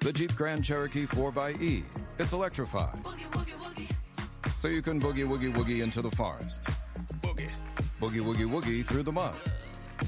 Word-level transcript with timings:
The 0.00 0.12
Jeep 0.12 0.34
Grand 0.36 0.64
Cherokee 0.64 1.06
4xE. 1.06 1.82
It's 2.18 2.32
electrified. 2.32 2.98
So 4.54 4.68
you 4.68 4.80
can 4.82 5.00
boogie 5.00 5.26
woogie 5.26 5.52
woogie 5.52 5.82
into 5.82 6.00
the 6.00 6.10
forest. 6.10 6.64
Boogie. 7.22 7.50
Boogie 8.00 8.22
woogie 8.22 8.48
woogie 8.48 8.84
through 8.84 9.02
the 9.02 9.12
mud. 9.12 9.34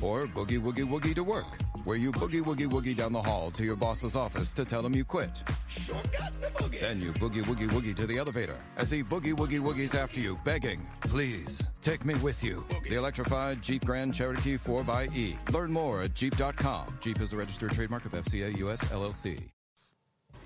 Or 0.00 0.26
boogie 0.26 0.60
woogie 0.60 0.86
woogie 0.86 1.14
to 1.14 1.24
work, 1.24 1.46
where 1.84 1.96
you 1.96 2.12
boogie 2.12 2.42
woogie 2.42 2.70
woogie 2.70 2.96
down 2.96 3.12
the 3.12 3.22
hall 3.22 3.50
to 3.52 3.64
your 3.64 3.74
boss's 3.74 4.16
office 4.16 4.52
to 4.52 4.64
tell 4.64 4.84
him 4.84 4.94
you 4.94 5.04
quit. 5.04 5.42
Sure 5.66 5.96
got 6.16 6.32
the 6.40 6.48
boogie. 6.48 6.80
Then 6.80 7.00
you 7.00 7.12
boogie 7.14 7.42
woogie 7.42 7.68
woogie 7.68 7.96
to 7.96 8.06
the 8.06 8.18
elevator 8.18 8.56
as 8.76 8.90
he 8.90 9.02
boogie 9.02 9.34
woogie 9.34 9.60
woogies 9.60 9.94
after 9.94 10.20
you, 10.20 10.38
begging, 10.44 10.80
please, 11.00 11.70
take 11.82 12.04
me 12.04 12.14
with 12.16 12.44
you. 12.44 12.64
The 12.88 12.96
electrified 12.96 13.62
Jeep 13.62 13.84
Grand 13.84 14.14
Cherokee 14.14 14.56
4xE. 14.58 15.52
Learn 15.52 15.72
more 15.72 16.02
at 16.02 16.14
Jeep.com. 16.14 16.86
Jeep 17.00 17.20
is 17.20 17.32
a 17.32 17.36
registered 17.36 17.72
trademark 17.72 18.04
of 18.04 18.12
FCA 18.12 18.56
US 18.58 18.84
LLC. 18.92 19.48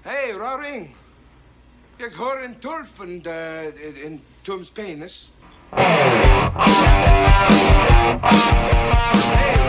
Hey, 0.05 0.33
Roaring. 0.35 0.97
Jeg 1.99 2.11
har 2.17 2.39
en 2.45 2.55
turf 2.61 3.01
and 3.01 3.27
uh, 3.27 4.05
in 4.07 4.21
Tom's 4.45 4.69
penis. 4.71 5.31
Hey, 5.71 6.03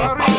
Roaring. 0.02 0.34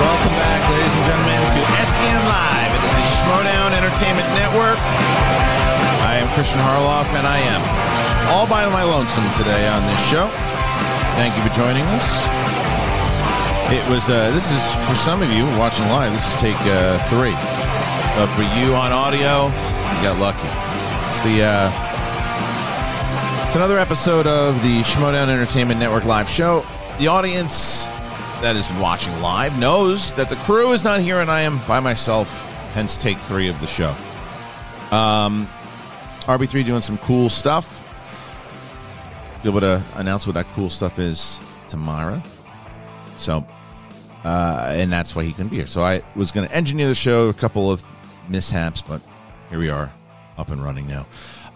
Welcome 0.00 0.34
back, 0.40 0.60
ladies 0.72 0.94
and 0.96 1.04
gentlemen, 1.04 1.40
to 1.52 1.60
SEN 1.84 2.20
Live. 2.24 2.72
It 2.72 2.82
is 2.88 2.94
the 2.96 3.04
Schmoedown 3.20 3.70
Entertainment 3.76 4.28
Network. 4.32 4.80
I 6.08 6.16
am 6.16 6.28
Kristian 6.28 6.62
Harloff, 6.64 7.12
and 7.18 7.26
I 7.26 7.38
am 7.52 7.85
all 8.28 8.46
by 8.46 8.66
my 8.66 8.82
lonesome 8.82 9.24
today 9.38 9.68
on 9.68 9.86
this 9.86 10.00
show. 10.08 10.28
Thank 11.14 11.36
you 11.36 11.42
for 11.42 11.54
joining 11.54 11.84
us. 11.94 12.06
It 13.72 13.88
was, 13.88 14.08
uh, 14.08 14.30
this 14.32 14.50
is 14.50 14.74
for 14.86 14.94
some 14.94 15.22
of 15.22 15.30
you 15.30 15.44
watching 15.58 15.86
live, 15.88 16.12
this 16.12 16.26
is 16.26 16.40
take 16.40 16.56
uh, 16.62 16.98
three. 17.08 17.34
But 18.16 18.26
for 18.34 18.42
you 18.58 18.74
on 18.74 18.92
audio, 18.92 19.46
you 19.46 20.02
got 20.02 20.18
lucky. 20.18 20.48
It's 21.08 21.20
the, 21.22 21.42
uh, 21.42 23.44
it's 23.46 23.54
another 23.54 23.78
episode 23.78 24.26
of 24.26 24.60
the 24.62 24.82
Schmoedown 24.82 25.28
Entertainment 25.28 25.78
Network 25.78 26.04
live 26.04 26.28
show. 26.28 26.64
The 26.98 27.06
audience 27.06 27.86
that 28.42 28.56
is 28.56 28.70
watching 28.74 29.18
live 29.20 29.58
knows 29.58 30.12
that 30.12 30.28
the 30.28 30.36
crew 30.36 30.72
is 30.72 30.84
not 30.84 31.00
here 31.00 31.20
and 31.20 31.30
I 31.30 31.42
am 31.42 31.58
by 31.66 31.80
myself, 31.80 32.44
hence 32.72 32.96
take 32.96 33.18
three 33.18 33.48
of 33.48 33.60
the 33.60 33.66
show. 33.66 33.94
Um, 34.90 35.48
RB3 36.26 36.66
doing 36.66 36.80
some 36.80 36.98
cool 36.98 37.28
stuff. 37.28 37.75
Be 39.46 39.50
able 39.50 39.60
to 39.60 39.80
announce 39.94 40.26
what 40.26 40.34
that 40.34 40.48
cool 40.54 40.68
stuff 40.68 40.98
is 40.98 41.38
tomorrow. 41.68 42.20
So, 43.16 43.46
uh, 44.24 44.72
and 44.74 44.92
that's 44.92 45.14
why 45.14 45.22
he 45.22 45.30
couldn't 45.30 45.50
be 45.50 45.58
here. 45.58 45.68
So 45.68 45.84
I 45.84 46.02
was 46.16 46.32
going 46.32 46.48
to 46.48 46.52
engineer 46.52 46.88
the 46.88 46.96
show, 46.96 47.28
a 47.28 47.32
couple 47.32 47.70
of 47.70 47.86
mishaps, 48.28 48.82
but 48.82 49.00
here 49.48 49.60
we 49.60 49.68
are, 49.68 49.92
up 50.36 50.50
and 50.50 50.60
running 50.60 50.88
now. 50.88 51.06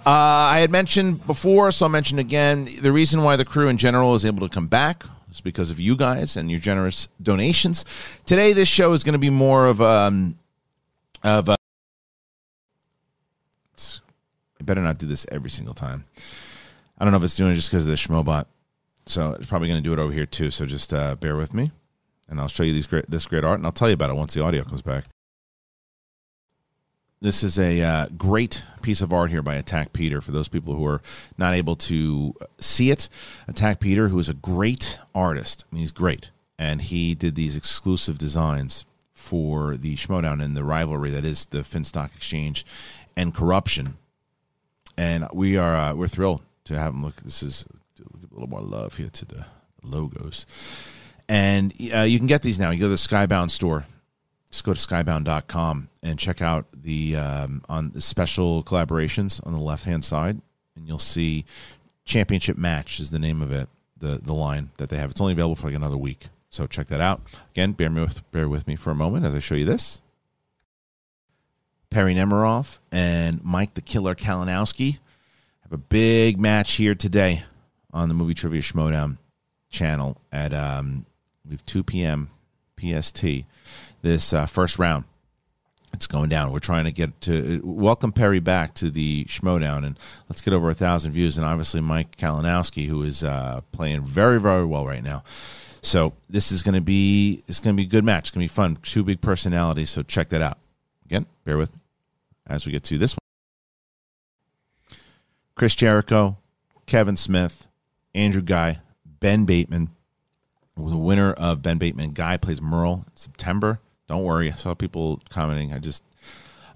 Uh, 0.07 0.11
I 0.11 0.61
had 0.61 0.71
mentioned 0.71 1.27
before, 1.27 1.73
so 1.73 1.87
I'll 1.87 1.91
mention 1.91 2.21
again 2.21 2.69
the 2.81 2.93
reason 2.93 3.25
why 3.25 3.35
the 3.35 3.45
crew 3.45 3.67
in 3.67 3.77
general 3.77 4.15
is 4.15 4.25
able 4.25 4.49
to 4.49 4.55
come 4.55 4.69
back 4.69 5.03
is 5.29 5.41
because 5.41 5.73
of 5.73 5.81
you 5.81 5.97
guys 5.97 6.37
and 6.37 6.49
your 6.49 6.61
generous 6.61 7.09
donations. 7.21 7.85
Today, 8.25 8.53
this 8.53 8.69
show 8.69 8.93
is 8.93 9.03
going 9.03 9.15
to 9.15 9.19
be 9.19 9.31
more 9.31 9.67
of 9.67 9.83
um 9.83 10.39
of 11.25 11.49
a. 11.49 11.57
I 13.81 14.63
better 14.63 14.81
not 14.81 14.99
do 14.99 15.09
this 15.09 15.27
every 15.33 15.51
single 15.51 15.75
time. 15.75 16.05
I 17.01 17.05
don't 17.05 17.13
know 17.13 17.19
if 17.19 17.25
it's 17.25 17.37
doing 17.37 17.53
it 17.53 17.55
just 17.55 17.71
because 17.71 17.87
of 17.87 17.91
the 17.91 17.97
Schmobot, 17.97 18.45
so 19.07 19.33
it's 19.33 19.47
probably 19.47 19.69
going 19.69 19.83
to 19.83 19.89
do 19.89 19.95
it 19.95 19.99
over 19.99 20.13
here 20.13 20.27
too. 20.27 20.51
So 20.51 20.67
just 20.67 20.93
uh, 20.93 21.17
bear 21.17 21.35
with 21.35 21.55
me, 21.55 21.71
and 22.29 22.39
I'll 22.39 22.49
show 22.49 22.63
you 22.63 22.75
these 22.75 22.87
great 22.87 23.11
this 23.11 23.27
great 23.27 23.43
art, 23.43 23.59
and 23.59 23.65
I'll 23.65 23.73
tell 23.73 23.89
you 23.89 23.95
about 23.95 24.11
it 24.11 24.17
once 24.17 24.35
the 24.35 24.45
audio 24.45 24.63
comes 24.65 24.83
back. 24.83 25.05
This 27.23 27.43
is 27.43 27.59
a 27.59 27.81
uh, 27.83 28.07
great 28.17 28.67
piece 28.83 29.01
of 29.01 29.13
art 29.15 29.31
here 29.31 29.41
by 29.41 29.55
Attack 29.55 29.95
Peter. 29.95 30.21
For 30.21 30.31
those 30.31 30.49
people 30.49 30.75
who 30.75 30.85
are 30.87 31.01
not 31.39 31.55
able 31.55 31.77
to 31.77 32.35
see 32.59 32.91
it, 32.91 33.09
Attack 33.49 33.81
Peter, 33.81 34.09
who 34.09 34.19
is 34.19 34.29
a 34.29 34.35
great 34.35 34.99
artist, 35.15 35.65
I 35.71 35.75
mean, 35.75 35.81
he's 35.81 35.93
great, 35.93 36.31
and 36.59 36.83
he 36.83 37.15
did 37.15 37.35
these 37.35 37.57
exclusive 37.57 38.19
designs 38.19 38.85
for 39.15 39.77
the 39.77 39.97
Schmoedown 39.97 40.43
and 40.43 40.55
the 40.55 40.65
rivalry 40.65 41.11
that 41.11 41.25
is 41.25 41.47
the 41.47 41.59
Finstock 41.59 42.15
Exchange 42.15 42.67
and 43.17 43.35
corruption. 43.35 43.97
And 44.99 45.27
we 45.33 45.57
are 45.57 45.75
uh, 45.75 45.95
we're 45.95 46.07
thrilled 46.07 46.43
to 46.75 46.81
have 46.81 46.95
him 46.95 47.03
look. 47.03 47.17
This 47.23 47.43
is 47.43 47.67
a 47.99 48.35
little 48.35 48.49
more 48.49 48.61
love 48.61 48.97
here 48.97 49.11
to 49.11 49.25
the 49.25 49.47
logos, 49.83 50.47
and 51.29 51.73
uh, 51.95 52.01
you 52.01 52.19
can 52.19 52.27
get 52.27 52.43
these 52.43 52.59
now. 52.59 52.71
You 52.71 52.81
go 52.81 52.87
to 52.87 52.91
the 52.91 52.97
Skybound 52.97 53.51
store. 53.51 53.87
Just 54.51 54.65
go 54.65 54.75
to 54.75 54.81
skybound.com 54.81 55.91
and 56.03 56.19
check 56.19 56.43
out 56.43 56.67
the 56.75 57.15
um, 57.15 57.63
on 57.69 57.91
the 57.91 58.01
special 58.01 58.65
collaborations 58.65 59.45
on 59.47 59.53
the 59.53 59.61
left 59.61 59.85
hand 59.85 60.05
side 60.05 60.41
and 60.81 60.89
you'll 60.89 60.99
see 60.99 61.45
championship 62.05 62.57
match 62.57 62.99
is 62.99 63.11
the 63.11 63.19
name 63.19 63.43
of 63.43 63.53
it 63.53 63.69
the 63.99 64.19
the 64.23 64.35
line 64.35 64.71
that 64.79 64.89
they 64.89 64.97
have. 64.97 65.11
It's 65.11 65.21
only 65.21 65.35
available 65.35 65.57
for 65.57 65.67
like 65.67 65.77
another 65.77 65.97
week. 65.97 66.27
So 66.49 66.67
check 66.67 66.89
that 66.89 67.01
out. 67.01 67.21
Again 67.53 67.73
bear 67.73 67.91
me 67.91 68.01
with 68.01 68.29
bear 68.33 68.49
with 68.49 68.67
me 68.67 68.77
for 68.77 68.91
a 68.91 68.95
moment 68.95 69.25
as 69.25 69.35
i 69.35 69.39
show 69.39 69.55
you 69.55 69.67
this. 69.67 70.01
Perry 71.91 72.15
nemiroff 72.15 72.79
and 72.91 73.45
mike 73.45 73.75
the 73.75 73.81
killer 73.81 74.15
kalinowski 74.15 74.99
have 75.71 75.79
a 75.79 75.79
big 75.79 76.39
match 76.39 76.75
here 76.75 76.95
today 76.95 77.45
on 77.93 78.09
the 78.09 78.15
movie 78.15 78.35
trivia 78.35 78.61
schmoedown 78.61 79.19
channel 79.71 80.21
at 80.33 80.53
um, 80.53 81.07
have 81.49 81.65
2 81.67 81.85
p.m 81.85 82.31
pst 82.81 83.45
this 84.03 84.33
uh, 84.33 84.47
first 84.47 84.79
round. 84.79 85.05
It's 85.93 86.07
going 86.07 86.29
down. 86.29 86.53
We're 86.53 86.61
trying 86.61 86.85
to 86.85 86.93
get 86.93 87.21
to 87.23 87.61
welcome 87.65 88.13
Perry 88.13 88.39
back 88.39 88.75
to 88.75 88.91
the 88.91 89.25
Schmoedown, 89.25 89.85
and 89.85 89.99
let's 90.29 90.41
get 90.41 90.55
over 90.55 90.71
a 90.71 90.75
thousand 90.75 91.13
views. 91.13 91.37
And 91.37 91.45
obviously, 91.45 91.81
Mike 91.81 92.17
Kalinowski, 92.17 92.87
who 92.87 93.03
is 93.03 93.25
uh, 93.25 93.61
playing 93.73 94.03
very, 94.03 94.41
very 94.41 94.65
well 94.65 94.87
right 94.87 95.03
now. 95.03 95.25
So 95.83 96.13
this 96.29 96.53
is 96.53 96.63
going 96.63 96.77
to 96.77 96.81
be 96.81 97.43
it's 97.49 97.59
going 97.59 97.75
to 97.75 97.81
be 97.81 97.87
a 97.87 97.91
good 97.91 98.05
match. 98.05 98.29
It's 98.29 98.31
going 98.31 98.47
to 98.47 98.53
be 98.53 98.55
fun. 98.55 98.77
Two 98.83 99.03
big 99.03 99.21
personalities. 99.21 99.91
So 99.91 100.03
check 100.03 100.29
that 100.29 100.43
out. 100.43 100.59
Again, 101.07 101.27
bear 101.45 101.59
with 101.59 101.73
me 101.73 101.81
as 102.47 102.67
we 102.67 102.73
get 102.73 102.85
to 102.85 102.99
this 102.99 103.15
one. 103.15 103.20
Chris 105.61 105.75
Jericho, 105.75 106.39
Kevin 106.87 107.17
Smith, 107.17 107.69
Andrew 108.15 108.41
Guy, 108.41 108.79
Ben 109.05 109.45
Bateman. 109.45 109.91
The 110.75 110.97
winner 110.97 111.35
of 111.35 111.61
Ben 111.61 111.77
Bateman 111.77 112.13
Guy 112.13 112.39
plays 112.39 112.63
Murrell 112.63 113.05
in 113.07 113.15
September. 113.15 113.79
Don't 114.09 114.25
worry. 114.25 114.51
I 114.51 114.55
saw 114.55 114.73
people 114.73 115.21
commenting. 115.29 115.75
I 115.75 115.79
just, 115.79 116.03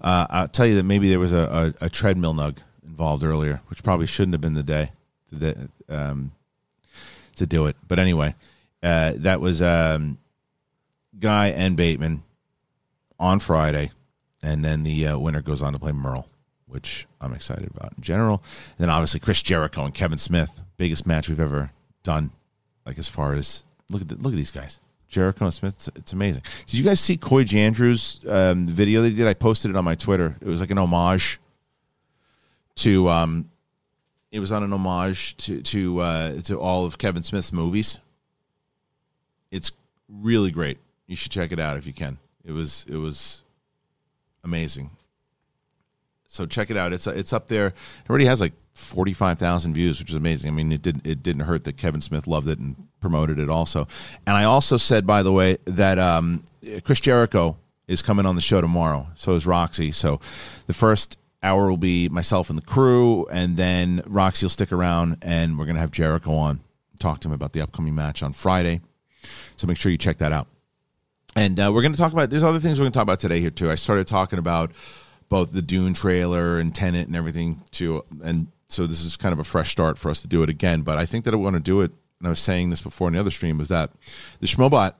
uh, 0.01 0.27
I'll 0.29 0.47
tell 0.47 0.67
you 0.67 0.75
that 0.75 0.83
maybe 0.83 1.09
there 1.09 1.17
was 1.17 1.33
a, 1.33 1.73
a, 1.81 1.85
a 1.85 1.89
treadmill 1.89 2.35
nug 2.35 2.57
involved 2.85 3.23
earlier, 3.23 3.59
which 3.69 3.81
probably 3.81 4.05
shouldn't 4.05 4.35
have 4.35 4.41
been 4.41 4.53
the 4.53 4.61
day 4.61 4.91
to, 5.29 5.35
the, 5.35 5.69
um, 5.89 6.31
to 7.37 7.47
do 7.47 7.65
it. 7.65 7.77
But 7.87 7.97
anyway, 7.97 8.35
uh, 8.83 9.13
that 9.15 9.41
was 9.41 9.63
um, 9.63 10.19
Guy 11.17 11.47
and 11.47 11.75
Bateman 11.75 12.21
on 13.19 13.39
Friday. 13.39 13.89
And 14.43 14.63
then 14.63 14.83
the 14.83 15.07
uh, 15.07 15.17
winner 15.17 15.41
goes 15.41 15.63
on 15.63 15.73
to 15.73 15.79
play 15.79 15.91
Murrell, 15.91 16.27
which 16.67 17.07
I'm 17.21 17.33
excited 17.33 17.69
about 17.75 17.93
in 17.97 18.03
general. 18.03 18.43
And 18.77 18.85
then 18.85 18.89
obviously 18.89 19.19
Chris 19.19 19.41
Jericho 19.41 19.85
and 19.85 19.93
Kevin 19.93 20.17
Smith, 20.17 20.63
biggest 20.77 21.05
match 21.05 21.29
we've 21.29 21.39
ever 21.39 21.71
done. 22.03 22.31
Like 22.85 22.97
as 22.99 23.07
far 23.07 23.33
as 23.33 23.63
look 23.89 24.01
at 24.01 24.09
the, 24.09 24.15
look 24.15 24.33
at 24.33 24.37
these 24.37 24.51
guys. 24.51 24.79
Jericho 25.07 25.45
and 25.45 25.53
Smith, 25.53 25.75
it's, 25.75 25.87
it's 25.95 26.13
amazing. 26.13 26.43
Did 26.65 26.77
you 26.77 26.83
guys 26.83 26.99
see 26.99 27.15
Coy 27.15 27.43
Jandreau's 27.43 28.19
um, 28.27 28.67
video 28.67 29.01
they 29.01 29.11
did? 29.11 29.27
I 29.27 29.33
posted 29.33 29.71
it 29.71 29.77
on 29.77 29.83
my 29.83 29.95
Twitter. 29.95 30.35
It 30.41 30.47
was 30.47 30.59
like 30.59 30.71
an 30.71 30.77
homage 30.77 31.39
to, 32.77 33.09
um, 33.09 33.49
it 34.35 34.39
was 34.39 34.51
on 34.51 34.63
an 34.63 34.73
homage 34.73 35.37
to 35.37 35.61
to 35.61 35.99
uh, 36.01 36.41
to 36.41 36.59
all 36.59 36.83
of 36.83 36.97
Kevin 36.97 37.23
Smith's 37.23 37.53
movies. 37.53 38.01
It's 39.49 39.71
really 40.09 40.51
great. 40.51 40.77
You 41.07 41.15
should 41.15 41.31
check 41.31 41.53
it 41.53 41.59
out 41.59 41.77
if 41.77 41.87
you 41.87 41.93
can. 41.93 42.17
It 42.43 42.51
was 42.51 42.85
it 42.89 42.97
was 42.97 43.43
amazing. 44.43 44.89
So 46.27 46.45
check 46.45 46.69
it 46.69 46.77
out. 46.77 46.93
It's 46.93 47.07
it's 47.07 47.33
up 47.33 47.47
there. 47.47 47.67
It 47.67 48.09
already 48.09 48.25
has 48.25 48.41
like 48.41 48.53
forty 48.73 49.13
five 49.13 49.39
thousand 49.39 49.73
views, 49.73 49.99
which 49.99 50.09
is 50.09 50.15
amazing. 50.15 50.51
I 50.51 50.53
mean, 50.53 50.71
it 50.71 50.81
didn't 50.81 51.05
it 51.05 51.23
didn't 51.23 51.43
hurt 51.43 51.63
that 51.65 51.77
Kevin 51.77 52.01
Smith 52.01 52.27
loved 52.27 52.47
it 52.47 52.59
and 52.59 52.75
promoted 52.99 53.39
it 53.39 53.49
also. 53.49 53.87
And 54.27 54.35
I 54.35 54.43
also 54.43 54.77
said, 54.77 55.05
by 55.05 55.23
the 55.23 55.31
way, 55.31 55.57
that 55.65 55.99
um, 55.99 56.43
Chris 56.83 56.99
Jericho 56.99 57.57
is 57.87 58.01
coming 58.01 58.25
on 58.25 58.35
the 58.35 58.41
show 58.41 58.61
tomorrow. 58.61 59.07
So 59.15 59.33
is 59.33 59.45
Roxy. 59.45 59.91
So 59.91 60.19
the 60.67 60.73
first 60.73 61.17
hour 61.43 61.69
will 61.69 61.77
be 61.77 62.09
myself 62.09 62.49
and 62.49 62.57
the 62.57 62.65
crew, 62.65 63.27
and 63.27 63.55
then 63.55 64.01
Roxy 64.07 64.45
will 64.45 64.49
stick 64.49 64.71
around, 64.71 65.17
and 65.21 65.59
we're 65.59 65.65
gonna 65.65 65.79
have 65.79 65.91
Jericho 65.91 66.33
on, 66.33 66.59
talk 66.99 67.19
to 67.21 67.27
him 67.27 67.33
about 67.33 67.53
the 67.53 67.61
upcoming 67.61 67.93
match 67.93 68.23
on 68.23 68.33
Friday. 68.33 68.81
So 69.55 69.67
make 69.67 69.77
sure 69.77 69.91
you 69.91 69.97
check 69.97 70.17
that 70.17 70.31
out. 70.31 70.47
And 71.35 71.59
uh, 71.59 71.71
we're 71.73 71.81
going 71.81 71.91
to 71.91 71.97
talk 71.97 72.13
about, 72.13 72.29
there's 72.29 72.43
other 72.43 72.59
things 72.59 72.79
we're 72.79 72.83
going 72.83 72.93
to 72.93 72.97
talk 72.97 73.03
about 73.03 73.19
today 73.19 73.41
here 73.41 73.49
too. 73.49 73.69
I 73.69 73.75
started 73.75 74.07
talking 74.07 74.39
about 74.39 74.71
both 75.29 75.51
the 75.51 75.61
Dune 75.61 75.93
trailer 75.93 76.59
and 76.59 76.73
Tenet 76.73 77.07
and 77.07 77.15
everything 77.15 77.61
too. 77.71 78.03
And 78.23 78.47
so 78.67 78.87
this 78.87 79.03
is 79.03 79.17
kind 79.17 79.33
of 79.33 79.39
a 79.39 79.43
fresh 79.43 79.71
start 79.71 79.97
for 79.97 80.09
us 80.09 80.21
to 80.21 80.27
do 80.27 80.43
it 80.43 80.49
again. 80.49 80.81
But 80.81 80.97
I 80.97 81.05
think 81.05 81.25
that 81.25 81.33
I 81.33 81.37
want 81.37 81.55
to 81.55 81.59
do 81.59 81.81
it. 81.81 81.91
And 82.19 82.27
I 82.27 82.29
was 82.29 82.39
saying 82.39 82.69
this 82.69 82.81
before 82.81 83.07
in 83.07 83.13
the 83.13 83.19
other 83.19 83.31
stream 83.31 83.57
was 83.57 83.67
that 83.67 83.91
the 84.39 84.47
Schmobot, 84.47 84.93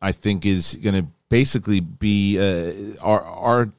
I 0.00 0.12
think, 0.12 0.46
is 0.46 0.76
going 0.76 0.94
to 0.94 1.06
basically 1.28 1.80
be 1.80 2.38
uh, 2.38 2.96
our 3.02 3.22
our 3.22 3.72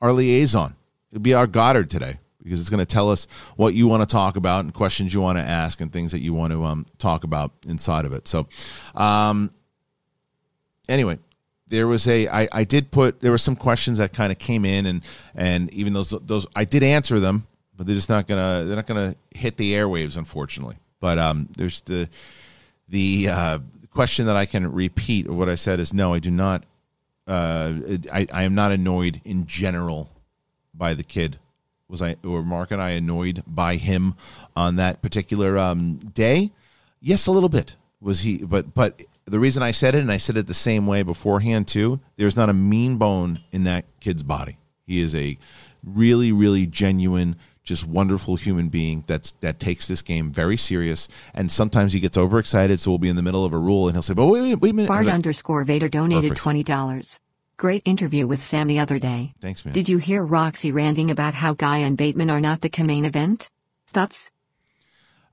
our 0.00 0.12
liaison. 0.12 0.74
It'll 1.10 1.22
be 1.22 1.34
our 1.34 1.46
Goddard 1.46 1.90
today 1.90 2.18
because 2.42 2.60
it's 2.60 2.70
going 2.70 2.80
to 2.80 2.86
tell 2.86 3.10
us 3.10 3.26
what 3.56 3.74
you 3.74 3.86
want 3.86 4.02
to 4.02 4.06
talk 4.06 4.36
about 4.36 4.64
and 4.64 4.74
questions 4.74 5.14
you 5.14 5.20
want 5.20 5.38
to 5.38 5.44
ask 5.44 5.80
and 5.80 5.92
things 5.92 6.12
that 6.12 6.20
you 6.20 6.34
want 6.34 6.52
to 6.52 6.64
um, 6.64 6.86
talk 6.98 7.24
about 7.24 7.52
inside 7.66 8.04
of 8.04 8.12
it. 8.12 8.26
So, 8.26 8.48
um, 8.94 9.50
anyway, 10.88 11.18
there 11.72 11.86
was 11.86 12.06
a 12.06 12.28
I, 12.28 12.48
I 12.52 12.64
did 12.64 12.90
put 12.90 13.20
there 13.20 13.30
were 13.30 13.38
some 13.38 13.56
questions 13.56 13.96
that 13.96 14.12
kind 14.12 14.30
of 14.30 14.38
came 14.38 14.66
in 14.66 14.84
and 14.84 15.02
and 15.34 15.72
even 15.72 15.94
those 15.94 16.10
those 16.10 16.46
I 16.54 16.66
did 16.66 16.82
answer 16.82 17.18
them, 17.18 17.46
but 17.76 17.86
they're 17.86 17.96
just 17.96 18.10
not 18.10 18.28
gonna 18.28 18.64
they're 18.64 18.76
not 18.76 18.86
gonna 18.86 19.16
hit 19.30 19.56
the 19.56 19.72
airwaves 19.72 20.18
unfortunately. 20.18 20.76
But 21.00 21.18
um, 21.18 21.48
there's 21.56 21.80
the 21.80 22.10
the 22.88 23.28
uh, 23.30 23.58
question 23.90 24.26
that 24.26 24.36
I 24.36 24.44
can 24.44 24.70
repeat 24.70 25.26
of 25.26 25.34
what 25.34 25.48
I 25.48 25.54
said 25.54 25.80
is 25.80 25.94
no, 25.94 26.12
I 26.12 26.18
do 26.18 26.30
not. 26.30 26.64
Uh, 27.26 27.72
I 28.12 28.26
I 28.30 28.42
am 28.42 28.54
not 28.54 28.70
annoyed 28.70 29.22
in 29.24 29.46
general 29.46 30.10
by 30.74 30.92
the 30.92 31.02
kid. 31.02 31.38
Was 31.88 32.02
I 32.02 32.16
or 32.22 32.42
Mark 32.42 32.70
and 32.70 32.82
I 32.82 32.90
annoyed 32.90 33.42
by 33.46 33.76
him 33.76 34.14
on 34.54 34.76
that 34.76 35.00
particular 35.00 35.58
um, 35.58 35.96
day? 35.96 36.52
Yes, 37.00 37.26
a 37.26 37.32
little 37.32 37.48
bit. 37.48 37.76
Was 37.98 38.20
he? 38.20 38.44
But 38.44 38.74
but 38.74 39.00
the 39.24 39.38
reason 39.38 39.62
I 39.62 39.70
said 39.70 39.94
it, 39.94 39.98
and 39.98 40.10
I 40.10 40.16
said 40.16 40.36
it 40.36 40.46
the 40.46 40.54
same 40.54 40.86
way 40.86 41.02
beforehand 41.02 41.68
too, 41.68 42.00
there's 42.16 42.36
not 42.36 42.48
a 42.48 42.52
mean 42.54 42.96
bone 42.96 43.40
in 43.52 43.64
that 43.64 43.84
kid's 44.00 44.22
body. 44.22 44.58
He 44.86 45.00
is 45.00 45.14
a 45.14 45.38
really, 45.84 46.32
really 46.32 46.66
genuine, 46.66 47.36
just 47.62 47.86
wonderful 47.86 48.36
human 48.36 48.68
being 48.68 49.04
that's 49.06 49.30
that 49.40 49.60
takes 49.60 49.86
this 49.86 50.02
game 50.02 50.32
very 50.32 50.56
serious. 50.56 51.08
And 51.34 51.50
sometimes 51.50 51.92
he 51.92 52.00
gets 52.00 52.18
overexcited, 52.18 52.80
so 52.80 52.90
we'll 52.90 52.98
be 52.98 53.08
in 53.08 53.16
the 53.16 53.22
middle 53.22 53.44
of 53.44 53.52
a 53.52 53.58
rule, 53.58 53.88
and 53.88 53.94
he'll 53.94 54.02
say, 54.02 54.14
"But 54.14 54.26
wait, 54.26 54.42
wait, 54.42 54.60
wait 54.60 54.70
a 54.70 54.74
minute." 54.74 54.90
And 54.90 55.10
I- 55.10 55.14
underscore 55.14 55.64
Vader 55.64 55.88
donated 55.88 56.30
Perfect. 56.30 56.40
twenty 56.40 56.62
dollars. 56.62 57.20
Great 57.56 57.82
interview 57.84 58.26
with 58.26 58.42
Sam 58.42 58.66
the 58.66 58.80
other 58.80 58.98
day. 58.98 59.34
Thanks, 59.40 59.64
man. 59.64 59.72
Did 59.72 59.88
you 59.88 59.98
hear 59.98 60.24
Roxy 60.24 60.72
ranting 60.72 61.10
about 61.12 61.34
how 61.34 61.54
Guy 61.54 61.78
and 61.78 61.96
Bateman 61.96 62.28
are 62.28 62.40
not 62.40 62.60
the 62.60 62.70
main 62.82 63.04
event? 63.04 63.48
Thoughts? 63.86 64.32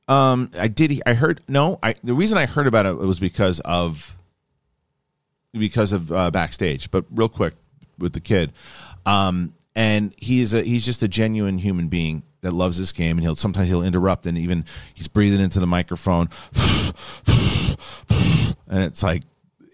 Um, 0.10 0.50
I 0.60 0.68
did. 0.68 1.02
I 1.06 1.14
heard. 1.14 1.40
No, 1.48 1.80
I. 1.82 1.94
The 2.04 2.16
reason 2.16 2.38
I 2.38 2.48
heard 2.48 2.68
about 2.68 2.86
it 2.88 2.98
was 2.98 3.20
because 3.20 3.60
of 3.62 4.18
because 5.54 5.94
of 5.94 6.12
uh, 6.12 6.32
backstage. 6.32 6.90
But 6.92 7.06
real 7.12 7.30
quick 7.30 7.54
with 8.00 8.14
the 8.14 8.20
kid, 8.20 8.52
um, 9.06 9.54
and 9.76 10.14
he's 10.18 10.54
a 10.56 10.64
he's 10.64 10.84
just 10.84 11.04
a 11.04 11.08
genuine 11.08 11.60
human 11.60 11.90
being 11.90 12.24
that 12.42 12.52
loves 12.52 12.78
this 12.78 12.92
game, 12.92 13.18
and 13.18 13.22
he'll 13.24 13.36
sometimes 13.36 13.70
he'll 13.70 13.84
interrupt, 13.84 14.26
and 14.26 14.36
even 14.38 14.66
he's 14.96 15.08
breathing 15.08 15.42
into 15.42 15.60
the 15.60 15.68
microphone, 15.68 16.28
and 18.68 18.84
it's 18.84 19.04
like 19.04 19.22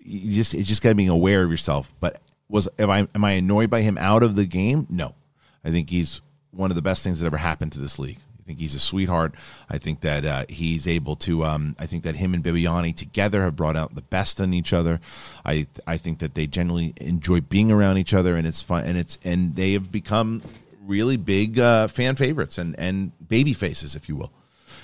you 0.03 0.33
just 0.33 0.53
it's 0.53 0.67
just 0.67 0.81
gotta 0.81 0.95
being 0.95 1.09
aware 1.09 1.43
of 1.43 1.49
yourself. 1.49 1.89
But 2.01 2.21
was 2.49 2.67
am 2.77 2.89
I 2.89 3.07
am 3.15 3.23
I 3.23 3.31
annoyed 3.31 3.69
by 3.69 3.83
him 3.83 3.97
out 3.97 4.21
of 4.21 4.35
the 4.35 4.45
game? 4.45 4.85
No, 4.89 5.15
I 5.63 5.71
think 5.71 5.89
he's 5.89 6.21
one 6.51 6.71
of 6.71 6.75
the 6.75 6.81
best 6.81 7.03
things 7.03 7.21
that 7.21 7.25
ever 7.25 7.37
happened 7.37 7.71
to 7.73 7.79
this 7.79 7.97
league. 7.99 8.19
I 8.45 8.47
think 8.47 8.59
he's 8.59 8.75
a 8.75 8.79
sweetheart. 8.79 9.33
I 9.71 9.79
think 9.79 10.01
that 10.01 10.23
uh, 10.23 10.45
he's 10.47 10.87
able 10.87 11.15
to. 11.17 11.43
Um, 11.43 11.75
I 11.79 11.87
think 11.87 12.03
that 12.03 12.15
him 12.15 12.35
and 12.35 12.43
Bibiani 12.43 12.95
together 12.95 13.41
have 13.41 13.55
brought 13.55 13.75
out 13.75 13.95
the 13.95 14.03
best 14.03 14.39
in 14.39 14.53
each 14.53 14.71
other. 14.71 14.99
I 15.43 15.65
I 15.87 15.97
think 15.97 16.19
that 16.19 16.35
they 16.35 16.45
generally 16.45 16.93
enjoy 16.97 17.41
being 17.41 17.71
around 17.71 17.97
each 17.97 18.13
other, 18.13 18.35
and 18.35 18.45
it's 18.45 18.61
fun. 18.61 18.85
And 18.85 18.99
it's 18.99 19.17
and 19.25 19.55
they 19.55 19.73
have 19.73 19.91
become 19.91 20.43
really 20.85 21.17
big 21.17 21.57
uh, 21.57 21.87
fan 21.87 22.15
favorites 22.15 22.59
and 22.59 22.79
and 22.79 23.13
baby 23.27 23.53
faces, 23.53 23.95
if 23.95 24.07
you 24.07 24.15
will. 24.15 24.31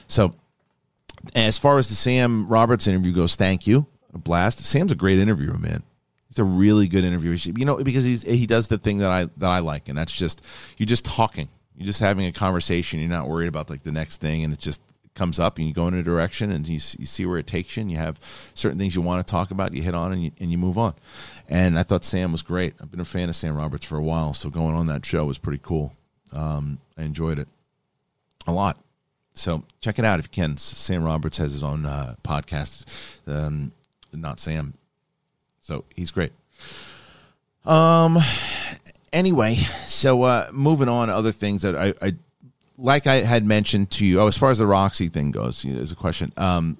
So 0.07 0.33
as 1.35 1.59
far 1.59 1.77
as 1.77 1.87
the 1.87 1.93
Sam 1.93 2.47
Roberts 2.47 2.87
interview 2.87 3.13
goes, 3.13 3.35
thank 3.35 3.67
you. 3.67 3.85
A 4.15 4.17
blast. 4.17 4.65
Sam's 4.65 4.91
a 4.91 4.95
great 4.95 5.19
interviewer, 5.19 5.59
man. 5.59 5.83
He's 6.29 6.39
a 6.39 6.43
really 6.43 6.87
good 6.87 7.03
interviewer. 7.03 7.35
You 7.35 7.65
know, 7.65 7.83
because 7.83 8.05
he's 8.05 8.23
he 8.23 8.47
does 8.47 8.69
the 8.69 8.79
thing 8.79 8.97
that 8.97 9.11
I 9.11 9.25
that 9.25 9.49
I 9.49 9.59
like, 9.59 9.87
and 9.87 9.95
that's 9.95 10.11
just 10.11 10.41
you're 10.77 10.87
just 10.87 11.05
talking. 11.05 11.47
You're 11.81 11.87
just 11.87 11.99
having 11.99 12.27
a 12.27 12.31
conversation. 12.31 12.99
You're 12.99 13.09
not 13.09 13.27
worried 13.27 13.47
about 13.47 13.71
like 13.71 13.81
the 13.81 13.91
next 13.91 14.21
thing, 14.21 14.43
and 14.43 14.53
it 14.53 14.59
just 14.59 14.81
comes 15.15 15.39
up, 15.39 15.57
and 15.57 15.67
you 15.67 15.73
go 15.73 15.87
in 15.87 15.95
a 15.95 16.03
direction, 16.03 16.51
and 16.51 16.67
you, 16.67 16.75
you 16.75 17.07
see 17.07 17.25
where 17.25 17.39
it 17.39 17.47
takes 17.47 17.75
you, 17.75 17.81
and 17.81 17.89
you 17.89 17.97
have 17.97 18.19
certain 18.53 18.77
things 18.77 18.95
you 18.95 19.01
want 19.01 19.25
to 19.25 19.31
talk 19.31 19.49
about. 19.49 19.73
You 19.73 19.81
hit 19.81 19.95
on, 19.95 20.11
and 20.11 20.23
you, 20.23 20.31
and 20.39 20.51
you 20.51 20.59
move 20.59 20.77
on. 20.77 20.93
And 21.49 21.79
I 21.79 21.81
thought 21.81 22.05
Sam 22.05 22.31
was 22.31 22.43
great. 22.43 22.75
I've 22.79 22.91
been 22.91 22.99
a 22.99 23.05
fan 23.05 23.29
of 23.29 23.35
Sam 23.35 23.57
Roberts 23.57 23.83
for 23.83 23.97
a 23.97 24.03
while, 24.03 24.35
so 24.35 24.51
going 24.51 24.75
on 24.75 24.85
that 24.87 25.03
show 25.03 25.25
was 25.25 25.39
pretty 25.39 25.59
cool. 25.63 25.93
Um, 26.31 26.77
I 26.99 27.01
enjoyed 27.01 27.39
it 27.39 27.47
a 28.45 28.51
lot. 28.51 28.77
So 29.33 29.63
check 29.79 29.97
it 29.97 30.05
out 30.05 30.19
if 30.19 30.25
you 30.25 30.43
can. 30.43 30.57
Sam 30.57 31.03
Roberts 31.03 31.39
has 31.39 31.51
his 31.51 31.63
own 31.63 31.87
uh, 31.87 32.13
podcast, 32.23 32.85
um, 33.27 33.71
not 34.13 34.39
Sam. 34.39 34.75
So 35.61 35.85
he's 35.95 36.11
great. 36.11 36.31
Um. 37.65 38.19
Anyway, 39.13 39.55
so 39.85 40.23
uh, 40.23 40.47
moving 40.51 40.87
on, 40.89 41.09
other 41.09 41.31
things 41.31 41.63
that 41.63 41.75
I, 41.75 41.93
I 42.01 42.13
like 42.77 43.07
I 43.07 43.15
had 43.15 43.45
mentioned 43.45 43.91
to 43.91 44.05
you. 44.05 44.19
Oh, 44.21 44.27
as 44.27 44.37
far 44.37 44.49
as 44.51 44.57
the 44.57 44.65
Roxy 44.65 45.09
thing 45.09 45.31
goes, 45.31 45.63
you 45.65 45.71
know, 45.71 45.77
there's 45.77 45.91
a 45.91 45.95
question. 45.95 46.31
Um, 46.37 46.77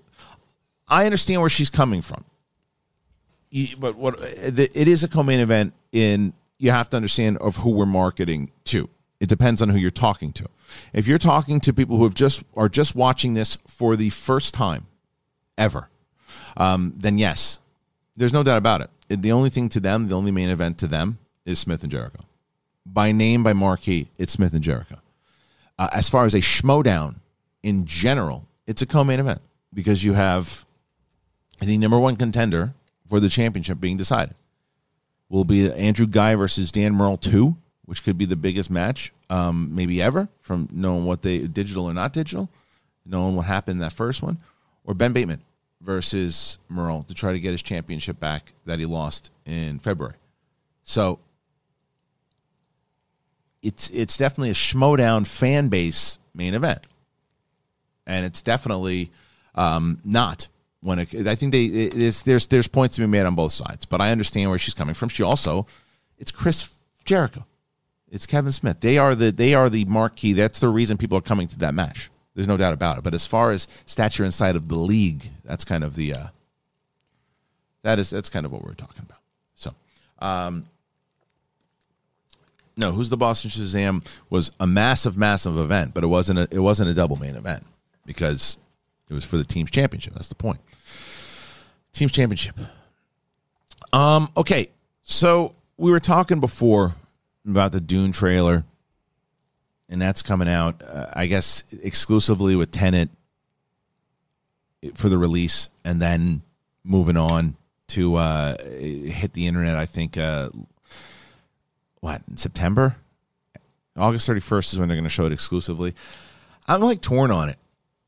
I 0.88 1.06
understand 1.06 1.42
where 1.42 1.50
she's 1.50 1.70
coming 1.70 2.02
from, 2.02 2.24
You- 3.50 3.76
but 3.78 3.96
what 3.98 4.18
the- 4.20 4.70
it 4.74 4.88
is 4.88 5.04
a 5.04 5.08
co-main 5.08 5.40
event. 5.40 5.74
In 5.92 6.32
you 6.58 6.72
have 6.72 6.90
to 6.92 6.96
understand 6.98 7.38
of 7.40 7.58
who 7.58 7.72
we're 7.72 7.86
marketing 7.86 8.52
to. 8.66 8.88
It 9.20 9.28
depends 9.28 9.62
on 9.62 9.68
who 9.70 9.78
you're 9.78 9.92
talking 9.92 10.32
to. 10.34 10.48
If 10.94 11.08
you're 11.08 11.18
talking 11.18 11.60
to 11.62 11.74
people 11.74 11.98
who 11.98 12.06
have 12.06 12.14
just 12.14 12.44
are 12.56 12.70
just 12.70 12.96
watching 12.96 13.34
this 13.34 13.58
for 13.68 13.98
the 13.98 14.10
first 14.10 14.54
time 14.54 14.88
ever, 15.58 15.90
um, 16.56 16.94
then 16.96 17.18
yes, 17.18 17.60
there's 18.16 18.32
no 18.32 18.42
doubt 18.42 18.58
about. 18.58 18.90
It- 19.10 19.22
The 19.22 19.34
only 19.34 19.50
thing 19.50 19.68
to 19.70 19.82
them, 19.82 20.08
the 20.08 20.16
only 20.16 20.32
main 20.32 20.48
event 20.50 20.78
to 20.78 20.88
them, 20.88 21.18
is 21.46 21.60
Smith 21.60 21.84
and 21.84 21.92
Jericho. 21.92 22.26
By 22.86 23.12
name, 23.12 23.44
by 23.44 23.54
marquee, 23.54 24.08
it's 24.18 24.34
Smith 24.34 24.54
and 24.54 24.64
Jericho. 24.64 24.98
Uh, 25.78 25.90
as 25.92 26.10
far 26.10 26.26
as 26.26 26.34
a 26.34 26.40
schmoedown 26.40 27.16
in 27.64 27.86
general, 27.86 28.46
it's 28.68 28.82
a 28.82 28.86
co-main 28.86 29.20
event 29.20 29.42
because 29.74 30.04
you 30.04 30.14
have 30.14 30.66
the 31.60 31.78
number 31.78 32.00
one 32.00 32.16
contender 32.16 32.74
for 33.08 33.20
the 33.20 33.30
championship 33.30 33.80
being 33.80 33.98
decided. 33.98 34.36
Will 35.30 35.46
be 35.46 35.72
Andrew 35.72 36.08
Guy 36.08 36.36
versus 36.36 36.72
Dan 36.72 36.94
Murrell 36.94 37.18
two, 37.18 37.56
which 37.86 38.04
could 38.04 38.18
be 38.18 38.26
the 38.26 38.36
biggest 38.36 38.70
match 38.70 39.14
um, 39.30 39.74
maybe 39.74 40.02
ever 40.02 40.28
from 40.42 40.68
knowing 40.72 41.06
what 41.06 41.22
they 41.22 41.40
digital 41.40 41.86
or 41.86 41.94
not 41.94 42.14
digital, 42.14 42.50
knowing 43.06 43.36
what 43.36 43.46
happened 43.46 43.78
in 43.78 43.82
that 43.82 43.94
first 43.94 44.22
one, 44.22 44.38
or 44.84 44.94
Ben 44.94 45.14
Bateman 45.14 45.42
versus 45.82 46.60
Murrell 46.70 47.04
to 47.04 47.14
try 47.14 47.32
to 47.32 47.40
get 47.40 47.52
his 47.52 47.64
championship 47.64 48.20
back 48.20 48.54
that 48.66 48.80
he 48.80 48.86
lost 48.86 49.32
in 49.46 49.80
February. 49.80 50.16
So 50.84 51.20
it's 53.62 53.90
it's 53.92 54.18
definitely 54.18 54.50
a 54.50 54.54
schmoedown 54.54 55.26
fan 55.28 55.68
base 55.68 56.18
main 56.34 56.54
event, 56.54 56.88
and 58.06 58.26
it's 58.26 58.42
definitely 58.42 59.12
um, 59.56 60.00
not 60.04 60.48
when 60.82 61.00
it, 61.00 61.28
I 61.28 61.36
think 61.36 61.52
they 61.52 61.66
it 61.66 61.94
is, 61.94 62.24
there's 62.24 62.48
there's 62.48 62.68
points 62.68 62.96
to 62.96 63.02
be 63.02 63.08
made 63.08 63.26
on 63.26 63.36
both 63.36 63.52
sides, 63.52 63.86
but 63.86 64.02
I 64.02 64.12
understand 64.12 64.50
where 64.50 64.60
she's 64.60 64.74
coming 64.74 64.96
from. 64.96 65.10
She 65.10 65.24
also 65.24 65.68
it's 66.18 66.32
Chris 66.32 66.78
Jericho, 67.06 67.46
it's 68.10 68.26
Kevin 68.26 68.52
Smith. 68.52 68.80
They 68.80 68.98
are 68.98 69.16
the 69.16 69.32
they 69.32 69.54
are 69.54 69.70
the 69.70 69.86
marquee. 69.86 70.34
That's 70.34 70.60
the 70.60 70.70
reason 70.70 70.98
people 70.98 71.18
are 71.18 71.22
coming 71.22 71.48
to 71.50 71.60
that 71.60 71.74
match. 71.74 72.10
There's 72.34 72.48
no 72.48 72.58
doubt 72.58 72.74
about 72.74 72.98
it. 72.98 73.04
But 73.04 73.14
as 73.14 73.28
far 73.28 73.52
as 73.52 73.68
stature 73.86 74.24
inside 74.24 74.56
of 74.56 74.70
the 74.70 74.78
league, 74.78 75.30
that's 75.44 75.66
kind 75.66 75.84
of 75.84 75.96
the 75.96 76.14
uh, 76.14 76.28
that 77.84 78.00
is 78.00 78.10
that's 78.10 78.30
kind 78.30 78.46
of 78.46 78.52
what 78.52 78.64
we're 78.64 78.74
talking 78.74 79.04
about. 79.04 79.20
So. 79.56 79.76
Um, 80.20 80.66
no, 82.82 82.92
who's 82.92 83.10
the 83.10 83.18
Boston 83.18 83.52
Shazam 83.52 84.04
was 84.30 84.52
a 84.60 84.66
massive, 84.66 85.16
massive 85.16 85.58
event, 85.58 85.94
but 85.94 86.04
it 86.04 86.08
wasn't 86.08 86.40
a 86.40 86.48
it 86.52 86.60
wasn't 86.60 86.90
a 86.90 86.94
double 86.94 87.16
main 87.16 87.36
event 87.36 87.66
because 88.06 88.58
it 89.08 89.14
was 89.14 89.24
for 89.24 89.38
the 89.38 89.44
team's 89.44 89.72
championship. 89.72 90.14
That's 90.14 90.30
the 90.30 90.36
point. 90.36 90.60
Team's 91.94 92.12
championship. 92.12 92.56
Um. 93.94 94.30
Okay. 94.36 94.70
So 95.04 95.54
we 95.78 95.92
were 95.92 96.00
talking 96.00 96.40
before 96.40 96.96
about 97.46 97.72
the 97.72 97.82
Dune 97.82 98.12
trailer, 98.12 98.64
and 99.88 100.02
that's 100.02 100.24
coming 100.24 100.50
out. 100.50 100.82
Uh, 100.82 101.08
I 101.14 101.28
guess 101.28 101.64
exclusively 101.84 102.56
with 102.56 102.72
Tenet 102.72 103.10
for 104.96 105.08
the 105.10 105.20
release, 105.20 105.70
and 105.86 106.02
then 106.02 106.42
moving 106.84 107.18
on 107.18 107.56
to 107.90 108.16
uh, 108.16 108.58
hit 108.58 109.34
the 109.34 109.46
internet. 109.46 109.76
I 109.76 109.86
think 109.86 110.18
uh, 110.18 110.50
what 112.02 112.22
September, 112.36 112.98
August 113.98 114.28
thirty 114.28 114.42
first 114.42 114.74
is 114.74 114.80
when 114.80 114.88
they're 114.90 114.98
going 114.98 115.04
to 115.04 115.10
show 115.10 115.26
it 115.26 115.32
exclusively. 115.32 115.96
I'm 116.68 116.82
like 116.82 117.02
torn 117.02 117.32
on 117.32 117.50
it 117.50 117.58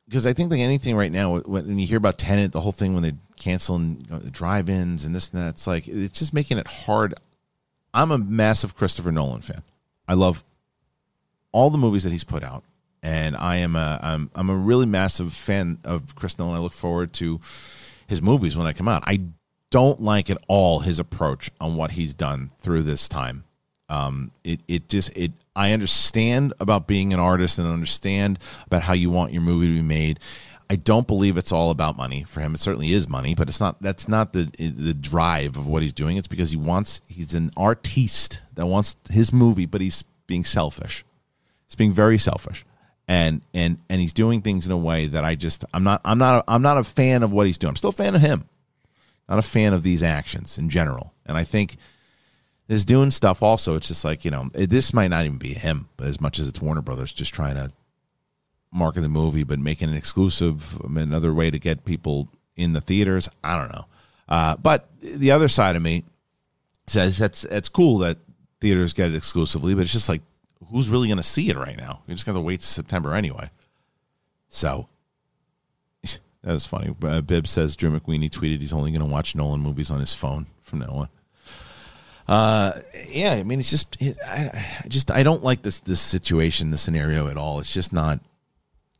because 0.07 0.27
I 0.27 0.33
think 0.33 0.51
like 0.51 0.59
anything 0.59 0.95
right 0.95 1.12
now 1.12 1.39
when 1.39 1.79
you 1.79 1.88
hear 1.88 1.97
about 1.97 2.17
Tenet, 2.19 2.51
the 2.51 2.62
whole 2.62 2.71
thing 2.71 2.93
when 2.93 3.03
they're 3.03 3.17
canceling 3.38 4.05
uh, 4.12 4.19
the 4.19 4.29
drive-ins 4.29 5.05
and 5.05 5.15
this 5.15 5.29
and 5.31 5.41
that, 5.41 5.50
it's 5.50 5.65
like 5.67 5.88
it's 5.88 6.19
just 6.19 6.33
making 6.33 6.57
it 6.57 6.67
hard. 6.67 7.13
I'm 7.93 8.12
a 8.12 8.17
massive 8.17 8.75
Christopher 8.75 9.12
Nolan 9.12 9.41
fan. 9.41 9.63
I 10.07 10.13
love 10.13 10.43
all 11.51 11.69
the 11.69 11.77
movies 11.77 12.03
that 12.03 12.12
he's 12.12 12.23
put 12.23 12.43
out. 12.43 12.63
and 13.03 13.35
I 13.35 13.57
am 13.57 13.75
a 13.75 14.00
I'm 14.01 14.31
I'm 14.33 14.50
a 14.50 14.55
really 14.55 14.85
massive 14.85 15.33
fan 15.33 15.77
of 15.83 16.15
Chris 16.15 16.39
Nolan. 16.39 16.55
I 16.55 16.59
look 16.59 16.71
forward 16.73 17.13
to 17.13 17.39
his 18.07 18.21
movies 18.21 18.57
when 18.57 18.65
they 18.65 18.73
come 18.73 18.88
out. 18.88 19.03
I 19.05 19.21
don't 19.69 20.01
like 20.01 20.29
at 20.29 20.38
all 20.47 20.79
his 20.79 21.00
approach 21.00 21.51
on 21.59 21.75
what 21.75 21.91
he's 21.91 22.13
done 22.13 22.51
through 22.62 22.83
this 22.83 23.07
time. 23.07 23.43
Um, 23.93 24.31
it 24.43 24.59
it 24.67 24.89
just 24.89 25.15
it 25.15 25.31
I 25.55 25.71
understand 25.71 26.53
about 26.59 26.88
being 26.88 27.13
an 27.13 27.19
artist 27.19 27.59
and 27.59 27.67
understand 27.67 28.39
about 28.65 28.81
how 28.81 28.93
you 28.93 29.09
want 29.09 29.33
your 29.33 29.41
movie 29.41 29.67
to 29.67 29.73
be 29.73 29.81
made. 29.81 30.19
I 30.69 30.75
don't 30.75 31.05
believe 31.05 31.38
it's 31.38 31.51
all 31.51 31.69
about 31.69 31.97
money 31.97 32.23
for 32.23 32.39
him. 32.41 32.55
It 32.55 32.59
certainly 32.59 32.91
is 32.91 33.07
money, 33.07 33.35
but 33.35 33.50
it's 33.50 33.59
not. 33.59 33.79
That's 33.81 34.07
not 34.07 34.33
the 34.33 34.45
the 34.57 34.93
drive 34.95 35.57
of 35.57 35.67
what 35.67 35.83
he's 35.83 35.93
doing. 35.93 36.17
It's 36.17 36.27
because 36.27 36.50
he 36.50 36.57
wants. 36.57 37.01
He's 37.07 37.35
an 37.35 37.51
artiste 37.55 38.41
that 38.55 38.65
wants 38.65 38.95
his 39.12 39.31
movie, 39.31 39.67
but 39.67 39.81
he's 39.81 40.03
being 40.25 40.43
selfish. 40.43 41.05
He's 41.67 41.75
being 41.75 41.93
very 41.93 42.17
selfish, 42.17 42.65
and 43.07 43.41
and 43.53 43.77
and 43.89 44.01
he's 44.01 44.13
doing 44.13 44.41
things 44.41 44.65
in 44.65 44.71
a 44.71 44.77
way 44.77 45.05
that 45.07 45.23
I 45.23 45.35
just. 45.35 45.65
I'm 45.73 45.83
not. 45.83 46.01
I'm 46.03 46.17
not. 46.17 46.39
A, 46.39 46.51
I'm 46.51 46.63
not 46.63 46.79
a 46.79 46.83
fan 46.83 47.21
of 47.21 47.31
what 47.31 47.45
he's 47.45 47.59
doing. 47.59 47.69
I'm 47.69 47.75
still 47.75 47.91
a 47.91 47.93
fan 47.93 48.15
of 48.15 48.21
him. 48.21 48.45
Not 49.29 49.38
a 49.38 49.43
fan 49.43 49.73
of 49.73 49.83
these 49.83 50.01
actions 50.01 50.57
in 50.57 50.69
general. 50.69 51.13
And 51.25 51.38
I 51.38 51.43
think 51.43 51.77
this 52.74 52.86
doing 52.86 53.12
stuff 53.12 53.42
also. 53.44 53.75
It's 53.75 53.88
just 53.88 54.03
like 54.03 54.25
you 54.25 54.32
know, 54.32 54.50
it, 54.53 54.70
this 54.70 54.94
might 54.94 55.10
not 55.10 55.25
even 55.25 55.38
be 55.38 55.53
him, 55.53 55.89
but 55.98 56.08
as 56.08 56.20
much 56.20 56.39
as 56.39 56.48
it's 56.48 56.62
Warner 56.62 56.82
Brothers 56.82 57.13
just 57.13 57.34
trying 57.34 57.56
to 57.56 57.72
market 58.72 59.01
the 59.01 59.10
movie, 59.10 59.44
but 59.44 59.60
making 59.60 59.89
an 59.89 59.96
exclusive, 59.96 60.80
another 60.84 61.34
way 61.34 61.51
to 61.51 61.60
get 61.60 61.86
people 61.86 62.27
in 62.56 62.74
the 62.74 62.82
theaters. 62.82 63.30
I 63.44 63.58
don't 63.58 63.72
know. 63.72 63.86
Uh, 64.27 64.56
but 64.58 64.89
the 65.01 65.32
other 65.32 65.48
side 65.48 65.75
of 65.75 65.82
me 65.82 66.03
says 66.88 67.18
that's 67.18 67.44
that's 67.44 67.70
cool 67.70 68.00
that 68.00 68.18
theaters 68.60 68.94
get 68.94 69.10
it 69.10 69.15
exclusively, 69.15 69.74
but 69.74 69.82
it's 69.82 69.92
just 69.92 70.10
like 70.10 70.22
who's 70.70 70.89
really 70.89 71.08
going 71.08 71.18
to 71.18 71.24
see 71.24 71.50
it 71.50 71.58
right 71.58 71.77
now? 71.77 72.01
You're 72.08 72.15
just 72.15 72.25
going 72.25 72.36
to 72.36 72.42
wait 72.42 72.62
to 72.62 72.65
September 72.65 73.13
anyway. 73.13 73.50
So 74.50 74.88
that 76.03 76.20
was 76.53 76.65
funny. 76.65 76.96
Uh, 77.03 77.22
Bib 77.22 77.48
says 77.48 77.75
Drew 77.75 77.98
McWeeny 77.98 78.30
tweeted 78.30 78.60
he's 78.60 78.74
only 78.74 78.92
going 78.92 79.01
to 79.01 79.12
watch 79.12 79.36
Nolan 79.36 79.62
movies 79.62 79.92
on 79.92 80.00
his 80.00 80.15
phone 80.15 80.48
from 80.62 80.80
now 80.80 80.92
on. 80.92 81.10
Uh, 82.27 82.72
yeah, 83.10 83.34
I 83.34 83.44
mean, 83.44 83.60
it's 83.60 83.70
just, 83.70 84.01
it, 84.01 84.18
I, 84.25 84.50
I 84.84 84.88
just, 84.88 85.12
I 85.12 85.24
don't 85.24 85.44
like 85.44 85.62
this 85.62 85.80
this 85.80 86.00
situation, 86.00 86.72
the 86.72 86.77
scenario 86.77 87.27
at 87.27 87.38
all. 87.38 87.60
It's 87.60 87.74
just 87.74 87.92
not 87.92 88.20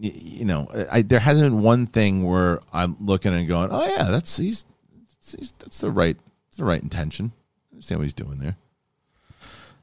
you 0.04 0.44
know, 0.44 0.68
I, 0.92 1.02
there 1.02 1.20
hasn't 1.20 1.50
been 1.50 1.62
one 1.62 1.88
thing 1.88 2.24
where 2.24 2.60
I'm 2.74 2.98
looking 3.00 3.34
and 3.34 3.48
going, 3.48 3.70
"Oh 3.72 3.86
yeah, 3.86 4.10
that's 4.10 4.36
he's, 4.38 4.66
he's 5.38 5.54
that's 5.60 5.80
the 5.80 5.92
right 5.92 6.18
that's 6.48 6.58
the 6.58 6.66
right 6.66 6.82
intention." 6.82 7.32
I 7.72 7.76
understand 7.76 8.00
what 8.00 8.04
he's 8.04 8.14
doing 8.14 8.40
there. 8.40 8.58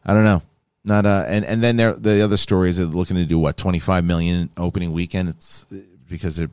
I 0.05 0.13
don't 0.13 0.25
know, 0.25 0.43
not 0.85 1.07
uh, 1.07 1.25
and 1.27 1.45
and 1.45 1.63
then 1.63 1.77
there 1.77 1.95
the 1.95 2.23
other 2.23 2.37
stories 2.37 2.79
are 2.81 2.85
looking 2.85 3.17
to 3.17 3.25
do 3.25 3.39
what 3.39 3.57
25 3.57 4.05
million 4.05 4.51
opening 4.57 4.93
weekend. 4.93 5.31
It's 5.31 5.67
because 6.09 6.37
they're 6.37 6.51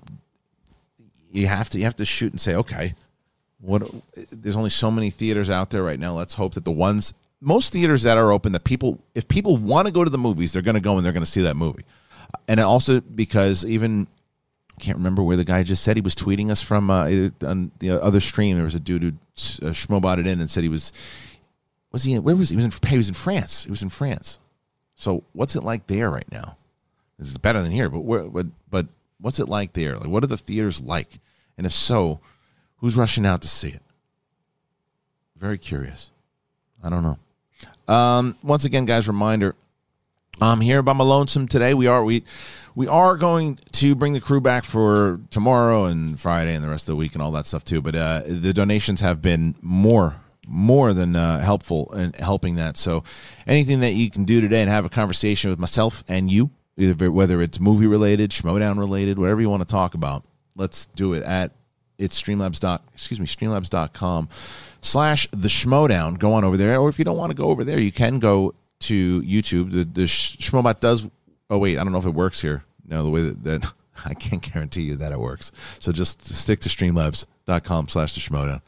you 1.31 1.47
have 1.47 1.69
to 1.69 1.77
you 1.77 1.83
have 1.83 1.95
to 1.97 2.05
shoot 2.05 2.31
and 2.31 2.39
say, 2.39 2.55
okay, 2.55 2.95
what? 3.61 3.89
There's 4.31 4.55
only 4.55 4.69
so 4.69 4.91
many 4.91 5.09
theaters 5.09 5.49
out 5.49 5.69
there 5.69 5.83
right 5.83 5.99
now. 5.99 6.13
Let's 6.13 6.35
hope 6.35 6.53
that 6.55 6.65
the 6.65 6.71
ones 6.71 7.13
most 7.39 7.71
theaters 7.71 8.01
that 8.01 8.17
are 8.17 8.31
open 8.31 8.51
that 8.53 8.63
people 8.63 8.99
if 9.13 9.27
people 9.27 9.57
want 9.57 9.85
to 9.85 9.91
go 9.91 10.03
to 10.03 10.09
the 10.09 10.17
movies, 10.17 10.53
they're 10.53 10.61
going 10.61 10.75
to 10.75 10.81
go 10.81 10.97
and 10.97 11.05
they're 11.05 11.13
going 11.13 11.25
to 11.25 11.31
see 11.31 11.41
that 11.41 11.55
movie 11.55 11.83
and 12.47 12.59
also 12.59 13.01
because 13.01 13.65
even 13.65 14.07
I 14.77 14.83
can't 14.83 14.97
remember 14.97 15.23
where 15.23 15.37
the 15.37 15.43
guy 15.43 15.63
just 15.63 15.83
said 15.83 15.97
he 15.97 16.01
was 16.01 16.15
tweeting 16.15 16.51
us 16.51 16.61
from 16.61 16.89
uh, 16.89 17.29
on 17.45 17.71
the 17.79 17.91
other 17.91 18.19
stream. 18.19 18.55
There 18.55 18.63
was 18.63 18.75
a 18.75 18.79
dude 18.79 19.01
who 19.01 19.09
uh, 19.09 19.71
schmobotted 19.71 20.27
in 20.27 20.39
and 20.39 20.49
said 20.49 20.63
he 20.63 20.69
was 20.69 20.93
was 21.91 22.03
he 22.03 22.17
where 22.19 22.35
was 22.35 22.49
he? 22.49 22.53
he 22.53 22.63
was 22.63 22.65
in 22.65 22.89
he 22.89 22.97
was 22.97 23.07
in 23.07 23.15
France. 23.15 23.63
He 23.63 23.69
was 23.69 23.83
in 23.83 23.89
France. 23.89 24.39
So 24.95 25.23
what's 25.33 25.55
it 25.55 25.63
like 25.63 25.87
there 25.87 26.09
right 26.09 26.31
now? 26.31 26.57
This 27.17 27.29
is 27.29 27.37
better 27.37 27.61
than 27.61 27.71
here, 27.71 27.89
but 27.89 28.01
where, 28.01 28.23
but 28.23 28.47
but 28.69 28.87
what's 29.19 29.39
it 29.39 29.49
like 29.49 29.73
there? 29.73 29.97
Like 29.97 30.09
what 30.09 30.23
are 30.23 30.27
the 30.27 30.37
theaters 30.37 30.81
like? 30.81 31.19
And 31.57 31.65
if 31.65 31.71
so, 31.71 32.19
who's 32.77 32.95
rushing 32.95 33.25
out 33.25 33.41
to 33.41 33.47
see 33.47 33.69
it? 33.69 33.81
Very 35.35 35.57
curious. 35.57 36.11
I 36.83 36.89
don't 36.89 37.03
know. 37.03 37.93
Um, 37.93 38.35
once 38.43 38.65
again, 38.65 38.85
guys, 38.85 39.07
reminder 39.07 39.55
I'm 40.39 40.61
here 40.61 40.83
by 40.83 40.93
my 40.93 41.03
lonesome 41.03 41.47
today. 41.47 41.73
We 41.73 41.87
are 41.87 42.03
we 42.03 42.23
we 42.75 42.87
are 42.87 43.17
going 43.17 43.57
to 43.73 43.95
bring 43.95 44.13
the 44.13 44.21
crew 44.21 44.39
back 44.39 44.65
for 44.65 45.19
tomorrow 45.31 45.85
and 45.85 46.19
Friday 46.19 46.53
and 46.53 46.63
the 46.63 46.69
rest 46.69 46.83
of 46.83 46.93
the 46.93 46.95
week 46.95 47.13
and 47.13 47.23
all 47.23 47.31
that 47.31 47.47
stuff 47.47 47.65
too. 47.65 47.81
But 47.81 47.95
uh, 47.95 48.21
the 48.27 48.53
donations 48.53 49.01
have 49.01 49.21
been 49.21 49.55
more 49.61 50.21
more 50.47 50.93
than 50.93 51.15
uh, 51.15 51.39
helpful 51.39 51.91
in 51.93 52.13
helping 52.13 52.55
that. 52.55 52.77
So 52.77 53.03
anything 53.47 53.79
that 53.79 53.93
you 53.93 54.11
can 54.11 54.25
do 54.25 54.39
today 54.39 54.61
and 54.61 54.69
have 54.69 54.85
a 54.85 54.89
conversation 54.89 55.49
with 55.49 55.59
myself 55.59 56.03
and 56.07 56.31
you, 56.31 56.51
either 56.77 57.11
whether 57.11 57.41
it's 57.41 57.59
movie 57.59 57.87
related, 57.87 58.29
Schmoedown 58.29 58.77
related, 58.77 59.17
whatever 59.17 59.41
you 59.41 59.49
want 59.49 59.67
to 59.67 59.67
talk 59.67 59.95
about, 59.95 60.23
let's 60.55 60.85
do 60.87 61.13
it 61.13 61.23
at 61.23 61.51
it's 61.97 62.21
streamlabs 62.21 62.59
dot 62.59 62.83
excuse 62.93 63.19
me 63.19 63.25
streamlabs.com 63.25 64.29
slash 64.81 65.27
the 65.31 65.47
schmoedown 65.47 66.17
go 66.17 66.33
on 66.33 66.43
over 66.43 66.57
there 66.57 66.79
or 66.79 66.89
if 66.89 66.99
you 66.99 67.05
don't 67.05 67.17
want 67.17 67.29
to 67.29 67.35
go 67.35 67.45
over 67.45 67.63
there 67.63 67.79
you 67.79 67.91
can 67.91 68.19
go 68.19 68.53
to 68.79 69.21
YouTube. 69.21 69.71
The 69.71 69.83
the 69.83 70.03
Schmobot 70.03 70.79
does. 70.79 71.09
Oh 71.49 71.57
wait, 71.57 71.77
I 71.77 71.83
don't 71.83 71.93
know 71.93 71.99
if 71.99 72.05
it 72.05 72.13
works 72.13 72.41
here. 72.41 72.63
No, 72.87 73.03
the 73.03 73.09
way 73.09 73.21
that, 73.21 73.43
that 73.43 73.73
I 74.05 74.13
can't 74.13 74.41
guarantee 74.41 74.83
you 74.83 74.95
that 74.97 75.11
it 75.11 75.19
works. 75.19 75.51
So 75.79 75.91
just 75.91 76.25
stick 76.25 76.59
to 76.59 76.69
streamlabs.com 76.69 77.87
slash 77.87 78.13
the 78.13 78.21
Schmoedown. 78.21 78.61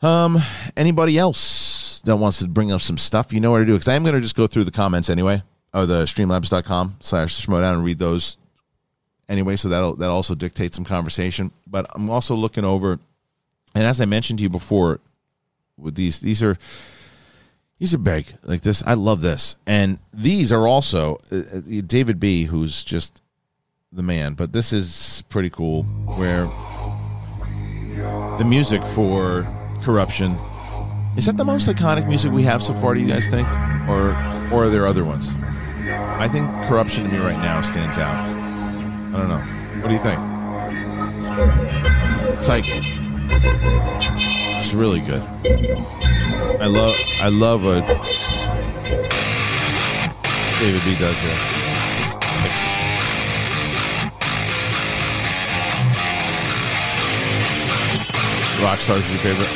Um, 0.00 0.38
anybody 0.76 1.18
else 1.18 2.00
that 2.02 2.16
wants 2.16 2.38
to 2.40 2.48
bring 2.48 2.72
up 2.72 2.80
some 2.80 2.98
stuff, 2.98 3.32
you 3.32 3.40
know 3.40 3.50
what 3.50 3.58
to 3.58 3.66
do. 3.66 3.72
Because 3.72 3.88
I 3.88 3.94
am 3.94 4.02
going 4.04 4.14
to 4.14 4.20
just 4.20 4.36
go 4.36 4.46
through 4.46 4.64
the 4.64 4.70
comments 4.70 5.10
anyway, 5.10 5.42
or 5.74 5.86
the 5.86 6.04
streamlabs.com 6.04 6.96
slash 7.00 7.44
Schmoedown 7.44 7.74
and 7.74 7.84
read 7.84 7.98
those 7.98 8.36
anyway. 9.28 9.56
So 9.56 9.68
that'll 9.68 9.96
that 9.96 10.10
also 10.10 10.34
dictate 10.34 10.74
some 10.74 10.84
conversation. 10.84 11.52
But 11.66 11.86
I'm 11.94 12.10
also 12.10 12.34
looking 12.34 12.64
over, 12.64 12.98
and 13.74 13.84
as 13.84 14.00
I 14.00 14.04
mentioned 14.04 14.38
to 14.40 14.42
you 14.42 14.48
before, 14.48 15.00
with 15.76 15.94
these 15.94 16.20
these 16.20 16.42
are 16.42 16.58
these 17.78 17.94
are 17.94 17.98
big 17.98 18.34
like 18.42 18.62
this. 18.62 18.82
I 18.86 18.94
love 18.94 19.20
this, 19.20 19.56
and 19.66 19.98
these 20.12 20.52
are 20.52 20.66
also 20.66 21.18
uh, 21.30 21.36
uh, 21.36 21.82
David 21.86 22.18
B, 22.18 22.44
who's 22.44 22.84
just 22.84 23.22
the 23.92 24.02
man. 24.02 24.34
But 24.34 24.52
this 24.52 24.72
is 24.72 25.22
pretty 25.28 25.50
cool, 25.50 25.84
where 25.84 26.46
the 28.38 28.44
music 28.44 28.82
for 28.82 29.46
corruption 29.82 30.36
is 31.16 31.26
that 31.26 31.36
the 31.36 31.44
most 31.44 31.68
iconic 31.68 32.06
music 32.06 32.32
we 32.32 32.42
have 32.44 32.62
so 32.62 32.74
far. 32.74 32.94
Do 32.94 33.00
you 33.00 33.08
guys 33.08 33.26
think, 33.26 33.48
or 33.88 34.10
or 34.52 34.64
are 34.64 34.68
there 34.68 34.86
other 34.86 35.04
ones? 35.04 35.32
I 35.88 36.28
think 36.28 36.46
corruption 36.68 37.04
to 37.04 37.10
me 37.10 37.18
right 37.18 37.38
now 37.38 37.60
stands 37.60 37.96
out. 37.96 38.37
I 39.18 39.22
don't 39.22 39.30
know. 39.30 39.42
What 39.82 39.88
do 39.88 39.94
you 39.94 40.00
think? 40.00 40.20
It's 42.38 42.48
like 42.48 42.64
it's 42.68 44.72
really 44.72 45.00
good. 45.00 45.22
I 46.60 46.66
love 46.66 46.94
I 47.20 47.28
love 47.28 47.64
what 47.64 47.84
David 50.60 50.84
B 50.84 50.94
does 51.00 51.18
here. 51.18 51.36
Just 51.96 52.22
fixes 52.22 52.78
it. 52.78 52.84
Rockstar's 58.62 59.10
your 59.10 59.18
favorite? 59.18 59.50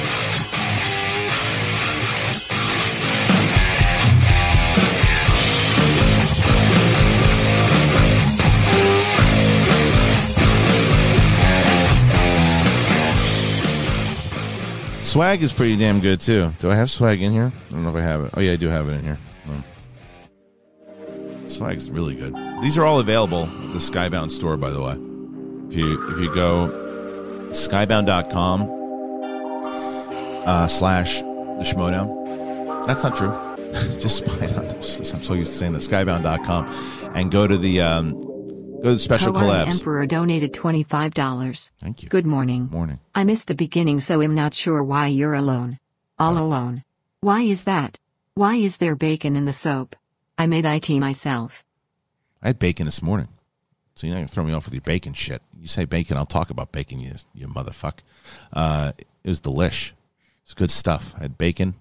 Swag 15.13 15.43
is 15.43 15.53
pretty 15.53 15.77
damn 15.77 16.01
good 16.01 16.23
too. 16.23 16.55
Do 16.59 16.71
I 16.71 16.75
have 16.75 16.91
swag 16.91 17.21
in 17.21 17.33
here? 17.33 17.53
I 17.69 17.71
don't 17.71 17.83
know 17.83 17.91
if 17.91 17.97
I 17.97 18.01
have 18.01 18.23
it. 18.23 18.31
Oh 18.35 18.41
yeah, 18.41 18.53
I 18.53 18.57
do 18.57 18.69
have 18.69 18.89
it 18.89 18.93
in 18.93 19.05
here. 19.05 19.19
Oh. 19.47 19.63
Swag's 21.49 21.91
really 21.91 22.15
good. 22.15 22.35
These 22.63 22.79
are 22.79 22.87
all 22.87 22.99
available 22.99 23.43
at 23.43 23.73
the 23.73 23.79
Skybound 23.79 24.31
store, 24.31 24.57
by 24.57 24.71
the 24.71 24.81
way. 24.81 24.93
If 25.69 25.75
you 25.77 26.13
if 26.13 26.19
you 26.19 26.35
go 26.35 26.69
skybound.com 27.51 28.63
uh, 30.47 30.67
slash 30.69 31.21
the 31.21 31.63
schmoedown. 31.63 32.87
That's 32.87 33.05
not 33.05 33.15
true. 33.15 33.33
Just 34.01 34.27
I'm 35.13 35.23
so 35.23 35.35
used 35.35 35.53
to 35.53 35.59
saying 35.59 35.75
that. 35.75 35.83
Skybound.com 35.83 37.13
and 37.15 37.31
go 37.31 37.47
to 37.47 37.59
the 37.59 37.83
um, 37.83 38.19
Go 38.83 38.89
to 38.89 38.95
the 38.95 38.99
special 38.99 39.33
Hawaii 39.33 39.65
collabs. 39.65 39.79
Emperor 39.79 40.07
donated 40.07 40.53
$25. 40.53 41.71
Thank 41.79 42.03
you. 42.03 42.09
Good 42.09 42.27
morning. 42.27 42.69
Morning. 42.73 42.99
I 43.15 43.23
missed 43.23 43.47
the 43.47 43.55
beginning 43.55 44.01
so 44.01 44.21
I'm 44.21 44.35
not 44.35 44.55
sure 44.55 44.83
why 44.83 45.07
you're 45.07 45.35
alone. 45.35 45.79
All 46.19 46.37
alone. 46.37 46.83
Why 47.21 47.43
is 47.43 47.63
that? 47.65 48.01
Why 48.35 48.57
is 48.57 48.79
there 48.79 48.97
bacon 48.97 49.37
in 49.37 49.45
the 49.45 49.53
soap? 49.53 49.95
I 50.37 50.49
made 50.49 50.65
IT 50.65 50.91
myself. 50.91 51.63
I 52.43 52.49
had 52.49 52.59
bacon 52.59 52.87
this 52.87 53.03
morning. 53.03 53.29
So 53.95 54.09
you're 54.09 54.15
not 54.17 54.23
gonna 54.23 54.29
throw 54.29 54.45
me 54.45 54.53
off 54.53 54.65
with 54.65 54.75
your 54.75 54.81
bacon 54.81 55.13
shit. 55.13 55.43
You 55.57 55.69
say 55.69 55.85
bacon, 55.85 56.17
I'll 56.17 56.27
talk 56.27 56.51
about 56.51 56.73
bacon, 56.73 56.99
you 56.99 57.13
you 57.35 57.47
motherfucker. 57.47 58.01
Uh, 58.53 58.93
it 58.99 59.29
was 59.29 59.41
delish. 59.41 59.93
It's 60.45 60.55
good 60.55 60.73
stuff. 60.73 61.15
I 61.17 61.23
had 61.23 61.39
bacon. 61.39 61.75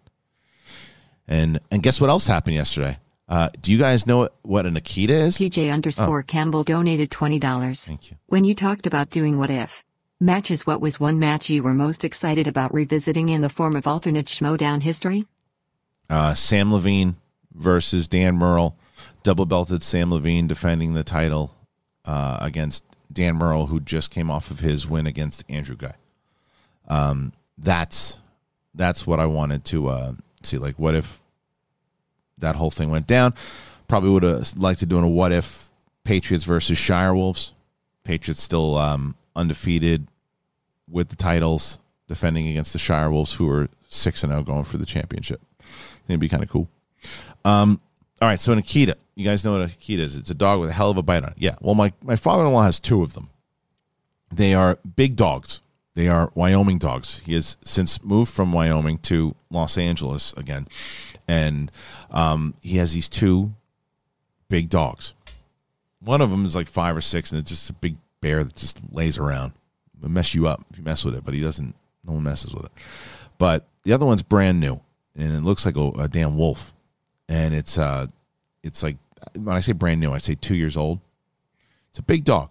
And 1.27 1.59
and 1.71 1.81
guess 1.81 1.99
what 1.99 2.11
else 2.11 2.27
happened 2.27 2.55
yesterday? 2.55 2.97
Uh, 3.31 3.47
do 3.61 3.71
you 3.71 3.77
guys 3.77 4.05
know 4.05 4.17
what, 4.17 4.35
what 4.41 4.65
an 4.65 4.73
Akita 4.73 5.09
is? 5.09 5.37
PJ 5.37 5.71
underscore 5.71 6.21
Campbell 6.21 6.65
donated 6.65 7.09
$20. 7.09 7.85
Thank 7.85 8.11
you. 8.11 8.17
When 8.25 8.43
you 8.43 8.53
talked 8.53 8.85
about 8.85 9.09
doing 9.09 9.37
what 9.37 9.49
if 9.49 9.85
matches, 10.19 10.67
what 10.67 10.81
was 10.81 10.99
one 10.99 11.17
match 11.17 11.49
you 11.49 11.63
were 11.63 11.73
most 11.73 12.03
excited 12.03 12.45
about 12.45 12.73
revisiting 12.73 13.29
in 13.29 13.39
the 13.39 13.47
form 13.47 13.77
of 13.77 13.87
alternate 13.87 14.25
Schmoedown 14.25 14.83
history? 14.83 15.27
Uh, 16.09 16.31
Samm 16.31 16.73
Levine 16.73 17.15
versus 17.53 18.09
Dan 18.09 18.35
Murrell, 18.35 18.77
double 19.23 19.45
belted 19.45 19.79
Samm 19.79 20.11
Levine 20.11 20.47
defending 20.47 20.93
the 20.93 21.05
title 21.05 21.55
uh, 22.03 22.37
against 22.41 22.83
Dan 23.13 23.37
Murrell, 23.37 23.67
who 23.67 23.79
just 23.79 24.11
came 24.11 24.29
off 24.29 24.51
of 24.51 24.59
his 24.59 24.89
win 24.89 25.07
against 25.07 25.45
Andrew 25.47 25.77
Guy. 25.77 25.95
Um, 26.89 27.31
that's 27.57 28.19
that's 28.75 29.07
what 29.07 29.21
I 29.21 29.25
wanted 29.25 29.63
to 29.65 29.87
uh, 29.87 30.13
see. 30.43 30.57
Like, 30.57 30.77
what 30.77 30.95
if 30.95 31.21
that 32.41 32.55
whole 32.55 32.71
thing 32.71 32.89
went 32.89 33.07
down? 33.07 33.33
Probably 33.87 34.09
would 34.09 34.23
have 34.23 34.57
liked 34.57 34.79
to 34.81 34.85
do 34.85 34.97
a 34.97 35.07
what 35.07 35.31
if 35.31 35.69
Patriots 36.03 36.43
versus 36.43 36.77
Shire 36.77 37.13
Wolves. 37.13 37.53
Patriots 38.03 38.41
still 38.41 38.77
um, 38.77 39.15
undefeated 39.35 40.07
with 40.89 41.09
the 41.09 41.15
titles, 41.15 41.79
defending 42.07 42.47
against 42.47 42.73
the 42.73 42.79
Shire 42.79 43.11
Wolves, 43.11 43.33
who 43.35 43.49
are 43.49 43.69
six 43.89 44.23
and 44.23 44.31
zero, 44.31 44.43
going 44.43 44.63
for 44.63 44.77
the 44.77 44.85
championship. 44.85 45.41
It'd 46.07 46.19
be 46.19 46.29
kind 46.29 46.43
of 46.43 46.49
cool. 46.49 46.67
Um, 47.45 47.79
all 48.21 48.27
right, 48.27 48.39
so 48.39 48.53
an 48.53 48.61
Akita. 48.61 48.95
You 49.15 49.25
guys 49.25 49.43
know 49.43 49.53
what 49.53 49.61
an 49.61 49.69
Akita 49.69 49.99
is? 49.99 50.15
It's 50.15 50.29
a 50.29 50.35
dog 50.35 50.59
with 50.59 50.69
a 50.69 50.73
hell 50.73 50.89
of 50.89 50.97
a 50.97 51.01
bite 51.01 51.23
on 51.23 51.29
it. 51.29 51.37
Yeah. 51.37 51.55
Well, 51.61 51.75
my, 51.75 51.93
my 52.03 52.15
father 52.15 52.45
in 52.45 52.53
law 52.53 52.63
has 52.63 52.79
two 52.79 53.01
of 53.01 53.13
them. 53.13 53.29
They 54.31 54.53
are 54.53 54.77
big 54.95 55.15
dogs. 55.15 55.61
They 55.93 56.07
are 56.07 56.31
Wyoming 56.35 56.77
dogs. 56.77 57.19
He 57.25 57.33
has 57.33 57.57
since 57.63 58.03
moved 58.03 58.31
from 58.31 58.53
Wyoming 58.53 58.99
to 58.99 59.35
Los 59.49 59.77
Angeles 59.77 60.33
again, 60.33 60.67
and 61.27 61.71
um, 62.11 62.53
he 62.61 62.77
has 62.77 62.93
these 62.93 63.09
two 63.09 63.51
big 64.49 64.69
dogs. 64.69 65.13
One 65.99 66.21
of 66.21 66.31
them 66.31 66.45
is 66.45 66.55
like 66.55 66.67
five 66.67 66.95
or 66.95 67.01
six, 67.01 67.31
and 67.31 67.39
it's 67.39 67.49
just 67.49 67.69
a 67.69 67.73
big 67.73 67.97
bear 68.21 68.43
that 68.43 68.55
just 68.55 68.79
lays 68.91 69.17
around. 69.17 69.51
It'll 69.97 70.09
mess 70.09 70.33
you 70.33 70.47
up 70.47 70.63
if 70.71 70.77
you 70.77 70.83
mess 70.83 71.03
with 71.03 71.15
it, 71.15 71.25
but 71.25 71.33
he 71.33 71.41
doesn't. 71.41 71.75
No 72.05 72.13
one 72.13 72.23
messes 72.23 72.53
with 72.53 72.65
it. 72.65 72.71
But 73.37 73.67
the 73.83 73.93
other 73.93 74.05
one's 74.05 74.23
brand 74.23 74.59
new, 74.59 74.79
and 75.15 75.35
it 75.35 75.43
looks 75.43 75.65
like 75.65 75.75
a, 75.75 75.89
a 75.91 76.07
damn 76.07 76.37
wolf. 76.37 76.73
And 77.27 77.53
it's 77.53 77.77
uh, 77.77 78.07
it's 78.63 78.81
like 78.81 78.97
when 79.35 79.55
I 79.55 79.59
say 79.59 79.73
brand 79.73 79.99
new, 79.99 80.13
I 80.13 80.19
say 80.19 80.35
two 80.35 80.55
years 80.55 80.77
old. 80.77 80.99
It's 81.89 81.99
a 81.99 82.03
big 82.03 82.23
dog. 82.23 82.49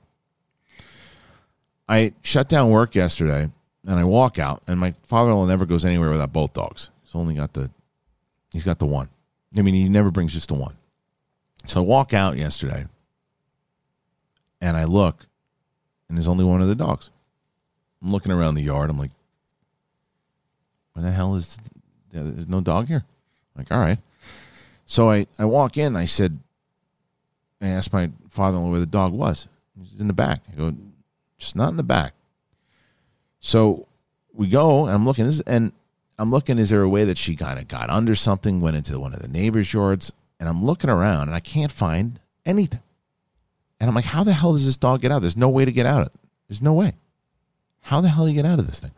I 1.90 2.12
shut 2.22 2.48
down 2.48 2.70
work 2.70 2.94
yesterday 2.94 3.48
and 3.84 3.98
I 3.98 4.04
walk 4.04 4.38
out 4.38 4.62
and 4.68 4.78
my 4.78 4.94
father-in-law 5.08 5.46
never 5.46 5.66
goes 5.66 5.84
anywhere 5.84 6.10
without 6.10 6.32
both 6.32 6.52
dogs. 6.52 6.88
He's 7.02 7.16
only 7.16 7.34
got 7.34 7.52
the 7.52 7.68
he's 8.52 8.64
got 8.64 8.78
the 8.78 8.86
one. 8.86 9.08
I 9.58 9.62
mean, 9.62 9.74
he 9.74 9.88
never 9.88 10.12
brings 10.12 10.32
just 10.32 10.48
the 10.48 10.54
one. 10.54 10.76
So 11.66 11.82
I 11.82 11.84
walk 11.84 12.14
out 12.14 12.36
yesterday 12.36 12.86
and 14.60 14.76
I 14.76 14.84
look 14.84 15.26
and 16.08 16.16
there's 16.16 16.28
only 16.28 16.44
one 16.44 16.62
of 16.62 16.68
the 16.68 16.76
dogs. 16.76 17.10
I'm 18.00 18.10
looking 18.10 18.30
around 18.30 18.54
the 18.54 18.62
yard. 18.62 18.88
I'm 18.88 18.98
like, 18.98 19.10
where 20.92 21.04
the 21.04 21.10
hell 21.10 21.34
is 21.34 21.58
there's 22.12 22.48
no 22.48 22.60
dog 22.60 22.86
here? 22.86 23.04
I'm 23.56 23.64
like, 23.64 23.72
all 23.72 23.80
right. 23.80 23.98
So 24.86 25.10
I, 25.10 25.26
I 25.40 25.44
walk 25.44 25.76
in. 25.76 25.96
I 25.96 26.04
said, 26.04 26.38
I 27.60 27.66
asked 27.66 27.92
my 27.92 28.10
father-in-law 28.28 28.70
where 28.70 28.78
the 28.80 28.86
dog 28.86 29.12
was. 29.12 29.48
He's 29.80 30.00
in 30.00 30.06
the 30.06 30.12
back. 30.12 30.42
I 30.52 30.56
go, 30.56 30.72
just 31.40 31.56
not 31.56 31.70
in 31.70 31.76
the 31.76 31.82
back. 31.82 32.14
So 33.40 33.88
we 34.32 34.46
go, 34.46 34.84
and 34.84 34.94
I'm 34.94 35.04
looking, 35.04 35.30
and 35.46 35.72
I'm 36.18 36.30
looking, 36.30 36.58
is 36.58 36.70
there 36.70 36.82
a 36.82 36.88
way 36.88 37.04
that 37.04 37.18
she 37.18 37.34
kind 37.34 37.58
of 37.58 37.66
got 37.66 37.90
under 37.90 38.14
something, 38.14 38.60
went 38.60 38.76
into 38.76 39.00
one 39.00 39.14
of 39.14 39.20
the 39.20 39.28
neighbor's 39.28 39.72
yards? 39.72 40.12
And 40.38 40.48
I'm 40.48 40.64
looking 40.64 40.90
around, 40.90 41.28
and 41.28 41.34
I 41.34 41.40
can't 41.40 41.72
find 41.72 42.20
anything. 42.46 42.80
And 43.80 43.88
I'm 43.88 43.94
like, 43.94 44.04
how 44.04 44.24
the 44.24 44.32
hell 44.32 44.52
does 44.52 44.64
this 44.64 44.76
dog 44.76 45.00
get 45.00 45.10
out? 45.10 45.20
There's 45.20 45.36
no 45.36 45.48
way 45.48 45.64
to 45.64 45.72
get 45.72 45.86
out 45.86 46.02
of 46.02 46.06
it. 46.08 46.12
There's 46.48 46.62
no 46.62 46.74
way. 46.74 46.94
How 47.80 48.00
the 48.00 48.08
hell 48.08 48.24
do 48.24 48.30
you 48.30 48.36
get 48.36 48.46
out 48.46 48.58
of 48.58 48.66
this 48.66 48.80
thing? 48.80 48.92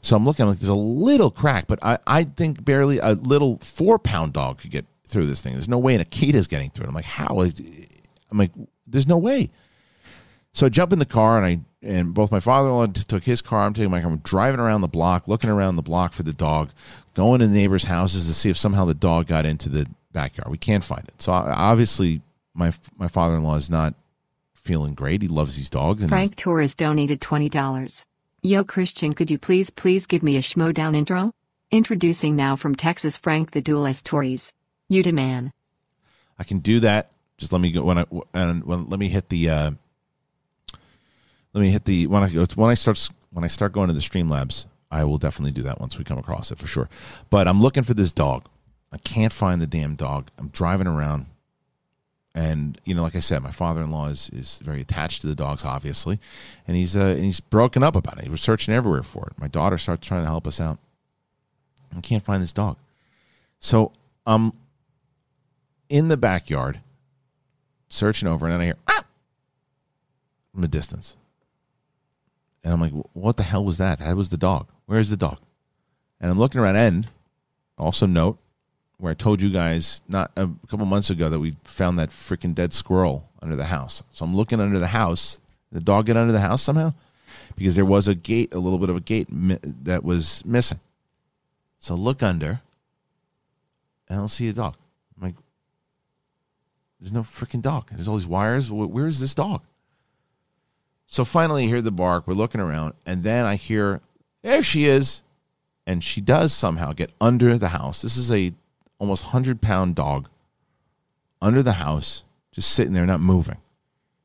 So 0.00 0.16
I'm 0.16 0.24
looking, 0.24 0.42
I'm 0.42 0.50
like, 0.50 0.58
there's 0.58 0.68
a 0.68 0.74
little 0.74 1.30
crack, 1.30 1.66
but 1.66 1.78
I, 1.82 1.98
I 2.06 2.24
think 2.24 2.64
barely 2.64 2.98
a 2.98 3.12
little 3.12 3.58
four 3.58 3.98
pound 3.98 4.32
dog 4.32 4.58
could 4.58 4.70
get 4.70 4.86
through 5.06 5.26
this 5.26 5.42
thing. 5.42 5.52
There's 5.52 5.68
no 5.68 5.78
way 5.78 5.94
an 5.94 6.02
Akita's 6.02 6.46
getting 6.46 6.70
through 6.70 6.86
it. 6.86 6.88
I'm 6.88 6.94
like, 6.94 7.04
how? 7.04 7.40
I'm 7.40 8.38
like, 8.38 8.50
there's 8.86 9.06
no 9.06 9.18
way. 9.18 9.50
So 10.52 10.66
I 10.66 10.70
jump 10.70 10.92
in 10.92 10.98
the 10.98 11.06
car 11.06 11.36
and 11.36 11.46
I 11.46 11.60
and 11.82 12.14
both 12.14 12.30
my 12.30 12.40
father-in-law 12.40 12.86
took 12.86 13.24
his 13.24 13.42
car. 13.42 13.66
I'm 13.66 13.74
taking 13.74 13.90
my 13.90 14.00
car. 14.00 14.10
I'm 14.10 14.18
driving 14.18 14.60
around 14.60 14.82
the 14.82 14.88
block, 14.88 15.26
looking 15.28 15.50
around 15.50 15.76
the 15.76 15.82
block 15.82 16.12
for 16.12 16.22
the 16.22 16.32
dog, 16.32 16.70
going 17.14 17.40
to 17.40 17.46
the 17.46 17.52
neighbors' 17.52 17.84
houses 17.84 18.26
to 18.26 18.34
see 18.34 18.50
if 18.50 18.56
somehow 18.56 18.84
the 18.84 18.94
dog 18.94 19.26
got 19.26 19.44
into 19.44 19.68
the 19.68 19.86
backyard. 20.12 20.50
We 20.50 20.58
can't 20.58 20.84
find 20.84 21.06
it. 21.08 21.20
So 21.20 21.32
obviously, 21.32 22.22
my 22.54 22.72
my 22.96 23.08
father-in-law 23.08 23.56
is 23.56 23.70
not 23.70 23.94
feeling 24.54 24.94
great. 24.94 25.22
He 25.22 25.28
loves 25.28 25.56
these 25.56 25.70
dogs. 25.70 26.02
And 26.02 26.10
Frank 26.10 26.36
Torres 26.36 26.74
donated 26.74 27.20
twenty 27.20 27.48
dollars. 27.48 28.06
Yo, 28.42 28.64
Kristian, 28.64 29.14
could 29.14 29.30
you 29.30 29.38
please 29.38 29.70
please 29.70 30.06
give 30.06 30.22
me 30.22 30.36
a 30.36 30.40
Schmoedown 30.40 30.96
intro? 30.96 31.32
Introducing 31.70 32.36
now 32.36 32.54
from 32.54 32.74
Texas, 32.74 33.16
Frank 33.16 33.52
the 33.52 33.62
Duelist 33.62 34.04
Torres. 34.04 34.52
You 34.88 35.02
demand. 35.02 35.52
I 36.38 36.44
can 36.44 36.58
do 36.58 36.80
that. 36.80 37.10
Just 37.38 37.52
let 37.52 37.60
me 37.60 37.72
go 37.72 37.82
when 37.82 37.98
I 37.98 38.06
and 38.34 38.62
when, 38.64 38.86
let 38.86 39.00
me 39.00 39.08
hit 39.08 39.28
the. 39.28 39.50
Uh, 39.50 39.70
let 41.54 41.60
me 41.60 41.70
hit 41.70 41.84
the 41.84 42.06
when 42.06 42.22
I 42.22 42.28
when 42.28 42.70
I 42.70 42.74
start 42.74 43.08
when 43.30 43.44
I 43.44 43.48
start 43.48 43.72
going 43.72 43.88
to 43.88 43.94
the 43.94 44.00
Streamlabs. 44.00 44.66
I 44.90 45.04
will 45.04 45.18
definitely 45.18 45.52
do 45.52 45.62
that 45.62 45.80
once 45.80 45.96
we 45.96 46.04
come 46.04 46.18
across 46.18 46.50
it 46.50 46.58
for 46.58 46.66
sure. 46.66 46.88
But 47.30 47.48
I'm 47.48 47.58
looking 47.58 47.82
for 47.82 47.94
this 47.94 48.12
dog. 48.12 48.46
I 48.92 48.98
can't 48.98 49.32
find 49.32 49.60
the 49.60 49.66
damn 49.66 49.94
dog. 49.94 50.28
I'm 50.36 50.48
driving 50.48 50.86
around, 50.86 51.26
and 52.34 52.78
you 52.84 52.94
know, 52.94 53.02
like 53.02 53.16
I 53.16 53.20
said, 53.20 53.42
my 53.42 53.50
father-in-law 53.50 54.08
is 54.08 54.28
is 54.30 54.60
very 54.62 54.82
attached 54.82 55.22
to 55.22 55.26
the 55.26 55.34
dogs, 55.34 55.64
obviously, 55.64 56.20
and 56.66 56.76
he's 56.76 56.96
uh, 56.96 57.00
and 57.00 57.24
he's 57.24 57.40
broken 57.40 57.82
up 57.82 57.96
about 57.96 58.18
it. 58.18 58.24
He 58.24 58.30
was 58.30 58.42
searching 58.42 58.74
everywhere 58.74 59.02
for 59.02 59.26
it. 59.28 59.40
My 59.40 59.48
daughter 59.48 59.78
starts 59.78 60.06
trying 60.06 60.24
to 60.24 60.28
help 60.28 60.46
us 60.46 60.60
out. 60.60 60.78
I 61.96 62.00
can't 62.00 62.24
find 62.24 62.42
this 62.42 62.52
dog, 62.52 62.76
so 63.58 63.92
I'm 64.26 64.52
in 65.88 66.08
the 66.08 66.16
backyard 66.16 66.80
searching 67.88 68.28
over, 68.28 68.46
and 68.46 68.54
then 68.54 68.60
I 68.60 68.64
hear 68.64 68.76
ah! 68.88 69.04
from 70.52 70.64
a 70.64 70.68
distance. 70.68 71.16
And 72.64 72.72
I'm 72.72 72.80
like, 72.80 72.92
what 73.12 73.36
the 73.36 73.42
hell 73.42 73.64
was 73.64 73.78
that? 73.78 73.98
That 73.98 74.16
was 74.16 74.28
the 74.28 74.36
dog. 74.36 74.68
Where's 74.86 75.10
the 75.10 75.16
dog? 75.16 75.38
And 76.20 76.30
I'm 76.30 76.38
looking 76.38 76.60
around. 76.60 76.76
And 76.76 77.08
also 77.76 78.06
note 78.06 78.38
where 78.98 79.10
I 79.10 79.14
told 79.14 79.42
you 79.42 79.50
guys 79.50 80.00
not 80.08 80.30
a 80.36 80.48
couple 80.68 80.86
months 80.86 81.10
ago 81.10 81.28
that 81.28 81.40
we 81.40 81.54
found 81.64 81.98
that 81.98 82.10
freaking 82.10 82.54
dead 82.54 82.72
squirrel 82.72 83.28
under 83.42 83.56
the 83.56 83.64
house. 83.64 84.04
So 84.12 84.24
I'm 84.24 84.36
looking 84.36 84.60
under 84.60 84.78
the 84.78 84.86
house. 84.88 85.40
The 85.72 85.80
dog 85.80 86.06
get 86.06 86.16
under 86.16 86.32
the 86.32 86.40
house 86.40 86.62
somehow? 86.62 86.94
Because 87.56 87.74
there 87.74 87.84
was 87.84 88.06
a 88.06 88.14
gate, 88.14 88.54
a 88.54 88.58
little 88.58 88.78
bit 88.78 88.90
of 88.90 88.96
a 88.96 89.00
gate 89.00 89.32
mi- 89.32 89.58
that 89.62 90.04
was 90.04 90.44
missing. 90.44 90.78
So 91.78 91.94
look 91.96 92.22
under. 92.22 92.60
And 94.08 94.18
I 94.18 94.20
don't 94.20 94.28
see 94.28 94.48
a 94.48 94.52
dog. 94.52 94.76
I'm 95.16 95.22
like, 95.22 95.34
there's 97.00 97.12
no 97.12 97.22
freaking 97.22 97.62
dog. 97.62 97.88
There's 97.90 98.06
all 98.06 98.16
these 98.16 98.26
wires. 98.26 98.70
Where 98.70 99.08
is 99.08 99.18
this 99.18 99.34
dog? 99.34 99.62
So 101.12 101.26
finally, 101.26 101.64
I 101.64 101.66
hear 101.66 101.82
the 101.82 101.90
bark. 101.90 102.26
We're 102.26 102.32
looking 102.32 102.62
around, 102.62 102.94
and 103.04 103.22
then 103.22 103.44
I 103.44 103.56
hear, 103.56 104.00
there 104.40 104.62
she 104.62 104.86
is. 104.86 105.22
And 105.86 106.02
she 106.02 106.22
does 106.22 106.54
somehow 106.54 106.94
get 106.94 107.10
under 107.20 107.58
the 107.58 107.68
house. 107.68 108.00
This 108.00 108.16
is 108.16 108.32
a 108.32 108.54
almost 108.98 109.24
100 109.24 109.60
pound 109.60 109.94
dog 109.94 110.30
under 111.42 111.62
the 111.62 111.74
house, 111.74 112.24
just 112.50 112.70
sitting 112.70 112.94
there, 112.94 113.04
not 113.04 113.20
moving. 113.20 113.58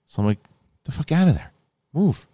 So 0.05 0.21
I'm 0.21 0.27
like, 0.27 0.39
the 0.85 0.93
fuck 0.93 1.11
out 1.11 1.27
of 1.27 1.33
there. 1.33 1.51
Move. 1.91 2.25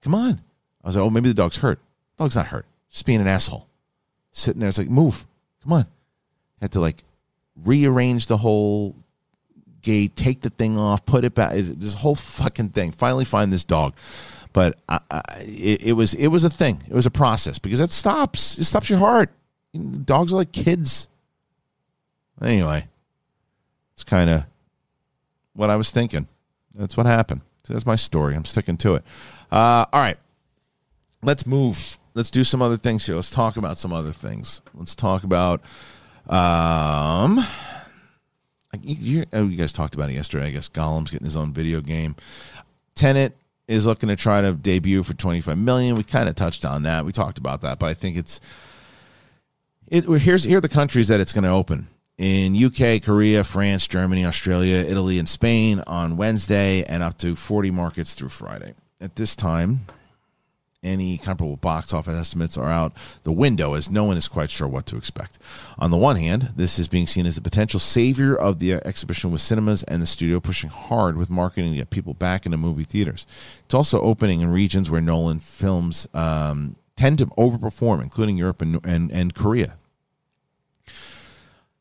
Come 0.00 0.14
on. 0.14 0.40
I 0.82 0.86
was 0.86 0.96
like, 0.96 1.04
oh, 1.04 1.10
maybe 1.10 1.28
the 1.28 1.34
dog's 1.34 1.58
hurt. 1.58 1.78
The 2.16 2.24
dog's 2.24 2.36
not 2.36 2.46
hurt. 2.46 2.64
Just 2.88 3.04
being 3.04 3.20
an 3.20 3.26
asshole. 3.26 3.66
Sitting 4.32 4.60
there, 4.60 4.70
it's 4.70 4.78
like, 4.78 4.88
move. 4.88 5.26
Come 5.62 5.74
on. 5.74 5.82
I 5.82 6.64
had 6.64 6.72
to 6.72 6.80
like 6.80 7.04
rearrange 7.54 8.28
the 8.28 8.38
whole 8.38 8.96
gate, 9.86 10.16
take 10.16 10.40
the 10.40 10.50
thing 10.50 10.76
off, 10.76 11.06
put 11.06 11.24
it 11.24 11.34
back. 11.34 11.52
This 11.54 11.94
whole 11.94 12.16
fucking 12.16 12.70
thing. 12.70 12.90
Finally, 12.90 13.24
find 13.24 13.52
this 13.52 13.62
dog. 13.62 13.94
But 14.52 14.78
I, 14.88 14.98
I, 15.10 15.22
it, 15.38 15.82
it, 15.82 15.92
was 15.92 16.12
it 16.14 16.26
was 16.26 16.42
a 16.42 16.50
thing. 16.50 16.82
It 16.88 16.94
was 16.94 17.06
a 17.06 17.10
process 17.10 17.60
because 17.60 17.78
it 17.78 17.90
stops. 17.90 18.58
It 18.58 18.64
stops 18.64 18.90
your 18.90 18.98
heart. 18.98 19.30
Dogs 20.04 20.32
are 20.32 20.36
like 20.36 20.50
kids. 20.50 21.08
Anyway, 22.42 22.88
it's 23.94 24.02
kind 24.02 24.28
of 24.28 24.44
what 25.54 25.70
I 25.70 25.76
was 25.76 25.90
thinking. 25.90 26.26
That's 26.74 26.96
what 26.96 27.06
happened. 27.06 27.42
That's 27.68 27.86
my 27.86 27.96
story. 27.96 28.34
I'm 28.34 28.44
sticking 28.44 28.76
to 28.78 28.96
it. 28.96 29.04
Uh, 29.52 29.86
all 29.92 30.00
right, 30.00 30.18
let's 31.22 31.46
move. 31.46 31.98
Let's 32.14 32.30
do 32.30 32.42
some 32.42 32.60
other 32.60 32.76
things 32.76 33.06
here. 33.06 33.14
Let's 33.14 33.30
talk 33.30 33.56
about 33.56 33.78
some 33.78 33.92
other 33.92 34.12
things. 34.12 34.62
Let's 34.74 34.96
talk 34.96 35.22
about. 35.22 35.62
Um, 36.28 37.46
you, 38.82 39.24
oh, 39.32 39.46
you 39.46 39.56
guys 39.56 39.72
talked 39.72 39.94
about 39.94 40.10
it 40.10 40.14
yesterday. 40.14 40.46
I 40.46 40.50
guess 40.50 40.68
Gollum's 40.68 41.10
getting 41.10 41.24
his 41.24 41.36
own 41.36 41.52
video 41.52 41.80
game. 41.80 42.16
Tenet 42.94 43.36
is 43.68 43.86
looking 43.86 44.08
to 44.08 44.16
try 44.16 44.40
to 44.40 44.52
debut 44.52 45.02
for 45.02 45.14
25 45.14 45.58
million. 45.58 45.96
We 45.96 46.04
kind 46.04 46.28
of 46.28 46.34
touched 46.34 46.64
on 46.64 46.84
that. 46.84 47.04
We 47.04 47.12
talked 47.12 47.38
about 47.38 47.62
that, 47.62 47.78
but 47.78 47.86
I 47.86 47.94
think 47.94 48.16
it's 48.16 48.40
it. 49.88 50.04
Here's 50.04 50.44
here 50.44 50.58
are 50.58 50.60
the 50.60 50.68
countries 50.68 51.08
that 51.08 51.20
it's 51.20 51.32
going 51.32 51.44
to 51.44 51.50
open 51.50 51.88
in 52.18 52.56
UK, 52.56 53.02
Korea, 53.02 53.44
France, 53.44 53.86
Germany, 53.86 54.24
Australia, 54.24 54.76
Italy, 54.76 55.18
and 55.18 55.28
Spain 55.28 55.82
on 55.86 56.16
Wednesday, 56.16 56.82
and 56.84 57.02
up 57.02 57.18
to 57.18 57.36
40 57.36 57.70
markets 57.70 58.14
through 58.14 58.30
Friday. 58.30 58.74
At 59.00 59.16
this 59.16 59.36
time, 59.36 59.86
any 60.86 61.18
comparable 61.18 61.56
box 61.56 61.92
office 61.92 62.14
estimates 62.14 62.56
are 62.56 62.70
out 62.70 62.92
the 63.24 63.32
window 63.32 63.74
as 63.74 63.90
no 63.90 64.04
one 64.04 64.16
is 64.16 64.28
quite 64.28 64.50
sure 64.50 64.68
what 64.68 64.86
to 64.86 64.96
expect. 64.96 65.38
On 65.78 65.90
the 65.90 65.96
one 65.96 66.16
hand, 66.16 66.52
this 66.56 66.78
is 66.78 66.88
being 66.88 67.06
seen 67.06 67.26
as 67.26 67.34
the 67.34 67.40
potential 67.40 67.80
savior 67.80 68.34
of 68.34 68.58
the 68.58 68.74
exhibition 68.74 69.30
with 69.30 69.40
cinemas 69.40 69.82
and 69.82 70.00
the 70.00 70.06
studio 70.06 70.40
pushing 70.40 70.70
hard 70.70 71.16
with 71.16 71.28
marketing 71.28 71.72
to 71.72 71.78
get 71.78 71.90
people 71.90 72.14
back 72.14 72.46
into 72.46 72.56
movie 72.56 72.84
theaters. 72.84 73.26
It's 73.64 73.74
also 73.74 74.00
opening 74.00 74.40
in 74.40 74.50
regions 74.50 74.90
where 74.90 75.00
Nolan 75.00 75.40
films 75.40 76.08
um, 76.14 76.76
tend 76.96 77.18
to 77.18 77.26
overperform, 77.26 78.02
including 78.02 78.36
Europe 78.36 78.62
and, 78.62 78.84
and, 78.84 79.10
and 79.12 79.34
Korea. 79.34 79.76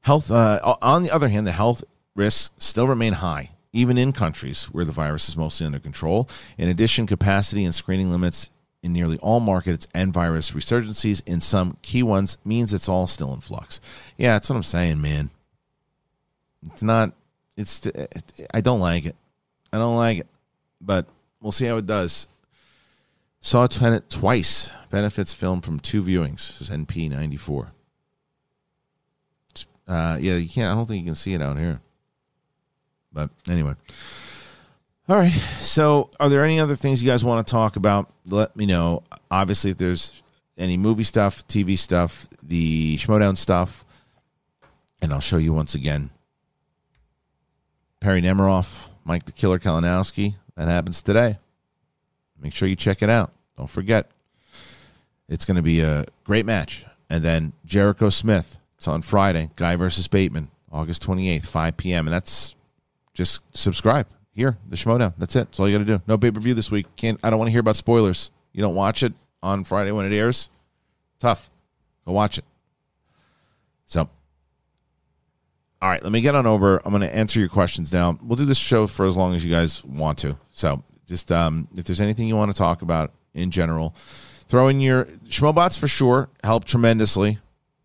Health. 0.01 0.29
Uh, 0.29 0.75
on 0.81 1.03
the 1.03 1.11
other 1.11 1.29
hand, 1.29 1.47
the 1.47 1.51
health 1.51 1.83
risks 2.15 2.53
still 2.57 2.87
remain 2.87 3.13
high, 3.13 3.51
even 3.73 3.97
in 3.97 4.11
countries 4.11 4.65
where 4.65 4.85
the 4.85 4.91
virus 4.91 5.27
is 5.27 5.35
mostly 5.35 5.65
under 5.65 5.79
control. 5.79 6.29
In 6.57 6.69
addition, 6.69 7.07
capacity 7.07 7.65
and 7.65 7.73
screening 7.73 8.11
limits 8.11 8.49
in 8.85 8.93
nearly 8.93 9.17
all 9.17 9.39
markets 9.39 9.87
and 9.95 10.13
virus 10.13 10.51
resurgencies 10.51 11.23
in 11.25 11.41
some 11.41 11.77
key 11.81 12.03
ones 12.03 12.37
means 12.45 12.71
it's 12.71 12.87
all 12.87 13.07
still 13.07 13.33
in 13.33 13.41
flux. 13.41 13.81
Yeah, 14.15 14.33
that's 14.33 14.47
what 14.47 14.55
I'm 14.55 14.63
saying, 14.63 15.01
man. 15.01 15.31
It's 16.71 16.83
not. 16.83 17.11
It's. 17.57 17.87
I 18.53 18.61
don't 18.61 18.79
like 18.79 19.05
it. 19.05 19.15
I 19.73 19.79
don't 19.79 19.97
like 19.97 20.19
it, 20.19 20.27
but 20.79 21.07
we'll 21.41 21.51
see 21.51 21.65
how 21.65 21.77
it 21.77 21.87
does. 21.87 22.27
Saw 23.41 23.65
Tenet 23.67 24.09
twice. 24.09 24.71
Benefits 24.91 25.33
film 25.33 25.61
from 25.61 25.79
two 25.79 26.03
viewings. 26.03 26.59
This 26.59 26.61
is 26.61 26.69
NP 26.69 27.09
ninety 27.09 27.37
four. 27.37 27.71
Uh, 29.87 30.17
yeah, 30.19 30.35
you 30.35 30.47
can't. 30.47 30.71
I 30.71 30.75
don't 30.75 30.85
think 30.85 31.01
you 31.01 31.05
can 31.05 31.15
see 31.15 31.33
it 31.33 31.41
out 31.41 31.57
here. 31.57 31.81
But 33.11 33.31
anyway. 33.49 33.73
All 35.07 35.15
right. 35.15 35.31
So, 35.59 36.09
are 36.19 36.29
there 36.29 36.43
any 36.43 36.59
other 36.59 36.75
things 36.75 37.03
you 37.03 37.07
guys 37.07 37.23
want 37.23 37.45
to 37.45 37.51
talk 37.51 37.75
about? 37.75 38.11
Let 38.25 38.55
me 38.55 38.65
know. 38.65 39.03
Obviously, 39.29 39.69
if 39.69 39.77
there's 39.77 40.23
any 40.57 40.77
movie 40.77 41.03
stuff, 41.03 41.45
TV 41.47 41.77
stuff, 41.77 42.27
the 42.41 42.97
Schmoedown 42.97 43.37
stuff, 43.37 43.85
and 45.03 45.13
I'll 45.13 45.19
show 45.19 45.37
you 45.37 45.53
once 45.53 45.75
again. 45.75 46.09
Perry 47.99 48.19
Nemiroff, 48.19 48.89
Mike 49.03 49.25
the 49.25 49.31
Killer 49.31 49.59
Kalinowski. 49.59 50.35
That 50.55 50.69
happens 50.69 51.03
today. 51.03 51.37
Make 52.41 52.53
sure 52.53 52.67
you 52.67 52.75
check 52.75 53.03
it 53.03 53.09
out. 53.09 53.31
Don't 53.59 53.69
forget. 53.69 54.09
It's 55.29 55.45
going 55.45 55.57
to 55.57 55.61
be 55.61 55.81
a 55.81 56.05
great 56.23 56.47
match. 56.47 56.83
And 57.11 57.23
then 57.23 57.53
Jericho 57.63 58.09
Smith. 58.09 58.57
It's 58.77 58.87
on 58.87 59.03
Friday. 59.03 59.51
Guy 59.55 59.75
versus 59.75 60.07
Bateman, 60.07 60.49
August 60.71 61.05
28th, 61.05 61.45
5 61.45 61.77
p.m. 61.77 62.07
And 62.07 62.13
that's 62.13 62.55
just 63.13 63.41
subscribe 63.55 64.07
here, 64.35 64.57
the 64.69 64.75
Schmoedown. 64.75 65.13
That's 65.17 65.35
it. 65.35 65.47
That's 65.47 65.59
all 65.59 65.69
you 65.69 65.77
got 65.77 65.85
to 65.85 65.97
do. 65.97 66.03
No 66.07 66.17
pay 66.17 66.29
per 66.29 66.39
view 66.39 66.53
this 66.53 66.69
week. 66.69 66.87
Can't. 66.95 67.19
I 67.23 67.29
don't 67.29 67.39
want 67.39 67.47
to 67.47 67.51
hear 67.51 67.61
about 67.61 67.77
spoilers. 67.77 68.31
You 68.51 68.61
don't 68.61 68.75
watch 68.75 69.01
it 69.01 69.13
on 69.41 69.63
Friday 69.63 69.91
when 69.91 70.05
it 70.05 70.15
airs. 70.15 70.49
Tough. 71.19 71.49
Go 72.05 72.11
watch 72.11 72.37
it. 72.37 72.45
So, 73.85 74.09
all 75.81 75.89
right, 75.89 76.03
let 76.03 76.11
me 76.11 76.21
get 76.21 76.35
on 76.35 76.45
over. 76.45 76.81
I'm 76.83 76.91
going 76.91 77.01
to 77.01 77.15
answer 77.15 77.39
your 77.39 77.49
questions 77.49 77.93
now. 77.93 78.17
We'll 78.21 78.35
do 78.35 78.45
this 78.45 78.57
show 78.57 78.87
for 78.87 79.05
as 79.05 79.15
long 79.15 79.35
as 79.35 79.45
you 79.45 79.51
guys 79.51 79.83
want 79.85 80.17
to. 80.19 80.37
So, 80.51 80.83
just 81.07 81.31
um, 81.31 81.67
if 81.77 81.85
there's 81.85 82.01
anything 82.01 82.27
you 82.27 82.35
want 82.35 82.51
to 82.51 82.57
talk 82.57 82.81
about 82.81 83.11
in 83.33 83.51
general, 83.51 83.95
throw 84.47 84.67
in 84.67 84.81
your 84.81 85.05
Schmobots 85.27 85.77
for 85.77 85.87
sure. 85.87 86.29
Help 86.43 86.65
tremendously, 86.65 87.39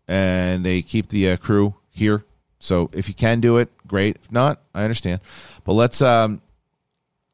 and 0.07 0.65
they 0.65 0.81
keep 0.81 1.07
the 1.07 1.31
uh, 1.31 1.37
crew 1.37 1.75
here. 1.89 2.25
So, 2.61 2.89
if 2.93 3.09
you 3.09 3.15
can 3.15 3.41
do 3.41 3.57
it, 3.57 3.69
great. 3.87 4.17
If 4.23 4.31
not, 4.31 4.61
I 4.73 4.83
understand. 4.83 5.19
But 5.63 5.73
let's 5.73 6.01
um, 6.01 6.41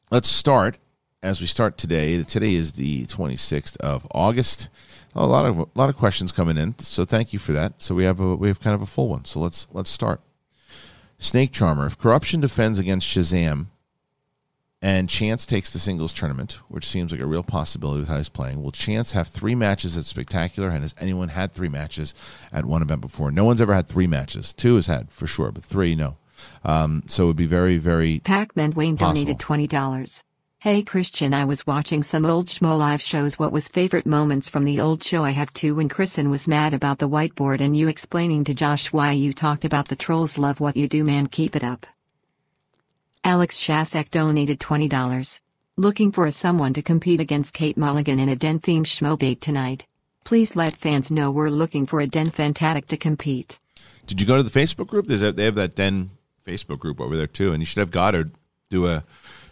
let's 0.09 0.29
start 0.29 0.77
as 1.21 1.41
we 1.41 1.47
start 1.47 1.77
today. 1.77 2.23
Today 2.23 2.53
is 2.53 2.73
the 2.73 3.05
26th 3.07 3.75
of 3.77 4.07
August. 4.11 4.69
A 5.15 5.25
lot 5.25 5.45
of 5.45 5.59
a 5.59 5.67
lot 5.75 5.89
of 5.89 5.97
questions 5.97 6.31
coming 6.31 6.57
in, 6.57 6.79
so 6.79 7.03
thank 7.03 7.33
you 7.33 7.39
for 7.39 7.51
that. 7.51 7.73
So 7.79 7.93
we 7.93 8.05
have 8.05 8.19
a 8.19 8.35
we 8.35 8.47
have 8.47 8.61
kind 8.61 8.73
of 8.73 8.81
a 8.81 8.85
full 8.85 9.09
one. 9.09 9.25
So 9.25 9.39
let's 9.39 9.67
let's 9.73 9.89
start. 9.89 10.21
Snake 11.19 11.51
Charmer. 11.51 11.87
If 11.87 11.97
Corruption 11.97 12.39
defends 12.41 12.79
against 12.79 13.07
Shazam, 13.07 13.67
and 14.81 15.09
Chance 15.09 15.45
takes 15.45 15.71
the 15.71 15.79
singles 15.79 16.13
tournament, 16.13 16.61
which 16.67 16.85
seems 16.85 17.11
like 17.11 17.21
a 17.21 17.25
real 17.25 17.43
possibility 17.43 17.99
with 17.99 18.09
how 18.09 18.17
he's 18.17 18.29
playing, 18.29 18.61
will 18.61 18.71
Chance 18.71 19.13
have 19.13 19.27
three 19.27 19.55
matches 19.55 19.97
at 19.97 20.05
Spectacular? 20.05 20.69
And 20.69 20.83
has 20.83 20.93
anyone 20.99 21.29
had 21.29 21.51
three 21.51 21.69
matches 21.69 22.13
at 22.51 22.65
one 22.65 22.81
event 22.81 23.01
before? 23.01 23.31
No 23.31 23.43
one's 23.43 23.61
ever 23.61 23.73
had 23.73 23.87
three 23.87 24.07
matches. 24.07 24.53
Two 24.53 24.75
has 24.75 24.85
had 24.87 25.11
for 25.11 25.25
sure, 25.27 25.51
but 25.51 25.63
three, 25.63 25.95
no. 25.95 26.17
Um, 26.63 27.03
so 27.07 27.23
it 27.23 27.27
would 27.27 27.35
be 27.35 27.47
very, 27.47 27.77
very. 27.77 28.19
Pac-Man 28.19 28.71
Wayne 28.71 28.97
Possible. 28.97 29.13
donated 29.13 29.39
twenty 29.39 29.67
dollars. 29.67 30.23
Hey 30.59 30.83
Kristian, 30.83 31.33
I 31.33 31.45
was 31.45 31.67
watching 31.67 32.01
some 32.01 32.25
old 32.25 32.47
Schmo 32.47 32.77
live 32.77 33.01
shows. 33.01 33.37
What 33.37 33.51
was 33.51 33.67
favorite 33.67 34.07
moments 34.07 34.49
from 34.49 34.65
the 34.65 34.79
old 34.79 35.03
show? 35.03 35.23
I 35.23 35.31
have 35.31 35.53
two. 35.53 35.75
When 35.75 35.87
Kristen 35.89 36.29
was 36.29 36.47
mad 36.47 36.73
about 36.73 36.97
the 36.99 37.09
whiteboard 37.09 37.61
and 37.61 37.77
you 37.77 37.87
explaining 37.87 38.43
to 38.45 38.53
Josh 38.53 38.91
why 38.91 39.11
you 39.11 39.33
talked 39.33 39.65
about 39.65 39.87
the 39.87 39.95
trolls. 39.95 40.37
Love 40.37 40.59
what 40.59 40.75
you 40.75 40.87
do, 40.87 41.03
man. 41.03 41.27
Keep 41.27 41.55
it 41.55 41.63
up. 41.63 41.85
Alex 43.27 43.61
Shasek 43.61 44.09
donated 44.09 44.57
twenty 44.57 44.87
dollars. 44.87 45.41
Looking 45.75 46.13
for 46.13 46.25
a 46.25 46.31
someone 46.31 46.73
to 46.73 46.81
compete 46.81 47.19
against 47.19 47.53
Kate 47.53 47.75
Mulligan 47.75 48.19
in 48.19 48.29
a 48.29 48.37
den 48.37 48.59
themed 48.59 48.85
schmobate 48.85 49.41
tonight. 49.41 49.85
Please 50.23 50.55
let 50.55 50.77
fans 50.77 51.11
know 51.11 51.29
we're 51.29 51.49
looking 51.49 51.85
for 51.85 51.99
a 51.99 52.07
den 52.07 52.29
fantastic 52.29 52.87
to 52.87 52.95
compete. 52.95 53.59
Did 54.05 54.21
you 54.21 54.27
go 54.27 54.37
to 54.37 54.43
the 54.43 54.59
Facebook 54.59 54.87
group? 54.87 55.07
There's 55.07 55.21
a, 55.21 55.33
they 55.33 55.43
have 55.43 55.55
that 55.55 55.75
Den 55.75 56.11
Facebook 56.45 56.79
group 56.79 57.01
over 57.01 57.17
there 57.17 57.27
too, 57.27 57.51
and 57.51 57.61
you 57.61 57.65
should 57.65 57.81
have 57.81 57.91
Goddard 57.91 58.31
do 58.69 58.87
a, 58.87 59.03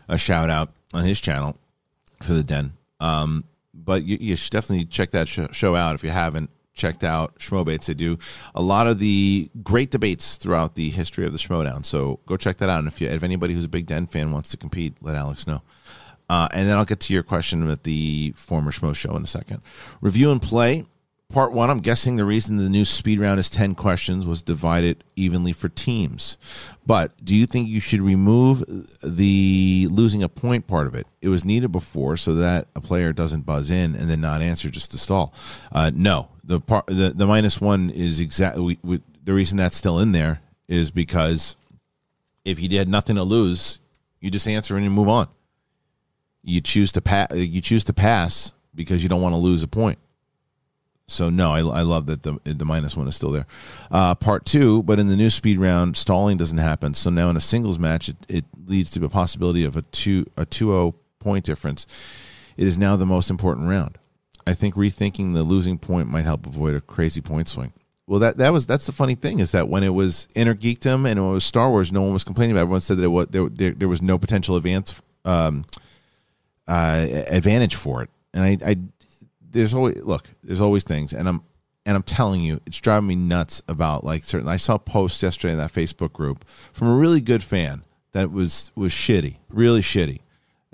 a 0.07 0.17
shout 0.17 0.49
out 0.49 0.69
on 0.93 1.03
his 1.03 1.19
channel 1.19 1.57
for 2.23 2.31
the 2.31 2.43
Den. 2.43 2.71
Um, 3.01 3.43
but 3.73 4.05
you, 4.05 4.17
you 4.21 4.37
should 4.37 4.53
definitely 4.53 4.85
check 4.85 5.11
that 5.11 5.27
sh- 5.27 5.51
show 5.51 5.75
out 5.75 5.95
if 5.95 6.03
you 6.05 6.11
haven't 6.11 6.49
checked 6.75 7.03
out 7.03 7.39
Schmobates. 7.39 7.85
They 7.85 7.93
do 7.93 8.19
a 8.53 8.61
lot 8.61 8.87
of 8.87 8.99
the 8.99 9.49
great 9.63 9.91
debates 9.91 10.35
throughout 10.37 10.75
the 10.75 10.89
history 10.91 11.25
of 11.25 11.31
the 11.31 11.37
Schmoedown. 11.37 11.85
So 11.85 12.19
go 12.25 12.37
check 12.37 12.57
that 12.57 12.69
out. 12.69 12.79
And 12.79 12.87
if 12.87 13.01
you, 13.01 13.07
if 13.07 13.23
anybody 13.23 13.53
who's 13.53 13.65
a 13.65 13.69
big 13.69 13.87
Den 13.87 14.05
fan 14.05 14.31
wants 14.31 14.49
to 14.49 14.57
compete, 14.57 14.95
let 15.01 15.15
Alex 15.15 15.47
know. 15.47 15.61
Uh, 16.29 16.47
and 16.51 16.67
then 16.67 16.77
I'll 16.77 16.85
get 16.85 16.99
to 17.01 17.13
your 17.13 17.23
question 17.23 17.69
at 17.69 17.83
the 17.83 18.33
former 18.35 18.71
Schmo 18.71 18.95
show 18.95 19.15
in 19.15 19.23
a 19.23 19.27
second. 19.27 19.61
Review 20.01 20.31
and 20.31 20.41
play. 20.41 20.85
Part 21.29 21.53
one, 21.53 21.71
I'm 21.71 21.79
guessing 21.79 22.15
the 22.15 22.23
reason 22.23 22.57
the 22.57 22.69
new 22.69 22.85
speed 22.85 23.19
round 23.19 23.39
is 23.39 23.49
10 23.49 23.73
questions 23.75 24.27
was 24.27 24.43
divided 24.43 25.03
evenly 25.15 25.53
for 25.53 25.69
teams. 25.69 26.37
But 26.85 27.13
do 27.25 27.35
you 27.35 27.47
think 27.47 27.67
you 27.67 27.79
should 27.79 28.01
remove 28.01 28.63
the 29.03 29.87
losing 29.89 30.21
a 30.21 30.29
point 30.29 30.67
part 30.67 30.85
of 30.85 30.93
it? 30.93 31.07
It 31.21 31.29
was 31.29 31.43
needed 31.43 31.71
before 31.71 32.15
so 32.15 32.35
that 32.35 32.67
a 32.75 32.79
player 32.79 33.11
doesn't 33.11 33.41
buzz 33.41 33.71
in 33.71 33.95
and 33.95 34.09
then 34.09 34.21
not 34.21 34.43
answer 34.43 34.69
just 34.69 34.91
to 34.91 34.99
stall. 34.99 35.33
Uh, 35.71 35.91
no, 35.93 36.29
the 36.45 36.59
part 36.59 36.85
the, 36.87 37.13
the 37.15 37.25
minus 37.25 37.59
one 37.59 37.89
is 37.89 38.19
exactly 38.19 38.79
the 39.23 39.33
reason 39.33 39.57
that's 39.57 39.75
still 39.75 39.99
in 39.99 40.11
there 40.11 40.41
is 40.67 40.91
because 40.91 41.55
if 42.43 42.59
you 42.59 42.77
had 42.77 42.87
nothing 42.87 43.15
to 43.15 43.23
lose, 43.23 43.79
you 44.19 44.29
just 44.29 44.47
answer 44.47 44.75
and 44.75 44.83
you 44.83 44.91
move 44.91 45.09
on. 45.09 45.27
You 46.43 46.61
choose 46.61 46.91
to 46.93 47.01
pass. 47.01 47.27
You 47.33 47.59
choose 47.61 47.83
to 47.85 47.93
pass 47.93 48.53
because 48.73 49.01
you 49.01 49.09
don't 49.09 49.21
want 49.21 49.33
to 49.33 49.39
lose 49.39 49.63
a 49.63 49.67
point. 49.67 49.97
So 51.07 51.29
no, 51.29 51.51
I, 51.51 51.59
I 51.59 51.81
love 51.81 52.05
that 52.07 52.23
the 52.23 52.39
the 52.43 52.65
minus 52.65 52.95
one 52.95 53.07
is 53.07 53.15
still 53.15 53.31
there. 53.31 53.47
Uh, 53.91 54.15
part 54.15 54.45
two, 54.45 54.83
but 54.83 54.99
in 54.99 55.07
the 55.07 55.15
new 55.15 55.29
speed 55.29 55.59
round, 55.59 55.97
stalling 55.97 56.37
doesn't 56.37 56.57
happen. 56.57 56.93
So 56.93 57.09
now 57.09 57.29
in 57.29 57.37
a 57.37 57.41
singles 57.41 57.79
match, 57.79 58.09
it, 58.09 58.17
it 58.27 58.45
leads 58.65 58.91
to 58.91 59.05
a 59.05 59.09
possibility 59.09 59.63
of 59.63 59.75
a 59.75 59.81
two 59.83 60.25
a 60.37 60.45
2-0 60.45 60.93
point 61.19 61.45
difference. 61.45 61.87
It 62.57 62.67
is 62.67 62.77
now 62.77 62.95
the 62.95 63.05
most 63.05 63.29
important 63.29 63.67
round. 63.67 63.97
I 64.47 64.53
think 64.53 64.75
rethinking 64.75 65.33
the 65.33 65.43
losing 65.43 65.77
point 65.77 66.07
might 66.07 66.25
help 66.25 66.45
avoid 66.45 66.75
a 66.75 66.81
crazy 66.81 67.21
point 67.21 67.47
swing. 67.47 67.73
Well, 68.07 68.19
that 68.19 68.37
that 68.37 68.53
was 68.53 68.67
that's 68.67 68.85
the 68.85 68.91
funny 68.91 69.15
thing 69.15 69.39
is 69.39 69.51
that 69.53 69.67
when 69.67 69.83
it 69.83 69.93
was 69.93 70.27
Inner 70.35 70.53
Geekdom 70.53 71.09
and 71.09 71.17
it 71.17 71.23
was 71.23 71.43
Star 71.43 71.71
Wars, 71.71 71.91
no 71.91 72.03
one 72.03 72.13
was 72.13 72.23
complaining 72.23 72.51
about. 72.51 72.61
It. 72.61 72.63
Everyone 72.63 72.81
said 72.81 72.97
that 72.97 73.09
was, 73.09 73.27
there, 73.31 73.49
there 73.49 73.71
there 73.71 73.87
was 73.87 74.01
no 74.01 74.19
potential 74.19 74.55
advance 74.55 75.01
um, 75.23 75.65
uh, 76.67 77.07
advantage 77.27 77.73
for 77.73 78.03
it, 78.03 78.11
and 78.35 78.43
I, 78.43 78.57
I 78.63 78.77
there's 79.55 79.73
always 79.73 80.03
look 80.03 80.29
there's 80.43 80.61
always 80.61 80.83
things 80.83 81.13
and 81.13 81.27
i'm 81.27 81.41
and 81.85 81.95
i'm 81.95 82.03
telling 82.03 82.41
you 82.41 82.59
it's 82.65 82.79
driving 82.79 83.07
me 83.07 83.15
nuts 83.15 83.61
about 83.67 84.03
like 84.03 84.23
certain 84.23 84.49
i 84.49 84.57
saw 84.57 84.77
posts 84.77 85.23
yesterday 85.23 85.53
in 85.53 85.57
that 85.57 85.71
facebook 85.71 86.11
group 86.11 86.45
from 86.73 86.89
a 86.89 86.95
really 86.95 87.21
good 87.21 87.41
fan 87.41 87.83
that 88.11 88.31
was 88.31 88.71
was 88.75 88.91
shitty 88.91 89.37
really 89.49 89.81
shitty 89.81 90.19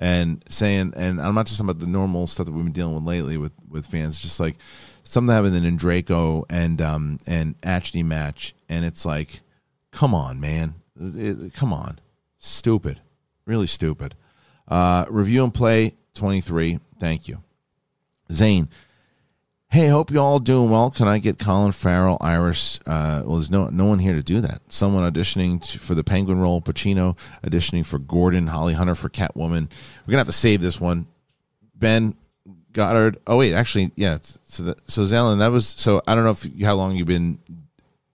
and 0.02 0.44
saying 0.50 0.92
and 0.98 1.22
i'm 1.22 1.34
not 1.36 1.46
just 1.46 1.58
talking 1.58 1.70
about 1.70 1.80
the 1.80 1.88
normal 1.88 2.26
stuff 2.28 2.46
that 2.48 2.52
we've 2.52 2.64
been 2.66 2.74
dealing 2.74 2.96
with 2.96 3.04
lately 3.06 3.38
with 3.38 3.54
with 3.70 3.86
fans 3.86 4.20
just 4.20 4.40
like 4.40 4.58
something 5.04 5.34
happened 5.34 5.56
in 5.56 5.78
Draco 5.78 6.46
and 6.50 6.82
um 6.82 7.18
and 7.28 7.56
Achny 7.62 8.04
match 8.04 8.54
and 8.68 8.84
it's 8.84 9.06
like 9.06 9.42
come 9.92 10.14
on 10.16 10.40
man. 10.40 10.76
It- 11.00 11.40
it- 11.40 11.54
come 11.54 11.72
on. 11.74 12.00
Stupid. 12.40 13.00
Really 13.46 13.68
stupid. 13.68 14.16
Uh 14.68 15.06
review 15.10 15.44
and 15.44 15.54
play 15.54 15.96
23 16.16 16.80
thank 17.00 17.28
you. 17.28 17.44
Zane, 18.32 18.70
Hey, 19.72 19.88
hope 19.88 20.12
you 20.12 20.20
all 20.20 20.40
doing 20.40 20.70
well. 20.70 20.92
Can 20.92 21.08
I 21.08 21.18
get 21.20 21.40
Colin 21.40 21.72
Farrell, 21.72 22.18
Iris? 22.20 22.78
Uh, 22.86 23.24
well, 23.26 23.38
there's 23.38 23.50
no 23.50 23.70
no 23.70 23.86
one 23.86 24.00
here 24.00 24.14
to 24.14 24.22
do 24.22 24.42
that. 24.42 24.62
Someone 24.68 25.10
auditioning 25.10 25.64
to, 25.72 25.80
for 25.80 25.96
the 25.96 26.04
Penguin 26.04 26.42
role, 26.42 26.60
Pacino 26.60 27.18
auditioning 27.42 27.86
for 27.86 27.98
Gordon, 27.98 28.48
Holly 28.48 28.74
Hunter 28.74 28.96
for 28.96 29.08
Catwoman. 29.08 29.70
We're 30.06 30.12
gonna 30.12 30.18
have 30.18 30.28
to 30.28 30.34
save 30.34 30.60
this 30.60 30.82
one. 30.82 31.08
Ben 31.74 32.16
Goddard. 32.74 33.18
Oh 33.26 33.38
wait, 33.38 33.54
actually, 33.54 33.92
yeah. 33.96 34.18
So, 34.44 34.64
the, 34.64 34.76
so 34.88 35.04
Zalen, 35.04 35.40
that 35.40 35.52
was 35.52 35.68
so. 35.68 36.02
I 36.06 36.16
don't 36.16 36.26
know 36.26 36.32
if 36.32 36.46
how 36.62 36.76
long 36.76 36.98
you've 36.98 37.08
been 37.08 37.40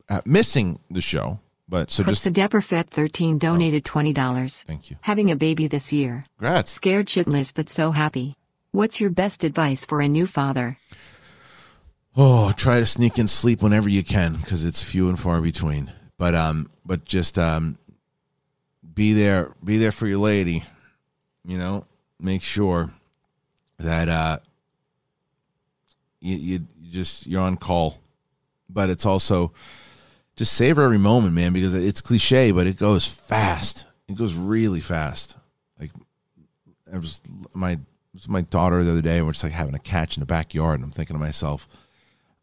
uh, 0.09 0.21
missing 0.25 0.79
the 0.91 1.01
show, 1.01 1.39
but 1.67 1.89
so 1.89 2.03
just 2.03 2.23
Depperfet 2.23 2.89
13 2.89 3.39
donated 3.39 3.83
$20. 3.83 4.63
thank 4.63 4.91
you. 4.91 4.97
Having 5.01 5.31
a 5.31 5.35
baby 5.35 5.67
this 5.67 5.91
year. 5.91 6.25
Congrats. 6.37 6.69
Scared 6.69 7.07
shitless 7.07 7.51
but 7.51 7.67
so 7.67 7.89
happy. 7.93 8.35
What's 8.73 9.01
your 9.01 9.09
best 9.09 9.43
advice 9.43 9.85
for 9.85 10.01
a 10.01 10.07
new 10.07 10.27
father? 10.27 10.77
Oh, 12.19 12.51
try 12.51 12.79
to 12.79 12.85
sneak 12.87 13.19
in 13.19 13.27
sleep 13.27 13.61
whenever 13.61 13.87
you 13.87 14.03
can 14.03 14.37
because 14.37 14.65
it's 14.65 14.81
few 14.81 15.07
and 15.07 15.19
far 15.19 15.39
between. 15.39 15.91
But 16.17 16.33
um, 16.33 16.71
but 16.83 17.05
just 17.05 17.37
um, 17.37 17.77
be 18.95 19.13
there, 19.13 19.53
be 19.63 19.77
there 19.77 19.91
for 19.91 20.07
your 20.07 20.17
lady. 20.17 20.63
You 21.45 21.59
know, 21.59 21.85
make 22.19 22.41
sure 22.41 22.89
that 23.77 24.09
uh, 24.09 24.39
you, 26.19 26.35
you 26.37 26.67
just 26.91 27.27
you're 27.27 27.41
on 27.41 27.55
call. 27.55 27.99
But 28.67 28.89
it's 28.89 29.05
also 29.05 29.53
just 30.35 30.53
savor 30.53 30.81
every 30.81 30.97
moment, 30.97 31.35
man, 31.35 31.53
because 31.53 31.75
it's 31.75 32.01
cliche, 32.01 32.49
but 32.49 32.65
it 32.65 32.77
goes 32.77 33.05
fast. 33.05 33.85
It 34.07 34.15
goes 34.15 34.33
really 34.33 34.81
fast. 34.81 35.37
Like 35.79 35.91
I 36.91 36.97
was 36.97 37.21
my 37.53 37.77
was 38.11 38.27
my 38.27 38.41
daughter 38.41 38.83
the 38.83 38.91
other 38.91 39.01
day, 39.03 39.17
and 39.17 39.27
we're 39.27 39.33
just 39.33 39.43
like 39.43 39.53
having 39.53 39.75
a 39.75 39.79
catch 39.79 40.17
in 40.17 40.21
the 40.21 40.25
backyard, 40.25 40.79
and 40.79 40.83
I'm 40.83 40.91
thinking 40.91 41.15
to 41.15 41.19
myself. 41.19 41.67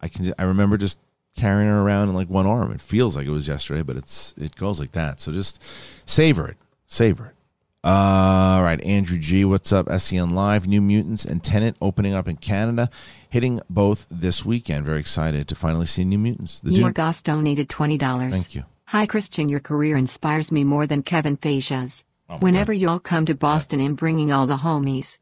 I 0.04 0.08
can 0.08 0.34
I 0.38 0.42
remember 0.42 0.76
just 0.76 0.98
carrying 1.34 1.68
her 1.68 1.80
around 1.80 2.10
in 2.10 2.14
like 2.14 2.28
one 2.28 2.46
arm. 2.46 2.70
It 2.72 2.82
feels 2.82 3.16
like 3.16 3.26
it 3.26 3.30
was 3.30 3.48
yesterday, 3.48 3.82
but 3.82 3.96
it's 3.96 4.34
it 4.36 4.54
goes 4.54 4.78
like 4.78 4.92
that. 4.92 5.18
So 5.18 5.32
just 5.32 5.62
savor 6.04 6.46
it, 6.46 6.58
savor 6.86 7.26
it. 7.26 7.34
All 7.82 8.62
right, 8.62 8.80
Andrew 8.82 9.18
G, 9.18 9.44
what's 9.44 9.72
up? 9.72 9.88
SEN 9.98 10.34
Live, 10.34 10.66
New 10.66 10.82
Mutants 10.82 11.24
and 11.24 11.42
Tenet 11.42 11.76
opening 11.80 12.14
up 12.14 12.28
in 12.28 12.36
Canada, 12.36 12.90
hitting 13.28 13.60
both 13.68 14.06
this 14.10 14.44
weekend. 14.44 14.84
Very 14.84 15.00
excited 15.00 15.48
to 15.48 15.54
finally 15.54 15.86
see 15.86 16.04
New 16.04 16.18
Mutants. 16.18 16.60
The 16.60 16.72
Your 16.72 16.92
Goss 16.92 17.22
donated 17.22 17.68
$20. 17.68 18.32
Thank 18.32 18.54
you. 18.54 18.64
Hi 18.88 19.06
Kristian, 19.06 19.50
your 19.50 19.60
career 19.60 19.96
inspires 19.96 20.52
me 20.52 20.64
more 20.64 20.86
than 20.86 21.02
Kevin 21.02 21.38
Feige's. 21.38 22.04
Oh, 22.28 22.38
Whenever 22.38 22.72
you 22.72 22.90
all 22.90 23.00
come 23.00 23.24
to 23.26 23.34
Boston 23.34 23.80
and 23.80 23.96
bringing 23.96 24.30
all 24.30 24.46
the 24.46 24.56
homies. 24.56 25.18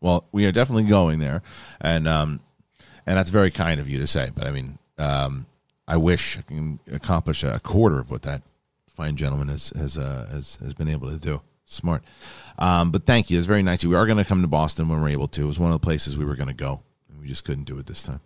Well, 0.00 0.24
we 0.30 0.46
are 0.46 0.52
definitely 0.52 0.84
going 0.84 1.18
there, 1.18 1.42
and 1.80 2.06
um, 2.06 2.40
and 3.08 3.16
that's 3.16 3.30
very 3.30 3.50
kind 3.50 3.80
of 3.80 3.88
you 3.88 3.98
to 3.98 4.06
say. 4.06 4.30
But 4.34 4.46
I 4.46 4.50
mean, 4.50 4.78
um, 4.98 5.46
I 5.88 5.96
wish 5.96 6.38
I 6.38 6.42
can 6.42 6.78
accomplish 6.92 7.42
a 7.42 7.58
quarter 7.58 7.98
of 7.98 8.10
what 8.10 8.22
that 8.22 8.42
fine 8.86 9.16
gentleman 9.16 9.48
has 9.48 9.70
has 9.70 9.96
uh, 9.96 10.28
has, 10.30 10.56
has 10.56 10.74
been 10.74 10.88
able 10.88 11.10
to 11.10 11.18
do. 11.18 11.40
Smart, 11.70 12.02
um, 12.58 12.90
but 12.90 13.04
thank 13.04 13.28
you. 13.30 13.36
It's 13.36 13.46
very 13.46 13.62
nice. 13.62 13.84
We 13.84 13.94
are 13.94 14.06
going 14.06 14.16
to 14.16 14.24
come 14.24 14.40
to 14.40 14.48
Boston 14.48 14.88
when 14.88 15.02
we're 15.02 15.10
able 15.10 15.28
to. 15.28 15.42
It 15.42 15.46
was 15.46 15.58
one 15.58 15.70
of 15.70 15.78
the 15.78 15.84
places 15.84 16.16
we 16.16 16.24
were 16.24 16.34
going 16.34 16.48
to 16.48 16.54
go, 16.54 16.80
and 17.10 17.20
we 17.20 17.26
just 17.26 17.44
couldn't 17.44 17.64
do 17.64 17.78
it 17.78 17.86
this 17.86 18.02
time. 18.02 18.20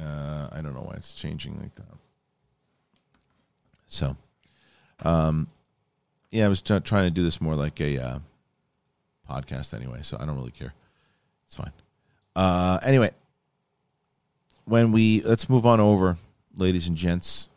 Uh, 0.00 0.48
I 0.52 0.60
don't 0.60 0.74
know 0.74 0.82
why 0.82 0.94
it's 0.94 1.14
changing 1.14 1.60
like 1.60 1.74
that. 1.76 1.86
So, 3.88 4.16
um, 5.00 5.48
yeah, 6.30 6.44
I 6.46 6.48
was 6.48 6.62
t- 6.62 6.78
trying 6.80 7.08
to 7.08 7.14
do 7.14 7.24
this 7.24 7.40
more 7.40 7.56
like 7.56 7.80
a 7.80 7.98
uh, 7.98 8.18
podcast 9.28 9.74
anyway, 9.74 10.00
so 10.02 10.16
I 10.20 10.26
don't 10.26 10.36
really 10.36 10.52
care. 10.52 10.74
It's 11.46 11.56
fine. 11.56 11.72
Uh, 12.36 12.78
anyway, 12.82 13.10
when 14.64 14.92
we 14.92 15.20
let's 15.22 15.48
move 15.48 15.66
on 15.66 15.80
over, 15.80 16.16
ladies 16.56 16.88
and 16.88 16.96
gents, 16.96 17.48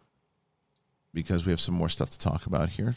because 1.13 1.45
we 1.45 1.51
have 1.51 1.59
some 1.61 1.75
more 1.75 1.89
stuff 1.89 2.09
to 2.11 2.19
talk 2.19 2.45
about 2.45 2.69
here. 2.69 2.95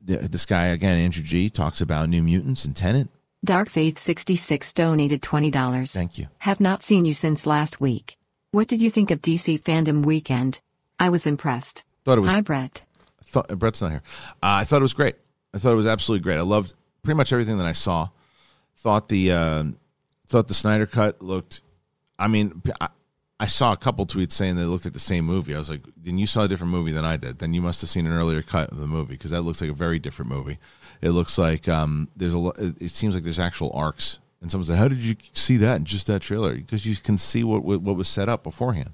This 0.00 0.46
guy 0.46 0.66
again, 0.66 0.98
Andrew 0.98 1.22
G, 1.22 1.50
talks 1.50 1.80
about 1.80 2.08
New 2.08 2.22
Mutants 2.22 2.64
and 2.64 2.74
Tenet. 2.74 3.08
Dark 3.44 3.68
Faith 3.68 3.98
66 3.98 4.72
donated 4.72 5.20
$20. 5.20 5.92
Thank 5.92 6.16
you. 6.18 6.28
Have 6.38 6.60
not 6.60 6.82
seen 6.82 7.04
you 7.04 7.12
since 7.12 7.46
last 7.46 7.80
week. 7.80 8.16
What 8.52 8.68
did 8.68 8.80
you 8.80 8.88
think 8.90 9.10
of 9.10 9.20
DC 9.20 9.60
Fandom 9.62 10.04
Weekend? 10.04 10.60
I 10.98 11.10
was 11.10 11.26
impressed. 11.26 11.84
Thought 12.04 12.18
it 12.18 12.20
was 12.22 12.30
Hi 12.30 12.40
Brett. 12.40 12.84
thought 13.22 13.48
Brett's 13.58 13.82
not 13.82 13.90
here. 13.90 14.02
Uh, 14.42 14.62
I 14.62 14.64
thought 14.64 14.78
it 14.78 14.82
was 14.82 14.94
great. 14.94 15.16
I 15.52 15.58
thought 15.58 15.72
it 15.72 15.76
was 15.76 15.86
absolutely 15.86 16.22
great. 16.22 16.38
I 16.38 16.42
loved 16.42 16.72
pretty 17.02 17.16
much 17.16 17.32
everything 17.32 17.58
that 17.58 17.66
I 17.66 17.72
saw. 17.72 18.08
Thought 18.76 19.08
the 19.08 19.32
uh, 19.32 19.64
thought 20.26 20.48
the 20.48 20.54
Snyder 20.54 20.86
cut 20.86 21.22
looked. 21.22 21.62
I 22.18 22.28
mean, 22.28 22.62
I, 22.80 22.88
I 23.40 23.46
saw 23.46 23.72
a 23.72 23.76
couple 23.76 24.06
tweets 24.06 24.32
saying 24.32 24.56
they 24.56 24.64
looked 24.64 24.84
like 24.84 24.94
the 24.94 25.00
same 25.00 25.24
movie. 25.24 25.54
I 25.54 25.58
was 25.58 25.68
like, 25.68 25.82
then 25.96 26.18
you 26.18 26.26
saw 26.26 26.42
a 26.42 26.48
different 26.48 26.72
movie 26.72 26.92
than 26.92 27.04
I 27.04 27.16
did. 27.16 27.38
Then 27.38 27.52
you 27.52 27.60
must 27.62 27.80
have 27.80 27.90
seen 27.90 28.06
an 28.06 28.12
earlier 28.12 28.42
cut 28.42 28.70
of 28.70 28.78
the 28.78 28.86
movie 28.86 29.14
because 29.14 29.32
that 29.32 29.42
looks 29.42 29.60
like 29.60 29.70
a 29.70 29.74
very 29.74 29.98
different 29.98 30.30
movie. 30.30 30.58
It 31.00 31.10
looks 31.10 31.38
like 31.38 31.68
um, 31.68 32.08
there's 32.16 32.34
a. 32.34 32.52
It 32.80 32.90
seems 32.90 33.14
like 33.14 33.24
there's 33.24 33.38
actual 33.40 33.72
arcs. 33.74 34.20
And 34.40 34.50
someone's 34.50 34.68
like, 34.68 34.78
"How 34.78 34.88
did 34.88 35.00
you 35.00 35.16
see 35.32 35.56
that 35.58 35.76
in 35.76 35.84
just 35.84 36.06
that 36.06 36.20
trailer?" 36.20 36.54
Because 36.54 36.84
you 36.84 36.94
can 36.96 37.18
see 37.18 37.44
what 37.44 37.64
what 37.64 37.80
what 37.80 37.96
was 37.96 38.08
set 38.08 38.28
up 38.28 38.42
beforehand 38.42 38.92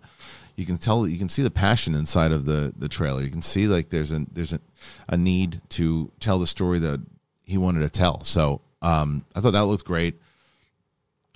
you 0.60 0.66
can 0.66 0.76
tell 0.76 1.06
you 1.08 1.18
can 1.18 1.28
see 1.28 1.42
the 1.42 1.50
passion 1.50 1.94
inside 1.94 2.32
of 2.32 2.44
the 2.44 2.72
the 2.76 2.88
trailer 2.88 3.22
you 3.22 3.30
can 3.30 3.40
see 3.40 3.66
like 3.66 3.88
there's 3.88 4.12
a 4.12 4.26
there's 4.30 4.52
a, 4.52 4.60
a 5.08 5.16
need 5.16 5.62
to 5.70 6.12
tell 6.20 6.38
the 6.38 6.46
story 6.46 6.78
that 6.78 7.00
he 7.42 7.56
wanted 7.56 7.80
to 7.80 7.88
tell 7.88 8.22
so 8.22 8.60
um 8.82 9.24
i 9.34 9.40
thought 9.40 9.52
that 9.52 9.64
looked 9.64 9.86
great 9.86 10.20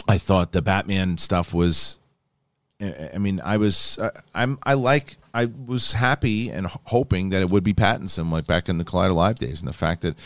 i 0.09 0.19
thought 0.19 0.53
the 0.53 0.63
batman 0.63 1.19
stuff 1.19 1.55
was 1.55 1.99
i 2.81 3.19
mean 3.19 3.41
i 3.45 3.57
was 3.57 3.99
i'm 4.35 4.59
i 4.63 4.75
like 4.75 5.17
i 5.33 5.47
was 5.67 5.93
happy 5.93 6.51
and 6.51 6.67
hoping 6.67 7.31
that 7.31 7.43
it 7.43 7.51
would 7.51 7.65
be 7.65 7.75
pattinson 7.75 8.31
like 8.31 8.47
back 8.47 8.69
in 8.69 8.79
the 8.79 8.85
collider 8.85 9.15
live 9.15 9.39
days 9.39 9.61
and 9.61 9.69
the 9.69 9.73
fact 9.73 10.03
that 10.03 10.17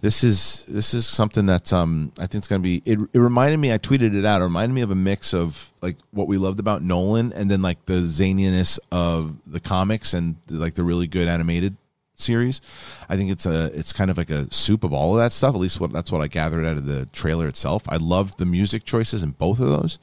this 0.00 0.22
is 0.22 0.64
this 0.68 0.94
is 0.94 1.06
something 1.06 1.46
that 1.46 1.72
um, 1.72 2.12
I 2.18 2.22
think 2.22 2.36
it's 2.36 2.48
going 2.48 2.62
to 2.62 2.64
be. 2.64 2.82
It, 2.84 2.98
it 3.12 3.18
reminded 3.18 3.58
me. 3.58 3.72
I 3.72 3.78
tweeted 3.78 4.14
it 4.14 4.24
out. 4.24 4.40
It 4.40 4.44
reminded 4.44 4.74
me 4.74 4.82
of 4.82 4.90
a 4.92 4.94
mix 4.94 5.34
of 5.34 5.72
like 5.82 5.96
what 6.12 6.28
we 6.28 6.38
loved 6.38 6.60
about 6.60 6.82
Nolan, 6.82 7.32
and 7.32 7.50
then 7.50 7.62
like 7.62 7.84
the 7.86 8.02
zaniness 8.02 8.78
of 8.92 9.34
the 9.50 9.58
comics 9.58 10.14
and 10.14 10.36
like 10.48 10.74
the 10.74 10.84
really 10.84 11.08
good 11.08 11.26
animated 11.26 11.76
series. 12.18 12.60
I 13.08 13.16
think 13.16 13.30
it's 13.30 13.46
a 13.46 13.66
it's 13.78 13.92
kind 13.92 14.10
of 14.10 14.18
like 14.18 14.30
a 14.30 14.52
soup 14.52 14.84
of 14.84 14.92
all 14.92 15.14
of 15.14 15.18
that 15.18 15.32
stuff. 15.32 15.54
At 15.54 15.60
least 15.60 15.80
what 15.80 15.92
that's 15.92 16.12
what 16.12 16.20
I 16.20 16.26
gathered 16.26 16.66
out 16.66 16.76
of 16.76 16.84
the 16.84 17.06
trailer 17.06 17.46
itself. 17.48 17.84
I 17.88 17.96
loved 17.96 18.38
the 18.38 18.46
music 18.46 18.84
choices 18.84 19.22
in 19.22 19.30
both 19.30 19.60
of 19.60 19.68
those. 19.68 19.98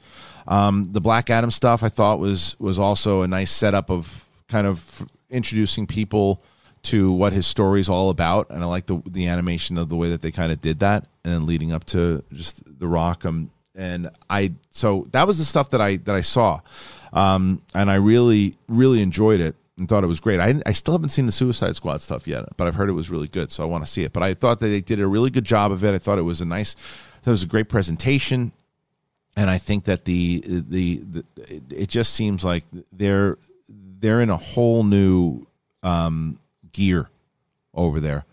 Um, 0.48 0.88
the 0.92 1.00
Black 1.00 1.30
Adam 1.30 1.50
stuff 1.50 1.82
I 1.82 1.88
thought 1.88 2.18
was 2.18 2.58
was 2.58 2.78
also 2.78 3.22
a 3.22 3.28
nice 3.28 3.50
setup 3.50 3.90
of 3.90 4.24
kind 4.48 4.66
of 4.66 5.06
introducing 5.28 5.86
people 5.86 6.42
to 6.84 7.10
what 7.10 7.32
his 7.32 7.46
story 7.46 7.80
is 7.80 7.88
all 7.88 8.10
about, 8.10 8.50
and 8.50 8.62
I 8.62 8.66
like 8.66 8.86
the 8.86 9.02
the 9.06 9.26
animation 9.26 9.76
of 9.76 9.88
the 9.88 9.96
way 9.96 10.10
that 10.10 10.22
they 10.22 10.30
kind 10.30 10.52
of 10.52 10.60
did 10.60 10.80
that, 10.80 11.06
and 11.24 11.34
then 11.34 11.46
leading 11.46 11.72
up 11.72 11.84
to 11.86 12.22
just 12.32 12.78
the 12.78 12.86
Rock. 12.86 13.24
Um, 13.24 13.50
and 13.74 14.08
I 14.30 14.52
so 14.70 15.06
that 15.10 15.26
was 15.26 15.38
the 15.38 15.44
stuff 15.44 15.70
that 15.70 15.80
I 15.80 15.96
that 15.96 16.14
I 16.14 16.22
saw, 16.22 16.60
um, 17.12 17.60
and 17.74 17.90
I 17.90 17.96
really 17.96 18.56
really 18.68 19.02
enjoyed 19.02 19.40
it 19.40 19.56
and 19.78 19.88
thought 19.88 20.04
it 20.04 20.08
was 20.08 20.20
great. 20.20 20.40
I 20.40 20.60
I 20.64 20.72
still 20.72 20.94
haven't 20.94 21.10
seen 21.10 21.26
the 21.26 21.32
Suicide 21.32 21.76
Squad 21.76 22.00
stuff 22.00 22.26
yet, 22.26 22.44
but 22.56 22.66
I've 22.66 22.74
heard 22.74 22.88
it 22.88 22.92
was 22.92 23.10
really 23.10 23.28
good, 23.28 23.50
so 23.50 23.62
I 23.62 23.66
want 23.66 23.84
to 23.84 23.90
see 23.90 24.04
it. 24.04 24.12
But 24.12 24.22
I 24.22 24.34
thought 24.34 24.60
that 24.60 24.68
they 24.68 24.80
did 24.80 25.00
a 25.00 25.06
really 25.06 25.30
good 25.30 25.44
job 25.44 25.72
of 25.72 25.84
it. 25.84 25.94
I 25.94 25.98
thought 25.98 26.18
it 26.18 26.22
was 26.22 26.40
a 26.40 26.44
nice, 26.46 26.74
that 27.22 27.30
was 27.30 27.42
a 27.42 27.46
great 27.46 27.68
presentation 27.68 28.52
and 29.36 29.50
I 29.50 29.58
think 29.58 29.84
that 29.84 30.06
the 30.06 30.42
the, 30.46 30.96
the 30.96 31.24
it- 31.70 31.90
just 31.90 32.14
seems 32.14 32.42
like 32.44 32.64
they're 32.90 33.36
they're 33.68 34.22
in 34.22 34.30
a 34.30 34.36
whole 34.36 34.82
new 34.82 35.46
um, 35.82 36.38
gear 36.72 37.08
over 37.74 38.00
there. 38.00 38.24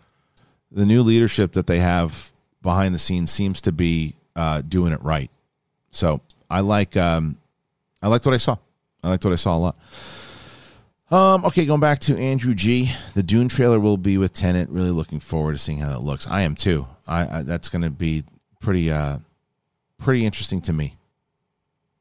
The 0.71 0.85
new 0.85 1.01
leadership 1.01 1.53
that 1.53 1.67
they 1.67 1.79
have 1.79 2.31
behind 2.61 2.95
the 2.95 2.99
scenes 2.99 3.31
seems 3.31 3.59
to 3.61 3.71
be 3.73 4.15
uh, 4.35 4.61
doing 4.61 4.93
it 4.93 5.03
right. 5.03 5.29
So 5.91 6.21
I 6.49 6.61
like 6.61 6.95
um, 6.95 7.37
I 8.01 8.07
liked 8.07 8.25
what 8.25 8.33
I 8.33 8.37
saw. 8.37 8.55
I 9.03 9.09
liked 9.09 9.25
what 9.25 9.33
I 9.33 9.37
saw 9.37 9.57
a 9.57 9.59
lot. 9.59 9.75
Um, 11.13 11.45
okay, 11.45 11.67
going 11.67 11.79
back 11.79 11.99
to 11.99 12.17
Andrew 12.17 12.55
G. 12.55 12.91
The 13.13 13.21
Dune 13.21 13.47
trailer 13.47 13.79
will 13.79 13.97
be 13.97 14.17
with 14.17 14.33
Tenet. 14.33 14.67
Really 14.69 14.89
looking 14.89 15.19
forward 15.19 15.51
to 15.51 15.59
seeing 15.59 15.77
how 15.77 15.89
that 15.89 15.99
looks. 15.99 16.25
I 16.25 16.41
am 16.41 16.55
too. 16.55 16.87
I, 17.07 17.37
I 17.37 17.41
that's 17.43 17.69
going 17.69 17.83
to 17.83 17.91
be 17.91 18.23
pretty 18.59 18.91
uh, 18.91 19.19
pretty 19.99 20.25
interesting 20.25 20.59
to 20.61 20.73
me. 20.73 20.97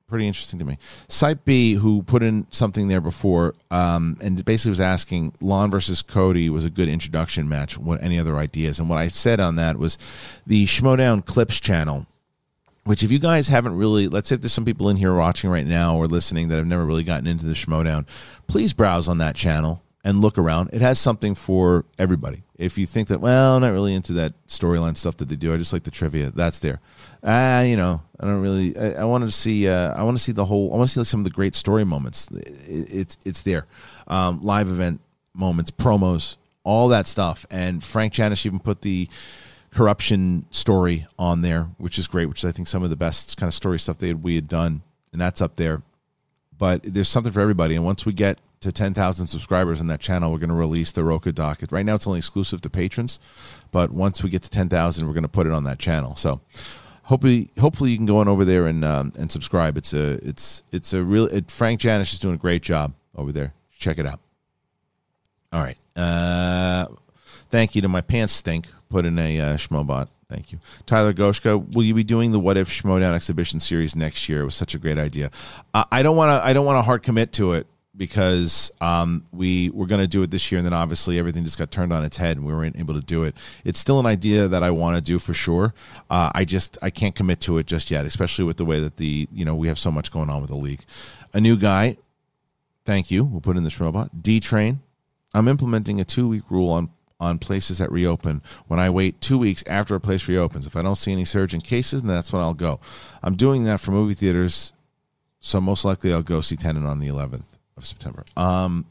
Pretty 0.08 0.26
interesting 0.26 0.58
to 0.60 0.64
me. 0.64 0.78
Site 1.08 1.44
B, 1.44 1.74
who 1.74 2.02
put 2.04 2.22
in 2.22 2.46
something 2.48 2.88
there 2.88 3.02
before, 3.02 3.54
um, 3.70 4.16
and 4.22 4.42
basically 4.46 4.70
was 4.70 4.80
asking, 4.80 5.34
Lon 5.42 5.70
versus 5.70 6.00
Cody 6.00 6.48
was 6.48 6.64
a 6.64 6.70
good 6.70 6.88
introduction 6.88 7.46
match. 7.50 7.76
What 7.76 8.02
any 8.02 8.18
other 8.18 8.38
ideas? 8.38 8.78
And 8.78 8.88
what 8.88 8.96
I 8.98 9.08
said 9.08 9.40
on 9.40 9.56
that 9.56 9.76
was 9.76 9.98
the 10.46 10.64
Schmoedown 10.64 11.26
Clips 11.26 11.60
channel 11.60 12.06
which 12.84 13.02
if 13.02 13.10
you 13.10 13.18
guys 13.18 13.48
haven't 13.48 13.76
really 13.76 14.08
let's 14.08 14.28
say 14.28 14.36
there's 14.36 14.52
some 14.52 14.64
people 14.64 14.88
in 14.88 14.96
here 14.96 15.14
watching 15.14 15.50
right 15.50 15.66
now 15.66 15.96
or 15.96 16.06
listening 16.06 16.48
that 16.48 16.56
have 16.56 16.66
never 16.66 16.84
really 16.84 17.04
gotten 17.04 17.26
into 17.26 17.46
the 17.46 17.54
schmoedown 17.54 18.06
please 18.46 18.72
browse 18.72 19.08
on 19.08 19.18
that 19.18 19.34
channel 19.36 19.82
and 20.04 20.20
look 20.20 20.38
around. 20.38 20.70
It 20.72 20.80
has 20.80 20.98
something 20.98 21.34
for 21.34 21.84
everybody. 21.98 22.42
If 22.56 22.76
you 22.76 22.86
think 22.86 23.08
that, 23.08 23.20
well, 23.20 23.56
I'm 23.56 23.62
not 23.62 23.72
really 23.72 23.94
into 23.94 24.12
that 24.14 24.34
storyline 24.46 24.96
stuff 24.96 25.16
that 25.18 25.28
they 25.28 25.36
do. 25.36 25.54
I 25.54 25.56
just 25.56 25.72
like 25.72 25.84
the 25.84 25.90
trivia. 25.90 26.30
That's 26.30 26.58
there. 26.58 26.80
Ah, 27.22 27.60
you 27.60 27.76
know, 27.76 28.02
I 28.18 28.26
don't 28.26 28.40
really. 28.40 28.76
I, 28.76 29.02
I 29.02 29.04
wanted 29.04 29.26
to 29.26 29.32
see. 29.32 29.68
Uh, 29.68 29.92
I 29.94 30.02
want 30.02 30.16
to 30.16 30.22
see 30.22 30.32
the 30.32 30.44
whole. 30.44 30.72
I 30.72 30.76
want 30.76 30.88
to 30.88 30.94
see 30.94 31.00
like 31.00 31.06
some 31.06 31.20
of 31.20 31.24
the 31.24 31.30
great 31.30 31.54
story 31.54 31.84
moments. 31.84 32.30
It, 32.30 32.92
it's 32.92 33.16
it's 33.24 33.42
there. 33.42 33.66
Um, 34.08 34.42
live 34.42 34.68
event 34.68 35.00
moments, 35.34 35.70
promos, 35.70 36.36
all 36.64 36.88
that 36.88 37.06
stuff. 37.06 37.46
And 37.50 37.82
Frank 37.82 38.12
Janisch 38.12 38.44
even 38.44 38.58
put 38.58 38.82
the 38.82 39.08
corruption 39.72 40.46
story 40.50 41.06
on 41.18 41.42
there, 41.42 41.64
which 41.78 41.98
is 41.98 42.06
great. 42.06 42.26
Which 42.26 42.40
is 42.40 42.44
I 42.44 42.52
think 42.52 42.68
some 42.68 42.82
of 42.82 42.90
the 42.90 42.96
best 42.96 43.36
kind 43.36 43.48
of 43.48 43.54
story 43.54 43.78
stuff 43.78 43.98
that 43.98 44.20
we 44.20 44.34
had 44.34 44.48
done, 44.48 44.82
and 45.12 45.20
that's 45.20 45.40
up 45.42 45.56
there. 45.56 45.82
But 46.56 46.82
there's 46.84 47.08
something 47.08 47.32
for 47.32 47.40
everybody. 47.40 47.74
And 47.74 47.84
once 47.84 48.06
we 48.06 48.12
get 48.12 48.38
to 48.60 48.70
10,000 48.70 49.26
subscribers 49.26 49.80
on 49.80 49.88
that 49.88 49.98
channel, 49.98 50.30
we're 50.30 50.38
going 50.38 50.50
to 50.50 50.54
release 50.54 50.92
the 50.92 51.02
Roku 51.02 51.32
docket. 51.32 51.72
Right 51.72 51.84
now, 51.84 51.96
it's 51.96 52.06
only 52.06 52.18
exclusive 52.18 52.60
to 52.60 52.70
patrons, 52.70 53.18
but 53.72 53.90
once 53.90 54.22
we 54.22 54.30
get 54.30 54.42
to 54.42 54.50
10,000, 54.50 55.06
we're 55.06 55.12
going 55.12 55.22
to 55.22 55.28
put 55.28 55.48
it 55.48 55.52
on 55.52 55.64
that 55.64 55.80
channel. 55.80 56.14
So 56.14 56.40
hopefully, 57.04 57.50
hopefully 57.58 57.90
you 57.90 57.96
can 57.96 58.06
go 58.06 58.18
on 58.18 58.28
over 58.28 58.44
there 58.44 58.66
and 58.66 58.84
um, 58.84 59.12
and 59.18 59.32
subscribe. 59.32 59.76
It's 59.76 59.92
a 59.92 60.24
it's 60.26 60.62
it's 60.70 60.92
a 60.92 61.02
real. 61.02 61.26
It, 61.26 61.50
Frank 61.50 61.80
Janisch 61.80 62.12
is 62.12 62.20
doing 62.20 62.34
a 62.34 62.38
great 62.38 62.62
job 62.62 62.94
over 63.16 63.32
there. 63.32 63.54
Check 63.78 63.98
it 63.98 64.06
out. 64.06 64.20
All 65.52 65.60
right. 65.60 65.78
Uh, 65.96 66.86
thank 67.50 67.74
you 67.74 67.82
to 67.82 67.88
my 67.88 68.00
pants 68.00 68.32
stink. 68.32 68.66
Put 68.92 69.06
in 69.06 69.18
a 69.18 69.40
uh, 69.40 69.56
schmobot. 69.56 70.08
Thank 70.28 70.52
you, 70.52 70.58
Tyler 70.84 71.14
Goshka. 71.14 71.74
Will 71.74 71.82
you 71.82 71.94
be 71.94 72.04
doing 72.04 72.30
the 72.30 72.38
What 72.38 72.58
If 72.58 72.68
Schmoedown 72.68 73.14
exhibition 73.14 73.58
series 73.58 73.96
next 73.96 74.28
year? 74.28 74.42
It 74.42 74.44
was 74.44 74.54
such 74.54 74.74
a 74.74 74.78
great 74.78 74.98
idea. 74.98 75.30
I 75.72 76.02
don't 76.02 76.14
want 76.14 76.28
to. 76.28 76.46
I 76.46 76.52
don't 76.52 76.66
want 76.66 76.76
to 76.76 76.82
hard 76.82 77.02
commit 77.02 77.32
to 77.32 77.52
it 77.52 77.66
because 77.96 78.70
um, 78.82 79.22
we 79.32 79.70
were 79.70 79.86
going 79.86 80.02
to 80.02 80.06
do 80.06 80.22
it 80.22 80.30
this 80.30 80.52
year, 80.52 80.58
and 80.58 80.66
then 80.66 80.74
obviously 80.74 81.18
everything 81.18 81.42
just 81.42 81.58
got 81.58 81.70
turned 81.70 81.90
on 81.90 82.04
its 82.04 82.18
head, 82.18 82.36
and 82.36 82.44
we 82.44 82.52
weren't 82.52 82.78
able 82.78 82.92
to 82.92 83.00
do 83.00 83.24
it. 83.24 83.34
It's 83.64 83.78
still 83.78 83.98
an 83.98 84.04
idea 84.04 84.46
that 84.46 84.62
I 84.62 84.70
want 84.70 84.96
to 84.96 85.00
do 85.00 85.18
for 85.18 85.32
sure. 85.32 85.72
Uh, 86.10 86.30
I 86.34 86.44
just 86.44 86.76
I 86.82 86.90
can't 86.90 87.14
commit 87.14 87.40
to 87.42 87.56
it 87.56 87.66
just 87.66 87.90
yet, 87.90 88.04
especially 88.04 88.44
with 88.44 88.58
the 88.58 88.66
way 88.66 88.78
that 88.78 88.98
the 88.98 89.26
you 89.32 89.46
know 89.46 89.54
we 89.54 89.68
have 89.68 89.78
so 89.78 89.90
much 89.90 90.12
going 90.12 90.28
on 90.28 90.42
with 90.42 90.50
the 90.50 90.56
league. 90.58 90.84
A 91.32 91.40
new 91.40 91.56
guy. 91.56 91.96
Thank 92.84 93.10
you. 93.10 93.24
We'll 93.24 93.40
put 93.40 93.56
in 93.56 93.64
this 93.64 93.80
robot. 93.80 94.22
D 94.22 94.38
Train. 94.38 94.80
I'm 95.32 95.48
implementing 95.48 95.98
a 95.98 96.04
two 96.04 96.28
week 96.28 96.42
rule 96.50 96.70
on 96.70 96.90
on 97.22 97.38
places 97.38 97.78
that 97.78 97.90
reopen 97.92 98.42
when 98.66 98.80
I 98.80 98.90
wait 98.90 99.20
two 99.20 99.38
weeks 99.38 99.62
after 99.68 99.94
a 99.94 100.00
place 100.00 100.26
reopens. 100.26 100.66
If 100.66 100.74
I 100.74 100.82
don't 100.82 100.96
see 100.96 101.12
any 101.12 101.24
surge 101.24 101.54
in 101.54 101.60
cases, 101.60 102.02
then 102.02 102.12
that's 102.12 102.32
when 102.32 102.42
I'll 102.42 102.52
go. 102.52 102.80
I'm 103.22 103.36
doing 103.36 103.62
that 103.64 103.80
for 103.80 103.92
movie 103.92 104.14
theaters, 104.14 104.72
so 105.38 105.60
most 105.60 105.84
likely 105.84 106.12
I'll 106.12 106.24
go 106.24 106.40
see 106.40 106.56
Tenet 106.56 106.84
on 106.84 106.98
the 106.98 107.06
11th 107.06 107.44
of 107.76 107.86
September. 107.86 108.24
Um, 108.36 108.86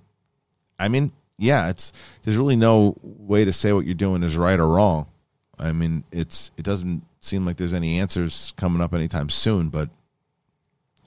I 0.80 0.88
mean, 0.88 1.12
yeah, 1.38 1.68
it's 1.70 1.92
there's 2.24 2.38
really 2.38 2.56
no 2.56 2.96
way 3.02 3.44
to 3.44 3.52
say 3.52 3.74
what 3.74 3.86
you're 3.86 3.96
doing 3.96 4.24
is 4.24 4.38
right 4.38 4.60
or 4.60 4.68
wrong. 4.68 5.08
I 5.60 5.74
mean, 5.74 6.06
it's 6.12 6.52
it 6.56 6.64
doesn't 6.64 7.04
seem 7.20 7.46
like 7.46 7.58
there's 7.58 7.74
any 7.74 8.00
answers 8.00 8.54
coming 8.56 8.82
up 8.82 8.94
anytime 8.94 9.30
soon, 9.30 9.68
but 9.68 9.90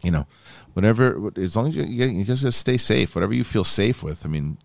you 0.02 0.10
know, 0.10 0.26
whatever 0.74 1.32
as 1.36 1.56
long 1.56 1.68
as 1.68 1.76
you 1.76 1.84
you 1.84 2.24
just 2.24 2.52
stay 2.52 2.76
safe, 2.76 3.14
whatever 3.14 3.32
you 3.32 3.44
feel 3.44 3.64
safe 3.64 4.02
with. 4.02 4.26
I 4.26 4.28
mean, 4.28 4.58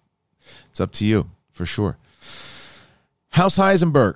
it's 0.70 0.82
up 0.82 0.92
to 0.94 1.06
you 1.06 1.30
for 1.54 1.66
sure. 1.66 1.98
House 3.32 3.58
Heisenberg, 3.58 4.16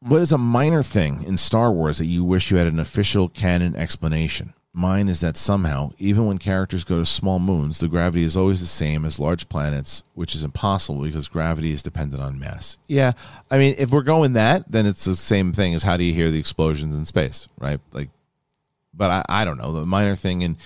what 0.00 0.22
is 0.22 0.32
a 0.32 0.38
minor 0.38 0.82
thing 0.82 1.22
in 1.24 1.36
Star 1.36 1.70
Wars 1.70 1.98
that 1.98 2.06
you 2.06 2.24
wish 2.24 2.50
you 2.50 2.56
had 2.56 2.66
an 2.66 2.80
official 2.80 3.28
canon 3.28 3.76
explanation? 3.76 4.54
Mine 4.72 5.08
is 5.08 5.20
that 5.20 5.36
somehow, 5.36 5.90
even 5.98 6.26
when 6.26 6.38
characters 6.38 6.84
go 6.84 6.98
to 6.98 7.04
small 7.04 7.40
moons, 7.40 7.80
the 7.80 7.88
gravity 7.88 8.22
is 8.22 8.36
always 8.36 8.60
the 8.60 8.66
same 8.66 9.04
as 9.04 9.18
large 9.18 9.48
planets, 9.48 10.04
which 10.14 10.34
is 10.34 10.44
impossible 10.44 11.02
because 11.02 11.28
gravity 11.28 11.72
is 11.72 11.82
dependent 11.82 12.22
on 12.22 12.38
mass. 12.38 12.78
Yeah, 12.86 13.12
I 13.50 13.58
mean, 13.58 13.74
if 13.78 13.90
we're 13.90 14.02
going 14.02 14.34
that, 14.34 14.70
then 14.70 14.86
it's 14.86 15.04
the 15.04 15.16
same 15.16 15.52
thing 15.52 15.74
as 15.74 15.82
how 15.82 15.96
do 15.96 16.04
you 16.04 16.14
hear 16.14 16.30
the 16.30 16.38
explosions 16.38 16.96
in 16.96 17.04
space, 17.04 17.48
right? 17.58 17.80
Like, 17.92 18.10
but 18.94 19.10
I, 19.10 19.24
I 19.28 19.44
don't 19.44 19.58
know. 19.58 19.72
The 19.72 19.84
minor 19.84 20.14
thing 20.14 20.42
in 20.42 20.56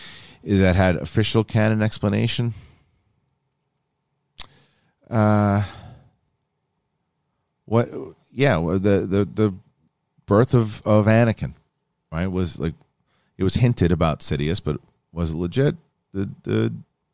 that 0.44 0.76
had 0.76 0.96
official 0.96 1.42
canon 1.42 1.80
explanation. 1.80 2.52
Uh, 5.08 5.62
what? 7.66 7.90
Yeah, 8.30 8.58
the 8.58 9.06
the 9.06 9.24
the 9.24 9.54
birth 10.26 10.54
of 10.54 10.84
of 10.86 11.06
Anakin, 11.06 11.54
right? 12.12 12.26
Was 12.26 12.58
like 12.58 12.74
it 13.38 13.44
was 13.44 13.54
hinted 13.54 13.92
about 13.92 14.20
Sidious, 14.20 14.62
but 14.62 14.80
was 15.12 15.30
it 15.30 15.36
legit? 15.36 15.76
The 16.12 16.30
the 16.42 16.72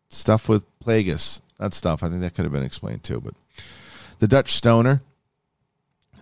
stuff 0.09 0.49
with 0.49 0.65
Plagueis, 0.81 1.41
that 1.59 1.75
stuff, 1.75 2.03
I 2.03 2.09
think 2.09 2.21
that 2.21 2.35
could 2.35 2.45
have 2.45 2.53
been 2.53 2.63
explained 2.63 3.03
too. 3.05 3.21
But 3.21 3.35
the 4.19 4.29
Dutch 4.29 4.53
Stoner 4.53 5.03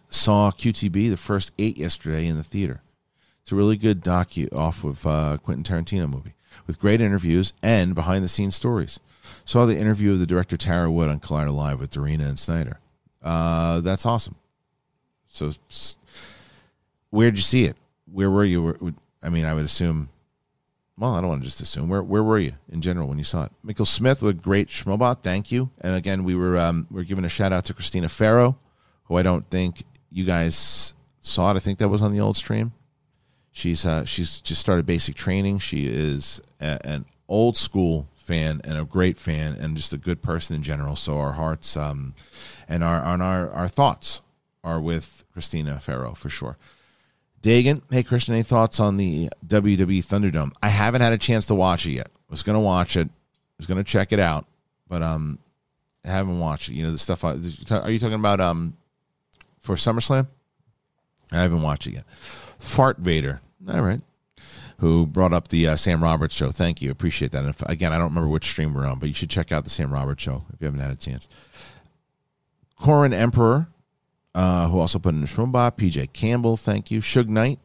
saw 0.09 0.51
QT8 0.51 1.11
the 1.11 1.17
first 1.17 1.53
eight 1.59 1.77
yesterday 1.77 2.27
in 2.27 2.37
the 2.37 2.45
theater. 2.45 2.83
It's 3.43 3.53
a 3.53 3.57
really 3.57 3.77
good 3.77 4.03
docu 4.03 4.53
off 4.55 4.85
of 4.85 5.07
uh, 5.07 5.39
Quentin 5.43 5.65
Tarantino 5.65 6.09
movie 6.09 6.35
with 6.67 6.79
great 6.79 7.01
interviews 7.01 7.53
and 7.63 7.95
behind 7.95 8.23
the 8.23 8.29
scenes 8.29 8.55
stories. 8.55 9.01
Saw 9.45 9.65
the 9.65 9.79
interview 9.79 10.13
of 10.13 10.19
the 10.19 10.27
director 10.27 10.57
Tara 10.57 10.91
Wood 10.91 11.09
on 11.09 11.21
Collider 11.21 11.55
Live 11.55 11.81
with 11.81 11.91
Dorina 11.91 12.29
and 12.29 12.39
Snyder. 12.39 12.79
Uh, 13.29 13.81
that's 13.81 14.07
awesome. 14.07 14.37
So, 15.27 15.53
where'd 17.11 17.37
you 17.37 17.43
see 17.43 17.65
it? 17.65 17.77
Where 18.11 18.31
were 18.31 18.45
you? 18.45 18.95
I 19.23 19.29
mean, 19.29 19.45
I 19.45 19.53
would 19.53 19.67
assume. 19.67 20.09
Well, 20.97 21.15
I 21.15 21.21
don't 21.21 21.29
want 21.29 21.43
to 21.43 21.45
just 21.45 21.61
assume. 21.61 21.91
Where 21.91 22.03
where 22.03 22.23
were 22.23 22.39
you 22.39 22.55
in 22.73 22.81
general 22.81 23.07
when 23.07 23.19
you 23.19 23.25
saw 23.25 23.45
it? 23.45 23.53
Michael 23.63 23.85
Smith 23.85 24.23
with 24.23 24.41
great 24.41 24.69
schmobot. 24.69 25.23
Thank 25.23 25.53
you. 25.53 25.69
And 25.83 25.95
again, 25.95 26.25
we 26.25 26.35
were 26.35 26.57
um, 26.57 26.87
we 26.91 27.03
are 27.03 27.05
giving 27.05 27.27
a 27.27 27.29
shout 27.29 27.53
out 27.53 27.67
to 27.67 27.75
Christina 27.75 28.09
Farrow, 28.09 28.57
who 29.05 29.19
I 29.19 29.23
don't 29.23 29.49
think 29.51 29.85
you 30.11 30.25
guys 30.25 30.95
saw 31.21 31.51
it. 31.51 31.57
I 31.57 31.61
think 31.61 31.79
that 31.81 31.91
was 31.91 32.01
on 32.01 32.13
the 32.13 32.21
old 32.21 32.37
stream. 32.39 32.73
She's 33.53 33.85
uh, 33.85 34.07
she's 34.07 34.41
just 34.41 34.59
started 34.63 34.87
basic 34.87 35.17
training. 35.17 35.59
She 35.59 35.87
is 35.87 36.41
a, 36.63 36.79
an 36.87 37.05
old 37.29 37.59
school 37.59 38.09
fan 38.29 38.61
and 38.63 38.79
a 38.79 38.85
great 38.85 39.19
fan 39.19 39.55
and 39.55 39.75
just 39.75 39.95
a 39.95 39.97
good 39.97 40.23
person 40.23 40.55
in 40.55 40.63
general. 40.63 40.95
So 40.95 41.19
our 41.19 41.33
hearts 41.33 41.77
um, 41.77 42.15
and 42.69 42.85
our 42.85 43.03
and 43.03 43.23
our 43.23 43.51
our 43.51 43.69
thoughts 43.69 44.21
are 44.63 44.79
with 44.81 45.25
Christina 45.33 45.81
Farrow 45.81 46.13
for 46.13 46.29
sure. 46.29 46.59
Dagan, 47.43 47.81
hey 47.91 48.03
Kristian, 48.03 48.31
any 48.31 48.43
thoughts 48.43 48.81
on 48.81 48.99
the 48.99 49.31
WWE 49.47 50.05
Thunderdome? 50.05 50.53
I 50.63 50.69
haven't 50.69 51.01
had 51.01 51.13
a 51.13 51.19
chance 51.19 51.47
to 51.47 51.55
watch 51.55 51.87
it 51.87 51.93
yet. 51.93 52.09
I 52.09 52.31
was 52.31 52.43
gonna 52.43 52.61
watch 52.61 52.97
it. 52.97 53.09
I 53.09 53.57
was 53.57 53.67
gonna 53.67 53.85
check 53.85 54.13
it 54.13 54.21
out, 54.21 54.45
but 54.89 55.03
um, 55.03 55.39
I 56.05 56.09
haven't 56.09 56.39
watched 56.39 56.69
it. 56.69 56.75
You 56.75 56.85
know 56.85 56.93
the 56.93 56.99
stuff. 56.99 57.25
Are 57.25 57.37
you 57.91 57.99
talking 57.99 58.15
about 58.15 58.41
um, 58.41 58.77
for 59.61 59.77
SummerSlam? 59.77 60.27
I 61.33 61.37
haven't 61.37 61.63
watched 61.63 61.87
it 61.87 61.95
yet. 61.95 62.05
Fart 62.59 62.99
Vader. 62.99 63.41
All 63.69 63.81
right. 63.81 64.01
Who 64.81 65.07
brought 65.07 65.33
up 65.33 65.49
the 65.49 65.69
uh, 65.69 65.77
Sam 65.77 66.03
Roberts 66.03 66.35
show? 66.35 66.51
Thank 66.51 66.81
you, 66.81 66.91
appreciate 66.91 67.33
that. 67.33 67.41
And 67.41 67.51
if, 67.51 67.63
again, 67.63 67.93
I 67.93 67.99
don't 67.99 68.11
remember 68.11 68.29
which 68.29 68.49
stream 68.49 68.75
we're 68.75 68.87
on, 68.87 68.99
but 68.99 69.09
you 69.09 69.15
should 69.15 69.31
check 69.31 69.51
out 69.51 69.65
the 69.65 69.71
Sam 69.71 69.93
Roberts 69.93 70.23
show 70.23 70.45
if 70.53 70.61
you 70.61 70.67
haven't 70.67 70.81
had 70.81 70.93
a 70.93 70.97
chance. 70.97 71.29
Corin 72.77 73.13
Emperor 73.13 73.69
uh, 74.39 74.69
who 74.69 74.79
also 74.79 75.01
put 75.01 75.15
in 75.15 75.25
a 75.25 75.37
robot. 75.37 75.77
PJ 75.77 76.13
Campbell, 76.13 76.57
thank 76.57 76.91
you. 76.93 77.01
Suge 77.01 77.27
Knight. 77.27 77.59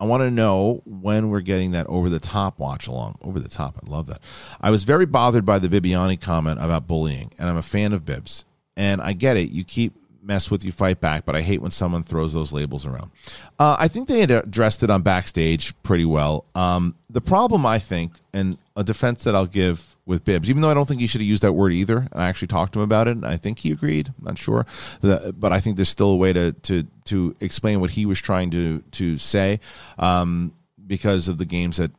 I 0.00 0.04
want 0.04 0.22
to 0.22 0.30
know 0.30 0.82
when 0.84 1.30
we're 1.30 1.40
getting 1.40 1.72
that 1.72 1.86
over 1.86 2.08
the 2.10 2.20
top 2.20 2.58
watch 2.58 2.86
along. 2.86 3.18
Over 3.22 3.40
the 3.40 3.48
top. 3.48 3.78
I 3.82 3.90
love 3.90 4.06
that. 4.06 4.20
I 4.60 4.70
was 4.70 4.84
very 4.84 5.06
bothered 5.06 5.44
by 5.44 5.58
the 5.58 5.68
Bibbiani 5.68 6.20
comment 6.20 6.62
about 6.62 6.86
bullying, 6.86 7.32
and 7.38 7.48
I'm 7.48 7.56
a 7.56 7.62
fan 7.62 7.92
of 7.94 8.04
Bibs. 8.04 8.44
And 8.76 9.00
I 9.00 9.14
get 9.14 9.36
it. 9.36 9.50
You 9.50 9.64
keep 9.64 9.94
mess 10.28 10.50
with 10.50 10.64
you 10.64 10.70
fight 10.70 11.00
back 11.00 11.24
but 11.24 11.34
i 11.34 11.40
hate 11.40 11.60
when 11.60 11.70
someone 11.72 12.02
throws 12.04 12.32
those 12.32 12.52
labels 12.52 12.86
around 12.86 13.10
uh, 13.58 13.74
i 13.78 13.88
think 13.88 14.06
they 14.06 14.20
had 14.20 14.30
addressed 14.30 14.82
it 14.82 14.90
on 14.90 15.02
backstage 15.02 15.74
pretty 15.82 16.04
well 16.04 16.44
um, 16.54 16.94
the 17.10 17.20
problem 17.20 17.66
i 17.66 17.78
think 17.78 18.12
and 18.32 18.56
a 18.76 18.84
defense 18.84 19.24
that 19.24 19.34
i'll 19.34 19.46
give 19.46 19.96
with 20.08 20.24
Bibbs, 20.24 20.48
even 20.48 20.62
though 20.62 20.70
I 20.70 20.74
don't 20.74 20.88
think 20.88 21.02
he 21.02 21.06
should 21.06 21.20
have 21.20 21.28
used 21.28 21.42
that 21.42 21.52
word 21.52 21.70
either. 21.70 21.98
And 21.98 22.22
I 22.22 22.28
actually 22.28 22.48
talked 22.48 22.72
to 22.72 22.78
him 22.80 22.84
about 22.84 23.08
it, 23.08 23.12
and 23.12 23.26
I 23.26 23.36
think 23.36 23.58
he 23.58 23.70
agreed. 23.70 24.08
I'm 24.08 24.24
not 24.24 24.38
sure, 24.38 24.64
but 25.02 25.52
I 25.52 25.60
think 25.60 25.76
there's 25.76 25.90
still 25.90 26.10
a 26.10 26.16
way 26.16 26.32
to 26.32 26.52
to 26.52 26.84
to 27.04 27.34
explain 27.40 27.80
what 27.80 27.90
he 27.90 28.06
was 28.06 28.18
trying 28.18 28.50
to 28.52 28.82
to 28.92 29.18
say 29.18 29.60
um, 29.98 30.54
because 30.86 31.28
of 31.28 31.36
the 31.36 31.44
games 31.44 31.76
that 31.76 31.90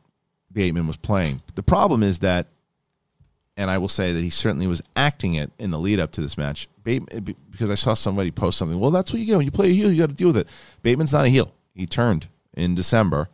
Bateman 0.52 0.88
was 0.88 0.96
playing. 0.96 1.40
The 1.54 1.62
problem 1.62 2.02
is 2.02 2.18
that, 2.18 2.48
and 3.56 3.70
I 3.70 3.78
will 3.78 3.88
say 3.88 4.12
that 4.12 4.20
he 4.22 4.30
certainly 4.30 4.66
was 4.66 4.82
acting 4.96 5.34
it 5.34 5.50
in 5.58 5.70
the 5.70 5.78
lead 5.78 6.00
up 6.00 6.12
to 6.12 6.20
this 6.20 6.38
match. 6.38 6.68
Bateman, 6.82 7.28
eh, 7.28 7.32
because 7.50 7.70
I 7.70 7.74
saw 7.74 7.94
somebody 7.94 8.30
post 8.30 8.58
something. 8.58 8.78
Well, 8.78 8.90
that's 8.90 9.12
what 9.12 9.20
you 9.20 9.26
get 9.26 9.36
when 9.36 9.44
you 9.44 9.52
play 9.52 9.70
a 9.70 9.74
heel. 9.74 9.92
You 9.92 9.98
got 9.98 10.10
to 10.10 10.16
deal 10.16 10.28
with 10.28 10.38
it. 10.38 10.48
Bateman's 10.82 11.12
not 11.12 11.26
a 11.26 11.28
heel. 11.28 11.52
He 11.74 11.86
turned 11.86 12.28
in 12.54 12.74
December, 12.74 13.28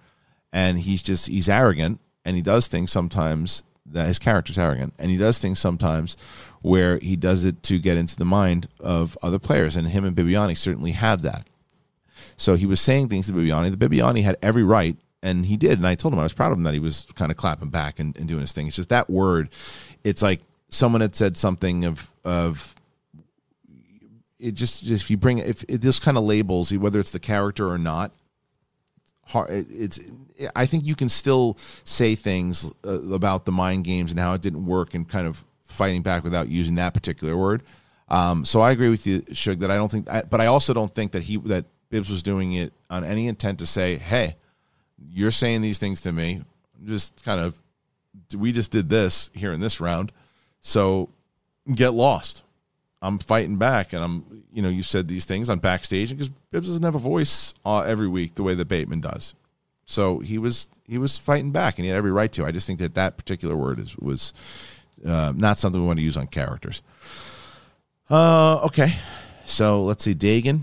and 0.53 0.79
he's 0.79 1.03
just 1.03 1.29
he's 1.29 1.49
arrogant 1.49 2.01
and 2.27 2.35
he 2.35 2.43
does 2.43 2.67
things 2.67 2.91
sometimes 2.91 3.63
that 3.87 4.09
his 4.09 4.19
character's 4.19 4.59
arrogant, 4.59 4.93
and 4.99 5.13
he 5.13 5.17
does 5.17 5.39
things 5.39 5.61
sometimes 5.61 6.17
where 6.61 6.99
he 6.99 7.15
does 7.15 7.45
it 7.45 7.63
to 7.63 7.79
get 7.79 7.97
into 7.97 8.17
the 8.17 8.25
mind 8.25 8.67
of 8.81 9.17
other 9.23 9.39
players, 9.39 9.77
and 9.77 9.87
him 9.87 10.05
and 10.05 10.17
Bibbiani 10.17 10.57
certainly 10.57 10.91
have 10.91 11.23
that. 11.23 11.47
So 12.37 12.57
he 12.57 12.67
was 12.67 12.81
saying 12.81 13.09
things 13.09 13.29
to 13.29 13.33
Bibbiani. 13.33 13.71
The 13.71 13.89
Bibbiani 13.89 14.25
had 14.25 14.37
every 14.43 14.65
right, 14.65 14.97
and 15.23 15.47
he 15.47 15.57
did. 15.57 15.79
And 15.79 15.87
I 15.87 15.95
told 15.95 16.13
him 16.13 16.19
I 16.19 16.25
was 16.25 16.33
proud 16.33 16.51
of 16.51 16.59
him 16.59 16.65
that 16.65 16.75
he 16.75 16.81
was 16.81 17.07
kind 17.15 17.31
of 17.31 17.37
clapping 17.37 17.71
back 17.71 18.01
and, 18.01 18.17
and 18.17 18.27
doing 18.27 18.41
his 18.41 18.53
thing. 18.53 18.67
It's 18.67 18.75
just 18.75 18.89
that 18.89 19.09
word. 19.09 19.51
It's 20.07 20.23
like 20.23 20.41
someone 20.69 21.01
had 21.01 21.17
said 21.17 21.37
something 21.37 21.85
of 21.85 22.09
of 22.25 22.75
it 24.39 24.53
just, 24.53 24.85
just 24.85 25.05
if 25.05 25.11
you 25.11 25.17
bring 25.17 25.39
if 25.39 25.65
it, 25.69 25.81
this 25.81 25.99
kind 25.99 26.17
of 26.17 26.25
labels 26.25 26.73
whether 26.75 27.01
it's 27.01 27.11
the 27.11 27.19
character 27.19 27.69
or 27.69 27.79
not 27.79 28.13
it's 29.49 29.99
i 30.55 30.67
think 30.67 30.85
you 30.85 30.95
can 30.95 31.09
still 31.09 31.57
say 31.85 32.15
things 32.15 32.73
uh, 32.85 33.01
about 33.13 33.45
the 33.45 33.53
mind 33.53 33.85
games 33.85 34.11
and 34.11 34.21
how 34.21 34.35
it 34.35 34.41
didn't 34.41 34.67
work 34.67 34.95
and 34.95 35.09
kind 35.09 35.27
of 35.27 35.45
fighting 35.65 36.03
back 36.03 36.23
without 36.23 36.49
using 36.49 36.77
that 36.77 36.95
particular 36.95 37.37
word. 37.37 37.63
Um, 38.09 38.45
so 38.45 38.61
i 38.61 38.71
agree 38.71 38.89
with 38.89 39.07
you 39.07 39.25
Shug, 39.33 39.59
that 39.61 39.71
i 39.71 39.77
don't 39.77 39.91
think 39.91 40.07
but 40.07 40.41
i 40.41 40.47
also 40.47 40.73
don't 40.73 40.95
think 40.95 41.13
that 41.13 41.25
he 41.25 41.39
that 41.39 41.65
bibbs 41.89 42.11
was 42.11 42.23
doing 42.23 42.53
it 42.53 42.73
on 42.89 43.03
any 43.03 43.27
intent 43.27 43.59
to 43.59 43.67
say 43.67 43.97
hey 43.97 44.37
you're 45.11 45.33
saying 45.33 45.63
these 45.63 45.79
things 45.79 46.03
to 46.03 46.13
me 46.13 46.43
just 46.85 47.25
kind 47.25 47.41
of 47.41 47.61
we 48.37 48.53
just 48.53 48.71
did 48.71 48.89
this 48.89 49.31
here 49.35 49.53
in 49.53 49.61
this 49.61 49.81
round 49.81 50.13
so 50.61 51.11
get 51.75 51.91
lost 51.91 52.43
I'm 53.03 53.19
fighting 53.19 53.57
back, 53.57 53.93
and 53.93 54.03
I'm, 54.03 54.45
you 54.53 54.63
know, 54.63 54.69
you 54.69 54.83
said 54.83 55.07
these 55.07 55.27
things 55.27 55.51
on 55.51 55.59
backstage 55.59 56.11
because 56.11 56.29
Bibbs 56.29 56.67
doesn't 56.67 56.83
have 56.83 56.95
a 56.95 57.01
voice 57.01 57.55
uh, 57.65 57.81
every 57.81 58.09
week 58.09 58.35
the 58.35 58.43
way 58.43 58.55
that 58.55 58.67
Bateman 58.67 59.01
does. 59.01 59.35
So 59.85 60.19
he 60.19 60.39
was 60.39 60.69
he 60.87 60.99
was 60.99 61.17
fighting 61.19 61.53
back, 61.53 61.79
and 61.79 61.85
he 61.85 61.91
had 61.91 61.97
every 61.97 62.11
right 62.11 62.33
to. 62.33 62.45
I 62.45 62.51
just 62.51 62.67
think 62.67 62.81
that 62.81 62.95
that 62.95 63.17
particular 63.17 63.55
word 63.55 63.79
is 63.79 63.97
was 63.97 64.33
uh, 65.07 65.33
not 65.37 65.59
something 65.59 65.81
we 65.81 65.87
want 65.87 65.99
to 65.99 66.05
use 66.05 66.17
on 66.17 66.27
characters. 66.27 66.83
Uh, 68.11 68.57
okay, 68.63 68.95
so 69.45 69.85
let's 69.85 70.03
see, 70.03 70.15
Dagan. 70.15 70.63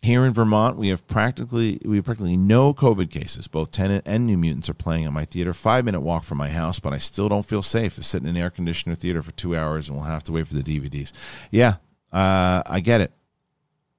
Here 0.00 0.24
in 0.24 0.32
Vermont, 0.32 0.76
we 0.76 0.88
have 0.88 1.06
practically 1.08 1.80
we 1.84 1.96
have 1.96 2.04
practically 2.04 2.36
no 2.36 2.72
COVID 2.72 3.10
cases. 3.10 3.48
Both 3.48 3.72
Tenet 3.72 4.04
and 4.06 4.26
New 4.26 4.38
Mutants 4.38 4.68
are 4.68 4.74
playing 4.74 5.04
at 5.04 5.12
my 5.12 5.24
theater, 5.24 5.52
five 5.52 5.84
minute 5.84 6.00
walk 6.00 6.22
from 6.22 6.38
my 6.38 6.50
house, 6.50 6.78
but 6.78 6.92
I 6.92 6.98
still 6.98 7.28
don't 7.28 7.44
feel 7.44 7.62
safe 7.62 7.96
to 7.96 8.02
sit 8.04 8.22
in 8.22 8.28
an 8.28 8.36
air 8.36 8.48
conditioner 8.48 8.94
theater 8.94 9.22
for 9.22 9.32
two 9.32 9.56
hours, 9.56 9.88
and 9.88 9.96
we'll 9.98 10.06
have 10.06 10.22
to 10.24 10.32
wait 10.32 10.46
for 10.46 10.54
the 10.54 10.62
DVDs. 10.62 11.12
Yeah, 11.50 11.76
uh, 12.12 12.62
I 12.64 12.78
get 12.78 13.00
it. 13.00 13.12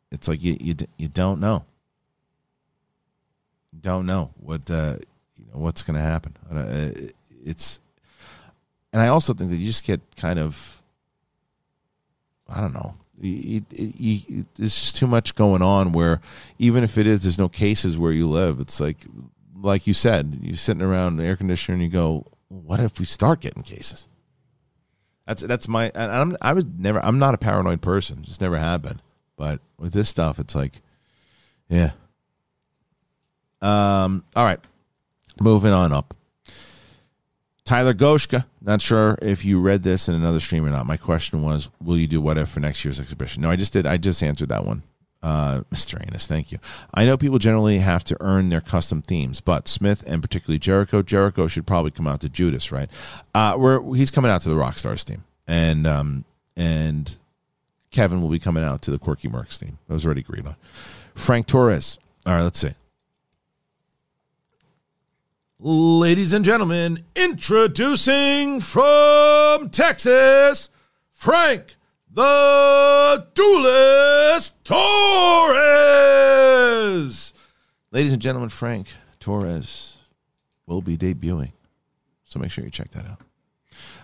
It's 0.10 0.30
like 0.30 0.42
you 0.42 0.56
you 0.62 0.76
you 0.98 1.10
don't 1.10 1.42
know, 1.42 1.66
don't 3.78 4.06
know 4.06 4.32
what 4.40 4.72
uh, 4.72 4.96
you 5.36 5.46
know 5.52 5.60
what's 5.60 5.84
going 5.84 5.96
to 5.96 6.02
happen. 6.02 6.34
Uh, 6.50 6.92
it's, 7.44 7.82
and 8.94 9.02
I 9.02 9.10
also 9.10 9.34
think 9.34 9.52
that 9.52 9.58
you 9.58 9.66
just 9.66 9.86
get 9.86 10.00
kind 10.16 10.40
of, 10.40 10.82
I 12.48 12.62
don't 12.62 12.74
know 12.74 12.96
you, 13.22 13.66
you, 13.72 14.22
you, 14.28 14.46
there's 14.56 14.76
just 14.76 14.96
too 14.96 15.08
much 15.08 15.36
going 15.36 15.62
on 15.62 15.92
where 15.92 16.22
even 16.58 16.84
if 16.84 16.98
it 16.98 17.08
is 17.08 17.24
there's 17.24 17.40
no 17.40 17.50
cases 17.50 17.98
where 17.98 18.12
you 18.12 18.30
live. 18.30 18.60
It's 18.60 18.80
like 18.80 18.98
like 19.62 19.88
you 19.88 19.94
said 19.94 20.40
you're 20.42 20.56
sitting 20.56 20.82
around 20.82 21.18
the 21.18 21.26
air 21.26 21.36
conditioner 21.36 21.76
and 21.76 21.84
you 21.84 21.90
go 21.90 22.26
what 22.48 22.80
if 22.80 23.00
we 23.00 23.06
start 23.06 23.42
getting 23.42 23.64
cases? 23.64 24.08
That's 25.28 25.42
that's 25.44 25.68
my 25.68 25.92
I'm 25.96 26.38
I 26.42 26.54
was 26.54 26.66
never 26.66 27.04
I'm 27.04 27.20
not 27.20 27.34
a 27.34 27.38
paranoid 27.38 27.82
person. 27.82 28.24
Just 28.24 28.42
never 28.42 28.58
have 28.58 28.82
been. 28.82 29.02
But 29.36 29.60
with 29.78 29.94
this 29.94 30.10
stuff 30.10 30.40
it's 30.40 30.56
like 30.56 30.82
yeah. 31.68 31.92
Um 33.62 34.24
all 34.36 34.46
right. 34.46 34.60
Moving 35.42 35.72
on 35.72 35.94
up 35.94 36.14
Tyler 37.70 37.94
Goshka, 37.94 38.46
not 38.64 38.82
sure 38.82 39.16
if 39.22 39.46
you 39.46 39.62
read 39.62 39.84
this 39.84 40.10
in 40.10 40.16
another 40.16 40.40
stream 40.40 40.66
or 40.66 40.72
not. 40.72 40.88
My 40.88 40.98
question 40.98 41.44
was, 41.44 41.70
will 41.80 42.00
you 42.00 42.08
do 42.08 42.20
what 42.20 42.36
if 42.40 42.50
for 42.50 42.60
next 42.60 42.84
year's 42.84 43.00
exhibition? 43.00 43.44
No, 43.44 43.52
I 43.52 43.58
just 43.58 43.74
did. 43.74 43.86
I 43.86 43.98
just 43.98 44.24
answered 44.24 44.50
that 44.50 44.66
one. 44.66 44.82
Uh, 45.22 45.60
Mr. 45.72 46.04
Anus, 46.04 46.26
thank 46.26 46.52
you. 46.52 46.58
I 46.96 47.06
know 47.06 47.16
people 47.16 47.38
generally 47.38 47.78
have 47.78 48.04
to 48.06 48.18
earn 48.22 48.50
their 48.50 48.60
custom 48.60 49.04
themes, 49.04 49.40
but 49.40 49.68
Smith 49.68 50.04
and 50.08 50.20
particularly 50.20 50.58
Jericho, 50.58 51.04
Jericho 51.04 51.46
should 51.46 51.68
probably 51.68 51.92
come 51.92 52.08
out 52.08 52.22
to 52.22 52.30
Judas, 52.30 52.72
right? 52.72 52.90
Uh, 53.36 53.54
where 53.54 53.84
he's 53.94 54.10
coming 54.10 54.32
out 54.32 54.42
to 54.42 54.50
the 54.50 54.56
Rockstars 54.56 55.04
theme, 55.04 55.24
and 55.48 55.86
um, 55.86 56.26
and 56.58 57.18
Kevin 57.92 58.20
will 58.20 58.30
be 58.30 58.40
coming 58.40 58.64
out 58.64 58.82
to 58.82 58.90
the 58.90 58.98
Quirky 58.98 59.28
Mercs 59.30 59.60
theme. 59.60 59.78
That 59.88 59.94
was 59.94 60.08
already 60.08 60.22
agreed 60.22 60.48
on. 60.48 60.56
Frank 61.14 61.46
Torres. 61.46 62.00
All 62.26 62.34
right, 62.34 62.42
let's 62.42 62.58
see. 62.58 62.72
Ladies 65.62 66.32
and 66.32 66.46
gentlemen, 66.46 67.04
introducing 67.18 68.62
from 68.62 69.70
Texas, 69.70 70.70
Frank 71.12 71.76
the 72.10 73.28
Duelist 73.34 74.64
Torres. 74.64 74.94
Ladies 77.92 78.14
and 78.14 78.22
gentlemen, 78.22 78.48
Frank 78.48 78.88
Torres 79.20 79.98
will 80.66 80.82
be 80.82 80.96
debuting. 80.96 81.52
So 82.24 82.40
make 82.40 82.52
sure 82.52 82.64
you 82.64 82.72
check 82.72 82.92
that 82.92 83.06
out. 83.06 83.20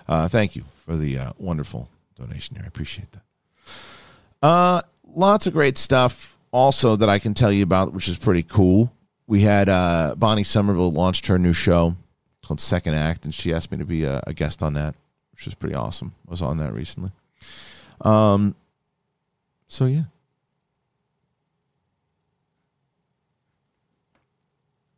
Uh, 0.09 0.27
thank 0.27 0.57
you 0.57 0.65
for 0.83 0.97
the 0.97 1.17
uh, 1.17 1.31
wonderful 1.37 1.87
donation 2.17 2.57
here. 2.57 2.65
I 2.65 2.67
appreciate 2.67 3.07
that. 3.13 3.23
Uh, 4.41 4.81
lots 5.07 5.47
of 5.47 5.53
great 5.53 5.77
stuff 5.77 6.37
also 6.51 6.97
that 6.97 7.07
I 7.07 7.17
can 7.17 7.33
tell 7.33 7.53
you 7.53 7.63
about, 7.63 7.93
which 7.93 8.09
is 8.09 8.17
pretty 8.17 8.43
cool 8.43 8.91
we 9.27 9.41
had 9.41 9.69
uh, 9.69 10.15
Bonnie 10.17 10.43
Somerville 10.43 10.91
launched 10.91 11.27
her 11.27 11.39
new 11.39 11.53
show 11.53 11.95
called 12.45 12.61
Second 12.61 12.93
Act, 12.93 13.25
and 13.25 13.33
she 13.33 13.53
asked 13.53 13.71
me 13.71 13.77
to 13.77 13.85
be 13.85 14.03
a, 14.03 14.21
a, 14.27 14.33
guest 14.33 14.61
on 14.61 14.73
that, 14.73 14.95
which 15.31 15.47
is 15.47 15.55
pretty 15.55 15.75
awesome. 15.75 16.13
I 16.27 16.31
was 16.31 16.41
on 16.41 16.57
that 16.57 16.73
recently. 16.73 17.11
Um, 18.01 18.55
so 19.67 19.85
yeah. 19.85 20.03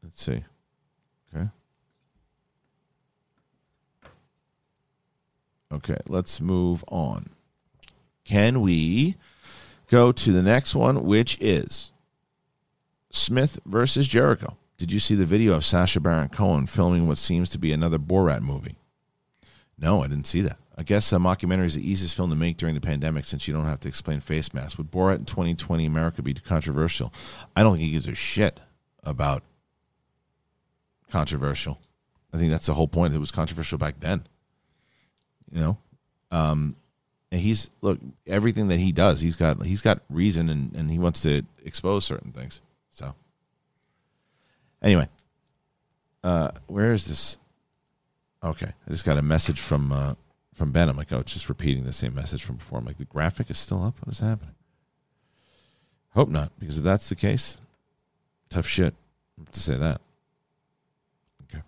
Let's 0.03 0.21
see. 0.21 0.43
Okay. 1.33 1.49
Okay, 5.71 5.97
let's 6.07 6.41
move 6.41 6.83
on. 6.89 7.29
Can 8.25 8.61
we 8.61 9.15
go 9.89 10.11
to 10.11 10.33
the 10.33 10.43
next 10.43 10.75
one, 10.75 11.05
which 11.05 11.37
is 11.39 11.91
Smith 13.09 13.59
versus 13.65 14.07
Jericho. 14.07 14.57
Did 14.77 14.91
you 14.91 14.99
see 14.99 15.15
the 15.15 15.25
video 15.25 15.53
of 15.53 15.65
Sacha 15.65 15.99
Baron 15.99 16.29
Cohen 16.29 16.67
filming 16.67 17.07
what 17.07 17.17
seems 17.17 17.49
to 17.51 17.57
be 17.57 17.71
another 17.71 17.97
Borat 17.97 18.41
movie? 18.41 18.75
No, 19.79 20.03
I 20.03 20.07
didn't 20.07 20.27
see 20.27 20.41
that. 20.41 20.57
I 20.77 20.83
guess 20.83 21.11
a 21.11 21.15
mockumentary 21.15 21.65
is 21.65 21.73
the 21.73 21.89
easiest 21.89 22.15
film 22.15 22.29
to 22.29 22.35
make 22.35 22.57
during 22.57 22.75
the 22.75 22.81
pandemic 22.81 23.25
since 23.25 23.47
you 23.47 23.53
don't 23.53 23.65
have 23.65 23.79
to 23.81 23.87
explain 23.87 24.19
face 24.19 24.53
masks. 24.53 24.77
Would 24.77 24.91
Borat 24.91 25.17
in 25.17 25.25
2020 25.25 25.85
America 25.85 26.21
be 26.21 26.35
controversial? 26.35 27.11
I 27.55 27.63
don't 27.63 27.73
think 27.73 27.85
he 27.85 27.91
gives 27.91 28.07
a 28.07 28.13
shit 28.13 28.59
about 29.03 29.43
controversial. 31.11 31.79
I 32.33 32.37
think 32.37 32.51
that's 32.51 32.67
the 32.67 32.75
whole 32.75 32.87
point. 32.87 33.15
It 33.15 33.19
was 33.19 33.31
controversial 33.31 33.79
back 33.79 33.99
then. 33.99 34.27
You 35.51 35.61
know, 35.61 35.77
um, 36.29 36.75
and 37.31 37.41
he's 37.41 37.71
look 37.81 37.99
everything 38.27 38.67
that 38.67 38.79
he 38.79 38.91
does. 38.91 39.21
He's 39.21 39.37
got 39.37 39.63
he's 39.63 39.81
got 39.81 40.01
reason 40.09 40.49
and 40.49 40.75
and 40.75 40.91
he 40.91 40.99
wants 40.99 41.21
to 41.21 41.43
expose 41.63 42.05
certain 42.05 42.31
things. 42.31 42.61
So, 42.97 43.13
anyway, 44.81 45.07
uh, 46.23 46.49
where 46.65 46.93
is 46.93 47.05
this? 47.05 47.37
Okay, 48.43 48.65
I 48.65 48.89
just 48.89 49.05
got 49.05 49.19
a 49.19 49.21
message 49.21 49.59
from 49.59 49.91
uh, 49.91 50.15
from 50.55 50.71
Ben. 50.71 50.89
I'm 50.89 50.97
like, 50.97 51.13
oh, 51.13 51.19
it's 51.19 51.33
just 51.33 51.47
repeating 51.47 51.83
the 51.83 51.93
same 51.93 52.15
message 52.15 52.43
from 52.43 52.55
before. 52.55 52.79
I'm 52.79 52.85
like, 52.85 52.97
the 52.97 53.05
graphic 53.05 53.51
is 53.51 53.59
still 53.59 53.83
up. 53.83 53.99
What 54.03 54.13
is 54.13 54.19
happening? 54.19 54.55
Hope 56.15 56.29
not, 56.29 56.51
because 56.57 56.79
if 56.79 56.83
that's 56.83 57.07
the 57.07 57.13
case, 57.13 57.59
tough 58.49 58.65
shit. 58.65 58.95
to 59.51 59.59
say 59.59 59.77
that. 59.77 60.01
Okay. 61.43 61.61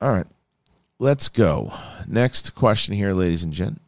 All 0.00 0.10
right. 0.10 0.26
Let's 0.98 1.28
go. 1.28 1.72
Next 2.08 2.56
question 2.56 2.96
here, 2.96 3.12
ladies 3.12 3.44
and 3.44 3.52
gent. 3.52 3.80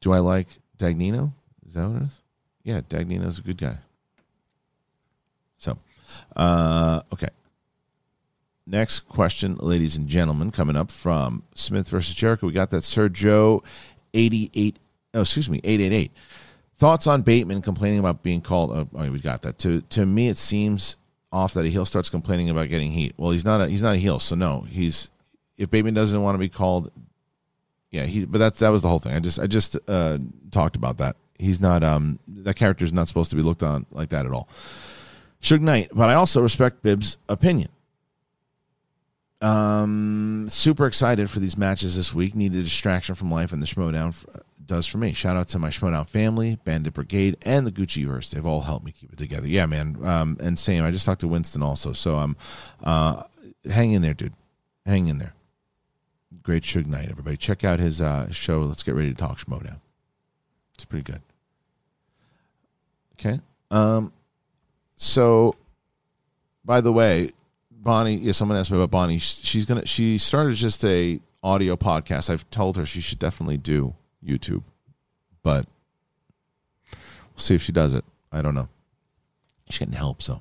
Do 0.00 0.10
I 0.10 0.18
like 0.18 0.48
Dagnino? 0.78 1.32
Is 1.64 1.74
that 1.74 1.88
what 1.88 2.02
it 2.02 2.06
is? 2.06 2.20
Yeah, 2.64 2.80
Dagnino's 2.80 3.38
a 3.38 3.42
good 3.42 3.58
guy. 3.58 3.76
So, 5.58 5.78
uh, 6.34 7.02
okay. 7.12 7.28
Next 8.66 9.00
question, 9.00 9.56
ladies 9.60 9.96
and 9.96 10.08
gentlemen, 10.08 10.50
coming 10.50 10.76
up 10.76 10.90
from 10.90 11.42
Smith 11.54 11.86
versus 11.88 12.14
Jericho. 12.14 12.46
We 12.46 12.54
got 12.54 12.70
that 12.70 12.82
Sir 12.82 13.10
Joe 13.10 13.62
88, 14.14 14.78
oh, 15.12 15.20
excuse 15.20 15.50
me, 15.50 15.60
888. 15.62 16.10
Thoughts 16.78 17.06
on 17.06 17.20
Bateman 17.20 17.60
complaining 17.60 17.98
about 17.98 18.22
being 18.22 18.40
called? 18.40 18.70
Oh, 18.72 18.88
oh, 18.94 19.10
we 19.10 19.20
got 19.20 19.42
that. 19.42 19.58
To 19.58 19.82
to 19.82 20.06
me, 20.06 20.28
it 20.28 20.38
seems 20.38 20.96
off 21.30 21.54
that 21.54 21.66
a 21.66 21.68
heel 21.68 21.84
starts 21.84 22.08
complaining 22.08 22.48
about 22.48 22.68
getting 22.68 22.90
heat. 22.90 23.12
Well, 23.16 23.30
he's 23.30 23.44
not 23.44 23.60
a 23.60 23.68
he's 23.68 23.82
not 23.82 23.94
a 23.94 23.98
heel, 23.98 24.18
so 24.18 24.34
no. 24.34 24.62
He's 24.62 25.10
if 25.56 25.70
Bateman 25.70 25.94
doesn't 25.94 26.20
want 26.20 26.34
to 26.34 26.38
be 26.38 26.48
called, 26.48 26.90
yeah. 27.90 28.06
He 28.06 28.24
but 28.24 28.38
that's 28.38 28.58
that 28.58 28.70
was 28.70 28.82
the 28.82 28.88
whole 28.88 28.98
thing. 28.98 29.14
I 29.14 29.20
just 29.20 29.38
I 29.38 29.46
just 29.46 29.76
uh, 29.86 30.18
talked 30.50 30.74
about 30.74 30.98
that. 30.98 31.16
He's 31.38 31.60
not 31.60 31.82
um 31.82 32.18
that 32.28 32.56
character 32.56 32.84
is 32.84 32.92
not 32.92 33.08
supposed 33.08 33.30
to 33.30 33.36
be 33.36 33.42
looked 33.42 33.62
on 33.62 33.86
like 33.90 34.10
that 34.10 34.26
at 34.26 34.32
all. 34.32 34.48
Suge 35.40 35.60
Knight, 35.60 35.90
but 35.92 36.08
I 36.08 36.14
also 36.14 36.40
respect 36.40 36.82
Bibbs' 36.82 37.18
opinion. 37.28 37.68
Um, 39.42 40.48
super 40.48 40.86
excited 40.86 41.28
for 41.28 41.38
these 41.38 41.58
matches 41.58 41.96
this 41.96 42.14
week. 42.14 42.34
Need 42.34 42.54
a 42.54 42.62
distraction 42.62 43.14
from 43.14 43.30
life, 43.30 43.52
and 43.52 43.62
the 43.62 43.66
Schmoedown 43.66 44.14
does 44.64 44.86
for 44.86 44.96
me. 44.96 45.12
Shout 45.12 45.36
out 45.36 45.48
to 45.48 45.58
my 45.58 45.68
Schmoedown 45.68 46.06
family, 46.08 46.58
Bandit 46.64 46.94
Brigade, 46.94 47.36
and 47.42 47.66
the 47.66 47.72
Gucci 47.72 48.06
verse. 48.06 48.30
They've 48.30 48.46
all 48.46 48.62
helped 48.62 48.86
me 48.86 48.92
keep 48.92 49.12
it 49.12 49.18
together. 49.18 49.46
Yeah, 49.46 49.66
man. 49.66 49.98
Um, 50.02 50.38
and 50.40 50.58
same. 50.58 50.82
I 50.82 50.90
just 50.90 51.04
talked 51.04 51.20
to 51.20 51.28
Winston 51.28 51.62
also, 51.62 51.92
so 51.92 52.16
I'm 52.16 52.36
uh, 52.82 53.24
hang 53.70 53.92
in 53.92 54.00
there, 54.00 54.14
dude. 54.14 54.32
Hang 54.86 55.08
in 55.08 55.18
there. 55.18 55.34
Great 56.42 56.62
Suge 56.62 56.86
Knight, 56.86 57.10
everybody. 57.10 57.36
Check 57.36 57.64
out 57.64 57.80
his 57.80 58.00
uh, 58.00 58.30
show. 58.30 58.62
Let's 58.62 58.82
get 58.82 58.94
ready 58.94 59.10
to 59.10 59.16
talk 59.16 59.38
Schmoedown. 59.38 59.80
It's 60.74 60.84
pretty 60.84 61.04
good. 61.04 61.22
Okay. 63.18 63.40
Um. 63.70 64.12
So, 64.96 65.56
by 66.64 66.80
the 66.80 66.92
way, 66.92 67.30
Bonnie. 67.70 68.16
Yeah, 68.16 68.32
someone 68.32 68.58
asked 68.58 68.70
me 68.70 68.76
about 68.76 68.90
Bonnie. 68.90 69.18
She's 69.18 69.64
gonna. 69.64 69.86
She 69.86 70.18
started 70.18 70.54
just 70.54 70.84
a 70.84 71.20
audio 71.42 71.76
podcast. 71.76 72.30
I've 72.30 72.48
told 72.50 72.76
her 72.76 72.86
she 72.86 73.00
should 73.00 73.18
definitely 73.18 73.58
do 73.58 73.94
YouTube, 74.24 74.62
but 75.42 75.66
we'll 76.90 77.38
see 77.38 77.54
if 77.54 77.62
she 77.62 77.72
does 77.72 77.92
it. 77.92 78.04
I 78.32 78.42
don't 78.42 78.54
know. 78.54 78.68
She's 79.68 79.78
getting 79.78 79.94
help, 79.94 80.22
so. 80.22 80.40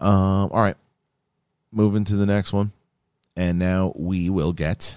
Um. 0.00 0.50
All 0.52 0.60
right. 0.60 0.76
Moving 1.70 2.04
to 2.04 2.16
the 2.16 2.26
next 2.26 2.52
one, 2.52 2.72
and 3.36 3.58
now 3.58 3.92
we 3.94 4.30
will 4.30 4.52
get. 4.52 4.96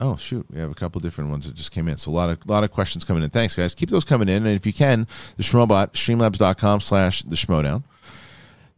Oh 0.00 0.16
shoot, 0.16 0.46
we 0.50 0.58
have 0.58 0.70
a 0.70 0.74
couple 0.74 1.00
different 1.00 1.30
ones 1.30 1.46
that 1.46 1.54
just 1.54 1.70
came 1.70 1.86
in. 1.86 1.96
So 1.96 2.10
a 2.10 2.12
lot 2.12 2.28
of 2.30 2.48
lot 2.48 2.64
of 2.64 2.72
questions 2.72 3.04
coming 3.04 3.22
in. 3.22 3.30
Thanks, 3.30 3.54
guys. 3.54 3.74
Keep 3.74 3.90
those 3.90 4.04
coming 4.04 4.28
in, 4.28 4.46
and 4.46 4.56
if 4.56 4.66
you 4.66 4.72
can, 4.72 5.06
the 5.36 5.42
Schmobot, 5.42 5.92
streamlabs.com 5.92 6.80
slash 6.80 7.22
the 7.22 7.36
Schmoedown. 7.36 7.84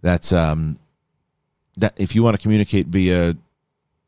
That's 0.02 0.32
um 0.32 0.78
that 1.76 1.94
if 1.96 2.14
you 2.14 2.22
want 2.22 2.36
to 2.36 2.42
communicate 2.42 2.88
via 2.88 3.36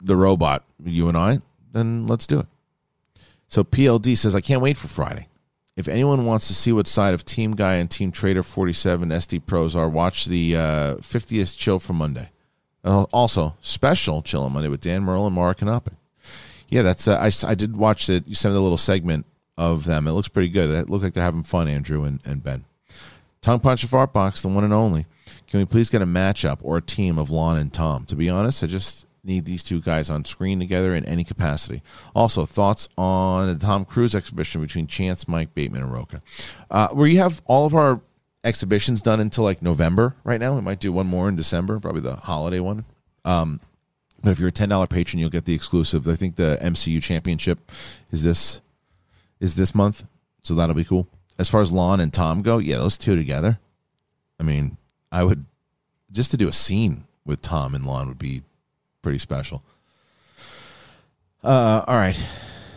the 0.01 0.17
robot, 0.17 0.65
you 0.85 1.09
and 1.09 1.17
I, 1.17 1.41
then 1.73 2.07
let's 2.07 2.27
do 2.27 2.41
it. 2.41 2.47
So 3.49 3.65
PLD 3.65 4.17
says, 4.17 4.35
I 4.35 4.41
can't 4.41 4.61
wait 4.61 4.77
for 4.77 4.89
Friday. 4.89 5.29
If 5.77 5.89
anyone 5.89 6.25
wants 6.25 6.49
to 6.49 6.55
see 6.55 6.73
what 6.73 6.87
side 6.87 7.13
of 7.13 7.25
Team 7.25 7.53
Guy 7.55 7.75
and 7.75 7.91
Team 7.91 8.11
Trader 8.11 8.43
47 8.43 9.11
SD 9.11 9.45
Pros 9.47 9.77
are, 9.77 9.89
watch 9.89 10.25
the 10.25 10.57
uh, 10.57 10.95
50th 10.97 11.57
Chill 11.57 11.79
from 11.79 11.97
Monday. 11.97 12.31
Also, 12.85 13.57
special 13.61 14.23
Chill 14.23 14.45
on 14.45 14.53
Monday 14.53 14.69
with 14.69 14.81
Dan 14.81 15.03
Murrell 15.03 15.27
and 15.27 15.35
Mara 15.35 15.55
Kanopic. 15.55 15.95
Yeah, 16.69 16.83
that's 16.83 17.07
uh, 17.09 17.17
I, 17.17 17.31
I 17.49 17.55
did 17.55 17.77
watch 17.77 18.09
it. 18.09 18.27
You 18.27 18.35
sent 18.35 18.55
a 18.55 18.61
little 18.61 18.79
segment 18.79 19.27
of 19.57 19.85
them. 19.85 20.07
It 20.07 20.12
looks 20.12 20.29
pretty 20.29 20.49
good. 20.49 20.71
It 20.71 20.91
looks 20.91 21.05
like 21.05 21.14
they're 21.14 21.23
having 21.23 21.43
fun, 21.43 21.69
Andrew 21.69 22.05
and, 22.05 22.21
and 22.25 22.43
Ben. 22.43 22.64
Tongue 23.41 23.61
Punch 23.61 23.85
of 23.85 23.95
Art 23.95 24.12
Box, 24.12 24.43
the 24.43 24.49
one 24.49 24.64
and 24.64 24.73
only. 24.73 25.07
Can 25.47 25.61
we 25.61 25.64
please 25.64 25.91
get 25.91 26.03
a 26.03 26.07
matchup 26.07 26.59
or 26.62 26.77
a 26.77 26.83
team 26.83 27.19
of 27.19 27.31
Lon 27.31 27.59
and 27.59 27.73
Tom? 27.73 28.05
To 28.07 28.17
be 28.17 28.29
honest, 28.29 28.64
I 28.64 28.67
just 28.67 29.07
need 29.23 29.45
these 29.45 29.62
two 29.62 29.81
guys 29.81 30.11
on 30.11 30.25
screen 30.25 30.59
together 30.59 30.95
in 30.95 31.05
any 31.05 31.25
capacity. 31.25 31.83
Also, 32.14 32.45
thoughts 32.45 32.89
on 32.99 33.47
the 33.47 33.55
Tom 33.55 33.85
Cruise 33.85 34.14
exhibition 34.14 34.61
between 34.61 34.87
Chance, 34.87 35.29
Mike 35.29 35.55
Bateman, 35.55 35.83
and 35.83 35.93
Rocha. 35.93 36.23
Uh, 36.71 36.89
where 36.89 37.07
you 37.07 37.19
have 37.19 37.43
all 37.47 37.67
of 37.67 37.75
our 37.75 38.01
exhibitions 38.45 39.03
done 39.03 39.21
until 39.21 39.45
like 39.45 39.62
November 39.62 40.14
right 40.25 40.41
now. 40.41 40.55
We 40.55 40.61
might 40.61 40.81
do 40.81 40.93
one 40.93 41.07
more 41.07 41.29
in 41.29 41.37
December, 41.37 41.79
probably 41.81 42.01
the 42.03 42.17
holiday 42.17 42.61
one. 42.61 42.85
Um, 43.25 43.61
but 44.23 44.31
if 44.31 44.39
you're 44.39 44.49
a 44.49 44.53
ten 44.53 44.69
dollar 44.69 44.87
patron, 44.87 45.21
you'll 45.21 45.31
get 45.31 45.45
the 45.45 45.55
exclusive. 45.55 46.09
I 46.09 46.14
think 46.14 46.37
the 46.37 46.59
MCU 46.61 47.03
Championship 47.03 47.71
is 48.11 48.23
this 48.23 48.61
is 49.41 49.57
this 49.57 49.75
month, 49.75 50.07
so 50.43 50.55
that'll 50.55 50.75
be 50.75 50.85
cool. 50.85 51.07
As 51.39 51.49
far 51.51 51.61
as 51.61 51.71
Lon 51.71 52.01
and 52.01 52.12
Tom 52.12 52.43
go, 52.43 52.59
yeah, 52.59 52.79
those 52.79 52.97
two 52.97 53.17
together. 53.17 53.59
I 54.41 54.43
mean, 54.43 54.77
I 55.12 55.25
would 55.25 55.45
just 56.12 56.31
to 56.31 56.37
do 56.37 56.49
a 56.49 56.53
scene 56.53 57.05
with 57.25 57.43
Tom 57.43 57.75
and 57.75 57.85
Lon 57.85 58.09
would 58.09 58.19
be 58.19 58.43
pretty 59.03 59.19
special. 59.19 59.62
Uh, 61.45 61.85
all 61.87 61.97
right. 61.97 62.21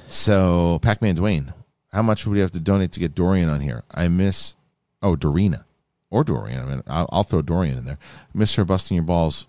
So, 0.09 0.79
Pac 0.81 1.01
Man 1.01 1.15
Dwayne, 1.15 1.53
how 1.91 2.01
much 2.01 2.25
would 2.25 2.35
you 2.35 2.41
have 2.41 2.51
to 2.51 2.59
donate 2.59 2.91
to 2.93 2.99
get 2.99 3.15
Dorian 3.15 3.49
on 3.49 3.61
here? 3.61 3.83
I 3.91 4.07
miss, 4.07 4.55
oh, 5.01 5.15
Dorina 5.15 5.65
or 6.09 6.23
Dorian. 6.23 6.59
I 6.59 6.65
mean, 6.65 6.83
I'll, 6.87 7.09
I'll 7.11 7.23
throw 7.23 7.41
Dorian 7.41 7.77
in 7.77 7.85
there. 7.85 7.99
I 8.01 8.37
miss 8.37 8.55
her 8.55 8.65
busting 8.65 8.95
your 8.95 9.03
balls 9.03 9.47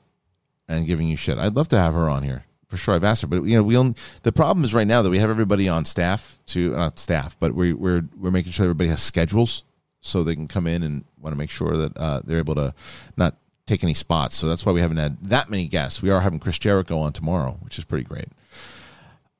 and 0.70 0.86
giving 0.86 1.08
you 1.08 1.16
shit. 1.16 1.36
I'd 1.36 1.56
love 1.56 1.68
to 1.68 1.78
have 1.78 1.92
her 1.94 2.08
on 2.08 2.22
here 2.22 2.44
for 2.68 2.76
sure. 2.76 2.94
I've 2.94 3.04
asked 3.04 3.22
her, 3.22 3.28
but 3.28 3.42
you 3.42 3.56
know, 3.56 3.62
we 3.62 3.76
only, 3.76 3.96
the 4.22 4.32
problem 4.32 4.64
is 4.64 4.72
right 4.72 4.86
now 4.86 5.02
that 5.02 5.10
we 5.10 5.18
have 5.18 5.28
everybody 5.28 5.68
on 5.68 5.84
staff 5.84 6.38
to 6.46 6.70
not 6.70 6.98
staff, 6.98 7.36
but 7.40 7.54
we, 7.54 7.72
we're 7.72 8.04
we're 8.16 8.30
making 8.30 8.52
sure 8.52 8.64
everybody 8.64 8.88
has 8.88 9.02
schedules 9.02 9.64
so 10.00 10.22
they 10.22 10.34
can 10.34 10.48
come 10.48 10.66
in 10.66 10.82
and 10.82 11.04
want 11.18 11.34
to 11.34 11.38
make 11.38 11.50
sure 11.50 11.76
that 11.76 11.96
uh, 11.98 12.20
they're 12.24 12.38
able 12.38 12.54
to 12.54 12.72
not 13.16 13.36
take 13.66 13.82
any 13.82 13.92
spots. 13.92 14.36
So 14.36 14.48
that's 14.48 14.64
why 14.64 14.72
we 14.72 14.80
haven't 14.80 14.98
had 14.98 15.18
that 15.28 15.50
many 15.50 15.66
guests. 15.66 16.00
We 16.00 16.10
are 16.10 16.20
having 16.20 16.38
Chris 16.38 16.58
Jericho 16.58 16.98
on 17.00 17.12
tomorrow, 17.12 17.58
which 17.60 17.76
is 17.76 17.84
pretty 17.84 18.04
great. 18.04 18.28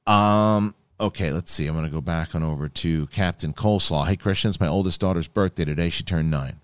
Um. 0.06 0.74
Okay, 1.00 1.32
let's 1.32 1.50
see. 1.50 1.66
I'm 1.66 1.72
going 1.72 1.86
to 1.86 1.90
go 1.90 2.02
back 2.02 2.34
on 2.34 2.42
over 2.42 2.68
to 2.68 3.06
Captain 3.06 3.54
Coleslaw. 3.54 4.06
Hey, 4.06 4.16
Kristian, 4.16 4.50
it's 4.50 4.60
my 4.60 4.68
oldest 4.68 5.00
daughter's 5.00 5.28
birthday 5.28 5.64
today. 5.64 5.88
She 5.88 6.04
turned 6.04 6.30
nine. 6.30 6.60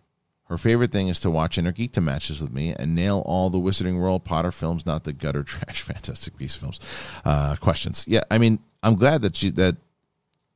Her 0.47 0.57
favorite 0.57 0.93
thing 0.93 1.09
is 1.09 1.19
to 1.21 1.31
watch 1.31 1.57
Innergeekdom 1.57 2.05
matches 2.05 2.41
with 2.41 2.53
me 2.53 2.73
and 2.73 2.95
nail 2.95 3.23
all 3.27 3.51
the 3.51 3.59
Wizarding 3.59 3.99
World 3.99 4.25
Potter 4.25 4.53
films, 4.53 4.87
not 4.87 5.03
the 5.03 5.13
gutter 5.13 5.43
trash 5.45 5.83
Fantastic 5.83 6.37
Beast 6.37 6.59
films. 6.59 6.79
Uh, 7.25 7.57
questions? 7.57 8.05
Yeah, 8.07 8.23
I 8.31 8.39
mean, 8.39 8.61
I'm 8.83 8.95
glad 8.95 9.23
that 9.23 9.35
she 9.35 9.51
that 9.51 9.77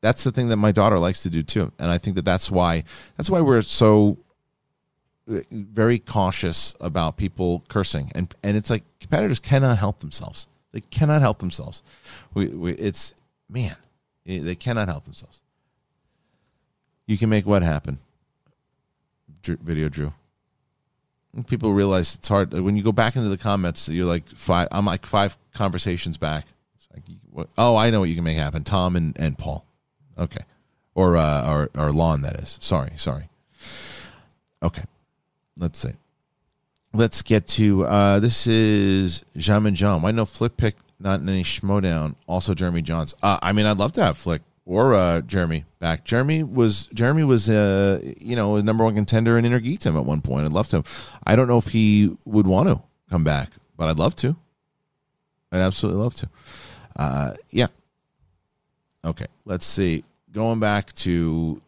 that's 0.01 0.25
the 0.25 0.33
thing 0.33 0.49
that 0.49 0.57
my 0.57 0.73
daughter 0.73 0.99
likes 0.99 1.23
to 1.25 1.31
do 1.31 1.43
too, 1.43 1.73
and 1.79 1.91
I 1.91 1.99
think 1.99 2.17
that 2.17 2.25
that's 2.25 2.51
why 2.51 2.85
that's 3.17 3.29
why 3.29 3.41
we're 3.41 3.63
so 3.63 4.19
uh, 5.31 5.41
very 5.51 5.99
cautious 5.99 6.77
about 6.81 7.17
people 7.17 7.65
cursing, 7.69 8.13
and 8.15 8.33
and 8.45 8.57
it's 8.57 8.71
like 8.71 8.85
competitors 9.01 9.41
cannot 9.41 9.79
help 9.79 9.99
themselves. 9.99 10.47
They 10.71 10.81
cannot 10.81 11.21
help 11.21 11.41
themselves. 11.41 11.83
We, 12.33 12.47
we 12.49 12.73
it's 12.75 13.13
man, 13.49 13.75
they 14.25 14.55
cannot 14.55 14.87
help 14.87 15.05
themselves. 15.05 15.43
You 17.07 17.19
can 17.19 17.29
make 17.29 17.45
what 17.45 17.65
happen 17.65 17.99
video 19.45 19.89
drew. 19.89 20.13
People 21.47 21.73
realize 21.73 22.17
it's 22.17 22.29
hard 22.29 22.53
when 22.53 22.77
you 22.77 22.83
go 22.83 22.93
back 22.93 23.15
into 23.15 23.29
the 23.29 23.39
comments. 23.39 23.89
You're 23.89 24.07
like 24.07 24.27
five. 24.29 24.69
I'm 24.73 24.85
like 24.85 25.07
five 25.07 25.37
conversations 25.55 26.17
back. 26.17 26.47
Like, 26.93 27.05
what, 27.31 27.49
oh, 27.57 27.77
I 27.77 27.91
know 27.91 28.01
what 28.01 28.09
you 28.09 28.17
can 28.17 28.25
make 28.25 28.37
happen. 28.37 28.65
Tom 28.65 28.97
and, 28.97 29.17
and 29.19 29.39
Paul. 29.39 29.65
Okay, 30.19 30.43
or 30.95 31.17
uh, 31.17 31.49
or 31.49 31.71
or 31.79 31.93
Lon. 31.93 32.23
That 32.23 32.35
is. 32.41 32.59
Sorry, 32.61 32.91
sorry. 32.97 33.29
Okay, 34.63 34.83
let's 35.57 35.79
see. 35.79 35.93
Let's 36.93 37.23
get 37.23 37.47
to 37.49 37.85
uh, 37.85 38.19
this 38.19 38.49
is 38.49 39.25
Jean 39.37 39.67
and 39.67 39.77
John. 39.77 40.03
Why 40.03 40.11
no 40.11 40.25
Flick 40.25 40.57
pick 40.57 40.75
not 40.99 41.21
in 41.21 41.29
any 41.29 41.45
schmoedown? 41.45 42.17
Also 42.27 42.55
Jeremy 42.55 42.83
Johns. 42.83 43.15
Uh, 43.23 43.39
I 43.41 43.53
mean, 43.53 43.67
I'd 43.67 43.79
love 43.79 43.93
to 43.93 44.03
have 44.03 44.19
Flick 44.19 44.43
or 44.65 44.95
uh, 44.95 45.21
Jeremy 45.23 45.65
back. 45.79 46.05
Jeremy 46.05 46.43
was 46.43 46.87
Jeremy 46.95 47.25
was 47.25 47.49
uh, 47.51 48.01
you 48.19 48.37
know 48.37 48.57
a 48.57 48.63
number 48.63 48.85
one 48.85 48.95
contender 48.95 49.39
in 49.39 49.45
Innergeekdom 49.45 49.97
at 49.97 50.05
one 50.05 50.21
point. 50.21 50.45
I 50.45 50.49
loved 50.49 50.73
him. 50.73 50.85
I 51.25 51.37
don't 51.37 51.49
know 51.49 51.59
if 51.59 51.69
he 51.69 52.17
would 52.25 52.47
want 52.47 52.69
to 52.69 52.81
come 53.11 53.25
back, 53.25 53.51
but 53.77 53.89
I'd 53.89 53.99
love 53.99 54.15
to. 54.17 54.37
I'd 55.53 55.61
absolutely 55.61 56.03
love 56.03 56.15
to. 56.17 56.29
Uh, 56.97 57.35
yeah. 57.51 57.67
Okay, 59.05 59.27
let's 59.45 59.65
see. 59.67 60.05
Going 60.31 60.61
back 60.61 60.93
to, 60.93 61.61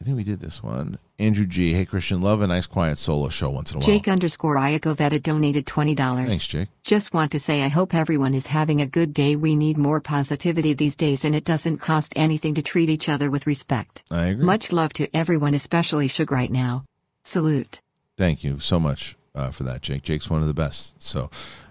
I 0.00 0.04
think 0.04 0.16
we 0.16 0.24
did 0.24 0.40
this 0.40 0.62
one. 0.62 0.98
Andrew 1.18 1.46
G. 1.46 1.72
Hey, 1.74 1.86
Kristian, 1.86 2.22
love 2.22 2.40
a 2.40 2.46
nice 2.48 2.66
quiet 2.66 2.98
solo 2.98 3.28
show 3.28 3.48
once 3.48 3.70
in 3.70 3.76
a 3.76 3.78
while. 3.78 3.86
Jake 3.86 4.08
underscore 4.08 4.56
Iakoveta 4.56 5.22
donated 5.22 5.64
$20. 5.64 5.96
Thanks, 5.96 6.46
Jake. 6.46 6.68
Just 6.82 7.14
want 7.14 7.30
to 7.32 7.38
say 7.38 7.62
I 7.62 7.68
hope 7.68 7.94
everyone 7.94 8.34
is 8.34 8.46
having 8.46 8.80
a 8.80 8.86
good 8.86 9.14
day. 9.14 9.36
We 9.36 9.54
need 9.54 9.78
more 9.78 10.00
positivity 10.00 10.74
these 10.74 10.96
days, 10.96 11.24
and 11.24 11.34
it 11.34 11.44
doesn't 11.44 11.78
cost 11.78 12.12
anything 12.16 12.54
to 12.54 12.62
treat 12.62 12.88
each 12.88 13.08
other 13.08 13.30
with 13.30 13.46
respect. 13.46 14.02
I 14.10 14.26
agree. 14.26 14.44
Much 14.44 14.72
love 14.72 14.92
to 14.94 15.08
everyone, 15.16 15.54
especially 15.54 16.08
Shug 16.08 16.32
right 16.32 16.50
now. 16.50 16.84
Salute. 17.22 17.80
Thank 18.16 18.42
you 18.42 18.58
so 18.58 18.80
much 18.80 19.16
uh, 19.36 19.50
for 19.50 19.62
that, 19.62 19.82
Jake. 19.82 20.02
Jake's 20.02 20.28
one 20.28 20.42
of 20.42 20.48
the 20.48 20.54
best. 20.54 21.00
So, 21.00 21.30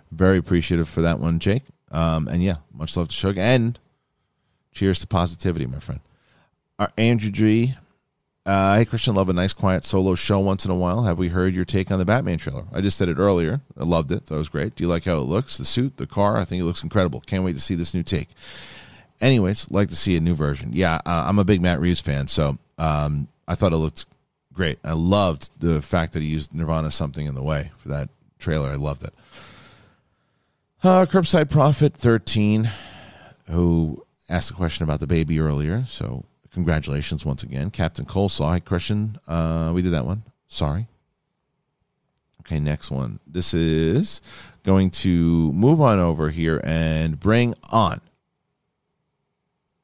very 0.09 0.37
appreciative 0.37 0.87
for 0.87 1.01
that 1.01 1.19
one, 1.19 1.39
Jake. 1.39 1.63
Um, 1.91 2.29
and 2.29 2.41
yeah, 2.41 2.57
much 2.73 2.95
love 2.95 3.09
to 3.09 3.13
Shug. 3.13 3.37
And 3.37 3.77
cheers 4.71 4.99
to 4.99 5.07
positivity, 5.07 5.65
my 5.65 5.79
friend. 5.79 5.99
Our 6.79 6.89
Andrew 6.97 7.29
G. 7.29 7.75
Uh, 8.45 8.75
hey, 8.75 8.85
Kristian, 8.85 9.15
love 9.15 9.29
a 9.29 9.33
nice, 9.33 9.53
quiet 9.53 9.85
solo 9.85 10.15
show 10.15 10.39
once 10.39 10.65
in 10.65 10.71
a 10.71 10.75
while. 10.75 11.03
Have 11.03 11.17
we 11.17 11.29
heard 11.29 11.55
your 11.55 11.63
take 11.63 11.89
on 11.89 11.99
the 11.99 12.03
Batman 12.03 12.37
trailer? 12.37 12.65
I 12.73 12.81
just 12.81 12.97
said 12.97 13.07
it 13.07 13.17
earlier. 13.17 13.61
I 13.79 13.85
loved 13.85 14.11
it. 14.11 14.25
That 14.25 14.35
was 14.35 14.49
great. 14.49 14.75
Do 14.75 14.83
you 14.83 14.89
like 14.89 15.05
how 15.05 15.17
it 15.17 15.21
looks? 15.21 15.57
The 15.57 15.63
suit, 15.63 15.95
the 15.95 16.05
car? 16.05 16.37
I 16.37 16.43
think 16.43 16.61
it 16.61 16.65
looks 16.65 16.83
incredible. 16.83 17.21
Can't 17.21 17.45
wait 17.45 17.53
to 17.53 17.61
see 17.61 17.75
this 17.75 17.93
new 17.93 18.03
take. 18.03 18.27
Anyways, 19.21 19.71
like 19.71 19.87
to 19.89 19.95
see 19.95 20.17
a 20.17 20.19
new 20.19 20.35
version. 20.35 20.71
Yeah, 20.73 20.95
uh, 21.05 21.23
I'm 21.25 21.39
a 21.39 21.45
big 21.45 21.61
Matt 21.61 21.79
Reeves 21.79 22.01
fan, 22.01 22.27
so 22.27 22.57
um, 22.77 23.29
I 23.47 23.55
thought 23.55 23.71
it 23.71 23.77
looked 23.77 24.05
great. 24.53 24.77
I 24.83 24.91
loved 24.91 25.49
the 25.61 25.81
fact 25.81 26.11
that 26.11 26.21
he 26.21 26.27
used 26.27 26.53
Nirvana 26.53 26.91
something 26.91 27.25
in 27.25 27.35
the 27.35 27.43
way 27.43 27.71
for 27.77 27.87
that 27.89 28.09
trailer. 28.39 28.69
I 28.69 28.75
loved 28.75 29.03
it. 29.03 29.13
Uh, 30.83 31.05
Curbside 31.05 31.49
Prophet 31.49 31.93
13, 31.93 32.69
who 33.49 34.05
asked 34.27 34.51
a 34.51 34.53
question 34.53 34.83
about 34.83 34.99
the 34.99 35.07
baby 35.07 35.39
earlier. 35.39 35.85
So 35.87 36.25
congratulations 36.53 37.25
once 37.25 37.43
again. 37.43 37.71
Captain 37.71 38.05
Coleslaw. 38.05 38.49
Hi, 38.49 38.59
Kristian. 38.59 39.17
Uh, 39.27 39.73
we 39.73 39.81
did 39.81 39.91
that 39.93 40.05
one. 40.05 40.23
Sorry. 40.47 40.87
Okay, 42.41 42.59
next 42.59 42.91
one. 42.91 43.19
This 43.25 43.53
is 43.53 44.21
going 44.63 44.91
to 44.91 45.51
move 45.53 45.81
on 45.81 45.99
over 45.99 46.29
here 46.29 46.61
and 46.63 47.19
bring 47.19 47.55
on 47.71 48.01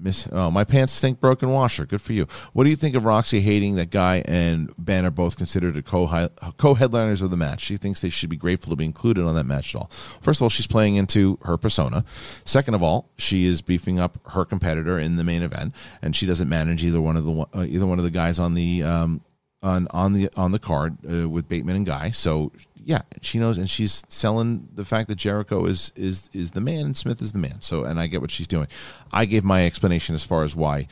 Miss, 0.02 0.30
oh, 0.32 0.50
my 0.50 0.64
pants 0.64 0.94
stink 0.94 1.20
broken 1.20 1.50
washer. 1.50 1.86
Good 1.86 2.02
for 2.02 2.14
you. 2.14 2.26
What 2.54 2.64
do 2.64 2.70
you 2.70 2.78
think 2.78 2.96
of 2.96 3.04
Roxy 3.04 3.42
hating 3.42 3.76
that 3.76 3.90
guy 3.90 4.24
and 4.26 4.74
Ben 4.78 5.06
are 5.06 5.12
both 5.12 5.36
considered 5.36 5.76
a 5.76 5.82
co 5.82 6.30
co 6.56 6.74
headliners 6.74 7.22
of 7.22 7.32
the 7.32 7.38
match? 7.38 7.60
She 7.60 7.76
thinks 7.76 8.00
they 8.00 8.10
should 8.10 8.30
be 8.30 8.38
grateful 8.38 8.70
to 8.70 8.78
be 8.78 8.86
included 8.86 9.26
on 9.26 9.36
that 9.36 9.46
match 9.46 9.76
at 9.76 9.80
all. 9.80 9.92
First 10.22 10.40
of 10.40 10.44
all, 10.44 10.50
she's 10.50 10.68
playing 10.68 10.96
into 10.96 11.38
her 11.42 11.58
persona. 11.58 12.06
Second 12.46 12.76
of 12.76 12.84
all, 12.84 13.10
she 13.18 13.46
is 13.46 13.62
beefing 13.62 14.00
up 14.00 14.18
her 14.30 14.46
competitor 14.46 14.98
in 14.98 15.18
the 15.18 15.26
main 15.26 15.44
event, 15.44 15.76
and 16.02 16.16
she 16.16 16.26
doesn't 16.26 16.48
manage 16.48 16.86
either 16.86 17.02
one 17.02 17.18
of 17.18 17.26
the 17.26 17.46
uh, 17.54 17.66
either 17.68 17.86
one 17.86 17.98
of 17.98 18.06
the 18.06 18.12
guys 18.12 18.40
on 18.40 18.54
the 18.54 18.82
um, 18.84 19.20
on 19.62 19.88
on 19.92 20.14
the 20.14 20.30
on 20.36 20.52
the 20.52 20.60
card 20.60 20.98
uh, 21.10 21.30
with 21.30 21.48
Bateman 21.48 21.76
and 21.76 21.86
Guy. 21.86 22.12
So 22.12 22.52
yeah, 22.84 23.02
she 23.22 23.40
knows, 23.40 23.58
and 23.58 23.70
she's 23.70 24.04
selling 24.08 24.68
the 24.74 24.86
fact 24.86 25.10
that 25.10 25.16
Jericho 25.16 25.66
is 25.66 25.92
is 25.96 26.30
is 26.34 26.52
the 26.52 26.62
man 26.62 26.86
and 26.86 26.98
Smith 26.98 27.22
is 27.22 27.34
the 27.34 27.40
man. 27.40 27.62
So, 27.62 27.84
and 27.84 28.00
I 28.00 28.08
get 28.08 28.22
what 28.22 28.32
she's 28.32 28.48
doing. 28.48 28.68
I 29.12 29.26
gave 29.26 29.44
my 29.44 29.66
explanation 29.66 30.16
as 30.16 30.26
far 30.26 30.44
as 30.44 30.56
why. 30.56 30.88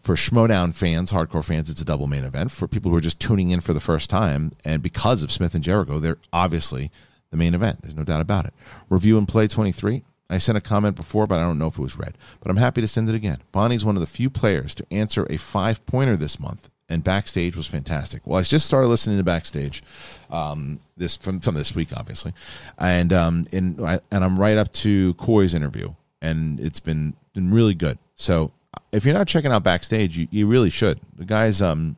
For 0.00 0.16
Schmoedown 0.16 0.74
fans, 0.74 1.12
hardcore 1.12 1.44
fans, 1.44 1.70
it's 1.70 1.80
a 1.80 1.84
double 1.84 2.08
main 2.08 2.24
event. 2.24 2.50
For 2.50 2.66
people 2.66 2.90
who 2.90 2.96
are 2.96 3.02
just 3.02 3.20
tuning 3.20 3.50
in 3.50 3.60
for 3.60 3.72
the 3.72 3.80
first 3.80 4.10
time, 4.10 4.52
and 4.64 4.82
because 4.82 5.22
of 5.22 5.30
Smith 5.30 5.54
and 5.54 5.62
Jericho, 5.62 6.00
they're 6.00 6.18
obviously 6.32 6.90
the 7.30 7.36
main 7.36 7.54
event. 7.54 7.82
There's 7.82 7.94
no 7.94 8.02
doubt 8.02 8.20
about 8.20 8.46
it. 8.46 8.54
Review 8.88 9.16
and 9.16 9.28
play 9.28 9.46
23. 9.46 10.02
I 10.28 10.38
sent 10.38 10.58
a 10.58 10.60
comment 10.60 10.96
before, 10.96 11.26
but 11.28 11.38
I 11.38 11.42
don't 11.42 11.58
know 11.58 11.68
if 11.68 11.78
it 11.78 11.82
was 11.82 11.98
read. 11.98 12.18
But 12.40 12.50
I'm 12.50 12.56
happy 12.56 12.80
to 12.80 12.88
send 12.88 13.08
it 13.08 13.14
again. 13.14 13.42
Bonnie's 13.52 13.84
one 13.84 13.96
of 13.96 14.00
the 14.00 14.06
few 14.06 14.28
players 14.28 14.74
to 14.76 14.86
answer 14.90 15.24
a 15.30 15.36
five 15.36 15.84
pointer 15.86 16.16
this 16.16 16.40
month 16.40 16.68
and 16.92 17.02
backstage 17.02 17.56
was 17.56 17.66
fantastic. 17.66 18.22
Well, 18.26 18.38
I 18.38 18.42
just 18.42 18.66
started 18.66 18.88
listening 18.88 19.16
to 19.16 19.24
backstage 19.24 19.82
um, 20.30 20.78
this 20.96 21.16
from 21.16 21.40
from 21.40 21.54
this 21.54 21.74
week, 21.74 21.88
obviously, 21.96 22.34
and 22.78 23.12
um, 23.12 23.46
in 23.50 23.78
and 24.10 24.24
I'm 24.24 24.38
right 24.38 24.58
up 24.58 24.72
to 24.74 25.14
Coy's 25.14 25.54
interview, 25.54 25.94
and 26.20 26.60
it's 26.60 26.80
been 26.80 27.14
been 27.32 27.50
really 27.50 27.74
good. 27.74 27.98
So 28.16 28.52
if 28.92 29.04
you're 29.04 29.14
not 29.14 29.26
checking 29.26 29.50
out 29.50 29.62
backstage, 29.62 30.16
you, 30.18 30.28
you 30.30 30.46
really 30.46 30.70
should. 30.70 31.00
The 31.16 31.24
guys, 31.24 31.62
um, 31.62 31.96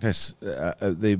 guys, 0.00 0.36
uh, 0.42 0.72
uh, 0.80 0.94
they 0.96 1.18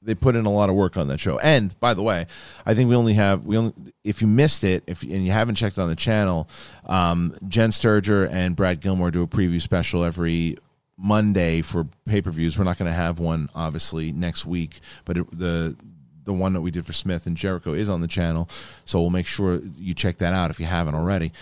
they 0.00 0.14
put 0.14 0.36
in 0.36 0.46
a 0.46 0.50
lot 0.50 0.68
of 0.68 0.76
work 0.76 0.96
on 0.96 1.08
that 1.08 1.18
show. 1.18 1.38
And 1.40 1.78
by 1.80 1.92
the 1.92 2.02
way, 2.02 2.26
I 2.64 2.74
think 2.74 2.88
we 2.88 2.96
only 2.96 3.14
have 3.14 3.44
we 3.44 3.56
only 3.56 3.74
if 4.04 4.22
you 4.22 4.28
missed 4.28 4.62
it, 4.64 4.84
if 4.86 5.02
and 5.02 5.24
you 5.24 5.32
haven't 5.32 5.56
checked 5.56 5.78
on 5.78 5.88
the 5.88 5.96
channel, 5.96 6.48
um, 6.86 7.34
Jen 7.48 7.70
Sturger 7.70 8.28
and 8.30 8.54
Brad 8.54 8.80
Gilmore 8.80 9.10
do 9.10 9.22
a 9.22 9.26
preview 9.26 9.60
special 9.60 10.04
every 10.04 10.56
Monday 10.98 11.62
for 11.62 11.86
pay 12.04 12.20
per 12.20 12.30
views. 12.30 12.58
We're 12.58 12.64
not 12.64 12.76
going 12.76 12.90
to 12.90 12.96
have 12.96 13.20
one 13.20 13.48
obviously 13.54 14.12
next 14.12 14.44
week, 14.44 14.80
but 15.04 15.16
it, 15.16 15.38
the 15.38 15.76
the 16.24 16.32
one 16.34 16.52
that 16.52 16.60
we 16.60 16.70
did 16.70 16.84
for 16.84 16.92
Smith 16.92 17.26
and 17.26 17.36
Jericho 17.36 17.72
is 17.72 17.88
on 17.88 18.02
the 18.02 18.08
channel, 18.08 18.50
so 18.84 19.00
we'll 19.00 19.08
make 19.08 19.26
sure 19.26 19.60
you 19.76 19.94
check 19.94 20.18
that 20.18 20.34
out 20.34 20.50
if 20.50 20.60
you 20.60 20.66
haven't 20.66 20.94
already. 20.94 21.32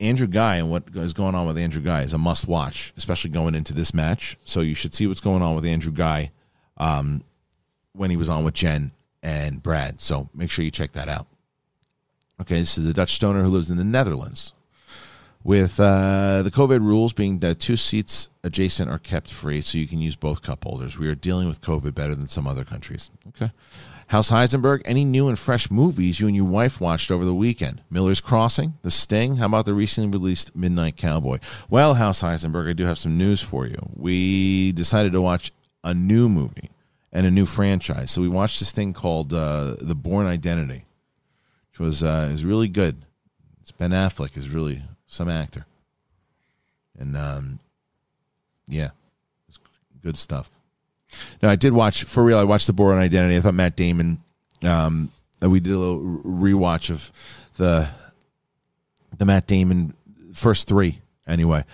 Andrew 0.00 0.28
Guy 0.28 0.56
and 0.56 0.70
what 0.70 0.84
is 0.94 1.12
going 1.12 1.34
on 1.34 1.46
with 1.46 1.58
Andrew 1.58 1.82
Guy 1.82 2.02
is 2.02 2.14
a 2.14 2.18
must 2.18 2.46
watch, 2.46 2.92
especially 2.96 3.30
going 3.30 3.56
into 3.56 3.74
this 3.74 3.92
match. 3.92 4.38
So 4.44 4.60
you 4.60 4.74
should 4.74 4.94
see 4.94 5.08
what's 5.08 5.20
going 5.20 5.42
on 5.42 5.56
with 5.56 5.66
Andrew 5.66 5.92
Guy 5.92 6.30
um, 6.76 7.24
when 7.92 8.08
he 8.08 8.16
was 8.16 8.28
on 8.28 8.44
with 8.44 8.54
Jen 8.54 8.92
and 9.22 9.60
Brad. 9.60 10.00
So 10.00 10.30
make 10.32 10.50
sure 10.50 10.64
you 10.64 10.70
check 10.70 10.92
that 10.92 11.08
out. 11.08 11.26
Okay, 12.40 12.60
this 12.60 12.78
is 12.78 12.84
the 12.84 12.92
Dutch 12.92 13.12
stoner 13.14 13.42
who 13.42 13.50
lives 13.50 13.70
in 13.70 13.76
the 13.76 13.84
Netherlands 13.84 14.54
with 15.44 15.78
uh, 15.78 16.42
the 16.42 16.50
COVID 16.50 16.80
rules 16.80 17.12
being 17.12 17.38
that 17.38 17.60
two 17.60 17.76
seats 17.76 18.30
adjacent 18.42 18.90
are 18.90 18.98
kept 18.98 19.30
free, 19.30 19.60
so 19.60 19.78
you 19.78 19.86
can 19.86 20.00
use 20.00 20.16
both 20.16 20.42
cup 20.42 20.64
holders. 20.64 20.98
We 20.98 21.08
are 21.08 21.14
dealing 21.14 21.48
with 21.48 21.60
COVID 21.60 21.94
better 21.94 22.14
than 22.14 22.26
some 22.26 22.46
other 22.46 22.64
countries. 22.64 23.10
Okay. 23.28 23.52
House 24.08 24.30
Heisenberg, 24.30 24.80
any 24.86 25.04
new 25.04 25.28
and 25.28 25.38
fresh 25.38 25.70
movies 25.70 26.18
you 26.18 26.26
and 26.26 26.34
your 26.34 26.46
wife 26.46 26.80
watched 26.80 27.10
over 27.10 27.26
the 27.26 27.34
weekend? 27.34 27.82
Miller's 27.90 28.22
Crossing, 28.22 28.74
The 28.80 28.90
Sting. 28.90 29.36
How 29.36 29.46
about 29.46 29.66
the 29.66 29.74
recently 29.74 30.08
released 30.08 30.56
Midnight 30.56 30.96
Cowboy? 30.96 31.40
Well, 31.68 31.94
House 31.94 32.22
Heisenberg, 32.22 32.70
I 32.70 32.72
do 32.72 32.86
have 32.86 32.96
some 32.96 33.18
news 33.18 33.42
for 33.42 33.66
you. 33.66 33.76
We 33.94 34.72
decided 34.72 35.12
to 35.12 35.20
watch 35.20 35.52
a 35.84 35.92
new 35.92 36.30
movie 36.30 36.70
and 37.12 37.26
a 37.26 37.30
new 37.30 37.44
franchise. 37.44 38.10
So 38.10 38.22
we 38.22 38.28
watched 38.28 38.60
this 38.60 38.72
thing 38.72 38.94
called 38.94 39.34
uh, 39.34 39.76
The 39.78 39.94
Bourne 39.94 40.26
Identity, 40.26 40.84
which 41.70 41.78
was 41.78 42.02
uh, 42.02 42.30
is 42.32 42.46
really 42.46 42.68
good. 42.68 43.04
It's 43.60 43.72
Ben 43.72 43.90
Affleck 43.90 44.38
is 44.38 44.48
really 44.48 44.82
some 45.08 45.28
actor. 45.28 45.66
And 46.96 47.16
um, 47.16 47.58
yeah, 48.68 48.90
it's 49.48 49.58
good 50.02 50.16
stuff. 50.16 50.50
Now 51.42 51.50
I 51.50 51.56
did 51.56 51.72
watch 51.72 52.04
for 52.04 52.22
real. 52.22 52.38
I 52.38 52.44
watched 52.44 52.68
the 52.68 52.72
Bourne 52.72 52.98
Identity. 52.98 53.36
I 53.36 53.40
thought 53.40 53.54
Matt 53.54 53.74
Damon. 53.74 54.22
Um, 54.62 55.10
we 55.40 55.58
did 55.58 55.72
a 55.72 55.78
little 55.78 56.00
rewatch 56.22 56.90
of 56.90 57.10
the 57.56 57.88
the 59.16 59.24
Matt 59.24 59.46
Damon 59.46 59.94
first 60.34 60.68
three 60.68 61.00
anyway. 61.26 61.64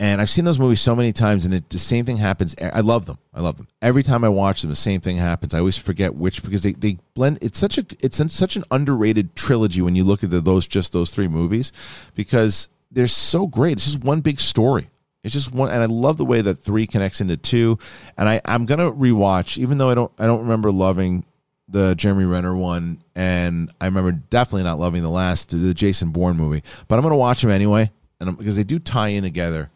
And 0.00 0.20
I've 0.20 0.30
seen 0.30 0.44
those 0.44 0.60
movies 0.60 0.80
so 0.80 0.94
many 0.94 1.12
times, 1.12 1.44
and 1.44 1.52
it, 1.52 1.70
the 1.70 1.78
same 1.78 2.04
thing 2.04 2.18
happens. 2.18 2.54
I 2.60 2.80
love 2.80 3.06
them. 3.06 3.18
I 3.34 3.40
love 3.40 3.56
them. 3.56 3.66
Every 3.82 4.04
time 4.04 4.22
I 4.22 4.28
watch 4.28 4.62
them, 4.62 4.70
the 4.70 4.76
same 4.76 5.00
thing 5.00 5.16
happens. 5.16 5.54
I 5.54 5.58
always 5.58 5.76
forget 5.76 6.14
which 6.14 6.42
because 6.44 6.62
they, 6.62 6.72
they 6.72 6.98
blend. 7.14 7.38
It's 7.42 7.58
such 7.58 7.78
a 7.78 7.86
it's 7.98 8.22
such 8.32 8.54
an 8.54 8.62
underrated 8.70 9.34
trilogy 9.34 9.82
when 9.82 9.96
you 9.96 10.04
look 10.04 10.22
at 10.22 10.30
the, 10.30 10.40
those 10.40 10.68
just 10.68 10.92
those 10.92 11.10
three 11.10 11.26
movies, 11.26 11.72
because 12.14 12.68
they're 12.92 13.08
so 13.08 13.48
great. 13.48 13.72
It's 13.72 13.86
just 13.86 14.04
one 14.04 14.20
big 14.20 14.38
story. 14.38 14.88
It's 15.24 15.34
just 15.34 15.52
one, 15.52 15.70
and 15.70 15.82
I 15.82 15.86
love 15.86 16.16
the 16.16 16.24
way 16.24 16.42
that 16.42 16.54
three 16.54 16.86
connects 16.86 17.20
into 17.20 17.36
two. 17.36 17.78
And 18.16 18.28
I 18.28 18.40
I'm 18.44 18.66
gonna 18.66 18.92
rewatch, 18.92 19.58
even 19.58 19.78
though 19.78 19.90
I 19.90 19.94
don't 19.94 20.12
I 20.16 20.26
don't 20.26 20.42
remember 20.42 20.70
loving 20.70 21.24
the 21.66 21.96
Jeremy 21.96 22.24
Renner 22.24 22.54
one, 22.54 23.02
and 23.16 23.72
I 23.80 23.86
remember 23.86 24.12
definitely 24.12 24.62
not 24.62 24.78
loving 24.78 25.02
the 25.02 25.10
last 25.10 25.50
the 25.50 25.74
Jason 25.74 26.10
Bourne 26.10 26.36
movie. 26.36 26.62
But 26.86 26.98
I'm 26.98 27.02
gonna 27.02 27.16
watch 27.16 27.42
them 27.42 27.50
anyway, 27.50 27.90
and 28.20 28.38
because 28.38 28.54
they 28.54 28.62
do 28.62 28.78
tie 28.78 29.08
in 29.08 29.24
together 29.24 29.70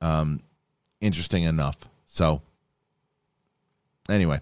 um, 0.00 0.40
interesting 1.00 1.44
enough. 1.44 1.76
So, 2.06 2.42
anyway, 4.08 4.40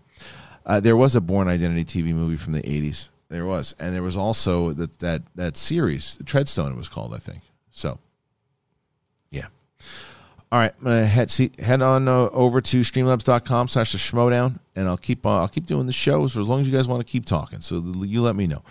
uh, 0.67 0.81
there 0.81 0.97
was 0.97 1.17
a 1.17 1.21
Bourne 1.21 1.49
Identity 1.49 1.85
TV 1.85 2.15
movie 2.15 2.37
from 2.37 2.53
the 2.53 2.63
'80s. 2.63 3.09
There 3.29 3.45
was, 3.45 3.75
and 3.79 3.95
there 3.95 4.03
was 4.03 4.17
also 4.17 4.73
that 4.73 4.99
that 5.01 5.23
that 5.35 5.57
series, 5.57 6.19
Treadstone, 6.25 6.73
it 6.73 6.77
was 6.77 6.89
called, 6.89 7.15
I 7.15 7.19
think. 7.19 7.43
So, 7.71 7.99
yeah. 9.31 9.47
All 10.51 10.59
right, 10.59 10.73
I'm 10.79 10.85
gonna 10.85 11.07
head 11.07 11.31
see, 11.31 11.51
head 11.59 11.83
on 11.83 12.09
uh, 12.09 12.29
over 12.31 12.61
to 12.63 12.81
streamlabs.com 12.81 13.69
slash 13.69 13.93
the 13.93 13.99
schmoedown, 13.99 14.59
and 14.75 14.89
I'll 14.89 14.97
keep 14.97 15.27
uh, 15.27 15.41
I'll 15.41 15.49
keep 15.49 15.67
doing 15.67 15.87
the 15.87 15.93
shows 15.93 16.33
for 16.33 16.41
as 16.41 16.49
long 16.49 16.61
as 16.61 16.69
you 16.69 16.75
guys 16.75 16.89
want 16.89 17.07
to 17.07 17.11
keep 17.11 17.27
talking. 17.27 17.61
So 17.61 17.83
you 18.01 18.23
let 18.23 18.35
me 18.35 18.47
know. 18.47 18.63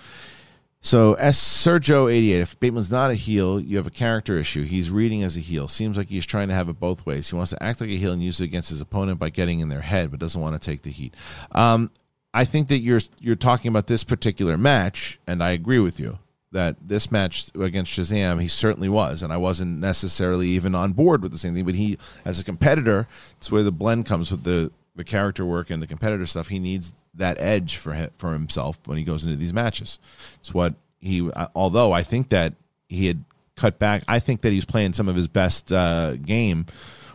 So 0.88 1.16
S 1.16 1.38
Sergio 1.38 2.10
eighty 2.10 2.32
eight. 2.32 2.40
If 2.40 2.58
Bateman's 2.62 2.90
not 2.90 3.12
a 3.12 3.14
heel, 3.14 3.60
you 3.60 3.76
have 3.76 3.88
a 3.88 3.90
character 3.90 4.38
issue. 4.38 4.64
He's 4.64 4.90
reading 4.90 5.22
as 5.22 5.36
a 5.36 5.42
heel. 5.42 5.68
Seems 5.68 5.98
like 5.98 6.08
he's 6.08 6.26
trying 6.26 6.48
to 6.48 6.54
have 6.54 6.70
it 6.70 6.80
both 6.80 7.06
ways. 7.06 7.30
He 7.30 7.36
wants 7.36 7.52
to 7.52 7.62
act 7.62 7.82
like 7.82 7.90
a 7.90 7.98
heel 7.98 8.14
and 8.14 8.24
use 8.24 8.40
it 8.40 8.46
against 8.46 8.70
his 8.70 8.80
opponent 8.80 9.20
by 9.20 9.30
getting 9.30 9.60
in 9.60 9.68
their 9.68 9.82
head, 9.82 10.12
but 10.12 10.22
doesn't 10.22 10.40
want 10.40 10.56
to 10.56 10.66
take 10.66 10.84
the 10.84 10.90
heat. 10.90 11.14
Um, 11.52 11.92
I 12.34 12.46
think 12.46 12.70
that 12.70 12.78
you're 12.78 13.02
you're 13.20 13.36
talking 13.36 13.68
about 13.68 13.88
this 13.88 14.06
particular 14.06 14.58
match, 14.58 15.20
and 15.28 15.44
I 15.44 15.52
agree 15.52 15.80
with 15.80 16.00
you 16.00 16.20
that 16.54 16.78
this 16.82 17.12
match 17.12 17.52
against 17.60 17.92
Shazam, 17.92 18.42
he 18.42 18.48
certainly 18.48 18.88
was, 18.88 19.22
and 19.22 19.34
I 19.34 19.38
wasn't 19.38 19.80
necessarily 19.80 20.48
even 20.48 20.74
on 20.74 20.94
board 20.94 21.22
with 21.22 21.34
the 21.34 21.38
same 21.38 21.54
thing. 21.54 21.66
But 21.66 21.76
he, 21.76 21.98
as 22.24 22.40
a 22.40 22.46
competitor, 22.46 23.10
it's 23.36 23.52
where 23.52 23.64
the 23.64 23.74
blend 23.74 24.06
comes 24.06 24.32
with 24.32 24.46
the 24.46 24.72
the 24.98 25.06
character 25.06 25.46
work 25.46 25.70
and 25.70 25.82
the 25.82 25.88
competitor 25.88 26.26
stuff. 26.26 26.50
He 26.50 26.60
needs 26.60 26.94
that 27.14 27.40
edge 27.40 27.78
for 27.78 27.94
him, 27.94 28.10
for 28.18 28.34
himself 28.34 28.78
when 28.86 28.98
he 28.98 29.04
goes 29.04 29.26
into 29.26 29.38
these 29.38 29.54
matches. 29.54 30.00
It's 30.40 30.54
what 30.54 30.76
he. 31.00 31.30
Although 31.56 31.94
I 31.94 32.04
think 32.04 32.30
that 32.30 32.54
he 32.90 33.08
had 33.08 33.24
cut 33.58 33.80
back. 33.80 34.04
I 34.08 34.20
think 34.20 34.42
that 34.42 34.52
he's 34.52 34.66
playing 34.66 34.94
some 34.94 35.10
of 35.10 35.16
his 35.16 35.28
best 35.28 35.74
uh, 35.74 36.16
game 36.16 36.68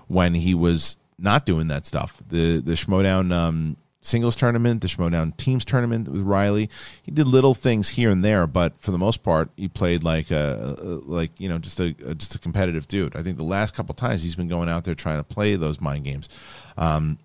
when 0.09 0.35
he 0.35 0.55
was 0.55 0.99
not 1.18 1.47
doing 1.47 1.68
that 1.68 1.87
stuff. 1.87 2.22
The 2.28 2.59
the 2.59 2.72
Schmoedown 2.72 3.33
um, 3.33 3.76
singles 4.03 4.37
tournament, 4.37 4.83
the 4.83 4.89
Schmoedown 4.89 5.35
teams 5.37 5.64
tournament 5.64 6.09
with 6.09 6.20
Riley. 6.20 6.68
He 7.03 7.12
did 7.12 7.26
little 7.26 7.55
things 7.55 7.91
here 7.91 8.11
and 8.11 8.24
there, 8.24 8.47
but 8.47 8.78
for 8.80 8.91
the 8.91 8.99
most 8.99 9.22
part, 9.22 9.51
he 9.57 9.68
played 9.68 10.05
like 10.05 10.30
a, 10.30 10.76
like 10.83 11.41
you 11.41 11.49
know 11.49 11.59
just 11.59 11.80
a 11.80 11.93
just 12.14 12.35
a 12.35 12.39
competitive 12.39 12.87
dude. 12.89 13.16
I 13.16 13.22
think 13.22 13.39
the 13.39 13.45
last 13.45 13.74
couple 13.74 13.95
times 13.95 14.22
he's 14.22 14.37
been 14.37 14.49
going 14.49 14.68
out 14.68 14.85
there 14.85 14.95
trying 14.95 15.18
to 15.18 15.24
play 15.24 15.57
those 15.57 15.80
mind 15.80 16.05
games. 16.05 16.28
Um, 16.76 17.18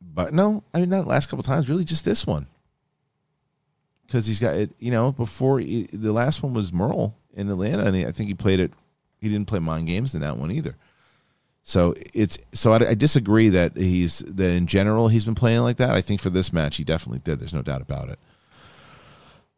but 0.00 0.32
no, 0.32 0.62
I 0.72 0.80
mean 0.80 0.90
not 0.90 1.06
last 1.06 1.28
couple 1.28 1.42
times, 1.42 1.68
really 1.68 1.84
just 1.84 2.04
this 2.04 2.26
one. 2.26 2.46
Because 4.06 4.26
he's 4.26 4.40
got 4.40 4.54
it, 4.54 4.70
you 4.78 4.90
know. 4.90 5.12
Before 5.12 5.60
he, 5.60 5.88
the 5.92 6.12
last 6.12 6.42
one 6.42 6.54
was 6.54 6.72
Murrell 6.72 7.14
in 7.34 7.50
Atlanta, 7.50 7.84
and 7.84 7.94
he, 7.94 8.06
I 8.06 8.12
think 8.12 8.28
he 8.28 8.34
played 8.34 8.58
it. 8.58 8.72
He 9.20 9.28
didn't 9.28 9.48
play 9.48 9.58
mind 9.58 9.86
games 9.86 10.14
in 10.14 10.22
that 10.22 10.38
one 10.38 10.50
either. 10.50 10.76
So 11.62 11.94
it's 12.14 12.38
so 12.54 12.72
I, 12.72 12.90
I, 12.90 12.94
disagree 12.94 13.50
that 13.50 13.76
he's 13.76 14.20
that 14.20 14.50
in 14.52 14.66
general 14.66 15.08
he's 15.08 15.26
been 15.26 15.34
playing 15.34 15.60
like 15.60 15.76
that. 15.76 15.90
I 15.90 16.00
think 16.00 16.22
for 16.22 16.30
this 16.30 16.50
match 16.50 16.76
he 16.76 16.84
definitely 16.84 17.18
did. 17.18 17.38
There's 17.40 17.52
no 17.52 17.60
doubt 17.60 17.82
about 17.82 18.08
it. 18.08 18.18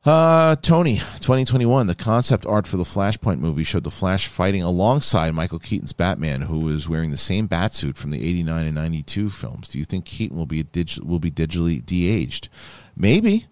Uh, 0.03 0.57
Tony, 0.57 0.97
2021, 0.97 1.87
the 1.87 1.95
concept 1.95 2.47
art 2.47 2.67
for 2.67 2.79
the 2.79 2.85
Flashpoint 2.85 3.39
movie 3.39 3.65
showed 3.65 3.85
the 3.85 3.91
Flash 3.91 4.29
fighting 4.29 4.63
alongside 4.63 5.35
Michael 5.35 5.59
Keaton's 5.59 5.93
Batman, 5.93 6.43
who 6.43 6.61
was 6.61 6.89
wearing 6.89 7.11
the 7.11 7.19
same 7.19 7.47
batsuit 7.47 7.99
from 7.99 8.11
the 8.11 8.27
89 8.27 8.65
and 8.65 8.75
92 8.75 9.29
films. 9.29 9.69
Do 9.69 9.79
you 9.79 9.85
think 9.85 10.07
Keaton 10.07 10.39
will 10.39 10.47
be 10.47 10.65
will 11.03 11.19
be 11.19 11.31
digitally 11.31 11.85
de-aged? 11.85 12.49
Maybe. 12.97 13.47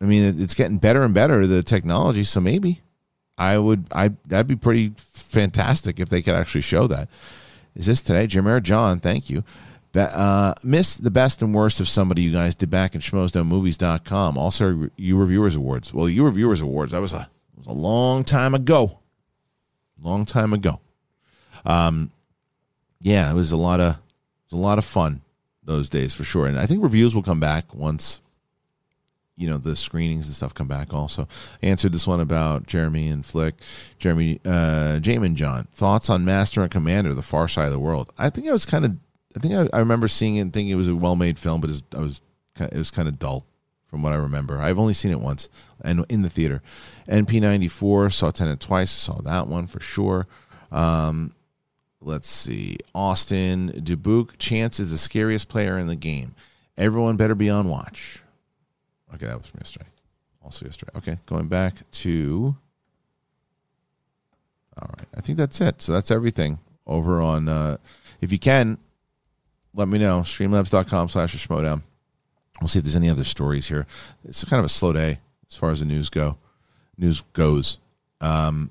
I 0.00 0.06
mean, 0.06 0.42
it's 0.42 0.54
getting 0.54 0.78
better 0.78 1.04
and 1.04 1.14
better 1.14 1.46
the 1.46 1.62
technology, 1.62 2.24
so 2.24 2.40
maybe. 2.40 2.82
I 3.38 3.58
would. 3.58 3.86
I 3.92 4.10
that'd 4.26 4.48
be 4.48 4.56
pretty 4.56 4.92
fantastic 4.96 6.00
if 6.00 6.08
they 6.08 6.20
could 6.20 6.34
actually 6.34 6.62
show 6.62 6.88
that. 6.88 7.08
Is 7.76 7.86
this 7.86 8.02
today, 8.02 8.26
Jameer 8.26 8.62
John? 8.62 8.98
Thank 8.98 9.30
you. 9.30 9.44
Uh, 9.96 10.54
miss 10.62 10.96
the 10.96 11.10
best 11.10 11.42
and 11.42 11.54
worst 11.54 11.80
of 11.80 11.88
somebody 11.88 12.22
you 12.22 12.32
guys 12.32 12.54
did 12.54 12.70
back 12.70 12.94
in 12.94 13.00
schmoesdomovies.com. 13.00 14.36
Also, 14.36 14.90
you 14.96 15.16
reviewers 15.16 15.56
awards. 15.56 15.94
Well, 15.94 16.08
you 16.08 16.24
reviewers 16.24 16.60
awards. 16.60 16.92
That 16.92 17.00
was 17.00 17.12
a 17.12 17.28
was 17.56 17.66
a 17.66 17.72
long 17.72 18.24
time 18.24 18.54
ago. 18.54 18.98
Long 20.02 20.24
time 20.24 20.52
ago. 20.52 20.80
Um, 21.64 22.10
yeah, 23.00 23.30
it 23.30 23.34
was 23.34 23.52
a 23.52 23.56
lot 23.56 23.80
of 23.80 23.94
it 23.94 24.52
was 24.52 24.58
a 24.58 24.62
lot 24.62 24.78
of 24.78 24.84
fun 24.84 25.22
those 25.62 25.88
days 25.88 26.14
for 26.14 26.24
sure. 26.24 26.46
And 26.46 26.58
I 26.58 26.66
think 26.66 26.82
reviews 26.82 27.14
will 27.14 27.22
come 27.22 27.40
back 27.40 27.74
once 27.74 28.20
you 29.36 29.48
know 29.48 29.56
the 29.56 29.74
screenings 29.74 30.26
and 30.26 30.34
stuff 30.34 30.54
come 30.54 30.68
back 30.68 30.94
also 30.94 31.26
I 31.62 31.66
answered 31.66 31.92
this 31.92 32.06
one 32.06 32.20
about 32.20 32.66
jeremy 32.66 33.08
and 33.08 33.26
flick 33.26 33.56
jeremy 33.98 34.40
uh 34.44 35.00
jamin 35.00 35.34
john 35.34 35.66
thoughts 35.74 36.08
on 36.08 36.24
master 36.24 36.62
and 36.62 36.70
commander 36.70 37.14
the 37.14 37.22
far 37.22 37.48
side 37.48 37.66
of 37.66 37.72
the 37.72 37.80
world 37.80 38.12
i 38.16 38.30
think 38.30 38.46
i 38.46 38.52
was 38.52 38.64
kind 38.64 38.84
of 38.84 38.96
i 39.36 39.38
think 39.38 39.54
i, 39.54 39.68
I 39.76 39.80
remember 39.80 40.08
seeing 40.08 40.36
it 40.36 40.40
and 40.40 40.52
thinking 40.52 40.70
it 40.70 40.76
was 40.76 40.88
a 40.88 40.96
well-made 40.96 41.38
film 41.38 41.60
but 41.60 41.70
it 41.70 41.72
was, 41.72 41.82
i 41.96 42.00
was 42.00 42.20
it 42.58 42.78
was 42.78 42.90
kind 42.90 43.08
of 43.08 43.18
dull 43.18 43.44
from 43.86 44.02
what 44.02 44.12
i 44.12 44.16
remember 44.16 44.58
i've 44.58 44.78
only 44.78 44.94
seen 44.94 45.12
it 45.12 45.20
once 45.20 45.48
and 45.82 46.04
in 46.08 46.22
the 46.22 46.30
theater 46.30 46.62
np94 47.08 48.12
saw 48.12 48.30
Tenet 48.30 48.60
twice 48.60 48.90
saw 48.90 49.20
that 49.22 49.46
one 49.46 49.66
for 49.66 49.80
sure 49.80 50.26
um 50.70 51.32
let's 52.00 52.28
see 52.28 52.78
austin 52.94 53.80
dubuque 53.82 54.38
chance 54.38 54.78
is 54.78 54.90
the 54.90 54.98
scariest 54.98 55.48
player 55.48 55.78
in 55.78 55.86
the 55.86 55.96
game 55.96 56.34
everyone 56.76 57.16
better 57.16 57.34
be 57.34 57.50
on 57.50 57.68
watch 57.68 58.20
Okay, 59.14 59.26
that 59.26 59.38
was 59.38 59.46
from 59.46 59.60
yesterday. 59.60 59.86
Also 60.42 60.64
yesterday. 60.64 60.92
Okay, 60.96 61.18
going 61.26 61.46
back 61.46 61.88
to. 61.90 62.56
All 64.76 64.90
right, 64.98 65.06
I 65.16 65.20
think 65.20 65.38
that's 65.38 65.60
it. 65.60 65.80
So 65.80 65.92
that's 65.92 66.10
everything 66.10 66.58
over 66.86 67.20
on. 67.20 67.48
Uh, 67.48 67.76
if 68.20 68.32
you 68.32 68.38
can, 68.38 68.78
let 69.74 69.88
me 69.88 69.98
know. 69.98 70.20
Streamlabs.com 70.20 71.08
slash 71.08 71.34
schmoedown. 71.36 71.82
We'll 72.60 72.68
see 72.68 72.78
if 72.78 72.84
there's 72.84 72.96
any 72.96 73.10
other 73.10 73.24
stories 73.24 73.68
here. 73.68 73.86
It's 74.24 74.44
kind 74.44 74.60
of 74.60 74.66
a 74.66 74.70
slow 74.70 74.92
day 74.92 75.18
as 75.50 75.56
far 75.56 75.70
as 75.70 75.80
the 75.80 75.86
news 75.86 76.08
go. 76.08 76.38
News 76.96 77.22
goes. 77.32 77.78
Um, 78.20 78.70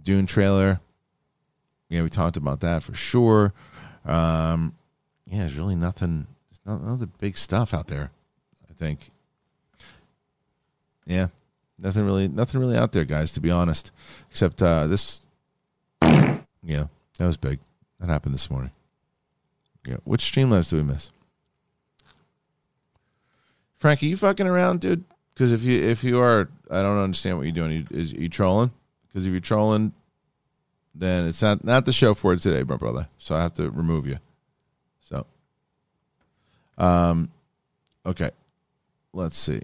Dune 0.00 0.26
trailer. 0.26 0.80
Yeah, 1.88 2.02
we 2.02 2.10
talked 2.10 2.36
about 2.36 2.60
that 2.60 2.82
for 2.82 2.94
sure. 2.94 3.52
Um, 4.04 4.74
yeah, 5.26 5.40
there's 5.40 5.56
really 5.56 5.76
nothing. 5.76 6.26
There's 6.50 6.60
not 6.64 6.90
other 6.90 7.06
big 7.06 7.38
stuff 7.38 7.72
out 7.72 7.88
there. 7.88 8.10
I 8.68 8.72
think 8.72 9.10
yeah, 11.10 11.28
nothing 11.78 12.04
really, 12.04 12.28
nothing 12.28 12.60
really 12.60 12.76
out 12.76 12.92
there, 12.92 13.04
guys. 13.04 13.32
To 13.32 13.40
be 13.40 13.50
honest, 13.50 13.90
except 14.30 14.62
uh, 14.62 14.86
this. 14.86 15.22
Yeah, 16.62 16.84
that 17.18 17.26
was 17.26 17.36
big. 17.36 17.58
That 17.98 18.08
happened 18.08 18.34
this 18.34 18.50
morning. 18.50 18.70
Yeah, 19.86 19.96
which 20.04 20.22
Streamlabs 20.24 20.70
do 20.70 20.76
we 20.76 20.82
miss? 20.82 21.10
Frankie, 23.76 24.06
you 24.06 24.16
fucking 24.16 24.46
around, 24.46 24.80
dude? 24.80 25.04
Because 25.32 25.52
if 25.52 25.62
you 25.62 25.82
if 25.82 26.04
you 26.04 26.20
are, 26.20 26.50
I 26.70 26.82
don't 26.82 26.98
understand 26.98 27.38
what 27.38 27.44
you're 27.44 27.54
doing. 27.54 27.72
You, 27.72 27.86
is 27.90 28.12
you 28.12 28.28
trolling? 28.28 28.70
Because 29.08 29.26
if 29.26 29.32
you're 29.32 29.40
trolling, 29.40 29.92
then 30.94 31.26
it's 31.26 31.40
not 31.40 31.64
not 31.64 31.86
the 31.86 31.92
show 31.92 32.12
for 32.12 32.36
today, 32.36 32.62
my 32.62 32.76
brother. 32.76 33.08
So 33.18 33.34
I 33.34 33.42
have 33.42 33.54
to 33.54 33.70
remove 33.70 34.06
you. 34.06 34.18
So, 35.00 35.26
um, 36.76 37.30
okay, 38.04 38.30
let's 39.14 39.38
see. 39.38 39.62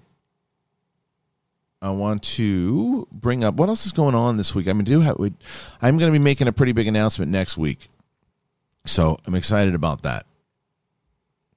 I 1.83 1.91
want 1.91 2.23
to 2.23 3.07
bring 3.13 3.45
up 3.45 3.55
what 3.55 3.69
else 3.69 3.87
is 3.87 3.93
going 3.93 4.15
on 4.15 4.39
this 4.39 4.55
week. 4.55 4.67
I 4.67 4.73
mean, 4.73 4.85
do 4.85 5.01
have, 5.01 5.19
I'm 5.21 5.99
going 5.99 6.11
to 6.11 6.19
be 6.19 6.19
making 6.19 6.49
a 6.49 6.53
pretty 6.53 6.73
big 6.73 6.87
announcement 6.87 7.31
next 7.31 7.59
week, 7.59 7.89
so 8.87 9.19
I'm 9.27 9.35
excited 9.35 9.75
about 9.75 10.03
that. 10.03 10.27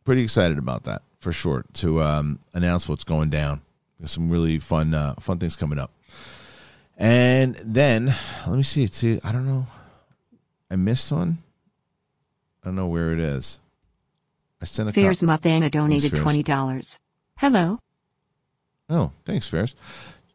Pretty 0.03 0.23
excited 0.23 0.57
about 0.57 0.83
that 0.83 1.03
for 1.19 1.31
sure 1.31 1.65
to 1.73 2.01
um, 2.01 2.39
announce 2.53 2.89
what's 2.89 3.03
going 3.03 3.29
down. 3.29 3.61
There's 3.99 4.11
some 4.11 4.29
really 4.29 4.59
fun 4.59 4.93
uh, 4.93 5.15
fun 5.19 5.39
things 5.39 5.55
coming 5.55 5.77
up, 5.79 5.91
and 6.97 7.55
then 7.63 8.13
let 8.47 8.55
me 8.55 8.63
see. 8.63 8.87
See, 8.87 9.19
I 9.23 9.31
don't 9.31 9.45
know. 9.45 9.67
I 10.71 10.75
missed 10.75 11.11
one. 11.11 11.39
I 12.63 12.67
don't 12.67 12.75
know 12.75 12.87
where 12.87 13.13
it 13.13 13.19
is. 13.19 13.59
I 14.61 14.65
sent 14.65 14.89
a. 14.89 14.93
Fears 14.93 15.21
Mathana 15.21 15.69
donated 15.69 16.15
twenty 16.15 16.43
dollars. 16.43 16.99
Hello. 17.37 17.79
Oh, 18.89 19.11
thanks, 19.25 19.47
Ferris. 19.47 19.75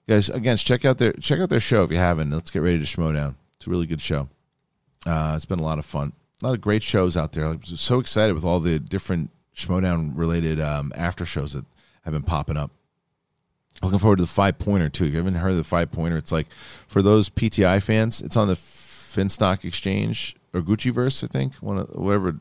Guys, 0.09 0.29
again, 0.29 0.57
check 0.57 0.85
out 0.85 0.99
their 0.99 1.13
check 1.15 1.41
out 1.41 1.49
their 1.49 1.61
show 1.61 1.85
if 1.85 1.91
you 1.91 1.97
haven't. 1.97 2.31
Let's 2.31 2.51
get 2.51 2.63
ready 2.63 2.79
to 2.79 2.85
schmo 2.85 3.15
down. 3.15 3.37
It's 3.57 3.67
a 3.67 3.71
really 3.71 3.87
good 3.87 4.01
show. 4.01 4.29
Uh, 5.07 5.33
it's 5.37 5.47
been 5.47 5.59
a 5.59 5.65
lot 5.65 5.79
of 5.79 5.85
fun. 5.87 6.13
A 6.43 6.47
lot 6.47 6.55
of 6.55 6.61
great 6.61 6.83
shows 6.83 7.17
out 7.17 7.33
there. 7.33 7.47
I'm 7.47 7.65
so 7.65 8.01
excited 8.01 8.35
with 8.35 8.45
all 8.45 8.61
the 8.61 8.79
different 8.79 9.31
schmoedown 9.55 10.13
related 10.15 10.61
um, 10.61 10.93
after 10.95 11.25
shows 11.25 11.53
that 11.53 11.65
have 12.03 12.13
been 12.13 12.23
popping 12.23 12.57
up. 12.57 12.71
Looking 13.83 13.99
forward 13.99 14.17
to 14.17 14.23
the 14.23 14.29
five 14.29 14.59
pointer 14.59 14.89
too. 14.89 15.05
If 15.05 15.13
you 15.13 15.17
haven't 15.19 15.35
heard 15.35 15.53
of 15.53 15.57
the 15.57 15.65
five 15.65 15.91
pointer, 15.91 16.17
it's 16.17 16.33
like 16.33 16.47
for 16.87 17.03
those 17.03 17.29
PTI 17.29 17.83
fans, 17.83 18.21
it's 18.21 18.37
on 18.37 18.49
the 18.49 18.55
Finstock 18.55 19.65
Exchange 19.65 20.37
or 20.53 20.61
Gucciverse, 20.61 21.25
I 21.25 21.27
think, 21.27 21.55
one 21.57 21.79
of 21.79 21.89
whatever 21.91 22.37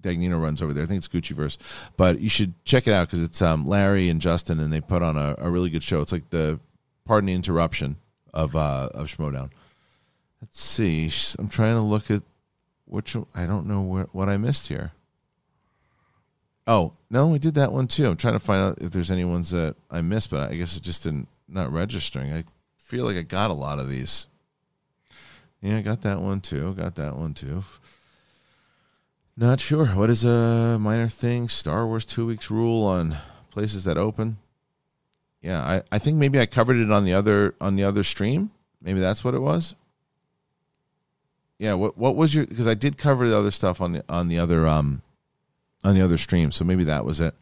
Dagnino 0.00 0.40
runs 0.40 0.62
over 0.62 0.72
there. 0.72 0.84
I 0.84 0.86
think 0.86 0.98
it's 0.98 1.08
Gucciverse, 1.08 1.56
but 1.96 2.20
you 2.20 2.28
should 2.28 2.54
check 2.64 2.86
it 2.86 2.92
out 2.92 3.08
because 3.08 3.22
it's 3.22 3.40
um, 3.42 3.64
Larry 3.64 4.08
and 4.08 4.20
Justin, 4.20 4.60
and 4.60 4.72
they 4.72 4.80
put 4.80 5.02
on 5.02 5.16
a, 5.16 5.34
a, 5.38 5.50
really 5.50 5.70
good 5.70 5.82
show. 5.82 6.00
It's 6.02 6.12
like 6.12 6.30
the 6.30 6.60
pardon 7.04 7.26
the 7.26 7.32
interruption 7.32 7.96
of 8.32 8.54
uh, 8.54 8.90
of 8.94 9.06
Schmoedown. 9.06 9.50
Let's 10.40 10.60
see. 10.60 11.10
I'm 11.38 11.48
trying 11.48 11.76
to 11.76 11.80
look 11.80 12.10
at 12.10 12.22
which 12.86 13.16
I 13.34 13.46
don't 13.46 13.66
know 13.66 13.80
where, 13.82 14.08
what 14.12 14.28
I 14.28 14.36
missed 14.36 14.68
here. 14.68 14.92
Oh 16.66 16.94
no, 17.10 17.26
we 17.26 17.38
did 17.38 17.54
that 17.54 17.72
one 17.72 17.86
too. 17.86 18.08
I'm 18.08 18.16
trying 18.16 18.34
to 18.34 18.40
find 18.40 18.62
out 18.62 18.78
if 18.80 18.92
there's 18.92 19.10
any 19.10 19.24
ones 19.24 19.50
that 19.50 19.76
I 19.90 20.00
missed, 20.00 20.30
but 20.30 20.50
I 20.50 20.54
guess 20.54 20.76
it 20.76 20.82
just 20.82 21.02
didn't 21.02 21.28
not 21.48 21.72
registering. 21.72 22.32
I 22.32 22.44
feel 22.78 23.04
like 23.04 23.16
I 23.16 23.22
got 23.22 23.50
a 23.50 23.54
lot 23.54 23.78
of 23.78 23.88
these. 23.88 24.26
Yeah, 25.60 25.78
I 25.78 25.82
got 25.82 26.02
that 26.02 26.20
one 26.20 26.40
too. 26.40 26.74
Got 26.74 26.94
that 26.96 27.16
one 27.16 27.34
too. 27.34 27.64
Not 29.36 29.60
sure. 29.60 29.86
What 29.86 30.10
is 30.10 30.24
a 30.24 30.78
minor 30.78 31.08
thing? 31.08 31.48
Star 31.48 31.86
Wars 31.86 32.04
two 32.04 32.26
weeks 32.26 32.50
rule 32.50 32.84
on 32.84 33.16
places 33.50 33.84
that 33.84 33.98
open. 33.98 34.38
Yeah, 35.42 35.60
I, 35.60 35.82
I 35.92 35.98
think 35.98 36.16
maybe 36.16 36.40
I 36.40 36.46
covered 36.46 36.76
it 36.76 36.90
on 36.90 37.04
the 37.04 37.12
other 37.12 37.54
on 37.60 37.76
the 37.76 37.84
other 37.84 38.04
stream. 38.04 38.50
Maybe 38.80 39.00
that's 39.00 39.24
what 39.24 39.34
it 39.34 39.40
was. 39.40 39.74
Yeah, 41.58 41.74
what 41.74 41.96
what 41.96 42.16
was 42.16 42.34
your 42.34 42.46
because 42.46 42.66
I 42.66 42.74
did 42.74 42.98
cover 42.98 43.28
the 43.28 43.36
other 43.36 43.50
stuff 43.50 43.80
on 43.80 43.92
the 43.92 44.04
on 44.08 44.28
the 44.28 44.38
other 44.38 44.66
um 44.66 45.02
on 45.82 45.94
the 45.94 46.00
other 46.02 46.18
stream, 46.18 46.50
so 46.50 46.64
maybe 46.64 46.84
that 46.84 47.04
was 47.04 47.20
it. 47.20 47.34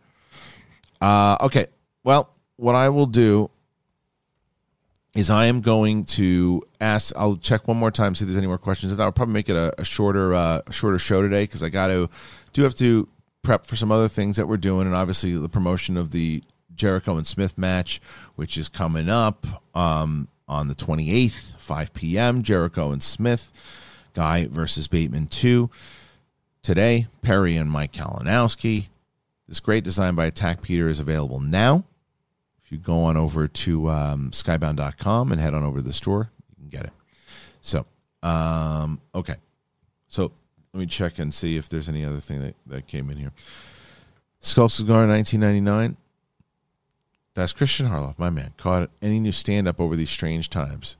Uh 1.00 1.36
okay. 1.40 1.66
Well, 2.04 2.30
what 2.56 2.74
I 2.74 2.88
will 2.88 3.06
do 3.06 3.50
is 5.14 5.30
I 5.30 5.46
am 5.46 5.60
going 5.60 6.04
to 6.04 6.62
ask. 6.80 7.12
I'll 7.16 7.36
check 7.36 7.68
one 7.68 7.76
more 7.76 7.90
time 7.90 8.14
see 8.14 8.24
if 8.24 8.28
there's 8.28 8.38
any 8.38 8.46
more 8.46 8.58
questions. 8.58 8.92
And 8.92 9.00
I'll 9.00 9.12
probably 9.12 9.34
make 9.34 9.48
it 9.48 9.56
a, 9.56 9.74
a 9.78 9.84
shorter 9.84 10.34
uh, 10.34 10.62
a 10.66 10.72
shorter 10.72 10.98
show 10.98 11.22
today 11.22 11.44
because 11.44 11.62
I 11.62 11.68
got 11.68 11.88
to 11.88 12.08
do 12.52 12.62
have 12.62 12.76
to 12.76 13.08
prep 13.42 13.66
for 13.66 13.76
some 13.76 13.90
other 13.92 14.08
things 14.08 14.36
that 14.36 14.46
we're 14.46 14.56
doing, 14.56 14.86
and 14.86 14.94
obviously 14.94 15.36
the 15.36 15.48
promotion 15.48 15.96
of 15.96 16.10
the 16.10 16.42
Jericho 16.74 17.16
and 17.16 17.26
Smith 17.26 17.58
match, 17.58 18.00
which 18.36 18.56
is 18.56 18.68
coming 18.68 19.08
up 19.08 19.46
um, 19.74 20.28
on 20.48 20.68
the 20.68 20.74
28th, 20.74 21.56
5 21.58 21.92
p.m. 21.92 22.42
Jericho 22.42 22.92
and 22.92 23.02
Smith, 23.02 23.52
Guy 24.12 24.46
versus 24.46 24.88
Bateman 24.88 25.26
two. 25.26 25.70
Today, 26.62 27.08
Perry 27.22 27.56
and 27.56 27.70
Mike 27.70 27.92
Kalinowski. 27.92 28.88
This 29.48 29.60
great 29.60 29.84
design 29.84 30.14
by 30.14 30.26
Attack 30.26 30.62
Peter 30.62 30.88
is 30.88 31.00
available 31.00 31.40
now 31.40 31.84
If 32.64 32.72
you 32.72 32.78
go 32.78 33.04
on 33.04 33.16
over 33.16 33.48
to 33.48 33.90
um, 33.90 34.30
skybound.com 34.30 35.32
and 35.32 35.40
head 35.40 35.54
on 35.54 35.64
over 35.64 35.78
to 35.78 35.82
the 35.82 35.92
store, 35.92 36.30
you 36.48 36.56
can 36.56 36.68
get 36.68 36.84
it. 36.86 36.92
So, 37.60 37.84
um, 38.22 39.00
okay. 39.14 39.34
So 40.08 40.32
let 40.72 40.80
me 40.80 40.86
check 40.86 41.18
and 41.18 41.34
see 41.34 41.56
if 41.56 41.68
there's 41.68 41.88
any 41.88 42.04
other 42.04 42.20
thing 42.20 42.40
that, 42.40 42.54
that 42.66 42.86
came 42.86 43.10
in 43.10 43.18
here. 43.18 43.32
Skull 44.40 44.68
Cigar 44.68 45.06
1999. 45.06 45.96
That's 47.34 47.52
Kristian 47.52 47.88
Harloff, 47.88 48.18
my 48.18 48.30
man. 48.30 48.52
Caught 48.56 48.90
any 49.00 49.18
new 49.20 49.32
stand 49.32 49.66
up 49.66 49.80
over 49.80 49.96
these 49.96 50.10
strange 50.10 50.50
times. 50.50 50.96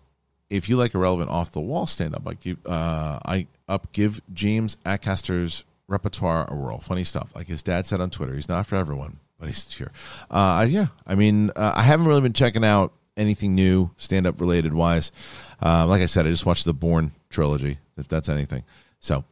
If 0.52 0.68
you 0.68 0.76
like 0.76 0.94
irrelevant 0.94 1.30
off 1.30 1.50
the 1.50 1.60
wall 1.60 1.86
stand 1.86 2.14
up, 2.14 2.26
I 2.26 2.34
give 2.34 2.58
uh, 2.66 3.18
I 3.24 3.46
up 3.68 3.92
give 3.92 4.20
James 4.32 4.76
Acaster's 4.84 5.64
repertoire 5.88 6.50
a 6.50 6.54
whirl. 6.54 6.78
Funny 6.78 7.04
stuff. 7.04 7.30
Like 7.34 7.46
his 7.46 7.62
dad 7.62 7.86
said 7.86 8.00
on 8.00 8.10
Twitter, 8.10 8.34
he's 8.34 8.48
not 8.48 8.66
for 8.66 8.76
everyone, 8.76 9.18
but 9.38 9.48
he's 9.48 9.72
here. 9.72 9.90
Uh, 10.30 10.66
yeah, 10.68 10.86
I 11.06 11.14
mean, 11.14 11.50
uh, 11.56 11.72
I 11.74 11.82
haven't 11.82 12.06
really 12.06 12.20
been 12.20 12.32
checking 12.32 12.64
out 12.64 12.92
anything 13.16 13.54
new 13.54 13.90
stand 13.96 14.26
up 14.26 14.40
related 14.40 14.74
wise. 14.74 15.10
Uh, 15.60 15.86
like 15.86 16.02
I 16.02 16.06
said, 16.06 16.26
I 16.26 16.30
just 16.30 16.46
watched 16.46 16.64
the 16.64 16.74
Bourne 16.74 17.12
trilogy, 17.30 17.78
if 17.96 18.08
that's 18.08 18.28
anything. 18.28 18.64
So, 19.00 19.24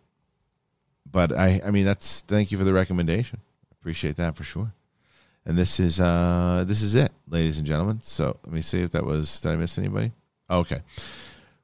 but 1.10 1.36
I, 1.36 1.60
I 1.64 1.70
mean, 1.70 1.84
that's 1.84 2.22
thank 2.22 2.50
you 2.50 2.58
for 2.58 2.64
the 2.64 2.72
recommendation. 2.72 3.40
Appreciate 3.72 4.16
that 4.16 4.36
for 4.36 4.44
sure. 4.44 4.72
And 5.46 5.56
this 5.56 5.80
is 5.80 6.00
uh 6.00 6.64
this 6.66 6.82
is 6.82 6.94
it, 6.94 7.12
ladies 7.28 7.58
and 7.58 7.66
gentlemen. 7.66 8.00
So 8.02 8.38
let 8.44 8.52
me 8.52 8.60
see 8.60 8.82
if 8.82 8.90
that 8.90 9.04
was 9.04 9.40
did 9.40 9.52
I 9.52 9.56
miss 9.56 9.78
anybody? 9.78 10.12
Okay. 10.50 10.80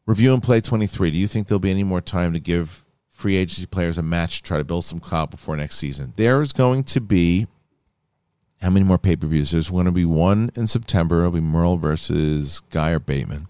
Review 0.06 0.32
and 0.32 0.42
play 0.42 0.60
23. 0.60 1.10
Do 1.10 1.18
you 1.18 1.26
think 1.26 1.48
there'll 1.48 1.58
be 1.58 1.70
any 1.70 1.84
more 1.84 2.00
time 2.00 2.32
to 2.32 2.40
give 2.40 2.84
free 3.10 3.36
agency 3.36 3.66
players 3.66 3.98
a 3.98 4.02
match 4.02 4.38
to 4.38 4.42
try 4.44 4.58
to 4.58 4.64
build 4.64 4.84
some 4.84 5.00
clout 5.00 5.30
before 5.30 5.56
next 5.56 5.76
season? 5.76 6.12
There 6.16 6.40
is 6.40 6.52
going 6.52 6.84
to 6.84 7.00
be 7.00 7.46
how 8.62 8.70
many 8.70 8.84
more 8.84 8.98
pay 8.98 9.16
per 9.16 9.26
views? 9.26 9.50
There's 9.50 9.70
going 9.70 9.86
to 9.86 9.92
be 9.92 10.04
one 10.04 10.50
in 10.54 10.66
September. 10.66 11.20
It'll 11.20 11.32
be 11.32 11.40
Murrell 11.40 11.76
versus 11.76 12.60
Guy 12.70 12.90
or 12.90 12.98
Bateman. 12.98 13.48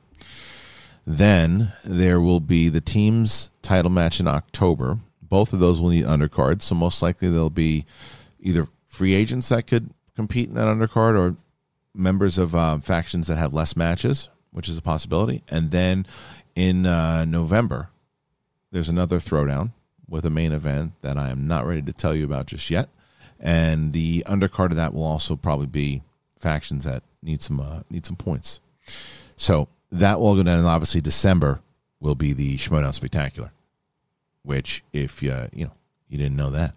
Then 1.07 1.72
there 1.84 2.20
will 2.20 2.41
be 2.41 2.68
the 2.68 2.80
team's 2.80 3.51
title 3.62 3.91
match 3.91 4.18
in 4.18 4.26
October. 4.26 4.99
Both 5.22 5.53
of 5.53 5.61
those 5.61 5.80
will 5.80 5.91
need 5.91 6.05
undercards, 6.05 6.62
so 6.62 6.74
most 6.74 7.03
likely 7.03 7.28
there'll 7.28 7.51
be 7.51 7.87
either 8.41 8.68
free 8.89 9.14
agents 9.14 9.49
that 9.51 9.66
could 9.66 9.91
compete 10.16 10.49
in 10.49 10.55
that 10.55 10.66
undercard 10.66 11.18
or 11.18 11.37
members 11.95 12.39
of 12.39 12.55
uh, 12.55 12.78
factions 12.78 13.28
that 13.28 13.37
have 13.37 13.55
less 13.55 13.76
matches, 13.76 14.28
which 14.57 14.70
is 14.70 14.78
a 14.78 14.82
possibility. 14.82 15.42
And 15.50 15.70
then 15.70 16.07
in 16.54 16.86
uh, 16.86 17.26
November, 17.26 17.90
there's 18.72 18.88
another 18.88 19.18
throwdown 19.18 19.72
with 20.09 20.24
a 20.24 20.30
main 20.30 20.52
event 20.52 20.92
that 21.02 21.18
I 21.18 21.28
am 21.28 21.46
not 21.46 21.66
ready 21.66 21.82
to 21.82 21.92
tell 21.92 22.14
you 22.14 22.24
about 22.24 22.46
just 22.46 22.70
yet. 22.70 22.88
And 23.38 23.92
the 23.92 24.24
undercard 24.26 24.70
of 24.70 24.76
that 24.76 24.94
will 24.94 25.04
also 25.04 25.36
probably 25.36 25.66
be 25.66 26.00
factions 26.38 26.84
that 26.84 27.02
need 27.22 27.42
some 27.42 27.61
uh, 27.61 27.80
need 27.90 28.07
some 28.07 28.16
points. 28.16 28.62
So 29.36 29.68
that 29.92 30.20
will 30.20 30.34
go 30.34 30.42
down. 30.42 30.61
And 30.61 30.66
obviously, 30.66 31.02
December 31.02 31.61
will 32.00 32.14
be 32.14 32.32
the 32.32 32.57
Schmoedown 32.57 32.94
Spectacular, 32.94 33.52
which 34.42 34.82
if 34.90 35.22
you 35.22 35.48
you 35.52 35.66
know 35.66 35.72
you 36.09 36.16
didn't 36.16 36.36
know 36.36 36.48
that, 36.48 36.72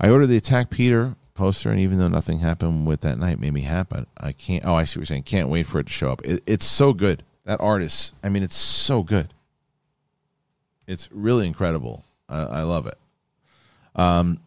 I 0.00 0.08
ordered 0.08 0.26
the 0.26 0.36
Attack 0.38 0.70
Peter 0.70 1.14
poster, 1.36 1.70
and 1.70 1.80
even 1.80 1.98
though 1.98 2.08
nothing 2.08 2.40
happened 2.40 2.86
with 2.86 3.00
that 3.00 3.18
night, 3.18 3.38
made 3.38 3.52
me 3.52 3.62
happy. 3.62 4.06
I 4.18 4.32
can't. 4.32 4.64
Oh, 4.64 4.74
I 4.74 4.84
see 4.84 4.98
what 4.98 5.02
you're 5.02 5.06
saying. 5.06 5.24
Can't 5.24 5.48
wait 5.48 5.66
for 5.66 5.78
it 5.78 5.86
to 5.86 5.92
show 5.92 6.10
up. 6.10 6.24
It, 6.24 6.42
it's 6.46 6.66
so 6.66 6.92
good. 6.92 7.22
That 7.44 7.60
artist. 7.60 8.14
I 8.24 8.28
mean, 8.28 8.42
it's 8.42 8.56
so 8.56 9.02
good. 9.02 9.32
It's 10.86 11.08
really 11.12 11.46
incredible. 11.46 12.04
I, 12.28 12.40
I 12.40 12.62
love 12.62 12.86
it. 12.86 12.98
Um. 13.94 14.40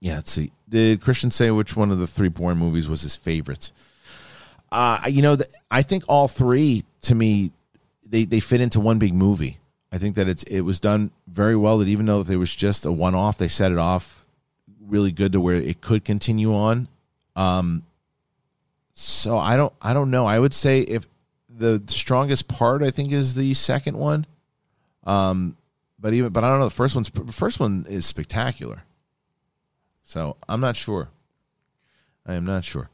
Yeah. 0.00 0.16
Let's 0.16 0.32
see. 0.32 0.52
Did 0.68 1.00
Kristian 1.00 1.32
say 1.32 1.50
which 1.50 1.76
one 1.76 1.90
of 1.90 1.98
the 1.98 2.06
three 2.06 2.28
Bourne 2.28 2.58
movies 2.58 2.88
was 2.88 3.02
his 3.02 3.16
favorite? 3.16 3.70
Uh, 4.72 4.98
you 5.06 5.22
know, 5.22 5.36
I 5.70 5.82
think 5.82 6.02
all 6.08 6.26
three 6.26 6.84
to 7.02 7.14
me, 7.14 7.52
they, 8.04 8.24
they 8.24 8.40
fit 8.40 8.60
into 8.60 8.80
one 8.80 8.98
big 8.98 9.14
movie. 9.14 9.58
I 9.92 9.98
think 9.98 10.16
that 10.16 10.28
it's 10.28 10.42
it 10.44 10.62
was 10.62 10.80
done 10.80 11.12
very 11.28 11.54
well. 11.54 11.78
That 11.78 11.86
even 11.86 12.06
though 12.06 12.20
it 12.22 12.36
was 12.36 12.54
just 12.54 12.84
a 12.84 12.90
one 12.90 13.14
off, 13.14 13.38
they 13.38 13.46
set 13.46 13.70
it 13.70 13.78
off 13.78 14.23
really 14.86 15.12
good 15.12 15.32
to 15.32 15.40
where 15.40 15.56
it 15.56 15.80
could 15.80 16.04
continue 16.04 16.54
on. 16.54 16.88
Um, 17.36 17.84
so 18.94 19.38
I 19.38 19.56
don't 19.56 19.72
I 19.82 19.92
don't 19.92 20.10
know. 20.10 20.26
I 20.26 20.38
would 20.38 20.54
say 20.54 20.80
if 20.80 21.06
the 21.48 21.82
strongest 21.86 22.48
part 22.48 22.82
I 22.82 22.90
think 22.90 23.12
is 23.12 23.34
the 23.34 23.54
second 23.54 23.96
one. 23.96 24.26
Um, 25.04 25.56
but 25.98 26.12
even 26.12 26.32
but 26.32 26.44
I 26.44 26.48
don't 26.48 26.60
know. 26.60 26.68
The 26.68 26.74
first 26.74 26.94
one's 26.94 27.10
first 27.30 27.60
one 27.60 27.86
is 27.88 28.06
spectacular. 28.06 28.84
So 30.04 30.36
I'm 30.48 30.60
not 30.60 30.76
sure. 30.76 31.08
I 32.26 32.34
am 32.34 32.44
not 32.44 32.64
sure. 32.64 32.90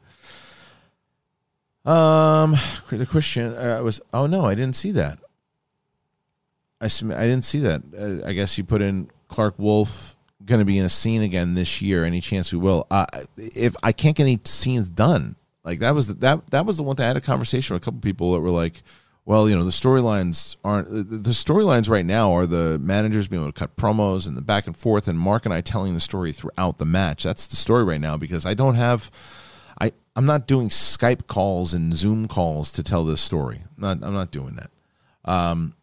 Um, 1.85 2.51
the 2.89 3.07
Kristian 3.07 3.57
uh, 3.57 3.83
was. 3.83 4.01
Oh 4.13 4.27
no, 4.27 4.45
I 4.45 4.55
didn't 4.55 4.75
see 4.75 4.91
that. 4.91 5.19
I 6.79 6.85
I 6.85 7.23
didn't 7.23 7.45
see 7.45 7.59
that. 7.59 7.81
Uh, 7.97 8.27
I 8.27 8.33
guess 8.33 8.57
you 8.57 8.63
put 8.63 8.81
in 8.81 9.09
Clarke 9.27 9.57
Wolfe 9.57 10.15
going 10.45 10.59
to 10.59 10.65
be 10.65 10.77
in 10.77 10.85
a 10.85 10.89
scene 10.89 11.21
again 11.21 11.53
this 11.53 11.81
year. 11.81 12.05
Any 12.05 12.21
chance 12.21 12.51
we 12.51 12.59
will? 12.59 12.87
Uh, 12.91 13.05
if 13.37 13.75
I 13.83 13.91
can't 13.91 14.15
get 14.15 14.23
any 14.23 14.39
scenes 14.45 14.87
done, 14.87 15.35
like 15.63 15.79
that 15.79 15.93
was 15.93 16.07
the, 16.07 16.13
that 16.15 16.49
that 16.51 16.65
was 16.65 16.77
the 16.77 16.83
one 16.83 16.95
thing 16.95 17.05
I 17.05 17.09
had 17.09 17.17
a 17.17 17.21
conversation 17.21 17.73
with 17.73 17.83
a 17.83 17.85
couple 17.85 17.99
people 17.99 18.33
that 18.33 18.39
were 18.41 18.49
like, 18.49 18.81
well, 19.25 19.47
you 19.47 19.55
know, 19.55 19.63
the 19.63 19.71
storylines 19.71 20.55
aren't 20.63 20.87
the 20.89 21.31
storylines 21.31 21.89
right 21.89 22.05
now 22.05 22.33
are 22.33 22.45
the 22.45 22.79
managers 22.79 23.27
being 23.27 23.41
able 23.41 23.51
to 23.51 23.59
cut 23.59 23.75
promos 23.75 24.27
and 24.27 24.35
the 24.35 24.41
back 24.41 24.67
and 24.67 24.75
forth, 24.75 25.07
and 25.07 25.19
Mark 25.19 25.45
and 25.45 25.53
I 25.53 25.61
telling 25.61 25.93
the 25.93 25.99
story 25.99 26.31
throughout 26.31 26.77
the 26.77 26.85
match. 26.85 27.23
That's 27.23 27.47
the 27.47 27.55
story 27.55 27.83
right 27.83 28.01
now 28.01 28.17
because 28.17 28.45
I 28.45 28.53
don't 28.53 28.75
have 28.75 29.11
I 29.79 29.91
I'm 30.15 30.25
not 30.25 30.47
doing 30.47 30.69
Skype 30.69 31.27
calls 31.27 31.73
and 31.73 31.93
Zoom 31.93 32.27
calls 32.27 32.71
to 32.73 32.83
tell 32.83 33.05
this 33.05 33.21
story. 33.21 33.61
I'm 33.77 33.81
not 33.81 34.07
I'm 34.07 34.13
not 34.13 34.31
doing 34.31 34.55
that. 34.55 34.71
Um, 35.23 35.75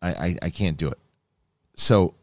I 0.00 0.12
I, 0.12 0.38
I 0.42 0.50
can't 0.50 0.78
do 0.78 0.88
it. 0.88 0.98
So, 1.76 2.14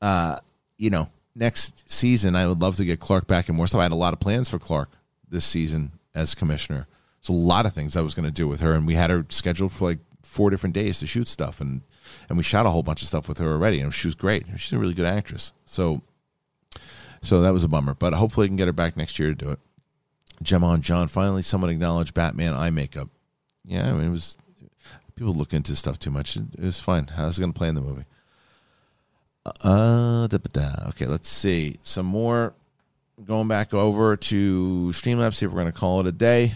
uh, 0.00 0.38
you 0.78 0.90
know, 0.90 1.10
next 1.34 1.90
season 1.90 2.34
I 2.34 2.46
would 2.46 2.62
love 2.62 2.76
to 2.76 2.84
get 2.84 3.00
Clarke 3.00 3.26
back 3.26 3.48
and 3.48 3.56
more 3.56 3.66
stuff. 3.66 3.80
I 3.80 3.84
had 3.84 3.92
a 3.92 3.96
lot 3.96 4.14
of 4.14 4.20
plans 4.20 4.48
for 4.48 4.58
Clarke 4.58 4.90
this 5.28 5.44
season 5.44 5.92
as 6.14 6.34
commissioner. 6.34 6.86
There's 7.20 7.28
a 7.28 7.40
lot 7.40 7.66
of 7.66 7.74
things 7.74 7.96
I 7.96 8.00
was 8.00 8.14
going 8.14 8.26
to 8.26 8.32
do 8.32 8.48
with 8.48 8.60
her, 8.60 8.72
and 8.72 8.86
we 8.86 8.94
had 8.94 9.10
her 9.10 9.26
scheduled 9.28 9.72
for 9.72 9.88
like 9.88 9.98
four 10.22 10.50
different 10.50 10.74
days 10.74 11.00
to 11.00 11.06
shoot 11.06 11.28
stuff, 11.28 11.60
and 11.60 11.82
and 12.28 12.38
we 12.38 12.44
shot 12.44 12.64
a 12.64 12.70
whole 12.70 12.82
bunch 12.82 13.02
of 13.02 13.08
stuff 13.08 13.28
with 13.28 13.38
her 13.38 13.52
already, 13.52 13.80
and 13.80 13.92
she 13.92 14.06
was 14.06 14.14
great. 14.14 14.46
She's 14.56 14.72
a 14.72 14.78
really 14.78 14.94
good 14.94 15.06
actress. 15.06 15.52
So, 15.66 16.02
so 17.20 17.42
that 17.42 17.52
was 17.52 17.64
a 17.64 17.68
bummer, 17.68 17.94
but 17.94 18.14
hopefully 18.14 18.44
I 18.44 18.48
can 18.48 18.56
get 18.56 18.68
her 18.68 18.72
back 18.72 18.96
next 18.96 19.18
year 19.18 19.28
to 19.28 19.34
do 19.34 19.50
it. 19.50 19.58
Gemon 20.42 20.80
John. 20.80 21.08
Finally, 21.08 21.42
someone 21.42 21.70
acknowledged 21.70 22.14
Batman 22.14 22.54
eye 22.54 22.70
makeup. 22.70 23.08
Yeah, 23.64 23.90
I 23.90 23.92
mean, 23.92 24.06
it 24.06 24.10
was 24.10 24.38
people 25.16 25.34
look 25.34 25.52
into 25.52 25.74
stuff 25.74 25.98
too 25.98 26.10
much. 26.10 26.36
It, 26.36 26.44
it 26.56 26.64
was 26.64 26.80
fine. 26.80 27.08
How's 27.08 27.38
it 27.38 27.40
going 27.40 27.52
to 27.52 27.58
play 27.58 27.68
in 27.68 27.74
the 27.74 27.80
movie? 27.80 28.04
Uh, 29.62 30.26
da, 30.26 30.38
da, 30.38 30.38
da. 30.52 30.88
okay. 30.90 31.06
Let's 31.06 31.28
see 31.28 31.78
some 31.82 32.06
more. 32.06 32.54
Going 33.24 33.48
back 33.48 33.74
over 33.74 34.16
to 34.16 34.88
Streamlabs, 34.92 35.34
see 35.34 35.46
if 35.46 35.52
we're 35.52 35.60
going 35.60 35.72
to 35.72 35.78
call 35.78 35.98
it 36.00 36.06
a 36.06 36.12
day, 36.12 36.54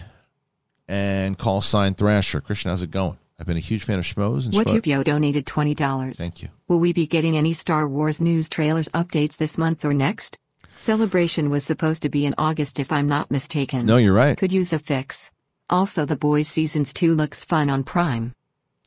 and 0.87 1.37
call 1.37 1.61
sign 1.61 1.93
Thrasher. 1.93 2.39
Kristian, 2.39 2.69
how's 2.69 2.81
it 2.81 2.91
going? 2.91 3.17
I've 3.39 3.47
been 3.47 3.57
a 3.57 3.61
huge 3.61 3.83
fan 3.83 3.99
of 3.99 4.05
Schmoes 4.05 4.45
and 4.45 4.53
Schmo- 4.53 5.03
donated 5.03 5.45
twenty 5.45 5.73
dollars. 5.75 6.17
Thank 6.17 6.41
you. 6.41 6.49
Will 6.69 6.79
we 6.79 6.93
be 6.93 7.05
getting 7.05 7.35
any 7.35 7.51
Star 7.51 7.87
Wars 7.87 8.21
news 8.21 8.47
trailers 8.47 8.87
updates 8.89 9.35
this 9.35 9.57
month 9.57 9.83
or 9.83 9.93
next? 9.93 10.37
Celebration 10.75 11.49
was 11.49 11.63
supposed 11.63 12.01
to 12.03 12.09
be 12.09 12.25
in 12.25 12.33
August 12.37 12.79
if 12.79 12.91
I'm 12.91 13.07
not 13.07 13.29
mistaken. 13.29 13.85
No, 13.85 13.97
you're 13.97 14.13
right. 14.13 14.37
Could 14.37 14.51
use 14.51 14.73
a 14.73 14.79
fix. 14.79 15.31
Also, 15.69 16.05
The 16.05 16.15
Boys 16.15 16.47
Seasons 16.47 16.93
2 16.93 17.13
looks 17.15 17.43
fun 17.43 17.69
on 17.69 17.83
Prime. 17.83 18.33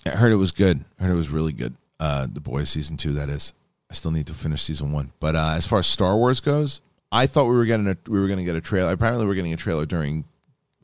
I 0.04 0.10
heard 0.10 0.32
it 0.32 0.36
was 0.36 0.52
good. 0.52 0.84
I 0.98 1.04
heard 1.04 1.12
it 1.12 1.16
was 1.16 1.30
really 1.30 1.52
good. 1.52 1.74
Uh, 1.98 2.26
the 2.30 2.40
Boys 2.40 2.70
Season 2.70 2.96
2, 2.96 3.12
that 3.14 3.28
is. 3.28 3.52
I 3.90 3.94
still 3.94 4.10
need 4.10 4.26
to 4.26 4.32
finish 4.32 4.62
Season 4.62 4.92
1. 4.92 5.12
But 5.20 5.36
uh, 5.36 5.54
as 5.56 5.66
far 5.66 5.78
as 5.78 5.86
Star 5.86 6.16
Wars 6.16 6.40
goes, 6.40 6.80
I 7.12 7.26
thought 7.26 7.44
we 7.44 7.54
were 7.54 7.64
getting 7.64 7.88
a, 7.88 7.96
we 8.08 8.18
were 8.18 8.26
going 8.26 8.38
to 8.38 8.44
get 8.44 8.56
a 8.56 8.60
trailer. 8.60 8.92
Apparently, 8.92 9.24
we 9.24 9.30
we're 9.30 9.36
getting 9.36 9.52
a 9.52 9.56
trailer 9.56 9.86
during 9.86 10.24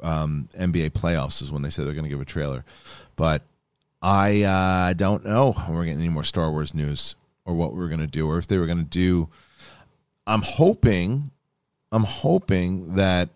um, 0.00 0.48
NBA 0.59 0.90
playoffs 0.90 1.42
is 1.42 1.50
when 1.53 1.62
they 1.62 1.70
said 1.70 1.86
they're 1.86 1.94
going 1.94 2.05
to 2.05 2.11
give 2.11 2.20
a 2.20 2.24
trailer. 2.24 2.64
But 3.16 3.42
I 4.00 4.42
uh, 4.42 4.92
don't 4.92 5.24
know 5.24 5.53
when 5.53 5.74
we're 5.74 5.84
getting 5.84 6.00
any 6.00 6.09
more 6.09 6.24
Star 6.24 6.50
Wars 6.50 6.74
news 6.74 7.16
or 7.44 7.55
what 7.55 7.74
we're 7.74 7.88
going 7.88 8.00
to 8.00 8.07
do 8.07 8.28
or 8.28 8.38
if 8.38 8.46
they 8.46 8.59
were 8.59 8.66
going 8.66 8.78
to 8.78 8.84
do– 8.84 9.28
I'm 10.26 10.42
hoping, 10.42 11.30
I'm 11.90 12.05
hoping 12.05 12.94
that 12.94 13.30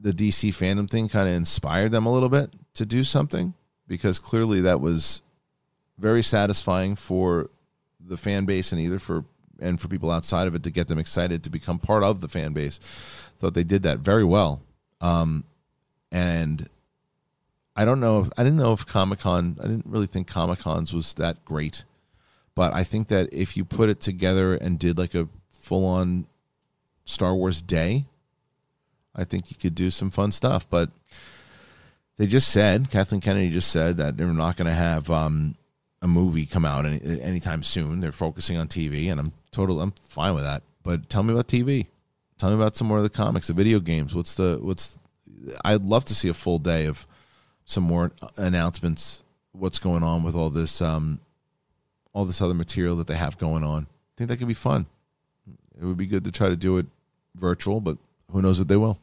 the 0.00 0.12
DC 0.12 0.50
fandom 0.50 0.88
thing 0.88 1.08
kind 1.08 1.28
of 1.28 1.34
inspired 1.34 1.92
them 1.92 2.06
a 2.06 2.12
little 2.12 2.28
bit 2.28 2.52
to 2.74 2.86
do 2.86 3.02
something 3.02 3.54
because 3.86 4.18
clearly 4.18 4.60
that 4.60 4.80
was 4.80 5.22
very 5.98 6.22
satisfying 6.22 6.94
for 6.94 7.50
the 8.00 8.16
fan 8.16 8.44
base 8.44 8.72
and 8.72 8.80
either 8.80 8.98
for 8.98 9.24
and 9.60 9.80
for 9.80 9.88
people 9.88 10.10
outside 10.10 10.46
of 10.46 10.54
it 10.54 10.62
to 10.62 10.70
get 10.70 10.88
them 10.88 10.98
excited 10.98 11.42
to 11.42 11.50
become 11.50 11.78
part 11.78 12.04
of 12.04 12.20
the 12.20 12.28
fan 12.28 12.52
base. 12.52 12.78
Thought 13.38 13.54
they 13.54 13.64
did 13.64 13.82
that 13.82 13.98
very 13.98 14.24
well. 14.24 14.60
Um, 15.00 15.44
and 16.10 16.68
I 17.76 17.84
don't 17.84 18.00
know. 18.00 18.20
If, 18.20 18.30
I 18.36 18.44
didn't 18.44 18.58
know 18.58 18.72
if 18.72 18.86
Comic 18.86 19.20
Con. 19.20 19.56
I 19.60 19.62
didn't 19.62 19.86
really 19.86 20.06
think 20.06 20.26
Comic 20.26 20.60
Cons 20.60 20.92
was 20.92 21.14
that 21.14 21.44
great, 21.44 21.84
but 22.54 22.72
I 22.74 22.84
think 22.84 23.08
that 23.08 23.28
if 23.32 23.56
you 23.56 23.64
put 23.64 23.88
it 23.88 24.00
together 24.00 24.54
and 24.54 24.78
did 24.78 24.98
like 24.98 25.14
a 25.14 25.28
full 25.52 25.86
on 25.86 26.26
Star 27.04 27.34
Wars 27.34 27.62
day, 27.62 28.06
I 29.14 29.24
think 29.24 29.50
you 29.50 29.56
could 29.56 29.74
do 29.74 29.90
some 29.90 30.10
fun 30.10 30.32
stuff. 30.32 30.68
But 30.68 30.90
they 32.16 32.26
just 32.26 32.48
said, 32.48 32.90
Kathleen 32.90 33.20
Kennedy 33.20 33.50
just 33.50 33.70
said 33.70 33.96
that 33.98 34.16
they're 34.16 34.26
not 34.28 34.56
going 34.56 34.66
to 34.68 34.74
have 34.74 35.08
um, 35.10 35.56
a 36.02 36.08
movie 36.08 36.46
come 36.46 36.64
out 36.64 36.86
any, 36.86 37.20
anytime 37.20 37.62
soon. 37.62 38.00
They're 38.00 38.12
focusing 38.12 38.56
on 38.56 38.68
TV, 38.68 39.10
and 39.10 39.20
I'm 39.20 39.32
total. 39.50 39.80
I'm 39.80 39.92
fine 40.02 40.34
with 40.34 40.44
that. 40.44 40.62
But 40.82 41.08
tell 41.08 41.22
me 41.22 41.32
about 41.32 41.48
TV. 41.48 41.86
Tell 42.38 42.50
me 42.50 42.56
about 42.56 42.76
some 42.76 42.86
more 42.86 42.98
of 42.98 43.02
the 43.02 43.10
comics, 43.10 43.48
the 43.48 43.52
video 43.52 43.80
games. 43.80 44.14
What's 44.14 44.34
the 44.34 44.58
what's? 44.60 44.98
I'd 45.64 45.82
love 45.82 46.04
to 46.06 46.14
see 46.14 46.28
a 46.28 46.34
full 46.34 46.58
day 46.58 46.86
of 46.86 47.06
some 47.64 47.84
more 47.84 48.12
announcements. 48.36 49.22
What's 49.52 49.78
going 49.78 50.02
on 50.02 50.22
with 50.22 50.34
all 50.34 50.50
this, 50.50 50.80
um, 50.80 51.20
all 52.12 52.24
this 52.24 52.40
other 52.40 52.54
material 52.54 52.96
that 52.96 53.06
they 53.08 53.16
have 53.16 53.38
going 53.38 53.64
on? 53.64 53.84
I 53.84 54.12
think 54.16 54.28
that 54.28 54.36
could 54.36 54.48
be 54.48 54.54
fun. 54.54 54.86
It 55.80 55.84
would 55.84 55.96
be 55.96 56.06
good 56.06 56.24
to 56.24 56.32
try 56.32 56.48
to 56.48 56.56
do 56.56 56.78
it 56.78 56.86
virtual, 57.34 57.80
but 57.80 57.98
who 58.30 58.42
knows 58.42 58.60
if 58.60 58.68
they 58.68 58.76
will. 58.76 59.00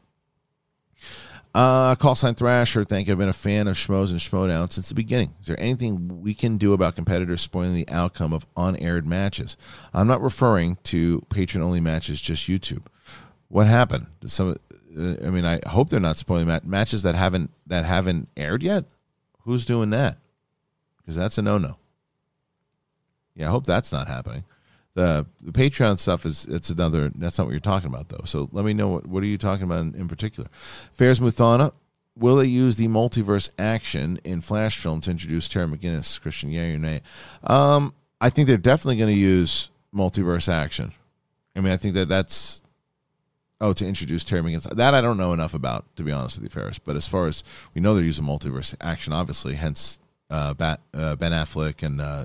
Uh, 1.56 1.94
call 1.94 2.14
sign 2.14 2.34
Thrasher. 2.34 2.84
Thank 2.84 3.06
you. 3.06 3.12
I've 3.12 3.18
been 3.18 3.28
a 3.28 3.32
fan 3.32 3.66
of 3.66 3.76
Schmoes 3.76 4.10
and 4.10 4.20
Schmoedown 4.20 4.70
since 4.70 4.90
the 4.90 4.94
beginning. 4.94 5.34
Is 5.40 5.46
there 5.46 5.58
anything 5.58 6.20
we 6.20 6.34
can 6.34 6.58
do 6.58 6.74
about 6.74 6.94
competitors 6.94 7.40
spoiling 7.40 7.74
the 7.74 7.88
outcome 7.88 8.34
of 8.34 8.46
unaired 8.56 9.06
matches? 9.06 9.56
I'm 9.94 10.06
not 10.06 10.20
referring 10.20 10.76
to 10.84 11.24
patron 11.30 11.64
only 11.64 11.80
matches, 11.80 12.20
just 12.20 12.46
YouTube. 12.46 12.84
What 13.48 13.66
happened? 13.66 14.06
Did 14.20 14.30
some, 14.30 14.56
uh, 14.98 15.14
I 15.24 15.30
mean, 15.30 15.46
I 15.46 15.60
hope 15.66 15.88
they're 15.88 15.98
not 15.98 16.18
spoiling 16.18 16.46
mat- 16.46 16.66
matches 16.66 17.02
that 17.04 17.14
haven't 17.14 17.50
that 17.66 17.86
haven't 17.86 18.28
aired 18.36 18.62
yet. 18.62 18.84
Who's 19.44 19.64
doing 19.64 19.90
that? 19.90 20.18
because 21.06 21.16
that's 21.16 21.38
a 21.38 21.42
no 21.42 21.56
no. 21.56 21.78
Yeah, 23.34 23.48
I 23.48 23.50
hope 23.50 23.66
that's 23.66 23.92
not 23.92 24.08
happening. 24.08 24.44
The 24.96 25.26
the 25.42 25.52
Patreon 25.52 25.98
stuff 25.98 26.24
is 26.24 26.46
it's 26.46 26.70
another. 26.70 27.10
That's 27.14 27.36
not 27.36 27.46
what 27.46 27.50
you're 27.50 27.60
talking 27.60 27.90
about 27.90 28.08
though. 28.08 28.24
So 28.24 28.48
let 28.50 28.64
me 28.64 28.72
know 28.72 28.88
what 28.88 29.06
what 29.06 29.22
are 29.22 29.26
you 29.26 29.36
talking 29.36 29.64
about 29.64 29.80
in, 29.80 29.94
in 29.94 30.08
particular. 30.08 30.48
Fairs 30.90 31.20
Muthana. 31.20 31.72
Will 32.18 32.36
they 32.36 32.46
use 32.46 32.76
the 32.76 32.88
multiverse 32.88 33.50
action 33.58 34.18
in 34.24 34.40
Flash 34.40 34.78
film 34.78 35.02
to 35.02 35.10
introduce 35.10 35.48
Terry 35.48 35.66
McGinnis, 35.66 36.18
Kristian? 36.18 36.50
Yay 36.50 36.72
or 36.72 36.78
nay? 36.78 37.02
Um, 37.44 37.92
I 38.22 38.30
think 38.30 38.48
they're 38.48 38.56
definitely 38.56 38.96
going 38.96 39.12
to 39.12 39.20
use 39.20 39.68
multiverse 39.94 40.50
action. 40.50 40.92
I 41.54 41.60
mean, 41.60 41.74
I 41.74 41.76
think 41.76 41.94
that 41.94 42.08
that's 42.08 42.62
oh 43.60 43.74
to 43.74 43.86
introduce 43.86 44.24
Terry 44.24 44.40
McGinnis. 44.40 44.74
That 44.74 44.94
I 44.94 45.02
don't 45.02 45.18
know 45.18 45.34
enough 45.34 45.52
about 45.52 45.94
to 45.96 46.02
be 46.02 46.10
honest 46.10 46.36
with 46.36 46.44
you, 46.44 46.48
Ferris. 46.48 46.78
But 46.78 46.96
as 46.96 47.06
far 47.06 47.26
as 47.26 47.44
we 47.74 47.82
know, 47.82 47.94
they're 47.94 48.02
using 48.02 48.24
multiverse 48.24 48.74
action, 48.80 49.12
obviously. 49.12 49.56
Hence, 49.56 50.00
uh, 50.30 50.54
Bat, 50.54 50.80
uh, 50.94 51.16
Ben 51.16 51.32
Affleck 51.32 51.82
and 51.82 52.00
uh, 52.00 52.24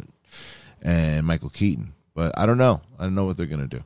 and 0.82 1.28
Michael 1.28 1.50
Keaton. 1.50 1.96
But 2.22 2.38
I 2.38 2.46
don't 2.46 2.60
know. 2.60 2.82
I 3.00 3.04
don't 3.06 3.16
know 3.16 3.26
what 3.26 3.36
they're 3.36 3.48
going 3.48 3.68
to 3.68 3.78
do. 3.78 3.84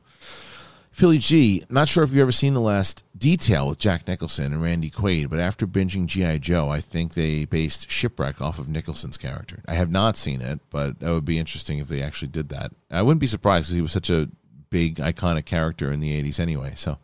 Philly 0.90 1.16
G, 1.16 1.64
not 1.70 1.88
sure 1.88 2.04
if 2.04 2.10
you've 2.10 2.20
ever 2.20 2.30
seen 2.30 2.52
the 2.52 2.60
last 2.60 3.02
detail 3.16 3.66
with 3.66 3.78
Jack 3.78 4.06
Nicholson 4.06 4.52
and 4.52 4.62
Randy 4.62 4.90
Quaid, 4.90 5.30
but 5.30 5.38
after 5.38 5.66
binging 5.66 6.04
G.I. 6.04 6.36
Joe, 6.36 6.68
I 6.68 6.80
think 6.80 7.14
they 7.14 7.46
based 7.46 7.88
Shipwreck 7.88 8.42
off 8.42 8.58
of 8.58 8.68
Nicholson's 8.68 9.16
character. 9.16 9.62
I 9.66 9.72
have 9.72 9.90
not 9.90 10.18
seen 10.18 10.42
it, 10.42 10.60
but 10.68 11.00
that 11.00 11.10
would 11.10 11.24
be 11.24 11.38
interesting 11.38 11.78
if 11.78 11.88
they 11.88 12.02
actually 12.02 12.28
did 12.28 12.50
that. 12.50 12.72
I 12.90 13.00
wouldn't 13.00 13.22
be 13.22 13.26
surprised 13.26 13.68
because 13.68 13.74
he 13.76 13.80
was 13.80 13.92
such 13.92 14.10
a 14.10 14.28
big, 14.68 14.96
iconic 14.96 15.46
character 15.46 15.90
in 15.90 16.00
the 16.00 16.22
80s 16.22 16.38
anyway. 16.38 16.74
So, 16.76 16.98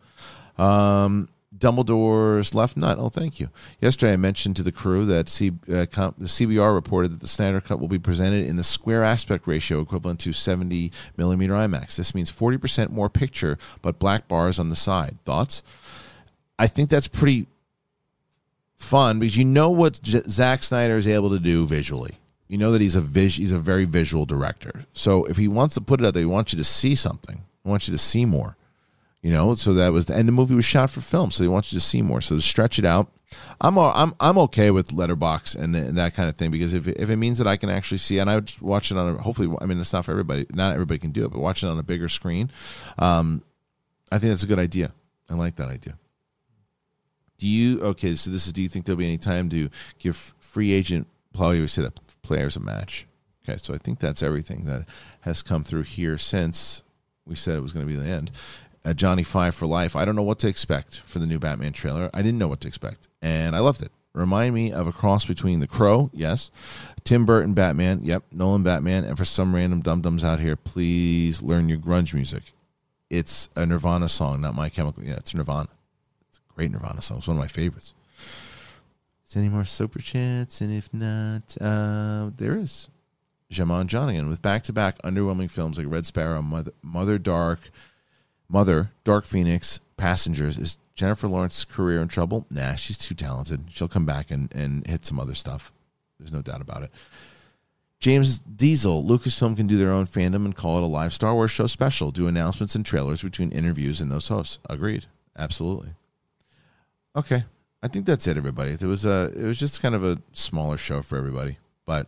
um, 0.59 1.29
Dumbledore's 1.57 2.55
left 2.55 2.75
nut. 2.75 2.97
Oh, 2.99 3.09
thank 3.09 3.39
you. 3.39 3.49
Yesterday, 3.79 4.13
I 4.13 4.17
mentioned 4.17 4.55
to 4.57 4.63
the 4.63 4.71
crew 4.71 5.05
that 5.05 5.29
C, 5.29 5.51
uh, 5.71 5.85
com, 5.91 6.15
the 6.17 6.25
CBR 6.25 6.73
reported 6.73 7.11
that 7.11 7.19
the 7.21 7.27
Snyder 7.27 7.61
Cut 7.61 7.79
will 7.79 7.87
be 7.87 7.99
presented 7.99 8.47
in 8.47 8.55
the 8.55 8.63
square 8.63 9.03
aspect 9.03 9.47
ratio 9.47 9.79
equivalent 9.79 10.19
to 10.21 10.33
70 10.33 10.91
millimeter 11.15 11.53
IMAX. 11.53 11.95
This 11.95 12.15
means 12.15 12.31
40% 12.31 12.89
more 12.89 13.09
picture, 13.09 13.57
but 13.81 13.99
black 13.99 14.27
bars 14.27 14.59
on 14.59 14.69
the 14.69 14.75
side. 14.75 15.17
Thoughts? 15.25 15.63
I 16.57 16.67
think 16.67 16.89
that's 16.89 17.07
pretty 17.07 17.47
fun 18.77 19.19
because 19.19 19.37
you 19.37 19.45
know 19.45 19.69
what 19.69 20.01
J- 20.01 20.23
Zack 20.29 20.63
Snyder 20.63 20.97
is 20.97 21.07
able 21.07 21.29
to 21.29 21.39
do 21.39 21.65
visually. 21.65 22.17
You 22.47 22.57
know 22.57 22.71
that 22.71 22.81
he's 22.81 22.95
a 22.95 23.01
vis- 23.01 23.37
he's 23.37 23.51
a 23.51 23.57
very 23.57 23.85
visual 23.85 24.25
director. 24.25 24.85
So 24.93 25.25
if 25.25 25.37
he 25.37 25.47
wants 25.47 25.75
to 25.75 25.81
put 25.81 26.01
it 26.01 26.05
out 26.05 26.13
there, 26.13 26.21
he 26.21 26.27
wants 26.27 26.53
you 26.53 26.57
to 26.57 26.63
see 26.63 26.93
something. 26.93 27.41
He 27.63 27.69
wants 27.69 27.87
you 27.87 27.93
to 27.93 27.97
see 27.97 28.25
more. 28.25 28.57
You 29.23 29.31
know, 29.31 29.53
so 29.53 29.73
that 29.75 29.93
was 29.93 30.07
the 30.07 30.15
and 30.15 30.27
the 30.27 30.33
movie 30.33 30.53
was 30.53 30.65
shot 30.65 30.89
for 30.89 30.99
film, 30.99 31.31
so 31.31 31.43
they 31.43 31.47
want 31.47 31.71
you 31.71 31.77
to 31.77 31.83
see 31.83 32.01
more. 32.01 32.19
So 32.19 32.35
to 32.35 32.41
stretch 32.41 32.77
it 32.77 32.83
out, 32.83 33.09
I'm 33.61 33.77
I'm 33.77 34.13
I'm 34.19 34.37
okay 34.39 34.69
with 34.69 34.91
letterbox 34.91 35.55
and, 35.55 35.73
and 35.77 35.97
that 35.97 36.13
kind 36.13 36.27
of 36.27 36.35
thing 36.35 36.51
because 36.51 36.73
if 36.73 36.89
if 36.89 37.09
it 37.09 37.15
means 37.15 37.37
that 37.37 37.47
I 37.47 37.55
can 37.55 37.69
actually 37.69 37.99
see 37.99 38.19
and 38.19 38.29
I 38.29 38.35
would 38.35 38.51
watch 38.61 38.91
it 38.91 38.97
on 38.97 39.15
a 39.15 39.21
hopefully 39.21 39.55
I 39.61 39.65
mean 39.65 39.79
it's 39.79 39.93
not 39.93 40.03
for 40.03 40.11
everybody, 40.11 40.45
not 40.53 40.73
everybody 40.73 40.99
can 40.99 41.11
do 41.11 41.23
it, 41.23 41.31
but 41.31 41.39
watch 41.39 41.63
it 41.63 41.67
on 41.67 41.79
a 41.79 41.83
bigger 41.83 42.09
screen, 42.09 42.51
um, 42.99 43.41
I 44.11 44.19
think 44.19 44.31
that's 44.31 44.43
a 44.43 44.47
good 44.47 44.59
idea. 44.59 44.91
I 45.29 45.35
like 45.35 45.55
that 45.55 45.69
idea. 45.69 45.97
Do 47.37 47.47
you 47.47 47.79
okay? 47.81 48.15
So 48.15 48.29
this 48.29 48.45
is. 48.45 48.51
Do 48.51 48.61
you 48.61 48.67
think 48.67 48.85
there'll 48.85 48.99
be 48.99 49.07
any 49.07 49.17
time 49.17 49.49
to 49.51 49.69
give 49.99 50.17
free 50.17 50.73
agent? 50.73 51.07
Probably 51.33 51.61
we 51.61 51.67
said 51.67 51.93
players 52.23 52.57
a 52.57 52.59
match. 52.59 53.07
Okay, 53.47 53.57
so 53.61 53.73
I 53.73 53.77
think 53.77 53.99
that's 53.99 54.21
everything 54.21 54.65
that 54.65 54.85
has 55.21 55.41
come 55.41 55.63
through 55.63 55.83
here 55.83 56.17
since 56.17 56.83
we 57.25 57.35
said 57.35 57.55
it 57.55 57.61
was 57.61 57.71
going 57.71 57.87
to 57.87 57.91
be 57.91 57.97
the 57.97 58.07
end 58.07 58.31
uh, 58.85 58.93
Johnny 58.93 59.23
Five 59.23 59.55
for 59.55 59.65
life. 59.65 59.95
I 59.95 60.05
don't 60.05 60.15
know 60.15 60.23
what 60.23 60.39
to 60.39 60.47
expect 60.47 60.99
for 61.01 61.19
the 61.19 61.25
new 61.25 61.39
Batman 61.39 61.73
trailer. 61.73 62.09
I 62.13 62.21
didn't 62.21 62.39
know 62.39 62.47
what 62.47 62.61
to 62.61 62.67
expect, 62.67 63.09
and 63.21 63.55
I 63.55 63.59
loved 63.59 63.81
it. 63.81 63.91
Remind 64.13 64.53
me 64.53 64.71
of 64.71 64.85
a 64.85 64.91
cross 64.91 65.25
between 65.25 65.59
The 65.59 65.67
Crow, 65.67 66.11
yes, 66.13 66.51
Tim 67.03 67.25
Burton 67.25 67.55
Batman, 67.55 68.01
yep, 68.03 68.23
Nolan 68.31 68.61
Batman, 68.61 69.05
and 69.05 69.17
for 69.17 69.25
some 69.25 69.55
random 69.55 69.81
dum 69.81 70.01
dums 70.01 70.23
out 70.23 70.39
here, 70.39 70.55
please 70.55 71.41
learn 71.41 71.67
your 71.67 71.79
grunge 71.79 72.13
music. 72.13 72.43
It's 73.09 73.49
a 73.55 73.65
Nirvana 73.65 74.07
song, 74.09 74.41
not 74.41 74.53
My 74.53 74.69
Chemical. 74.69 75.03
Yeah, 75.03 75.15
it's 75.15 75.33
Nirvana. 75.33 75.69
It's 76.29 76.37
a 76.37 76.53
great 76.53 76.71
Nirvana 76.71 77.01
song. 77.01 77.17
It's 77.17 77.27
one 77.27 77.37
of 77.37 77.41
my 77.41 77.47
favorites. 77.47 77.93
Is 79.27 79.35
any 79.35 79.49
more 79.49 79.65
super 79.65 79.99
chats? 79.99 80.61
And 80.61 80.71
if 80.71 80.93
not, 80.93 81.57
uh, 81.59 82.29
there 82.37 82.55
is. 82.55 82.89
Jamon 83.51 83.87
Johnigan 83.87 84.29
with 84.29 84.41
back 84.41 84.63
to 84.63 84.73
back 84.73 85.01
underwhelming 85.01 85.49
films 85.49 85.77
like 85.77 85.87
Red 85.89 86.05
Sparrow, 86.05 86.41
Mother, 86.41 86.71
Mother 86.81 87.17
Dark, 87.17 87.71
Mother, 88.53 88.91
Dark 89.03 89.25
Phoenix, 89.25 89.79
Passengers. 89.97 90.59
Is 90.59 90.77
Jennifer 90.93 91.27
Lawrence's 91.27 91.65
career 91.65 92.01
in 92.01 92.07
trouble? 92.07 92.45
Nah, 92.51 92.75
she's 92.75 92.99
too 92.99 93.15
talented. 93.15 93.65
She'll 93.69 93.87
come 93.87 94.05
back 94.05 94.29
and, 94.29 94.53
and 94.53 94.85
hit 94.85 95.05
some 95.05 95.19
other 95.19 95.33
stuff. 95.33 95.73
There's 96.19 96.31
no 96.31 96.43
doubt 96.43 96.61
about 96.61 96.83
it. 96.83 96.91
James 97.99 98.37
Diesel, 98.37 99.03
Lucasfilm 99.03 99.57
can 99.57 99.65
do 99.65 99.77
their 99.77 99.91
own 99.91 100.05
fandom 100.05 100.45
and 100.45 100.55
call 100.55 100.77
it 100.77 100.83
a 100.83 100.87
live 100.87 101.13
Star 101.13 101.33
Wars 101.33 101.49
show 101.49 101.65
special. 101.65 102.11
Do 102.11 102.27
announcements 102.27 102.75
and 102.75 102.85
trailers 102.85 103.23
between 103.23 103.51
interviews 103.51 104.01
and 104.01 104.11
those 104.11 104.27
hosts. 104.27 104.59
Agreed. 104.69 105.07
Absolutely. 105.35 105.89
Okay. 107.15 107.45
I 107.81 107.87
think 107.87 108.05
that's 108.05 108.27
it, 108.27 108.37
everybody. 108.37 108.71
It 108.71 108.83
was 108.83 109.05
a 109.05 109.31
it 109.35 109.45
was 109.45 109.59
just 109.59 109.81
kind 109.81 109.95
of 109.95 110.03
a 110.03 110.21
smaller 110.33 110.77
show 110.77 111.01
for 111.01 111.17
everybody. 111.17 111.57
But 111.85 112.07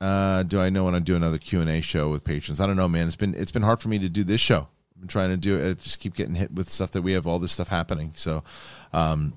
uh, 0.00 0.42
do 0.44 0.60
I 0.60 0.70
know 0.70 0.84
when 0.84 0.94
I 0.94 1.00
do 1.00 1.16
another 1.16 1.38
Q 1.38 1.60
and 1.60 1.70
A 1.70 1.80
show 1.80 2.10
with 2.10 2.24
patrons? 2.24 2.60
I 2.60 2.66
don't 2.66 2.76
know, 2.76 2.88
man. 2.88 3.06
It's 3.06 3.16
been 3.16 3.34
it's 3.34 3.50
been 3.50 3.62
hard 3.62 3.80
for 3.80 3.88
me 3.88 3.98
to 3.98 4.08
do 4.08 4.24
this 4.24 4.40
show. 4.40 4.68
I've 4.94 5.00
been 5.00 5.08
trying 5.08 5.30
to 5.30 5.36
do 5.36 5.58
it. 5.58 5.80
Just 5.80 6.00
keep 6.00 6.14
getting 6.14 6.34
hit 6.34 6.52
with 6.52 6.68
stuff 6.70 6.92
that 6.92 7.02
we 7.02 7.12
have 7.12 7.26
all 7.26 7.38
this 7.38 7.52
stuff 7.52 7.68
happening. 7.68 8.12
So, 8.14 8.44
um, 8.92 9.34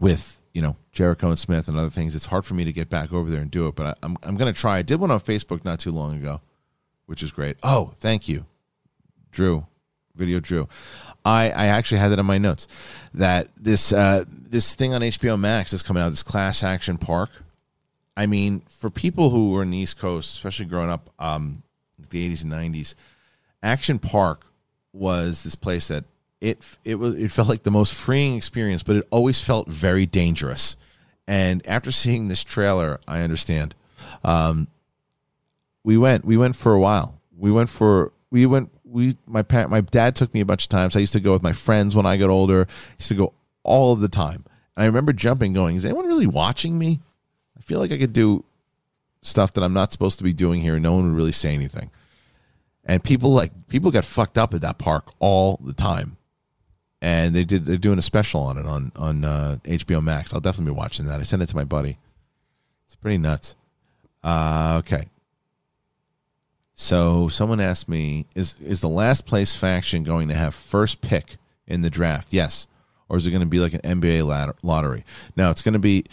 with 0.00 0.40
you 0.54 0.62
know 0.62 0.76
Jericho 0.92 1.30
and 1.30 1.38
Smith 1.38 1.68
and 1.68 1.76
other 1.76 1.90
things, 1.90 2.14
it's 2.14 2.26
hard 2.26 2.44
for 2.44 2.54
me 2.54 2.64
to 2.64 2.72
get 2.72 2.88
back 2.88 3.12
over 3.12 3.28
there 3.30 3.40
and 3.40 3.50
do 3.50 3.66
it. 3.66 3.74
But 3.74 3.86
I, 3.86 3.94
I'm 4.04 4.16
I'm 4.22 4.36
gonna 4.36 4.52
try. 4.52 4.78
I 4.78 4.82
did 4.82 5.00
one 5.00 5.10
on 5.10 5.20
Facebook 5.20 5.64
not 5.64 5.80
too 5.80 5.90
long 5.90 6.16
ago, 6.16 6.40
which 7.06 7.22
is 7.22 7.32
great. 7.32 7.56
Oh, 7.62 7.92
thank 7.96 8.28
you, 8.28 8.46
Drew. 9.32 9.66
Video 10.14 10.40
Drew. 10.40 10.68
I, 11.24 11.50
I 11.50 11.66
actually 11.66 11.98
had 11.98 12.08
that 12.08 12.18
in 12.18 12.26
my 12.26 12.38
notes 12.38 12.66
that 13.14 13.48
this 13.56 13.92
uh, 13.92 14.24
this 14.28 14.74
thing 14.74 14.92
on 14.92 15.00
HBO 15.00 15.38
Max 15.38 15.70
that's 15.70 15.82
coming 15.82 16.02
out, 16.02 16.10
this 16.10 16.22
Class 16.24 16.62
Action 16.62 16.98
Park 16.98 17.30
I 18.18 18.26
mean, 18.26 18.62
for 18.68 18.90
people 18.90 19.30
who 19.30 19.52
were 19.52 19.62
in 19.62 19.70
the 19.70 19.78
East 19.78 19.96
Coast, 19.96 20.34
especially 20.34 20.66
growing 20.66 20.90
up 20.90 21.08
um, 21.20 21.62
the 22.10 22.28
80s 22.28 22.42
and 22.42 22.52
90s, 22.52 22.96
Action 23.62 24.00
Park 24.00 24.44
was 24.92 25.44
this 25.44 25.54
place 25.54 25.86
that 25.86 26.02
it 26.40 26.58
it 26.84 26.96
was 26.96 27.14
it 27.14 27.30
felt 27.30 27.48
like 27.48 27.62
the 27.62 27.70
most 27.70 27.94
freeing 27.94 28.34
experience, 28.34 28.82
but 28.82 28.96
it 28.96 29.06
always 29.10 29.40
felt 29.40 29.68
very 29.68 30.04
dangerous. 30.04 30.76
And 31.28 31.64
after 31.64 31.92
seeing 31.92 32.26
this 32.26 32.42
trailer, 32.42 32.98
I 33.06 33.20
understand. 33.20 33.76
Um, 34.24 34.66
we 35.84 35.96
went 35.96 36.24
we 36.24 36.36
went 36.36 36.56
for 36.56 36.72
a 36.72 36.80
while. 36.80 37.20
We 37.36 37.52
went 37.52 37.70
for 37.70 38.12
we 38.32 38.46
went 38.46 38.72
we 38.82 39.16
my 39.28 39.42
parent 39.42 39.70
my 39.70 39.80
dad 39.80 40.16
took 40.16 40.34
me 40.34 40.40
a 40.40 40.44
bunch 40.44 40.64
of 40.64 40.70
times. 40.70 40.96
I 40.96 41.00
used 41.00 41.12
to 41.12 41.20
go 41.20 41.34
with 41.34 41.42
my 41.44 41.52
friends 41.52 41.94
when 41.94 42.06
I 42.06 42.16
got 42.16 42.30
older. 42.30 42.66
I 42.68 42.94
used 42.98 43.10
to 43.10 43.14
go 43.14 43.32
all 43.62 43.92
of 43.92 44.00
the 44.00 44.08
time. 44.08 44.44
And 44.76 44.82
I 44.82 44.86
remember 44.86 45.12
jumping, 45.12 45.52
going, 45.52 45.76
"Is 45.76 45.84
anyone 45.84 46.06
really 46.06 46.26
watching 46.26 46.76
me?" 46.76 46.98
I 47.58 47.62
feel 47.62 47.78
like 47.80 47.92
I 47.92 47.98
could 47.98 48.12
do 48.12 48.44
stuff 49.22 49.52
that 49.54 49.64
I'm 49.64 49.72
not 49.72 49.92
supposed 49.92 50.18
to 50.18 50.24
be 50.24 50.32
doing 50.32 50.60
here, 50.60 50.74
and 50.74 50.82
no 50.82 50.94
one 50.94 51.04
would 51.04 51.16
really 51.16 51.32
say 51.32 51.54
anything. 51.54 51.90
And 52.84 53.02
people 53.02 53.32
like 53.32 53.52
people 53.68 53.90
got 53.90 54.04
fucked 54.04 54.38
up 54.38 54.54
at 54.54 54.62
that 54.62 54.78
park 54.78 55.12
all 55.18 55.58
the 55.62 55.74
time, 55.74 56.16
and 57.02 57.34
they 57.34 57.44
did 57.44 57.66
they're 57.66 57.76
doing 57.76 57.98
a 57.98 58.02
special 58.02 58.42
on 58.42 58.56
it 58.56 58.66
on 58.66 58.92
on 58.96 59.24
uh, 59.24 59.56
HBO 59.64 60.02
Max. 60.02 60.32
I'll 60.32 60.40
definitely 60.40 60.72
be 60.72 60.78
watching 60.78 61.06
that. 61.06 61.20
I 61.20 61.24
sent 61.24 61.42
it 61.42 61.48
to 61.48 61.56
my 61.56 61.64
buddy. 61.64 61.98
It's 62.86 62.96
pretty 62.96 63.18
nuts. 63.18 63.56
Uh, 64.22 64.76
okay. 64.84 65.08
So 66.74 67.28
someone 67.28 67.60
asked 67.60 67.88
me, 67.88 68.26
is 68.34 68.56
is 68.60 68.80
the 68.80 68.88
last 68.88 69.26
place 69.26 69.54
faction 69.56 70.04
going 70.04 70.28
to 70.28 70.34
have 70.34 70.54
first 70.54 71.00
pick 71.00 71.36
in 71.66 71.82
the 71.82 71.90
draft? 71.90 72.28
Yes, 72.30 72.68
or 73.08 73.16
is 73.16 73.26
it 73.26 73.32
going 73.32 73.40
to 73.40 73.46
be 73.46 73.58
like 73.58 73.74
an 73.74 73.80
NBA 73.80 74.24
lottery? 74.62 75.04
No, 75.36 75.50
it's 75.50 75.62
going 75.62 75.74
to 75.74 75.78
be 75.78 76.04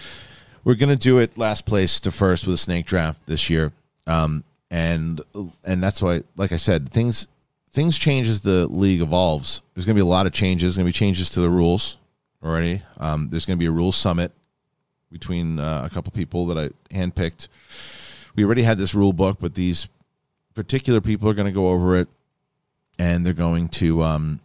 we're 0.66 0.76
gonna 0.76 0.98
do 0.98 1.20
it 1.20 1.38
last 1.38 1.66
place 1.66 2.02
to 2.02 2.12
first 2.12 2.46
with 2.46 2.56
a 2.56 2.58
snake 2.58 2.86
draft 2.86 3.26
this 3.26 3.50
year, 3.50 3.72
um, 4.08 4.44
and 4.70 5.22
and 5.64 5.82
that's 5.82 6.02
why, 6.02 6.24
like 6.36 6.52
I 6.52 6.58
said, 6.58 6.90
things 6.90 7.30
things 7.72 7.98
change 7.98 8.28
as 8.28 8.42
the 8.42 8.68
league 8.68 9.00
evolves. 9.00 9.62
There's 9.74 9.86
gonna 9.86 9.96
be 9.96 10.02
a 10.02 10.06
lot 10.06 10.26
of 10.26 10.34
changes. 10.34 10.76
There's 10.76 10.78
gonna 10.80 10.90
be 10.90 10.94
changes 10.94 11.30
to 11.32 11.40
the 11.40 11.50
rules 11.50 11.98
already. 12.44 12.82
Um, 12.98 13.30
there's 13.30 13.46
gonna 13.46 13.56
be 13.56 13.68
a 13.68 13.72
rules 13.72 13.96
summit 13.96 14.34
between 15.12 15.60
uh, 15.60 15.84
a 15.86 15.90
couple 15.90 16.12
people 16.12 16.48
that 16.48 16.58
I 16.58 16.94
handpicked. 16.94 17.48
We 18.36 18.44
already 18.44 18.64
had 18.64 18.78
this 18.78 18.94
rule 18.94 19.14
book, 19.14 19.38
but 19.40 19.56
these 19.56 19.88
particular 20.56 21.00
people 21.00 21.30
are 21.30 21.34
going 21.34 21.46
to 21.46 21.54
go 21.54 21.70
over 21.70 21.96
it, 21.96 22.10
and 23.00 23.26
they're 23.26 23.34
going 23.34 23.70
to 23.70 24.04
um, 24.04 24.42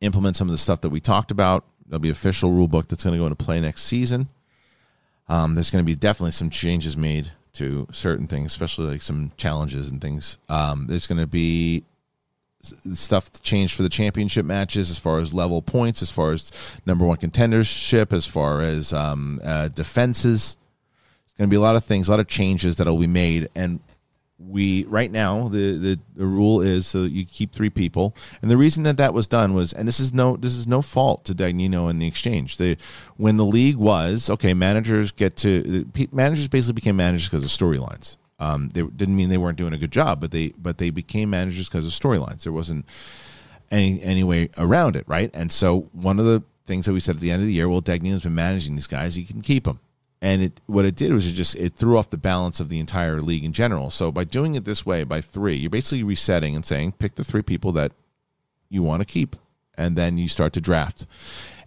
implement 0.00 0.36
some 0.36 0.48
of 0.48 0.52
the 0.52 0.58
stuff 0.58 0.82
that 0.82 0.90
we 0.90 1.00
talked 1.00 1.30
about. 1.30 1.64
There'll 1.86 2.00
be 2.00 2.10
official 2.10 2.52
rule 2.52 2.68
book 2.68 2.88
that's 2.88 3.04
going 3.04 3.14
to 3.14 3.18
go 3.18 3.26
into 3.26 3.36
play 3.36 3.60
next 3.60 3.84
season. 3.84 4.28
Um, 5.30 5.54
there's 5.54 5.70
going 5.70 5.82
to 5.82 5.86
be 5.86 5.94
definitely 5.94 6.32
some 6.32 6.50
changes 6.50 6.96
made 6.96 7.30
to 7.52 7.86
certain 7.92 8.26
things, 8.26 8.46
especially 8.50 8.90
like 8.90 9.00
some 9.00 9.30
challenges 9.36 9.90
and 9.90 10.00
things. 10.00 10.38
Um, 10.48 10.88
there's 10.88 11.06
going 11.06 11.20
to 11.20 11.26
be 11.26 11.84
stuff 12.92 13.30
changed 13.42 13.74
for 13.74 13.82
the 13.84 13.88
championship 13.88 14.44
matches 14.44 14.90
as 14.90 14.98
far 14.98 15.20
as 15.20 15.32
level 15.32 15.62
points, 15.62 16.02
as 16.02 16.10
far 16.10 16.32
as 16.32 16.50
number 16.84 17.06
one 17.06 17.16
contendership, 17.16 18.12
as 18.12 18.26
far 18.26 18.60
as 18.60 18.92
um, 18.92 19.40
uh, 19.44 19.68
defenses. 19.68 20.56
It's 21.26 21.36
going 21.38 21.48
to 21.48 21.50
be 21.50 21.56
a 21.56 21.60
lot 21.60 21.76
of 21.76 21.84
things, 21.84 22.08
a 22.08 22.10
lot 22.10 22.20
of 22.20 22.26
changes 22.26 22.76
that 22.76 22.88
will 22.88 22.98
be 22.98 23.06
made, 23.06 23.48
and 23.54 23.78
we 24.48 24.84
right 24.84 25.10
now 25.10 25.48
the, 25.48 25.76
the 25.76 25.98
the 26.14 26.26
rule 26.26 26.60
is 26.60 26.86
so 26.86 27.02
you 27.02 27.24
keep 27.24 27.52
three 27.52 27.70
people. 27.70 28.14
And 28.42 28.50
the 28.50 28.56
reason 28.56 28.82
that 28.84 28.96
that 28.96 29.14
was 29.14 29.26
done 29.26 29.54
was 29.54 29.72
and 29.72 29.86
this 29.86 30.00
is 30.00 30.12
no 30.12 30.36
this 30.36 30.54
is 30.54 30.66
no 30.66 30.82
fault 30.82 31.24
to 31.26 31.34
Dagnino 31.34 31.90
and 31.90 32.00
the 32.00 32.06
exchange. 32.06 32.56
The 32.56 32.76
when 33.16 33.36
the 33.36 33.44
league 33.44 33.76
was 33.76 34.30
okay 34.30 34.54
managers 34.54 35.12
get 35.12 35.36
to 35.38 35.86
managers 36.12 36.48
basically 36.48 36.74
became 36.74 36.96
managers 36.96 37.28
because 37.28 37.44
of 37.44 37.50
storylines. 37.50 38.16
Um, 38.38 38.70
they 38.70 38.82
didn't 38.82 39.16
mean 39.16 39.28
they 39.28 39.36
weren't 39.38 39.58
doing 39.58 39.74
a 39.74 39.78
good 39.78 39.92
job 39.92 40.20
but 40.20 40.30
they 40.30 40.48
but 40.56 40.78
they 40.78 40.90
became 40.90 41.30
managers 41.30 41.68
because 41.68 41.86
of 41.86 41.92
storylines. 41.92 42.42
There 42.42 42.52
wasn't 42.52 42.86
any 43.70 44.02
any 44.02 44.24
way 44.24 44.48
around 44.56 44.96
it 44.96 45.04
right? 45.06 45.30
And 45.34 45.52
so 45.52 45.88
one 45.92 46.18
of 46.18 46.24
the 46.24 46.42
things 46.66 46.86
that 46.86 46.92
we 46.92 47.00
said 47.00 47.16
at 47.16 47.20
the 47.20 47.30
end 47.30 47.42
of 47.42 47.46
the 47.46 47.54
year 47.54 47.68
well 47.68 47.82
Dagnino's 47.82 48.22
been 48.22 48.34
managing 48.34 48.74
these 48.74 48.86
guys. 48.86 49.14
He 49.14 49.24
can 49.24 49.42
keep 49.42 49.64
them 49.64 49.80
and 50.22 50.42
it 50.42 50.60
what 50.66 50.84
it 50.84 50.96
did 50.96 51.12
was 51.12 51.26
it 51.26 51.32
just 51.32 51.56
it 51.56 51.74
threw 51.74 51.96
off 51.96 52.10
the 52.10 52.18
balance 52.18 52.60
of 52.60 52.68
the 52.68 52.78
entire 52.78 53.20
league 53.20 53.44
in 53.44 53.52
general. 53.52 53.90
So 53.90 54.12
by 54.12 54.24
doing 54.24 54.54
it 54.54 54.64
this 54.64 54.84
way 54.84 55.04
by 55.04 55.20
three, 55.20 55.56
you're 55.56 55.70
basically 55.70 56.02
resetting 56.02 56.54
and 56.54 56.64
saying 56.64 56.92
pick 56.92 57.14
the 57.14 57.24
three 57.24 57.42
people 57.42 57.72
that 57.72 57.92
you 58.68 58.82
want 58.82 59.00
to 59.00 59.06
keep, 59.06 59.36
and 59.76 59.96
then 59.96 60.18
you 60.18 60.28
start 60.28 60.52
to 60.54 60.60
draft. 60.60 61.06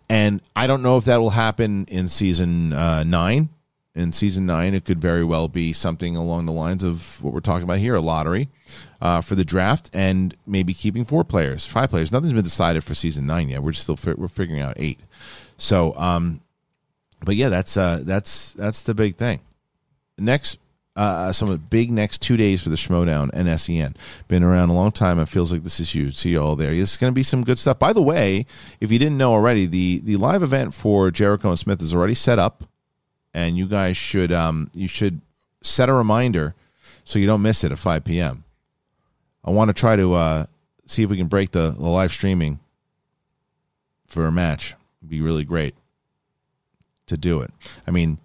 And 0.10 0.42
I 0.56 0.68
don't 0.68 0.84
know 0.84 0.98
if 0.98 1.06
that 1.06 1.20
will 1.20 1.32
happen 1.32 1.86
in 1.86 2.08
season 2.08 2.74
uh, 2.74 3.04
nine. 3.04 3.50
In 3.96 4.12
season 4.12 4.48
nine, 4.48 4.74
it 4.74 4.86
could 4.86 5.00
very 5.00 5.24
well 5.24 5.48
be 5.48 5.72
something 5.72 6.16
along 6.16 6.48
the 6.48 6.52
lines 6.52 6.84
of 6.84 7.24
what 7.24 7.32
we're 7.32 7.42
talking 7.42 7.64
about 7.64 7.78
here: 7.78 7.94
a 7.94 8.02
lottery 8.02 8.50
uh, 9.02 9.22
for 9.22 9.36
the 9.36 9.46
draft, 9.46 9.92
and 9.94 10.36
maybe 10.48 10.74
keeping 10.74 11.06
four 11.06 11.24
players, 11.24 11.66
five 11.66 11.92
players. 11.92 12.12
Nothing's 12.12 12.34
been 12.34 12.44
decided 12.44 12.84
for 12.84 12.96
season 12.96 13.28
nine 13.28 13.50
yet. 13.50 13.62
We're 13.62 13.74
still 13.74 13.98
we're 14.18 14.28
figuring 14.28 14.62
out 14.62 14.74
eight. 14.78 15.00
So 15.58 15.94
um, 15.96 16.42
but 17.24 17.36
yeah, 17.36 17.50
that's 17.50 17.78
uh, 17.78 18.02
that's 18.04 18.54
that's 18.54 18.84
the 18.84 18.94
big 18.94 19.16
thing. 19.16 19.40
Next, 20.18 20.60
uh, 20.96 21.32
some 21.32 21.50
of 21.50 21.54
the 21.54 21.60
big 21.60 21.92
next 21.92 22.22
two 22.22 22.38
days 22.38 22.62
for 22.62 22.70
the 22.70 22.76
Schmoedown 22.76 23.30
and 23.34 23.60
SEN. 23.60 23.96
Been 24.28 24.44
around 24.44 24.70
a 24.70 24.74
long 24.74 24.92
time. 24.92 25.20
It 25.20 25.30
feels 25.30 25.52
like 25.52 25.64
this 25.64 25.80
is 25.80 25.94
huge. 25.94 26.16
See 26.16 26.32
you 26.32 26.42
all 26.42 26.56
there. 26.56 26.74
It's 26.74 26.98
going 26.98 27.12
to 27.12 27.16
be 27.16 27.24
some 27.24 27.44
good 27.44 27.58
stuff. 27.58 27.80
By 27.80 27.94
the 27.94 28.02
way, 28.02 28.46
if 28.80 28.92
you 28.92 29.00
didn't 29.00 29.18
know 29.18 29.32
already, 29.32 29.66
the 29.66 30.02
the 30.04 30.18
live 30.18 30.44
event 30.44 30.74
for 30.74 31.12
Jericho 31.12 31.50
and 31.50 31.60
Smith 31.60 31.82
is 31.82 31.96
already 31.96 32.14
set 32.14 32.40
up, 32.40 32.64
and 33.34 33.58
you 33.58 33.68
guys 33.68 33.98
should 33.98 34.32
um 34.32 34.70
you 34.74 34.88
should 34.88 35.22
set 35.62 35.90
a 35.90 35.94
reminder 35.94 36.56
so 37.06 37.20
you 37.20 37.26
don't 37.28 37.42
miss 37.42 37.64
it 37.64 37.72
at 37.72 37.80
5 37.80 38.04
p.m. 38.04 38.44
I 39.46 39.52
want 39.52 39.70
to 39.70 39.74
try 39.74 39.96
to 39.96 40.14
uh, 40.14 40.46
see 40.86 41.04
if 41.04 41.10
we 41.10 41.18
can 41.18 41.28
break 41.28 41.52
the, 41.52 41.72
the 41.72 41.88
live 41.88 42.12
streaming 42.12 42.60
for 44.06 44.26
a 44.26 44.32
match. 44.32 44.76
It'd 45.02 45.10
be 45.10 45.22
really 45.22 45.44
great 45.44 45.76
to 47.08 47.18
do 47.18 47.42
it. 47.42 47.52
I 47.88 47.92
mean, 47.92 48.18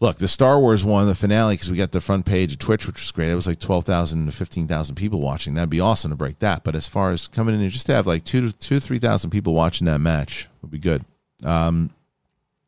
look, 0.00 0.18
the 0.18 0.28
Star 0.28 0.60
Wars 0.60 0.84
one, 0.84 1.06
the 1.06 1.14
finale, 1.14 1.54
because 1.54 1.70
we 1.70 1.76
got 1.76 1.92
the 1.92 2.00
front 2.00 2.26
page 2.26 2.52
of 2.52 2.58
Twitch, 2.58 2.86
which 2.86 3.00
was 3.00 3.12
great. 3.12 3.30
It 3.30 3.34
was 3.34 3.46
like 3.46 3.58
twelve 3.58 3.84
thousand 3.84 4.26
to 4.26 4.32
fifteen 4.32 4.66
thousand 4.68 4.96
people 4.96 5.20
watching. 5.20 5.54
That'd 5.54 5.70
be 5.70 5.80
awesome 5.80 6.10
to 6.10 6.16
break 6.16 6.38
that. 6.40 6.64
But 6.64 6.74
as 6.74 6.88
far 6.88 7.10
as 7.10 7.26
coming 7.28 7.54
in 7.54 7.60
and 7.60 7.70
just 7.70 7.86
to 7.86 7.94
have 7.94 8.06
like 8.06 8.24
two 8.24 8.48
to 8.48 8.56
two 8.56 8.80
three 8.80 8.98
thousand 8.98 9.30
people 9.30 9.54
watching 9.54 9.86
that 9.86 10.00
match 10.00 10.48
would 10.62 10.70
be 10.70 10.78
good. 10.78 11.04
Um, 11.44 11.90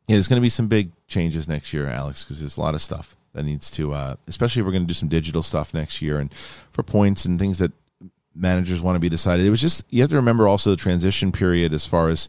yeah, 0.07 0.17
there's 0.17 0.29
going 0.29 0.41
to 0.41 0.45
be 0.45 0.49
some 0.49 0.67
big 0.67 0.93
changes 1.07 1.47
next 1.49 1.73
year, 1.73 1.87
Alex, 1.87 2.25
because 2.25 2.41
there's 2.41 2.57
a 2.57 2.61
lot 2.61 2.75
of 2.75 2.83
stuff 2.83 3.17
that 3.33 3.45
needs 3.45 3.71
to, 3.71 3.93
uh, 3.93 4.17
especially 4.27 4.63
we're 4.63 4.73
going 4.73 4.83
to 4.83 4.89
do 4.89 4.95
some 4.95 5.09
digital 5.09 5.43
stuff 5.43 5.73
next 5.73 6.03
year 6.03 6.19
and 6.19 6.35
for 6.73 6.83
points 6.83 7.25
and 7.25 7.39
things 7.39 7.59
that 7.59 7.71
managers 8.35 8.83
want 8.83 8.97
to 8.97 9.01
be 9.01 9.09
decided. 9.09 9.47
It 9.47 9.51
was 9.51 9.61
just 9.61 9.85
you 9.91 10.01
have 10.01 10.11
to 10.11 10.17
remember 10.17 10.49
also 10.49 10.71
the 10.71 10.77
transition 10.77 11.31
period 11.31 11.73
as 11.73 11.87
far 11.87 12.09
as 12.09 12.29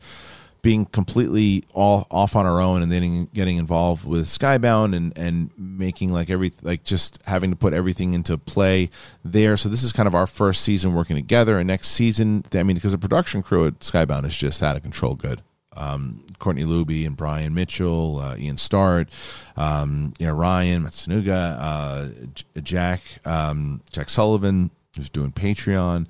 being 0.61 0.85
completely 0.85 1.63
all, 1.73 2.05
off 2.11 2.35
on 2.35 2.45
our 2.45 2.61
own 2.61 2.81
and 2.81 2.91
then 2.91 3.25
getting 3.33 3.57
involved 3.57 4.05
with 4.05 4.27
Skybound 4.27 4.95
and 4.95 5.17
and 5.17 5.49
making 5.57 6.13
like 6.13 6.29
every 6.29 6.51
like 6.61 6.83
just 6.83 7.19
having 7.25 7.49
to 7.49 7.55
put 7.55 7.73
everything 7.73 8.13
into 8.13 8.37
play 8.37 8.89
there. 9.23 9.57
So 9.57 9.69
this 9.69 9.83
is 9.83 9.91
kind 9.91 10.07
of 10.07 10.13
our 10.13 10.27
first 10.27 10.61
season 10.61 10.93
working 10.93 11.15
together. 11.15 11.57
And 11.57 11.67
next 11.67 11.89
season, 11.89 12.43
I 12.53 12.63
mean, 12.63 12.75
because 12.75 12.91
the 12.91 12.97
production 12.97 13.41
crew 13.41 13.65
at 13.67 13.79
Skybound 13.79 14.25
is 14.25 14.37
just 14.37 14.61
out 14.61 14.75
of 14.75 14.83
control 14.83 15.15
good. 15.15 15.41
Um, 15.75 16.25
Courtney 16.37 16.65
Luby 16.65 17.07
and 17.07 17.15
Brian 17.15 17.53
Mitchell, 17.53 18.19
uh, 18.19 18.35
Ian 18.37 18.57
Start, 18.57 19.09
um, 19.55 20.13
you 20.19 20.27
know, 20.27 20.33
Ryan 20.33 20.83
Matsunuga, 20.83 21.57
uh, 21.59 22.09
Jack 22.61 23.01
um, 23.25 23.81
Jack 23.91 24.09
Sullivan, 24.09 24.69
who's 24.95 25.09
doing 25.09 25.31
Patreon, 25.31 26.07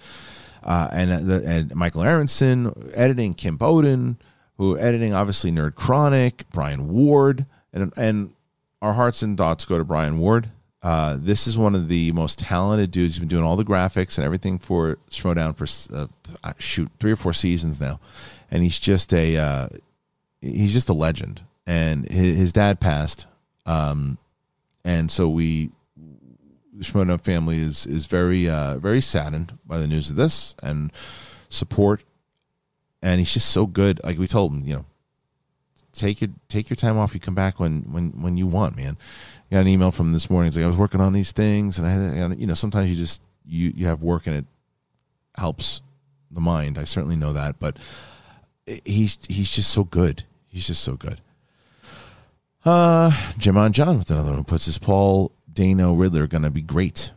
uh, 0.63 0.89
and, 0.91 1.31
uh, 1.31 1.41
and 1.45 1.75
Michael 1.75 2.03
Aronson 2.03 2.91
editing, 2.95 3.33
Kim 3.33 3.55
Bowden 3.55 4.17
who 4.61 4.75
are 4.75 4.79
editing, 4.79 5.11
obviously 5.11 5.51
Nerd 5.51 5.73
Chronic, 5.73 6.47
Brian 6.51 6.87
Ward, 6.87 7.47
and 7.73 7.91
and 7.97 8.31
our 8.79 8.93
hearts 8.93 9.23
and 9.23 9.35
thoughts 9.35 9.65
go 9.65 9.79
to 9.79 9.83
Brian 9.83 10.19
Ward. 10.19 10.49
Uh, 10.83 11.17
this 11.19 11.47
is 11.47 11.57
one 11.57 11.73
of 11.73 11.87
the 11.87 12.11
most 12.11 12.37
talented 12.37 12.91
dudes. 12.91 13.15
He's 13.15 13.19
been 13.19 13.27
doing 13.27 13.43
all 13.43 13.55
the 13.55 13.65
graphics 13.65 14.19
and 14.19 14.25
everything 14.25 14.59
for 14.59 14.99
Schmoedown 15.09 15.55
for 15.55 15.65
uh, 15.95 16.05
uh, 16.43 16.53
shoot 16.59 16.91
three 16.99 17.11
or 17.11 17.15
four 17.15 17.33
seasons 17.33 17.81
now, 17.81 17.99
and 18.51 18.61
he's 18.61 18.77
just 18.77 19.11
a 19.15 19.35
uh, 19.35 19.67
he's 20.41 20.73
just 20.73 20.89
a 20.89 20.93
legend. 20.93 21.41
And 21.65 22.07
his, 22.07 22.37
his 22.37 22.53
dad 22.53 22.79
passed, 22.79 23.25
um, 23.65 24.19
and 24.85 25.09
so 25.09 25.27
we 25.27 25.71
the 26.71 26.83
Schmoedown 26.83 27.21
family 27.21 27.59
is 27.59 27.87
is 27.87 28.05
very 28.05 28.47
uh, 28.47 28.77
very 28.77 29.01
saddened 29.01 29.57
by 29.65 29.79
the 29.79 29.87
news 29.87 30.11
of 30.11 30.17
this 30.17 30.53
and 30.61 30.91
support 31.49 32.03
and 33.01 33.19
he's 33.19 33.33
just 33.33 33.49
so 33.51 33.65
good. 33.65 33.99
Like 34.03 34.17
we 34.17 34.27
told 34.27 34.53
him, 34.53 34.63
you 34.65 34.75
know, 34.75 34.85
take 35.93 36.21
your 36.21 36.29
take 36.47 36.69
your 36.69 36.75
time 36.75 36.97
off. 36.97 37.13
You 37.13 37.19
come 37.19 37.35
back 37.35 37.59
when 37.59 37.83
when 37.91 38.09
when 38.21 38.37
you 38.37 38.47
want, 38.47 38.75
man. 38.75 38.97
I 39.49 39.55
got 39.55 39.61
an 39.61 39.67
email 39.67 39.91
from 39.91 40.13
this 40.13 40.29
morning. 40.29 40.47
It's 40.47 40.57
like 40.57 40.63
I 40.63 40.67
was 40.67 40.77
working 40.77 41.01
on 41.01 41.13
these 41.13 41.31
things, 41.31 41.77
and 41.77 41.87
I 41.87 41.91
had, 41.91 42.39
you 42.39 42.47
know, 42.47 42.53
sometimes 42.53 42.89
you 42.89 42.95
just 42.95 43.23
you 43.45 43.73
you 43.75 43.87
have 43.87 44.01
work 44.01 44.27
and 44.27 44.35
it 44.35 44.45
helps 45.35 45.81
the 46.29 46.41
mind. 46.41 46.77
I 46.77 46.85
certainly 46.85 47.15
know 47.15 47.33
that, 47.33 47.59
but 47.59 47.77
he's 48.85 49.17
he's 49.27 49.51
just 49.51 49.71
so 49.71 49.83
good. 49.83 50.23
He's 50.47 50.67
just 50.67 50.83
so 50.83 50.95
good. 50.95 51.21
Uh, 52.63 53.11
Jim 53.37 53.57
on 53.57 53.73
John 53.73 53.97
with 53.97 54.11
another 54.11 54.33
one 54.33 54.43
puts 54.43 54.65
his 54.65 54.77
Paul 54.77 55.31
Dano 55.51 55.93
Riddler 55.93 56.27
going 56.27 56.43
to 56.43 56.51
be 56.51 56.61
great. 56.61 57.11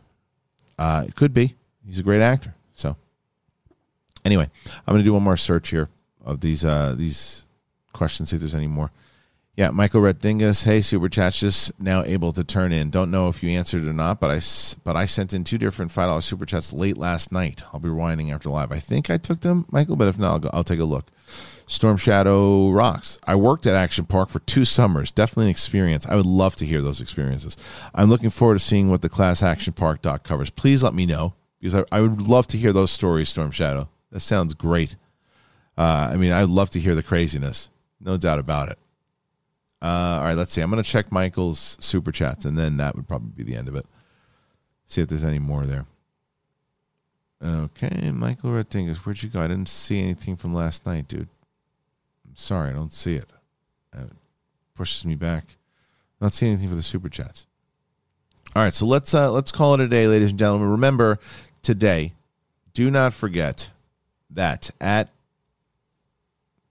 Uh, 0.77 1.05
it 1.07 1.15
could 1.15 1.33
be. 1.33 1.55
He's 1.85 1.99
a 1.99 2.03
great 2.03 2.21
actor. 2.21 2.55
So 2.73 2.97
Anyway, 4.25 4.49
I'm 4.65 4.91
going 4.93 4.99
to 4.99 5.03
do 5.03 5.13
one 5.13 5.23
more 5.23 5.37
search 5.37 5.69
here 5.69 5.87
of 6.25 6.41
these 6.41 6.65
uh, 6.65 6.95
these 6.97 7.45
questions. 7.93 8.29
See 8.29 8.35
if 8.35 8.41
there's 8.41 8.55
any 8.55 8.67
more. 8.67 8.91
Yeah, 9.55 9.69
Michael 9.69 10.01
Redingus. 10.01 10.65
Hey, 10.65 10.81
super 10.81 11.07
chat's 11.07 11.39
just 11.39 11.79
now 11.79 12.03
able 12.03 12.33
to 12.33 12.43
turn 12.43 12.73
in. 12.73 12.89
Don't 12.89 13.09
know 13.09 13.29
if 13.29 13.41
you 13.41 13.51
answered 13.51 13.87
or 13.87 13.93
not, 13.93 14.19
but 14.19 14.29
I 14.29 14.41
but 14.83 14.97
I 14.97 15.05
sent 15.05 15.33
in 15.33 15.45
two 15.45 15.57
different 15.57 15.93
five 15.93 16.09
dollar 16.09 16.21
super 16.21 16.45
chats 16.45 16.73
late 16.73 16.97
last 16.97 17.31
night. 17.31 17.63
I'll 17.71 17.79
be 17.79 17.87
rewinding 17.87 18.33
after 18.33 18.49
live. 18.49 18.73
I 18.73 18.79
think 18.79 19.09
I 19.09 19.17
took 19.17 19.39
them, 19.41 19.65
Michael, 19.71 19.95
but 19.95 20.09
if 20.09 20.17
not, 20.17 20.31
I'll, 20.31 20.39
go, 20.39 20.49
I'll 20.51 20.63
take 20.65 20.81
a 20.81 20.85
look. 20.85 21.05
Storm 21.67 21.95
Shadow 21.95 22.69
rocks. 22.69 23.19
I 23.23 23.35
worked 23.35 23.65
at 23.65 23.75
Action 23.75 24.05
Park 24.05 24.29
for 24.29 24.39
two 24.39 24.65
summers. 24.65 25.11
Definitely 25.11 25.45
an 25.45 25.51
experience. 25.51 26.05
I 26.05 26.15
would 26.15 26.25
love 26.25 26.55
to 26.57 26.65
hear 26.65 26.81
those 26.81 26.99
experiences. 26.99 27.55
I'm 27.93 28.09
looking 28.09 28.29
forward 28.29 28.55
to 28.55 28.59
seeing 28.59 28.89
what 28.89 29.01
the 29.01 29.09
Class 29.09 29.41
Action 29.41 29.73
Park 29.73 30.01
doc 30.01 30.23
covers. 30.23 30.49
Please 30.49 30.83
let 30.83 30.93
me 30.93 31.05
know 31.05 31.33
because 31.61 31.75
I, 31.75 31.85
I 31.93 32.01
would 32.01 32.21
love 32.21 32.47
to 32.47 32.57
hear 32.57 32.73
those 32.73 32.91
stories, 32.91 33.29
Storm 33.29 33.51
Shadow. 33.51 33.89
That 34.15 34.21
sounds 34.21 34.53
great. 34.53 34.95
Uh, 35.77 36.09
I 36.13 36.15
mean, 36.15 36.31
I'd 36.31 36.47
love 36.47 36.69
to 36.69 36.79
hear 36.79 36.95
the 36.95 37.03
craziness. 37.03 37.69
No 37.99 38.15
doubt 38.15 38.39
about 38.39 38.69
it. 38.69 38.79
Uh, 39.81 40.19
all 40.19 40.23
right, 40.23 40.37
let's 40.37 40.53
see. 40.53 40.61
I'm 40.61 40.71
going 40.71 40.81
to 40.81 40.89
check 40.89 41.11
Michael's 41.11 41.75
super 41.81 42.13
chats, 42.13 42.45
and 42.45 42.57
then 42.57 42.77
that 42.77 42.95
would 42.95 43.09
probably 43.09 43.31
be 43.35 43.43
the 43.43 43.57
end 43.57 43.67
of 43.67 43.75
it. 43.75 43.85
See 44.85 45.01
if 45.01 45.09
there's 45.09 45.25
any 45.25 45.37
more 45.37 45.65
there. 45.65 45.85
Okay, 47.43 48.09
Michael 48.11 48.51
Redingus, 48.51 48.99
where'd 48.99 49.21
you 49.21 49.27
go? 49.27 49.41
I 49.41 49.47
didn't 49.47 49.67
see 49.67 50.01
anything 50.01 50.37
from 50.37 50.53
last 50.53 50.85
night, 50.85 51.09
dude. 51.09 51.27
I'm 52.25 52.37
sorry, 52.37 52.69
I 52.69 52.73
don't 52.73 52.93
see 52.93 53.15
it. 53.15 53.29
It 53.91 54.11
pushes 54.75 55.03
me 55.03 55.15
back. 55.15 55.57
Not 56.21 56.31
seeing 56.31 56.53
anything 56.53 56.69
for 56.69 56.75
the 56.75 56.81
super 56.81 57.09
chats. 57.09 57.47
All 58.55 58.63
right, 58.63 58.73
so 58.73 58.85
let's 58.85 59.13
uh, 59.13 59.29
let's 59.29 59.51
call 59.51 59.73
it 59.73 59.81
a 59.81 59.89
day, 59.89 60.07
ladies 60.07 60.29
and 60.29 60.39
gentlemen. 60.39 60.69
Remember, 60.69 61.19
today, 61.61 62.13
do 62.73 62.89
not 62.89 63.13
forget 63.13 63.71
that 64.29 64.71
at 64.79 65.09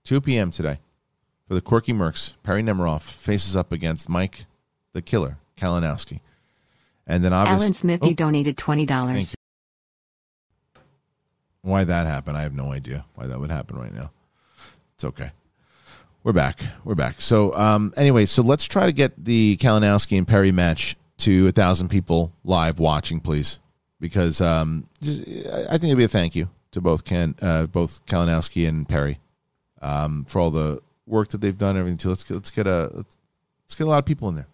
2 0.05 0.21
p.m. 0.21 0.51
today 0.51 0.79
for 1.47 1.53
the 1.53 1.61
Quirky 1.61 1.93
Mercs, 1.93 2.35
Perry 2.43 2.61
Nemiroff 2.61 3.01
faces 3.01 3.55
up 3.55 3.71
against 3.71 4.09
Mike 4.09 4.45
the 4.93 5.01
Killer 5.01 5.37
Kalinowski. 5.57 6.21
And 7.07 7.23
then 7.23 7.33
obviously. 7.33 7.63
Alan 7.63 7.73
Smith, 7.73 7.99
oh, 8.03 8.09
you 8.09 8.15
donated 8.15 8.57
$20. 8.57 9.35
Why 11.61 11.83
that 11.83 12.05
happened, 12.05 12.37
I 12.37 12.41
have 12.41 12.53
no 12.53 12.71
idea 12.71 13.05
why 13.15 13.27
that 13.27 13.39
would 13.39 13.51
happen 13.51 13.77
right 13.77 13.93
now. 13.93 14.11
It's 14.95 15.03
okay. 15.03 15.31
We're 16.23 16.33
back. 16.33 16.59
We're 16.83 16.95
back. 16.95 17.21
So, 17.21 17.53
um, 17.53 17.93
anyway, 17.97 18.25
so 18.25 18.41
let's 18.41 18.65
try 18.65 18.85
to 18.85 18.91
get 18.91 19.23
the 19.23 19.57
Kalinowski 19.57 20.17
and 20.17 20.27
Perry 20.27 20.51
match 20.51 20.95
to 21.17 21.47
a 21.47 21.51
thousand 21.51 21.89
people 21.89 22.33
live 22.43 22.79
watching, 22.79 23.19
please, 23.19 23.59
because 23.99 24.41
um, 24.41 24.85
just, 25.01 25.21
I 25.21 25.77
think 25.77 25.85
it'd 25.85 25.97
be 25.97 26.03
a 26.03 26.07
thank 26.07 26.35
you 26.35 26.49
to 26.75 26.81
both 26.81 27.05
Ken, 27.05 27.35
uh, 27.41 27.65
both 27.67 28.05
Kalinowski 28.05 28.67
and 28.67 28.87
Perry, 28.87 29.19
um, 29.81 30.25
for 30.25 30.41
all 30.41 30.51
the 30.51 30.81
work 31.07 31.29
that 31.29 31.39
they've 31.39 31.57
done. 31.57 31.77
Everything 31.77 31.97
too. 31.97 32.09
Let's 32.09 32.25
get, 32.25 32.33
let's 32.33 32.51
get 32.51 32.67
a 32.67 32.91
let's, 32.93 33.17
let's 33.63 33.75
get 33.75 33.85
a 33.85 33.89
lot 33.89 33.99
of 33.99 34.05
people 34.05 34.27
in 34.27 34.35
there. 34.35 34.47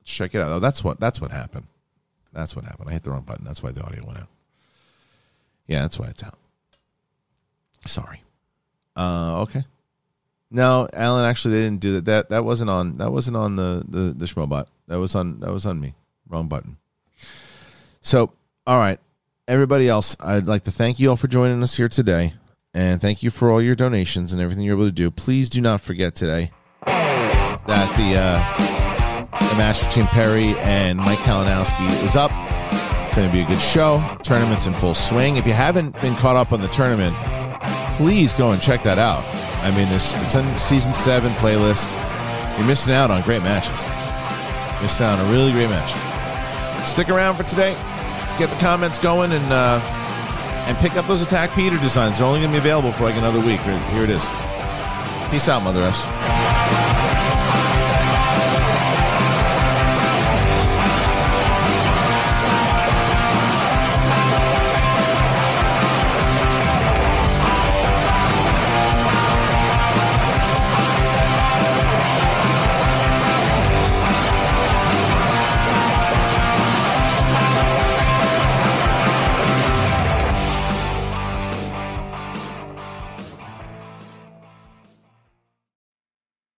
Let's 0.00 0.10
check 0.10 0.34
it 0.34 0.40
out. 0.40 0.50
Oh, 0.50 0.60
that's 0.60 0.82
what 0.82 0.98
that's 0.98 1.20
what 1.20 1.30
happened. 1.30 1.66
That's 2.32 2.56
what 2.56 2.64
happened. 2.64 2.88
I 2.88 2.94
hit 2.94 3.02
the 3.02 3.10
wrong 3.10 3.20
button. 3.20 3.44
That's 3.44 3.62
why 3.62 3.72
the 3.72 3.84
audio 3.84 4.02
went 4.06 4.18
out. 4.18 4.28
Yeah, 5.66 5.82
that's 5.82 5.98
why 5.98 6.06
it's 6.06 6.24
out. 6.24 6.38
Sorry. 7.86 8.22
Uh, 8.96 9.42
okay. 9.42 9.64
No, 10.50 10.88
Alan. 10.94 11.26
Actually, 11.26 11.56
they 11.56 11.64
didn't 11.64 11.80
do 11.80 11.92
that. 11.94 12.06
That 12.06 12.28
that 12.30 12.44
wasn't 12.44 12.70
on. 12.70 12.96
That 12.96 13.12
wasn't 13.12 13.36
on 13.36 13.56
the 13.56 13.84
the 13.86 14.14
the 14.16 14.24
Schmobot. 14.24 14.68
That 14.86 14.98
was 14.98 15.14
on. 15.14 15.40
That 15.40 15.52
was 15.52 15.66
on 15.66 15.78
me. 15.78 15.94
Wrong 16.26 16.48
button. 16.48 16.78
So, 18.00 18.32
all 18.66 18.78
right, 18.78 18.98
everybody 19.48 19.88
else. 19.88 20.14
I'd 20.20 20.46
like 20.46 20.64
to 20.64 20.70
thank 20.70 21.00
you 21.00 21.10
all 21.10 21.16
for 21.16 21.26
joining 21.26 21.62
us 21.62 21.76
here 21.76 21.88
today, 21.88 22.34
and 22.74 23.00
thank 23.00 23.22
you 23.22 23.30
for 23.30 23.50
all 23.50 23.60
your 23.60 23.74
donations 23.74 24.32
and 24.32 24.40
everything 24.40 24.64
you're 24.64 24.76
able 24.76 24.86
to 24.86 24.92
do. 24.92 25.10
Please 25.10 25.50
do 25.50 25.60
not 25.60 25.80
forget 25.80 26.14
today 26.14 26.52
that 26.84 27.94
the 27.96 28.16
uh, 28.16 29.48
the 29.50 29.56
match 29.56 29.84
between 29.86 30.06
Perry 30.06 30.56
and 30.58 30.98
Mike 30.98 31.18
Kalinowski 31.20 31.88
is 32.04 32.14
up. 32.14 32.30
It's 33.06 33.16
going 33.16 33.28
to 33.28 33.32
be 33.32 33.40
a 33.40 33.46
good 33.46 33.58
show. 33.58 34.02
Tournament's 34.22 34.66
in 34.66 34.74
full 34.74 34.94
swing. 34.94 35.38
If 35.38 35.46
you 35.46 35.54
haven't 35.54 36.00
been 36.00 36.14
caught 36.16 36.36
up 36.36 36.52
on 36.52 36.60
the 36.60 36.68
tournament, 36.68 37.16
please 37.96 38.32
go 38.34 38.50
and 38.50 38.60
check 38.60 38.82
that 38.82 38.98
out. 38.98 39.24
I 39.64 39.70
mean, 39.74 39.88
this 39.88 40.14
it's 40.22 40.36
on 40.36 40.54
season 40.56 40.92
seven 40.92 41.32
playlist. 41.32 41.90
You're 42.58 42.66
missing 42.66 42.92
out 42.92 43.10
on 43.10 43.22
great 43.22 43.42
matches. 43.42 43.82
Missing 44.82 45.06
out 45.06 45.18
on 45.18 45.26
a 45.26 45.32
really 45.32 45.52
great 45.52 45.70
match. 45.70 46.86
Stick 46.86 47.08
around 47.08 47.36
for 47.36 47.42
today. 47.42 47.76
Get 48.38 48.50
the 48.50 48.56
comments 48.56 48.98
going 48.98 49.32
and 49.32 49.52
uh, 49.52 49.80
and 50.68 50.78
pick 50.78 50.94
up 50.94 51.08
those 51.08 51.22
Attack 51.22 51.50
Peter 51.54 51.76
designs. 51.78 52.18
They're 52.18 52.26
only 52.26 52.38
going 52.38 52.52
to 52.52 52.54
be 52.54 52.58
available 52.58 52.92
for 52.92 53.02
like 53.02 53.16
another 53.16 53.40
week. 53.40 53.60
Here, 53.60 54.04
it 54.04 54.10
is. 54.10 54.24
Peace 55.30 55.48
out, 55.48 55.64
Mother 55.64 55.82
F's. 55.82 57.07